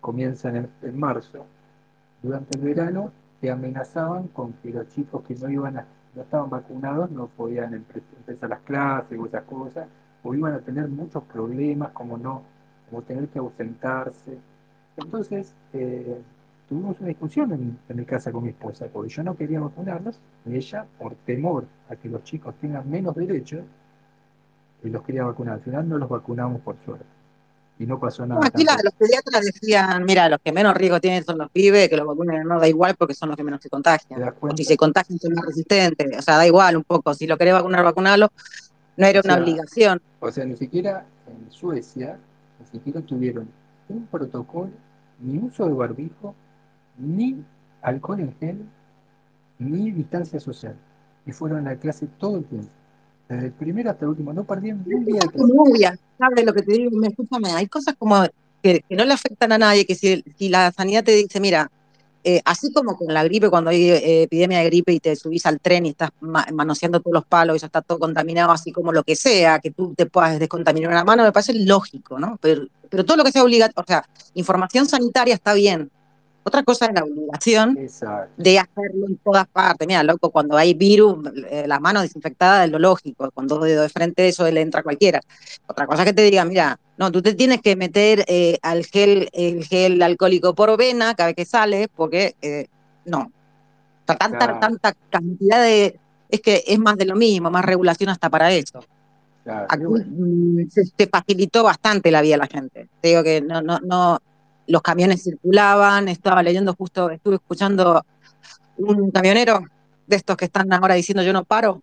[0.00, 1.44] comienzan en, marzo,
[2.22, 6.50] durante el verano te amenazaban con que los chicos que no iban a, no estaban
[6.50, 9.86] vacunados no podían empezar las clases o esas cosas,
[10.22, 12.42] o iban a tener muchos problemas como no,
[12.88, 14.38] como tener que ausentarse.
[14.96, 16.20] Entonces, eh,
[16.70, 20.18] tuvimos una discusión en, en, mi casa con mi esposa, porque yo no quería vacunarlos,
[20.46, 23.64] y ella, por temor a que los chicos tengan menos derechos,
[24.88, 25.54] los quería vacunar.
[25.54, 27.04] Al final no los vacunamos por suerte.
[27.78, 28.40] Y no pasó nada.
[28.44, 32.06] aquí los pediatras decían, mira, los que menos riesgo tienen son los pibes, que los
[32.06, 34.22] vacunen no da igual porque son los que menos se contagian.
[34.40, 36.18] O si se contagian son más resistentes.
[36.18, 37.14] O sea, da igual un poco.
[37.14, 38.30] Si lo querés vacunar, vacunarlo.
[38.96, 40.00] No era una obligación.
[40.20, 42.18] O sea, ni siquiera en Suecia,
[42.60, 43.48] ni siquiera tuvieron
[43.88, 44.70] un protocolo,
[45.20, 46.34] ni uso de barbijo,
[47.00, 47.44] ni
[47.82, 48.64] alcohol en gel,
[49.58, 50.76] ni distancia social.
[51.26, 52.70] Y fueron a la clase todo el tiempo
[53.30, 55.98] desde el primero hasta el último, no perdí un día de clase.
[56.18, 57.02] ¿sabes lo que te digo?
[57.02, 58.26] Escúchame, hay cosas como
[58.62, 61.70] que, no le afectan a nadie, que si, la sanidad te dice, mira,
[62.24, 65.46] eh, así como con la gripe, cuando hay eh, epidemia de gripe y te subís
[65.46, 68.92] al tren y estás manoseando todos los palos y ya está todo contaminado, así como
[68.92, 72.36] lo que sea, que tú te puedas descontaminar una mano, me parece lógico, ¿no?
[72.42, 74.04] Pero, pero todo lo que sea obligatorio, o sea,
[74.34, 75.90] información sanitaria está bien,
[76.42, 77.74] otra cosa es la obligación
[78.36, 79.86] de hacerlo en todas partes.
[79.86, 81.18] Mira, loco, cuando hay virus,
[81.50, 83.30] eh, la mano desinfectada es lo lógico.
[83.30, 85.20] Con dos dedos de frente, eso le entra a cualquiera.
[85.66, 89.28] Otra cosa que te diga, mira, no, tú te tienes que meter eh, al gel,
[89.32, 92.68] el gel alcohólico por vena cada vez que sales, porque eh,
[93.04, 93.30] no.
[94.06, 95.98] tanta, tanta cantidad de.
[96.30, 98.80] Es que es más de lo mismo, más regulación hasta para eso.
[99.68, 102.88] Aquí mm, se, facilitó bastante la vida de la gente.
[103.00, 104.20] Te digo que no, no, no,
[104.70, 108.04] los camiones circulaban, estaba leyendo justo, estuve escuchando
[108.76, 109.64] un camionero
[110.06, 111.82] de estos que están ahora diciendo yo no paro,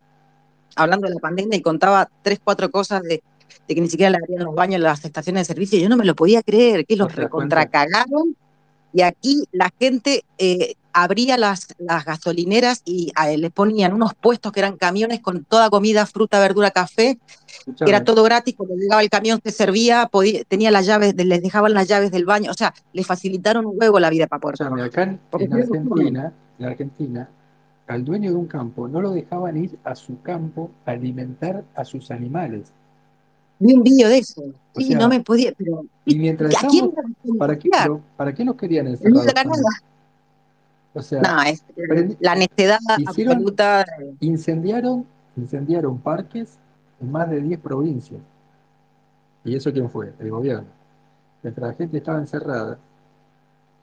[0.75, 3.21] hablando de la pandemia y contaba tres, cuatro cosas de,
[3.67, 5.79] que ni siquiera le abrían los baños en las estaciones de servicio.
[5.79, 8.35] Yo no me lo podía creer, que los recontracagaron
[8.93, 14.61] y aquí la gente eh, abría las, las gasolineras y les ponían unos puestos que
[14.61, 17.19] eran camiones con toda comida, fruta, verdura, café,
[17.77, 21.41] que era todo gratis, cuando llegaba el camión se servía, podía, tenía las llaves, les
[21.43, 24.55] dejaban las llaves del baño, o sea, les facilitaron un huevo la vida para poder.
[24.81, 25.19] acá en,
[25.53, 27.29] Argentina, en Argentina,
[27.85, 31.85] al dueño de un campo no lo dejaban ir a su campo a alimentar a
[31.85, 32.71] sus animales.
[33.59, 34.41] Vi un vídeo de eso.
[34.75, 35.85] Sí, no me podía, pero.
[36.05, 36.91] Y mientras estamos,
[37.37, 37.69] ¿para, qué,
[38.15, 38.97] ¿para qué nos querían?
[40.93, 41.21] O sea,
[42.19, 43.85] la necedad absoluta.
[44.19, 46.57] Incendiaron, incendiaron parques
[46.99, 48.19] en más de 10 provincias.
[49.43, 50.13] ¿Y eso quién fue?
[50.19, 50.67] El gobierno.
[51.43, 52.79] Mientras la gente estaba encerrada,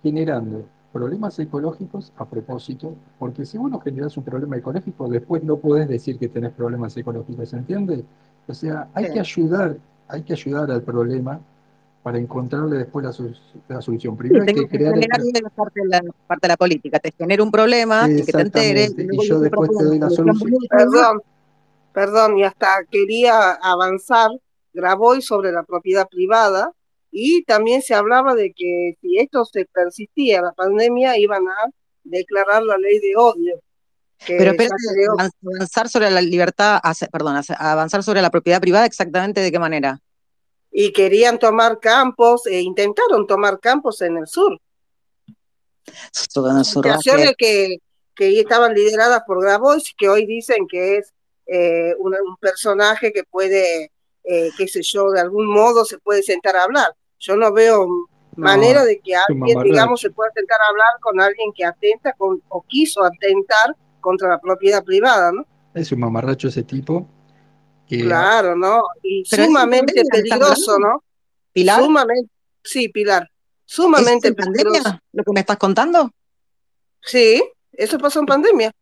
[0.03, 5.57] generando problemas ecológicos a propósito, porque si vos no generás un problema ecológico, después no
[5.57, 8.05] podés decir que tenés problemas ecológicos, ¿se entiende?
[8.47, 9.77] O sea, hay que ayudar,
[10.09, 11.41] hay que ayudar al problema
[12.05, 14.15] para encontrarle después la, solución.
[14.15, 14.93] Primero hay que crear...
[15.57, 18.95] parte, de la, parte de la política, te genera un problema y que te enteres.
[18.99, 20.53] Y, yo después te doy la solución.
[20.69, 21.23] Perdón,
[21.95, 24.31] perdón, y hasta quería avanzar,
[24.75, 26.73] grabó hoy sobre la propiedad privada
[27.11, 31.71] y también se hablaba de que si esto se persistía, la pandemia, iban a
[32.03, 33.61] declarar la ley de odio.
[34.27, 34.77] Pero espérate,
[35.43, 40.03] avanzar sobre la libertad, perdón, avanzar sobre la propiedad privada, exactamente de qué manera.
[40.77, 44.61] Y querían tomar campos, e intentaron tomar campos en el sur.
[46.11, 47.77] Situaciones que,
[48.15, 51.15] que estaban lideradas por Grabois, que hoy dicen que es
[51.47, 53.93] eh, un, personaje que puede,
[54.25, 56.89] eh, qué sé yo, de algún modo se puede sentar a hablar.
[57.19, 57.87] Yo no veo
[58.37, 62.43] manera de que alguien, digamos, se pueda sentar a hablar con alguien que atenta con,
[62.49, 65.47] o quiso atentar contra la propiedad privada, ¿no?
[65.75, 67.09] Es un mamarracho ese tipo.
[67.89, 68.83] Claro, ¿no?
[69.03, 71.03] Y sumamente peligroso, ¿no?
[71.53, 71.83] ¿Pilar?
[71.83, 72.31] Sumamente,
[72.63, 73.31] sí, Pilar.
[73.65, 76.11] Sumamente ¿Es pandemia lo que me estás contando?
[77.01, 78.73] Sí, eso pasó en pandemia.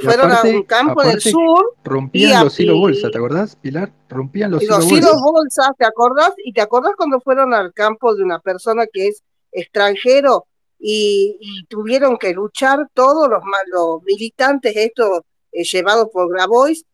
[0.00, 1.74] fueron a un campo en el sur.
[1.84, 3.92] Rompían los hilos bolsa, ¿te acordás, Pilar?
[4.08, 5.74] Rompían los, hilos, hilos bolsa.
[5.76, 6.32] ¿te acordás?
[6.44, 10.46] Y te acordás cuando fueron al campo de una persona que es extranjero
[10.78, 15.20] y, tuvieron que luchar todos los, los militantes estos
[15.52, 16.84] eh, llevados por Grabois,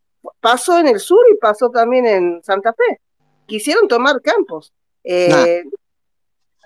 [0.40, 3.00] pasó en el sur y pasó también en Santa Fe.
[3.46, 4.72] Quisieron tomar campos.
[5.04, 5.62] Eh,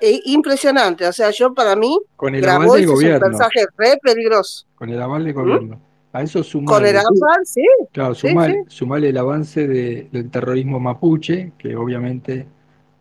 [0.01, 4.67] e impresionante, o sea, yo para mí, con el Grabois es un mensaje re peligroso.
[4.75, 5.79] Con el aval del gobierno.
[6.13, 7.65] A eso sumale, Con el aval, sí.
[7.93, 12.47] Claro, sumale, el avance del terrorismo mapuche, que obviamente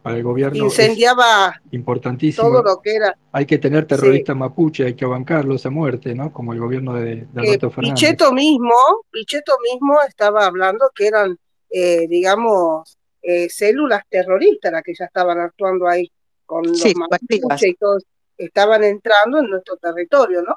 [0.01, 2.47] para el gobierno incendiaba importantísimo.
[2.47, 3.17] todo lo que era.
[3.31, 6.31] Hay que tener terroristas mapuche, hay que bancarlos a muerte, ¿no?
[6.31, 7.99] Como el gobierno de, de Alberto Fernández.
[7.99, 8.75] Pichetto mismo,
[9.11, 11.37] Pichetto mismo estaba hablando que eran,
[11.69, 16.09] eh, digamos, eh, células terroristas las que ya estaban actuando ahí
[16.45, 18.03] con los mapuche y todos
[18.37, 20.55] estaban entrando en nuestro territorio, ¿no?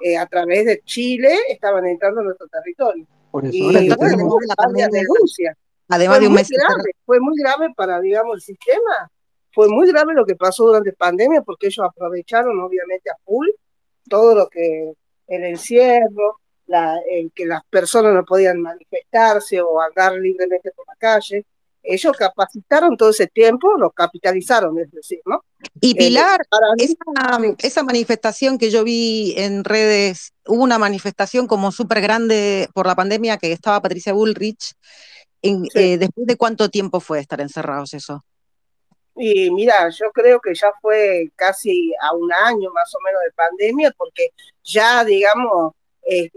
[0.00, 3.06] Eh, a través de Chile estaban entrando en nuestro territorio.
[3.30, 4.36] Por eso, y, ahora tenemos...
[4.56, 5.56] la denuncia
[5.88, 6.48] Además de un mes.
[6.48, 9.10] Grave, fue muy grave para, digamos, el sistema.
[9.52, 13.48] Fue muy grave lo que pasó durante pandemia porque ellos aprovecharon, obviamente, a full
[14.08, 14.92] todo lo que
[15.28, 20.96] el encierro, la, el que las personas no podían manifestarse o andar libremente por la
[20.96, 21.44] calle.
[21.82, 25.44] Ellos capacitaron todo ese tiempo, lo capitalizaron, es decir, ¿no?
[25.82, 26.40] Y eh, Pilar,
[26.78, 26.96] esa,
[27.58, 32.94] esa, manifestación que yo vi en redes, hubo una manifestación como súper grande por la
[32.94, 34.74] pandemia que estaba Patricia Bullrich
[35.44, 38.24] eh, ¿Después de cuánto tiempo fue estar encerrados eso?
[39.16, 43.32] Y mira, yo creo que ya fue casi a un año más o menos de
[43.32, 44.30] pandemia, porque
[44.64, 45.72] ya, digamos,
[46.06, 46.30] eh,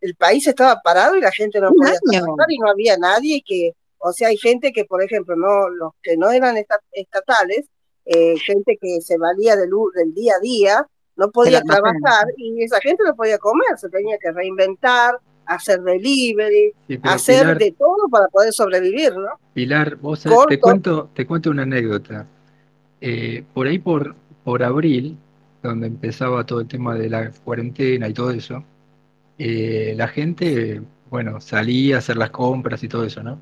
[0.00, 3.72] el, país estaba parado y la gente no podía trabajar y no había nadie que,
[3.98, 6.56] o sea, hay gente que, por ejemplo, no los que no eran
[6.92, 7.66] estatales,
[8.04, 12.80] eh, gente que se valía del, del día a día, no podía trabajar y esa
[12.80, 15.18] gente no podía comer, se tenía que reinventar,
[15.50, 16.72] hacer delivery,
[17.02, 19.30] hacer de todo para poder sobrevivir, ¿no?
[19.52, 22.26] Pilar, vos te cuento, te cuento una anécdota.
[23.00, 24.14] Eh, por ahí por,
[24.44, 25.16] por abril,
[25.62, 28.62] donde empezaba todo el tema de la cuarentena y todo eso,
[29.38, 33.38] eh, la gente, bueno, salía a hacer las compras y todo eso, ¿no?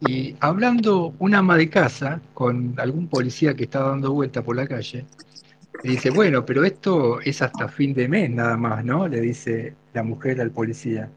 [0.00, 4.66] Y hablando una ama de casa con algún policía que estaba dando vuelta por la
[4.66, 5.06] calle,
[5.82, 9.06] le dice, bueno, pero esto es hasta fin de mes nada más, ¿no?
[9.06, 11.08] Le dice la mujer al policía.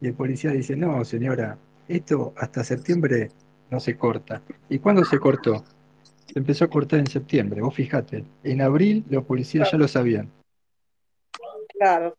[0.00, 1.58] Y el policía dice, no, señora,
[1.88, 3.30] esto hasta septiembre
[3.70, 4.42] no se corta.
[4.68, 5.64] ¿Y cuándo se cortó?
[6.26, 8.24] Se empezó a cortar en septiembre, vos fijate.
[8.42, 10.30] En abril los policías ya lo sabían.
[11.78, 12.16] Claro.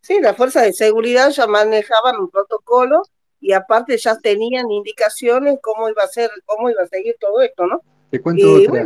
[0.00, 3.02] Sí, las fuerzas de seguridad ya manejaban un protocolo
[3.40, 7.66] y aparte ya tenían indicaciones cómo iba a ser, cómo iba a seguir todo esto,
[7.66, 7.82] ¿no?
[8.10, 8.84] Te cuento otra.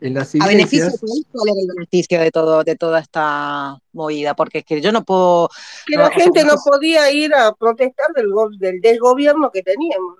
[0.00, 0.90] en las iglesias, a beneficio
[1.32, 4.34] ¿cuál era el beneficio de todo, de toda esta movida?
[4.34, 5.48] Porque es que yo no puedo.
[5.86, 10.18] Que la gente no podía ir a protestar del, del desgobierno que teníamos.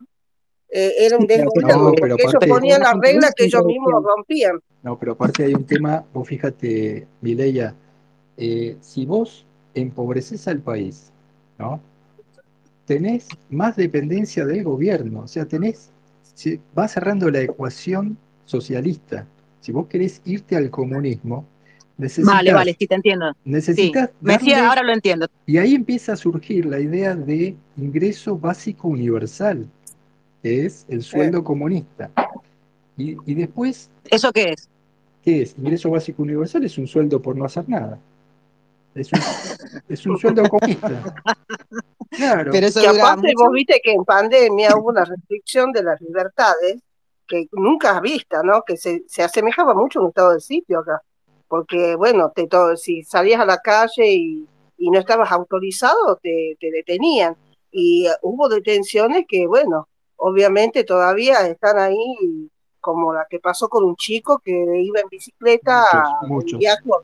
[0.69, 4.61] Eh, era un desgobierno, porque ellos ponían las reglas que ellos mismos rompían.
[4.83, 7.75] No, pero aparte hay un tema, vos fíjate, Mileya,
[8.37, 11.13] eh, si vos empobreces al país,
[11.59, 11.81] ¿no?
[12.87, 15.91] Tenés más dependencia del gobierno, o sea, tenés
[16.37, 19.27] si va cerrando la ecuación socialista.
[19.61, 21.47] Si vos querés irte al comunismo,
[21.97, 22.35] necesitas.
[22.35, 23.33] Vale, vale, sí te entiendo.
[23.47, 24.11] Necesitas.
[24.55, 25.27] ahora lo entiendo.
[25.47, 29.67] Y ahí empieza a surgir la idea de ingreso básico universal,
[30.43, 32.11] que es el sueldo comunista.
[32.99, 33.89] Y, y después.
[34.05, 34.69] ¿Eso qué es?
[35.25, 35.57] ¿Qué es?
[35.57, 37.99] Ingreso básico universal es un sueldo por no hacer nada.
[38.95, 39.21] Es un,
[39.89, 41.15] es un sueldo comunista.
[42.17, 42.51] Claro.
[42.53, 46.83] Pero eso que aparte vos viste que en pandemia hubo una restricción de las libertades
[47.27, 48.63] que nunca vista, ¿no?
[48.63, 51.03] Que se, se asemejaba mucho a un estado de sitio acá,
[51.49, 56.57] porque bueno, te, todo, si salías a la calle y, y no estabas autorizado, te,
[56.61, 57.37] te detenían.
[57.71, 62.49] Y hubo detenciones que, bueno, obviamente todavía están ahí
[62.87, 65.83] como la que pasó con un chico que iba en bicicleta
[66.23, 66.61] muchos,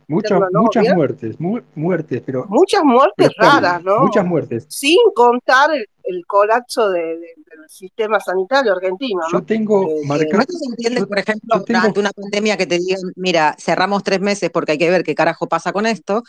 [0.07, 1.37] muchas, muchas muertes
[1.75, 4.65] muertes pero muchas muertes raras no muchas muertes.
[4.69, 7.19] Sin contar el, colapso del
[7.67, 12.69] sistema sanitario argentino yo tengo marcado ¿No se entiende por ejemplo durante una pandemia que
[12.69, 16.23] te digan mira cerramos tres meses porque hay que ver qué carajo pasa con esto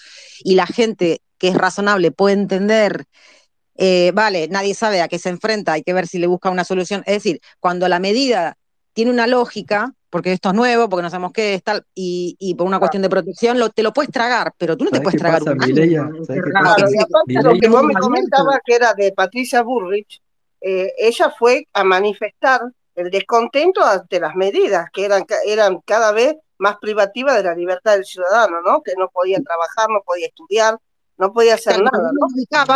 [0.44, 3.06] y la gente que es razonable puede entender
[3.76, 6.64] eh, vale, nadie sabe a qué se enfrenta, hay que ver si le busca una
[6.64, 7.02] solución.
[7.08, 8.56] Es decir, cuando la medida
[8.94, 12.56] tiene una lógica, porque esto es nuevo, porque no sabemos qué es tal, y, y
[12.56, 15.20] por una cuestión de protección lo, te lo puedes tragar, pero tú no te puedes
[15.20, 16.10] tragar un año,
[17.28, 20.22] Lo que vos me comentabas que era de Patricia Burrich,
[20.62, 22.62] eh, ella fue a manifestar
[22.96, 27.94] el descontento ante las medidas que eran, eran cada vez más privativas de la libertad
[27.94, 28.82] del ciudadano, ¿no?
[28.82, 30.78] Que no podía trabajar, no podía estudiar,
[31.18, 32.28] no podía hacer nada, ¿no?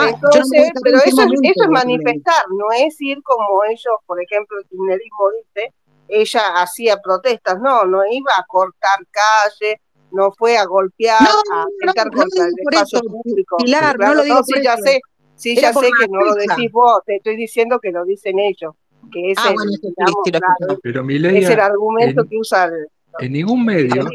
[0.08, 5.30] Entonces, pero eso, eso es manifestar, no es ir como ellos, por ejemplo, el kirchnerismo
[5.32, 5.74] dice,
[6.10, 12.12] ella hacía protestas, no, no iba a cortar calle, no fue a golpear, a atentar
[12.12, 13.58] contra el espacio público.
[13.58, 15.00] Pilar, no lo digo sí, ya sé,
[15.36, 18.74] sí, ya sé que no lo decís vos, te estoy diciendo que lo dicen ellos,
[19.12, 19.72] que es, ah, el, bueno,
[20.26, 22.88] digamos, pero Mileia, es el argumento en, que usa el,
[23.20, 24.04] en ningún medio.
[24.04, 24.10] No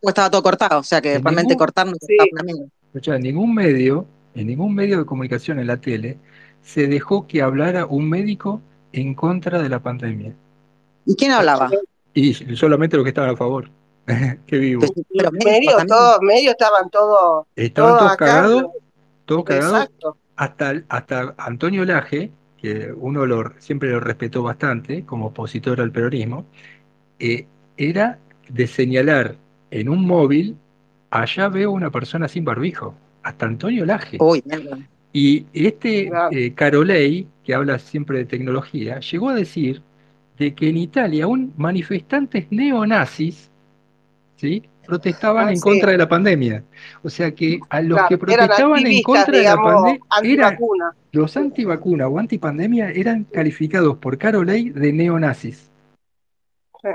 [0.00, 2.16] pues estaba todo cortado, o sea que En realmente ningún- cortar no Sí.
[2.32, 2.58] nada.
[2.86, 6.18] Escuchá, en ningún medio, en ningún medio de comunicación en la tele,
[6.62, 8.60] se dejó que hablara un médico
[8.92, 10.34] en contra de la pandemia.
[11.08, 11.70] ¿Y quién hablaba?
[12.12, 13.70] Y solamente los que estaban a favor.
[14.46, 14.80] Qué vivo.
[14.80, 15.88] Pues, pero médicos medio, también.
[15.88, 18.64] todo, medio estaban todos, Estaban todos todos cagados,
[19.24, 25.26] todos cagados, exacto, hasta, hasta Antonio Laje, que uno lo, siempre lo respetó bastante como
[25.26, 26.44] opositor al peronismo,
[27.18, 27.46] eh,
[27.78, 28.18] era
[28.50, 29.36] de señalar
[29.70, 30.56] en un móvil,
[31.08, 34.18] allá veo una persona sin barbijo, hasta Antonio Laje.
[34.20, 34.42] Uy.
[35.14, 39.82] Y este eh, Carolei, que habla siempre de tecnología, llegó a decir
[40.38, 43.50] de que en Italia aún manifestantes neonazis
[44.36, 44.62] ¿sí?
[44.86, 45.62] protestaban Ah, en sí.
[45.62, 46.64] contra de la pandemia.
[47.02, 50.58] O sea que a los Claro, que protestaban en contra de la pandemia, eran
[51.12, 55.70] los antivacuna o antipandemia eran calificados por Carolei de neonazis.
[56.82, 56.88] Sí.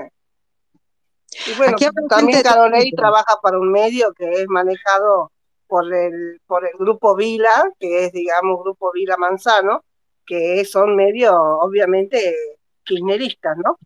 [1.51, 5.31] Y bueno, Aquí también gente Carolei trabaja para un medio que es manejado
[5.67, 9.83] por el, por el grupo Vila, que es, digamos, grupo Vila Manzano,
[10.25, 12.35] que son medios, obviamente,
[12.83, 13.77] kirchneristas, ¿no?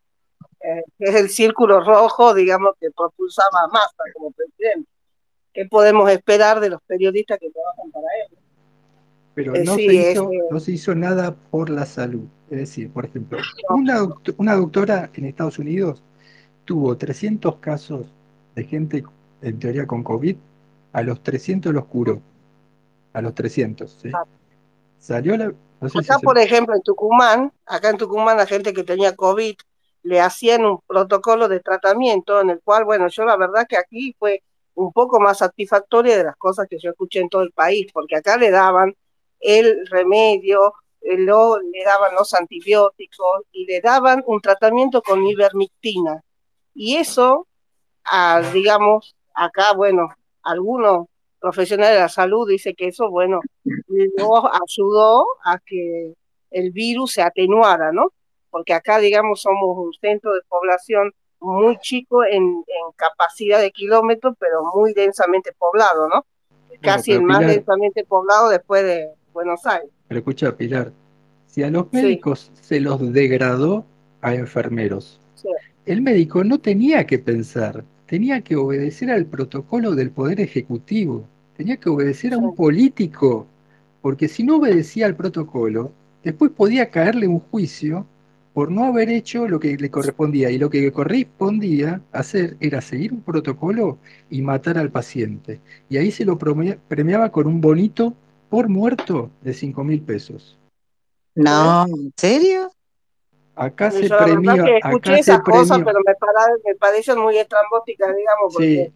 [0.60, 4.90] Eh, que es el círculo rojo, digamos, que propulsaba a Massa como presidente.
[5.54, 8.38] ¿Qué podemos esperar de los periodistas que trabajan para él?
[9.34, 12.26] Pero Eh, no, sí, se es, hizo, eh, no se hizo nada por la salud.
[12.50, 13.38] Es decir, por ejemplo,
[13.70, 16.02] una, doct- una doctora en Estados Unidos
[16.66, 18.08] tuvo 300 casos
[18.56, 19.04] de gente
[19.42, 20.36] en teoría con COVID,
[20.94, 22.20] a los 300 los curó.
[23.14, 24.12] A los 300, ¿sí?
[25.00, 25.54] Salió la...
[25.82, 28.84] No sé si Acá, se- por ejemplo, en Tucumán, acá en Tucumán, la gente que
[28.84, 29.56] tenía COVID
[30.04, 34.16] le hacían un protocolo de tratamiento en el cual, bueno, yo la verdad que aquí
[34.18, 34.42] fue
[34.76, 38.16] un poco más satisfactoria de las cosas que yo escuché en todo el país, porque
[38.16, 38.96] acá le daban
[39.40, 46.22] el remedio, eh, lo, le daban los antibióticos y le daban un tratamiento con ivermectina.
[46.74, 47.48] Y eso,
[48.06, 50.10] ah, digamos, acá, bueno,
[50.44, 51.08] algunos
[51.40, 53.42] profesionales de la salud dicen que eso, bueno,
[53.88, 56.14] lo ayudó a que
[56.52, 58.12] el virus se atenuara, ¿no?
[58.50, 64.36] Porque acá, digamos, somos un centro de población muy chico en, en capacidad de kilómetros,
[64.40, 66.26] pero muy densamente poblado, ¿no?
[66.82, 69.90] Casi el más Pilar- densamente poblado después de Buenos Aires.
[70.08, 70.92] Pero escucha, Pilar,
[71.48, 71.98] si a los Sí.
[71.98, 73.86] médicos se los degradó
[74.22, 75.50] a enfermeros, Sí.
[75.86, 81.26] el médico no tenía que pensar, tenía que obedecer al protocolo del Poder Ejecutivo,
[81.56, 83.48] tenía que obedecer a un político,
[84.02, 85.92] porque si no obedecía al protocolo,
[86.24, 88.06] después podía caerle un juicio
[88.54, 92.82] por no haber hecho lo que le correspondía, y lo que le correspondía hacer era
[92.82, 94.00] seguir un protocolo
[94.32, 95.60] y matar al paciente.
[95.90, 98.16] Y ahí se lo premiaba con un bonito
[98.50, 100.58] por muerto de 5 mil pesos.
[101.36, 102.72] No, ¿en serio?
[103.56, 105.86] Acá se la que escuché acá se esas cosas, premió.
[105.86, 106.00] pero
[106.66, 108.94] me, parecen muy estrambóticas, digamos, porque Sí,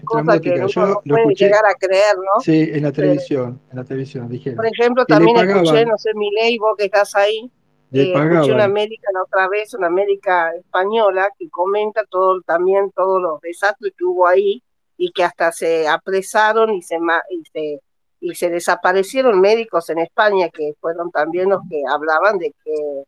[0.00, 2.40] cosas que uno Yo puede escuché, llegar a creer, ¿no?
[2.40, 6.58] sí, en la televisión, en la televisión dijeron Por ejemplo, también escuché, no sé, Milei,
[6.58, 7.50] vos que estás ahí,
[7.92, 13.20] eh, escuché una médica la otra vez, una médica española, que comenta todo también todos
[13.20, 14.62] los desastres que hubo ahí
[14.96, 16.96] y que hasta se apresaron y se,
[17.30, 17.80] y se,
[18.20, 23.02] y se desaparecieron médicos en España que fueron también los que hablaban de que,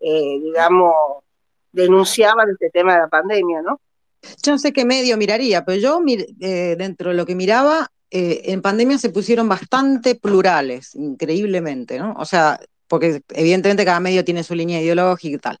[0.00, 0.94] eh, digamos,
[1.70, 3.80] denunciaban este tema de la pandemia, ¿no?
[4.42, 8.52] Yo no sé qué medio miraría, pero yo eh, dentro de lo que miraba, eh,
[8.52, 12.14] en pandemia se pusieron bastante plurales, increíblemente, ¿no?
[12.16, 15.58] O sea, porque evidentemente cada medio tiene su línea ideológica y tal.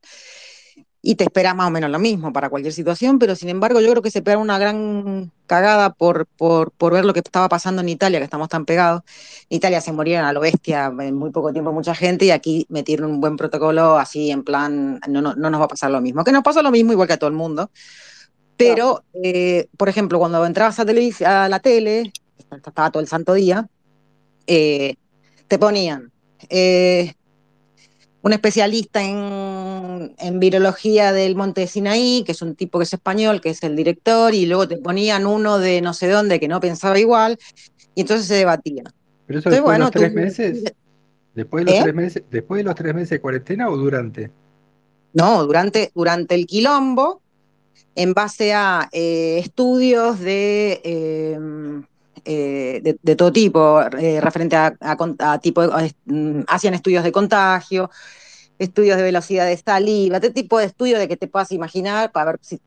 [1.02, 3.90] Y te esperas más o menos lo mismo para cualquier situación, pero sin embargo yo
[3.90, 7.82] creo que se pega una gran cagada por, por, por, ver lo que estaba pasando
[7.82, 9.02] en Italia, que estamos tan pegados.
[9.50, 12.66] En Italia se murieron a lo bestia en muy poco tiempo mucha gente y aquí
[12.70, 16.00] metieron un buen protocolo así en plan, no, no, no nos va a pasar lo
[16.00, 16.22] mismo.
[16.22, 17.70] Que nos pasa lo mismo igual que a todo el mundo.
[18.56, 22.12] Pero, eh, por ejemplo, cuando entrabas a, a la tele,
[22.50, 23.68] estaba todo el santo día,
[24.46, 24.94] eh,
[25.48, 26.12] te ponían
[26.48, 27.14] eh,
[28.22, 33.40] un especialista en, en, virología del Monte Sinaí, que es un tipo que es español,
[33.40, 36.60] que es el director, y luego te ponían uno de no sé dónde que no
[36.60, 37.38] pensaba igual,
[37.94, 38.84] y entonces se debatía.
[39.26, 40.74] Pero eso después de los tres meses,
[41.34, 44.30] después de los tres meses, después de los tres meses de cuarentena o durante?
[45.12, 47.22] No, durante, durante el quilombo,
[47.94, 51.84] en base a eh, estudios de, em,
[52.24, 55.62] eh, de, todo tipo, eh, referente a, tipo,
[56.06, 57.90] mm, hacían estudios de contagio,
[58.58, 62.32] estudios de velocidad de saliva, este tipo de estudios de que te puedas imaginar para
[62.32, 62.60] ver si,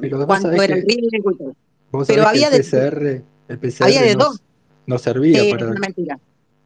[0.00, 1.54] pero cuánto era el riesgo.
[2.06, 4.42] Pero había el PCR, de, el PCR había de no, dos.
[4.86, 5.72] No servía para.
[5.72, 6.18] mentira.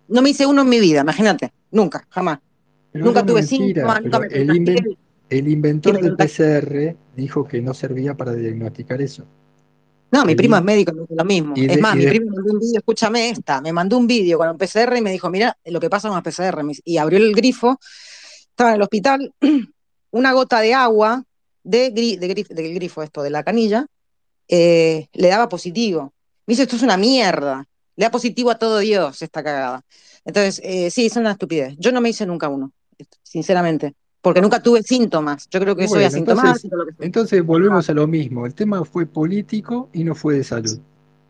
[0.09, 2.39] No me hice uno en mi vida, imagínate, nunca, jamás.
[2.93, 4.99] nunca tuve síntomas, nunca me el,
[5.39, 9.25] el inventor del PCR dijo que no servía para diagnosticar eso.
[10.11, 11.55] No, mi primo es médico, me dice lo mismo.
[11.57, 14.49] es más, mi primo me mandó un vídeo, escúchame esta, me mandó un vídeo con
[14.49, 16.63] un PCR y me dijo, mira lo que pasa con los PCR.
[16.85, 17.81] Y abrió el grifo,
[18.49, 19.35] estaba en el hospital,
[20.11, 21.25] una gota de agua
[21.65, 23.87] de, del grifo, esto, de la canilla,
[24.47, 26.15] eh, le daba positivo.
[26.47, 27.67] Me dice, esto es una mierda.
[27.97, 29.83] Le da positivo a todo Dios esta cagada.
[30.25, 31.75] Entonces, eh, sí, es una estupidez.
[31.79, 32.73] Yo no me hice nunca uno,
[33.23, 35.47] sinceramente porque nunca tuve síntomas.
[35.51, 36.75] Yo creo que soy asintomático.
[36.99, 38.47] Entonces, volvemos a lo mismo.
[38.47, 40.81] El tema fue político y no fue de salud.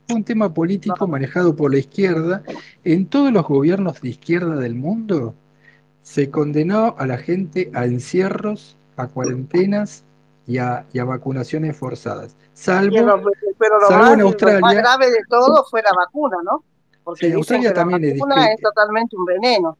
[0.06, 2.44] Fue un tema político manejado por la izquierda.
[2.84, 5.34] En todos los gobiernos de izquierda del mundo
[6.02, 10.04] se condenó a la gente a encierros, a cuarentenas
[10.46, 12.36] y a, vacunaciones forzadas.
[12.52, 12.94] Salvo,
[13.58, 16.62] pero lo, más, grave de todo fue la vacuna, ¿no?
[17.02, 19.78] Porque Australia también la vacuna es totalmente un veneno.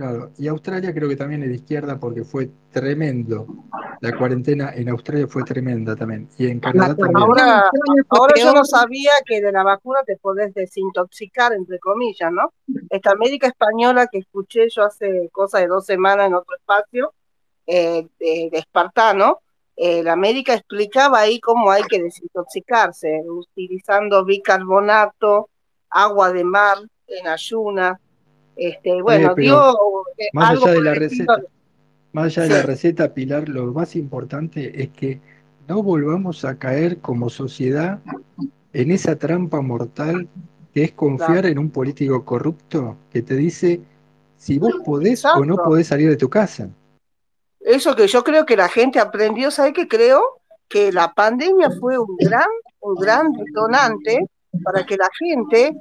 [0.00, 3.46] Claro, y Australia creo que también es de izquierda porque fue tremendo.
[4.00, 6.26] La cuarentena en Australia fue tremenda también.
[6.38, 7.18] Y en Canadá también.
[7.18, 7.70] Ahora,
[8.08, 12.54] ahora yo no sabía que de la vacuna te podés desintoxicar, entre comillas, ¿no?
[12.88, 17.12] Esta médica española que escuché yo hace cosa de dos semanas en otro espacio,
[17.66, 19.40] eh, de, Espartano,
[19.76, 25.50] eh, la médica explicaba ahí cómo hay que desintoxicarse, utilizando bicarbonato,
[25.90, 28.00] agua de mar en ayunas
[28.60, 29.74] este, bueno, dio
[30.18, 31.38] eh, más allá de la receta,
[32.12, 35.18] más allá de la receta, Pilar, lo más importante es que
[35.66, 38.00] no volvamos a caer como sociedad
[38.74, 40.28] en esa trampa mortal
[40.74, 43.80] que es confiar en un político corrupto que te dice
[44.36, 46.68] si vos podés o no podés salir de tu casa.
[47.60, 50.22] Eso que yo creo que la gente aprendió, ¿sabe qué creo?
[50.68, 52.48] Que la pandemia fue un gran,
[52.80, 54.26] un gran detonante
[54.62, 55.74] para que la gente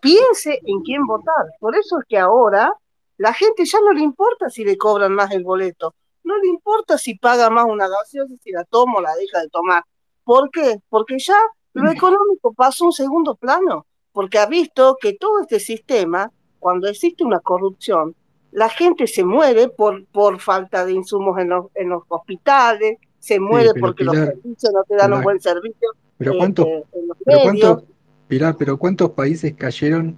[0.00, 1.46] piense en quién votar.
[1.60, 2.72] Por eso es que ahora
[3.16, 5.94] la gente ya no le importa si le cobran más el boleto,
[6.24, 9.48] no le importa si paga más una gaseosa, si la toma o la deja de
[9.48, 9.82] tomar.
[10.24, 10.80] ¿Por qué?
[10.88, 11.38] Porque ya
[11.72, 16.88] lo económico pasó a un segundo plano, porque ha visto que todo este sistema, cuando
[16.88, 18.14] existe una corrupción,
[18.50, 23.40] la gente se muere por, por falta de insumos en los, en los hospitales, se
[23.40, 25.90] muere porque los servicios no te dan un buen servicio.
[26.16, 26.86] Pero, ¿cuánto, este,
[27.24, 27.84] pero ¿cuánto,
[28.28, 30.16] Pilar, pero ¿cuántos países cayeron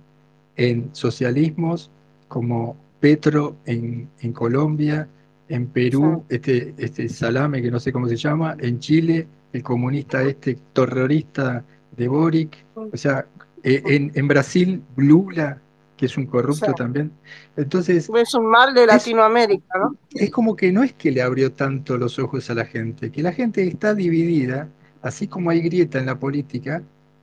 [0.56, 1.90] en socialismos
[2.28, 5.08] como Petro en, Colombia,
[5.48, 10.22] en Perú, este, este Salame, que no sé cómo se llama, en Chile, el comunista
[10.22, 11.64] este terrorista
[11.96, 13.26] de Boric, o sea,
[13.62, 13.82] eh,
[14.14, 15.60] en, Brasil, Lula,
[15.96, 17.12] que es un corrupto también.
[17.56, 18.08] Entonces.
[18.14, 19.96] Es un mal de Latinoamérica, ¿no?
[20.12, 23.22] Es como que no es que le abrió tanto los ojos a la gente, que
[23.22, 24.68] la gente está dividida,
[25.02, 26.82] así como hay grieta en la política,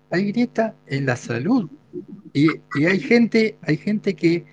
[0.09, 1.69] hay grieta en la salud.
[2.33, 2.47] Y,
[2.85, 4.45] hay gente, hay gente que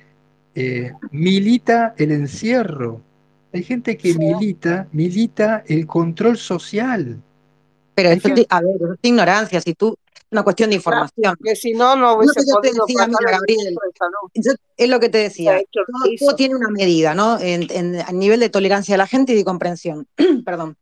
[0.55, 3.01] eh, milita el encierro.
[3.53, 7.23] Hay gente que milita, milita el control social.
[7.95, 9.97] Pero es, a ver, es ignorancia, si tú,
[10.33, 11.37] una cuestión de información.
[11.43, 13.77] que si no, no hubiese no, podido decía, Gabriel,
[14.77, 15.61] es lo que te decía,
[16.19, 17.39] todo, tiene una medida, ¿no?
[17.39, 20.09] En, en, a nivel de tolerancia de la gente y de comprensión.
[20.45, 20.77] Perdón.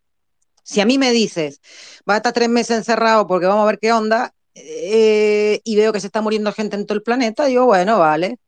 [0.65, 1.61] Si a mí me dices,
[2.09, 5.93] va a estar tres meses encerrado porque vamos a ver qué onda, eh, y veo
[5.93, 8.39] que se está muriendo gente en todo el planeta, digo, bueno, vale,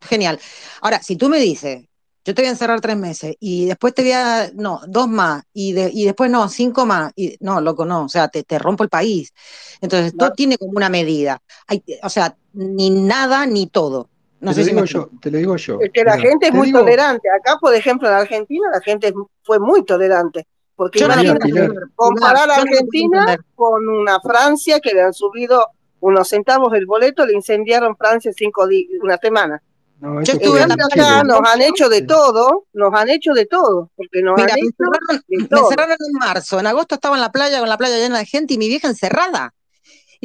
[0.00, 0.38] genial.
[0.80, 1.84] Ahora, si tú me dices,
[2.24, 5.42] yo te voy a encerrar tres meses y después te voy a, no, dos más
[5.52, 7.12] y, y después no, cinco más.
[7.16, 9.32] Y, no, loco, no, o sea, te, te rompo el país.
[9.80, 11.40] Entonces, todo tiene como una medida.
[11.66, 14.08] Hay, o sea, ni nada ni todo.
[14.40, 15.80] No te sé lo si digo me yo, te lo digo yo.
[15.80, 17.28] Es que la Mira, gente es muy digo- tolerante.
[17.30, 20.46] Acá, por ejemplo, en Argentina, la gente fue muy tolerante.
[20.76, 25.12] Porque Yo no imagínate, Pilar, comparar a no Argentina con una Francia que le han
[25.14, 25.68] subido
[26.00, 29.62] unos centavos el boleto, le incendiaron Francia cinco días, una semana.
[30.00, 31.22] no, Yo estuve acá Chile.
[31.24, 34.66] nos han hecho de todo, nos han hecho de todo, porque nos Mira, han me
[34.66, 35.68] hecho cerraron, de me todo.
[35.70, 38.54] cerraron en marzo, en agosto estaba en la playa con la playa llena de gente
[38.54, 39.54] y mi vieja encerrada.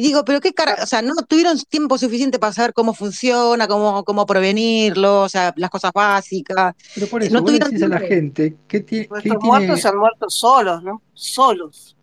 [0.00, 3.68] Y digo, pero qué cara, o sea, no tuvieron tiempo suficiente para saber cómo funciona,
[3.68, 6.74] cómo, cómo prevenirlo, o sea, las cosas básicas.
[6.94, 9.88] Pero por eso, No vos tuvieron decís a la gente, ¿qué, qué Nuestros muertos se
[9.88, 11.02] han muerto solos, ¿no?
[11.12, 11.98] Solos.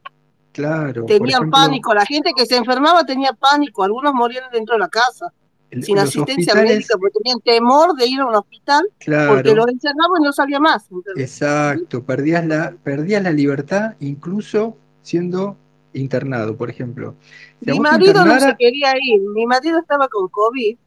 [0.51, 4.79] Claro, Tenían ejemplo, pánico, la gente que se enfermaba tenía pánico, algunos morían dentro de
[4.79, 5.33] la casa,
[5.71, 8.87] el- sin asistencia hospitales, médica, porque tenían temor de ir a un hospital,
[9.27, 10.85] porque los claro, encerraban y no salía más.
[11.15, 15.57] exacto, perdías la, perdías la libertad incluso siendo
[15.99, 17.17] internado, por ejemplo.
[17.63, 20.77] Si Mi marido no se internara quería ir, mi marido estaba con COVID,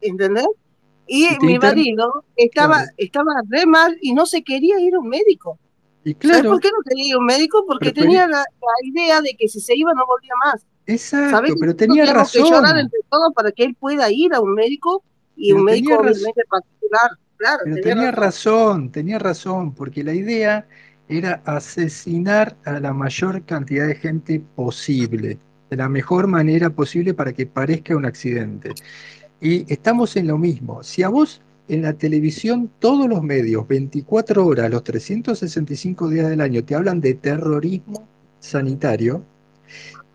[0.00, 0.46] ¿entendés?
[1.06, 5.08] Y mi marido estaba, Claro, estaba re mal y no se quería ir a un
[5.08, 5.60] médico.
[6.04, 7.64] y ¿Sabes por claro, qué no quería ir a un médico?
[7.66, 10.66] Porque pero, tenía la, la idea de que si se iba no volvía más.
[11.30, 14.10] ¿Sabes exacto, pero nosotros tenía tenemos que llorar razón, entre todos para que él pueda
[14.10, 15.04] ir a un médico
[15.36, 16.02] y pero un médico razón.
[16.02, 17.10] obviamente particular?
[17.36, 18.12] Claro, Pero tenía tenía razón.
[18.12, 20.68] razón, tenía razón, porque la idea
[21.08, 25.38] era asesinar a la mayor cantidad de gente posible,
[25.70, 28.74] de la mejor manera posible para que parezca un accidente.
[29.40, 30.82] Y estamos en lo mismo.
[30.82, 36.40] Si a vos en la televisión, todos los medios, 24 horas, los 365 días del
[36.40, 38.06] año, te hablan de terrorismo
[38.40, 39.22] sanitario,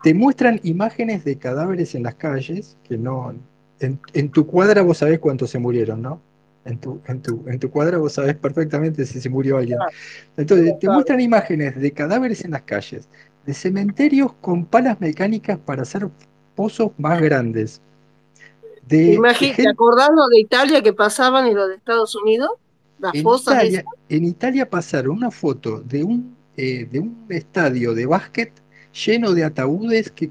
[0.02, 3.34] te muestran imágenes de cadáveres en las calles, que no,
[3.80, 6.20] en, en tu cuadra vos sabés cuántos se murieron, ¿no?
[6.64, 9.78] En tu, en tu, en tu cuadra vos sabés perfectamente si se murió alguien.
[10.36, 13.08] Entonces, te muestran imágenes de cadáveres en las calles,
[13.44, 16.08] de cementerios con palas mecánicas para hacer
[16.54, 17.82] pozos más grandes,
[18.82, 22.50] de Imagínate, gente acordando de Italia que pasaban y lo de Estados Unidos,
[22.98, 23.92] las en fosas Italia, esas.
[24.08, 28.52] en Italia pasaron una foto de un, eh, de un estadio de básquet
[28.92, 30.28] lleno de ataúdes que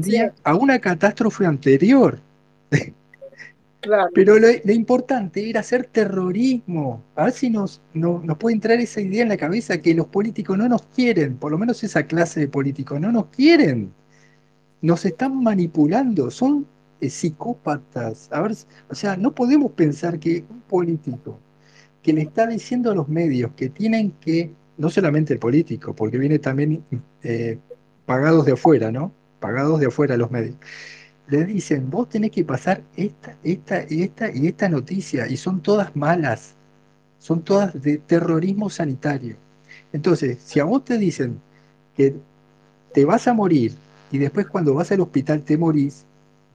[0.00, 2.24] Sí, correspondía a una catástrofe anterior.
[4.12, 7.02] Pero lo, lo importante era hacer terrorismo.
[7.16, 10.06] A ver si nos, no- nos puede entrar esa idea en la cabeza que los
[10.06, 13.92] políticos no nos quieren, por lo menos esa clase de políticos no nos quieren.
[14.82, 16.66] Nos están manipulando, son
[17.00, 18.28] eh, psicópatas.
[18.32, 18.52] A ver,
[18.90, 21.40] o sea, no podemos pensar que un político
[22.02, 26.18] que le está diciendo a los medios que tienen que, no solamente el político, porque
[26.18, 26.84] viene también
[27.22, 27.58] eh,
[28.06, 29.12] pagados de afuera, ¿no?
[29.40, 30.56] Pagados de afuera los medios
[31.28, 35.94] le dicen, vos tenés que pasar esta, esta esta y esta noticia, y son todas
[35.96, 36.54] malas,
[37.18, 39.36] son todas de terrorismo sanitario.
[39.92, 41.40] Entonces, si a vos te dicen
[41.96, 42.16] que
[42.92, 43.72] te vas a morir
[44.12, 46.04] y después cuando vas al hospital te morís,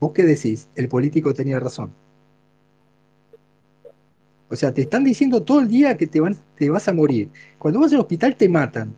[0.00, 0.68] ¿vos qué decís?
[0.76, 1.92] El político tenía razón.
[4.48, 6.20] O sea, te están diciendo todo el día que te,
[6.56, 7.30] te vas a morir.
[7.58, 8.94] Cuando vas al hospital te matan,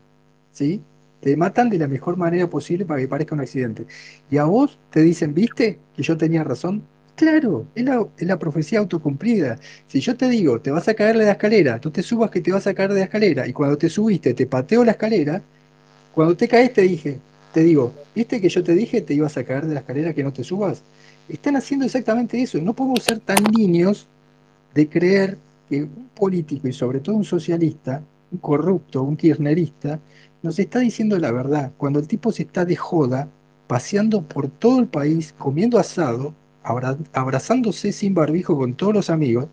[0.53, 0.83] ¿sí?
[1.23, 3.87] Te matan de la mejor manera posible para que parezca un accidente.
[4.29, 6.83] Y a vos te dicen, ¿viste que yo tenía razón?
[7.15, 9.57] Claro, es la, es la profecía autocumplida.
[9.87, 12.41] Si yo te digo, te vas a caer de la escalera, tú te subas que
[12.41, 15.41] te vas a caer de la escalera, y cuando te subiste te pateo la escalera,
[16.13, 17.21] cuando te caes te dije,
[17.55, 20.25] te digo, ¿viste que yo te dije te ibas a caer de la escalera que
[20.25, 20.83] no te subas?
[21.29, 22.59] Están haciendo exactamente eso.
[22.59, 24.09] No podemos ser tan niños
[24.75, 28.03] de creer que un político y sobre todo un socialista,
[28.33, 30.01] un corrupto, un kirchnerista,
[30.43, 31.73] nos está diciendo la verdad.
[31.77, 33.29] Cuando el tipo se está de joda,
[33.67, 39.47] paseando por todo el país, comiendo asado, abra- abrazándose sin barbijo con todos los amigos,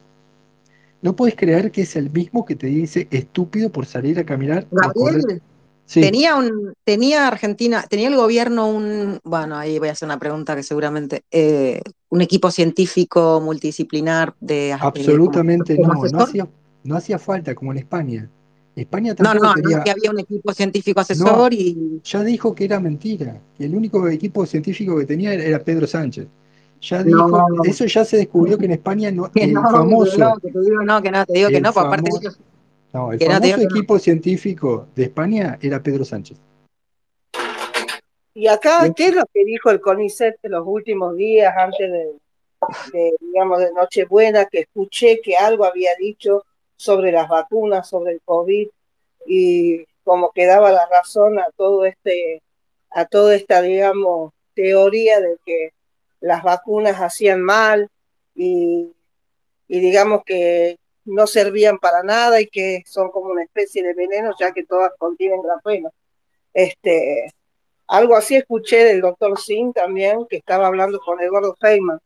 [1.01, 4.68] no puedes creer que es el mismo que te dice estúpido por salir a caminar.
[4.72, 5.42] Gabriel,
[5.85, 10.19] Sí, tenía un, tenía Argentina, tenía el gobierno un, bueno, ahí voy a hacer una
[10.19, 16.48] pregunta que seguramente, eh, un equipo científico multidisciplinar de, como, absolutamente como no, no hacía,
[16.84, 18.30] no hacía falta como en España.
[18.80, 22.24] España No, tampoco no, no, tenía, que había un equipo científico no, asesor y ya
[22.24, 26.27] dijo que era mentira, que el único equipo científico que tenía era Pedro Sánchez.
[26.82, 30.17] Ya no, dijo, eso ya se descubrió que en España no, que no, el famoso,
[30.17, 32.19] no, que te digo no, que no, te digo que el no, pues aparte famo-
[32.22, 32.40] ellos,
[32.93, 33.75] no, el que no, digo famoso no.
[33.75, 36.38] equipo científico de España era Pedro Sánchez.
[38.33, 42.14] Y acá, ¿qué es lo que dijo el CONICET en los últimos días antes de,
[42.93, 46.45] de, digamos, de Nochebuena, que escuché que algo había dicho
[46.80, 48.69] sobre las vacunas, sobre el COVID,
[49.27, 52.41] y como que daba la razón a todo este,
[52.90, 55.74] a toda esta, digamos, teoría de que
[56.22, 57.90] las vacunas hacían mal
[58.33, 58.93] y,
[59.67, 64.32] y digamos que no servían para nada y que son como una especie de veneno,
[64.40, 65.91] ya que todas contienen grafeno.
[66.53, 67.30] Este,
[67.88, 71.99] algo así escuché del doctor Singh también, que estaba hablando con Eduardo Feynman.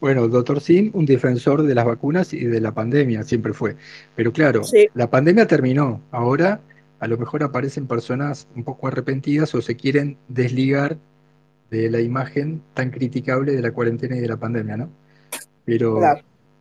[0.00, 3.76] Bueno, el doctor Singh, un defensor de las vacunas y de la pandemia, siempre fue.
[4.14, 4.62] Pero claro,
[4.94, 6.00] la pandemia terminó.
[6.10, 6.60] Ahora
[7.00, 10.98] a lo mejor aparecen personas un poco arrepentidas o se quieren desligar
[11.70, 14.90] de la imagen tan criticable de la cuarentena y de la pandemia, ¿no?
[15.64, 16.00] Pero,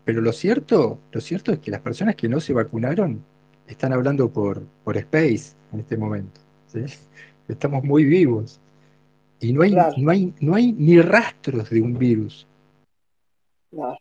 [0.03, 3.23] pero lo cierto, lo cierto es que las personas que no se vacunaron
[3.67, 6.41] están hablando por, por Space en este momento.
[7.47, 8.59] Estamos muy vivos.
[9.39, 12.47] Y no hay, no, hay, no hay ni rastros de un virus.
[13.71, 13.97] No.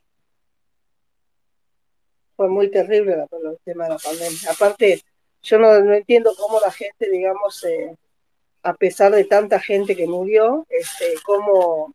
[2.37, 4.51] Fue muy terrible el tema de la pandemia.
[4.51, 5.03] Aparte,
[5.43, 7.97] yo no, entiendo cómo la gente, digamos, eh,
[8.63, 11.95] a pesar de tanta gente que murió, este, cómo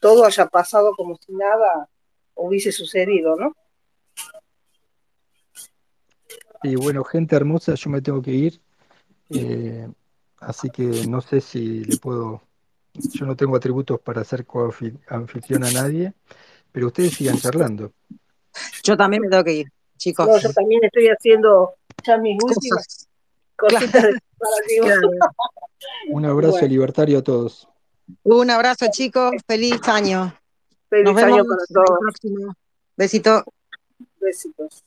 [0.00, 1.88] todo haya pasado como si nada
[2.34, 3.56] hubiese sucedido, ¿no?
[6.62, 8.60] Y bueno, gente hermosa, yo me tengo que ir,
[9.30, 9.88] eh,
[10.38, 12.42] así que no sé si le puedo,
[12.94, 14.46] yo no tengo atributos para ser
[15.08, 16.14] anfitrión a nadie,
[16.74, 17.92] pero ustedes sigan charlando.
[18.82, 20.42] Yo también me tengo que ir, chicos.
[20.42, 23.08] yo también estoy haciendo ya mis últimas
[23.54, 24.20] cositas de
[26.08, 27.68] Un abrazo libertario a todos.
[28.24, 29.30] Un abrazo, chicos.
[29.46, 30.36] Feliz año.
[30.90, 32.56] Feliz año para todos.
[32.96, 33.44] Besito.
[34.20, 34.82] Besitos.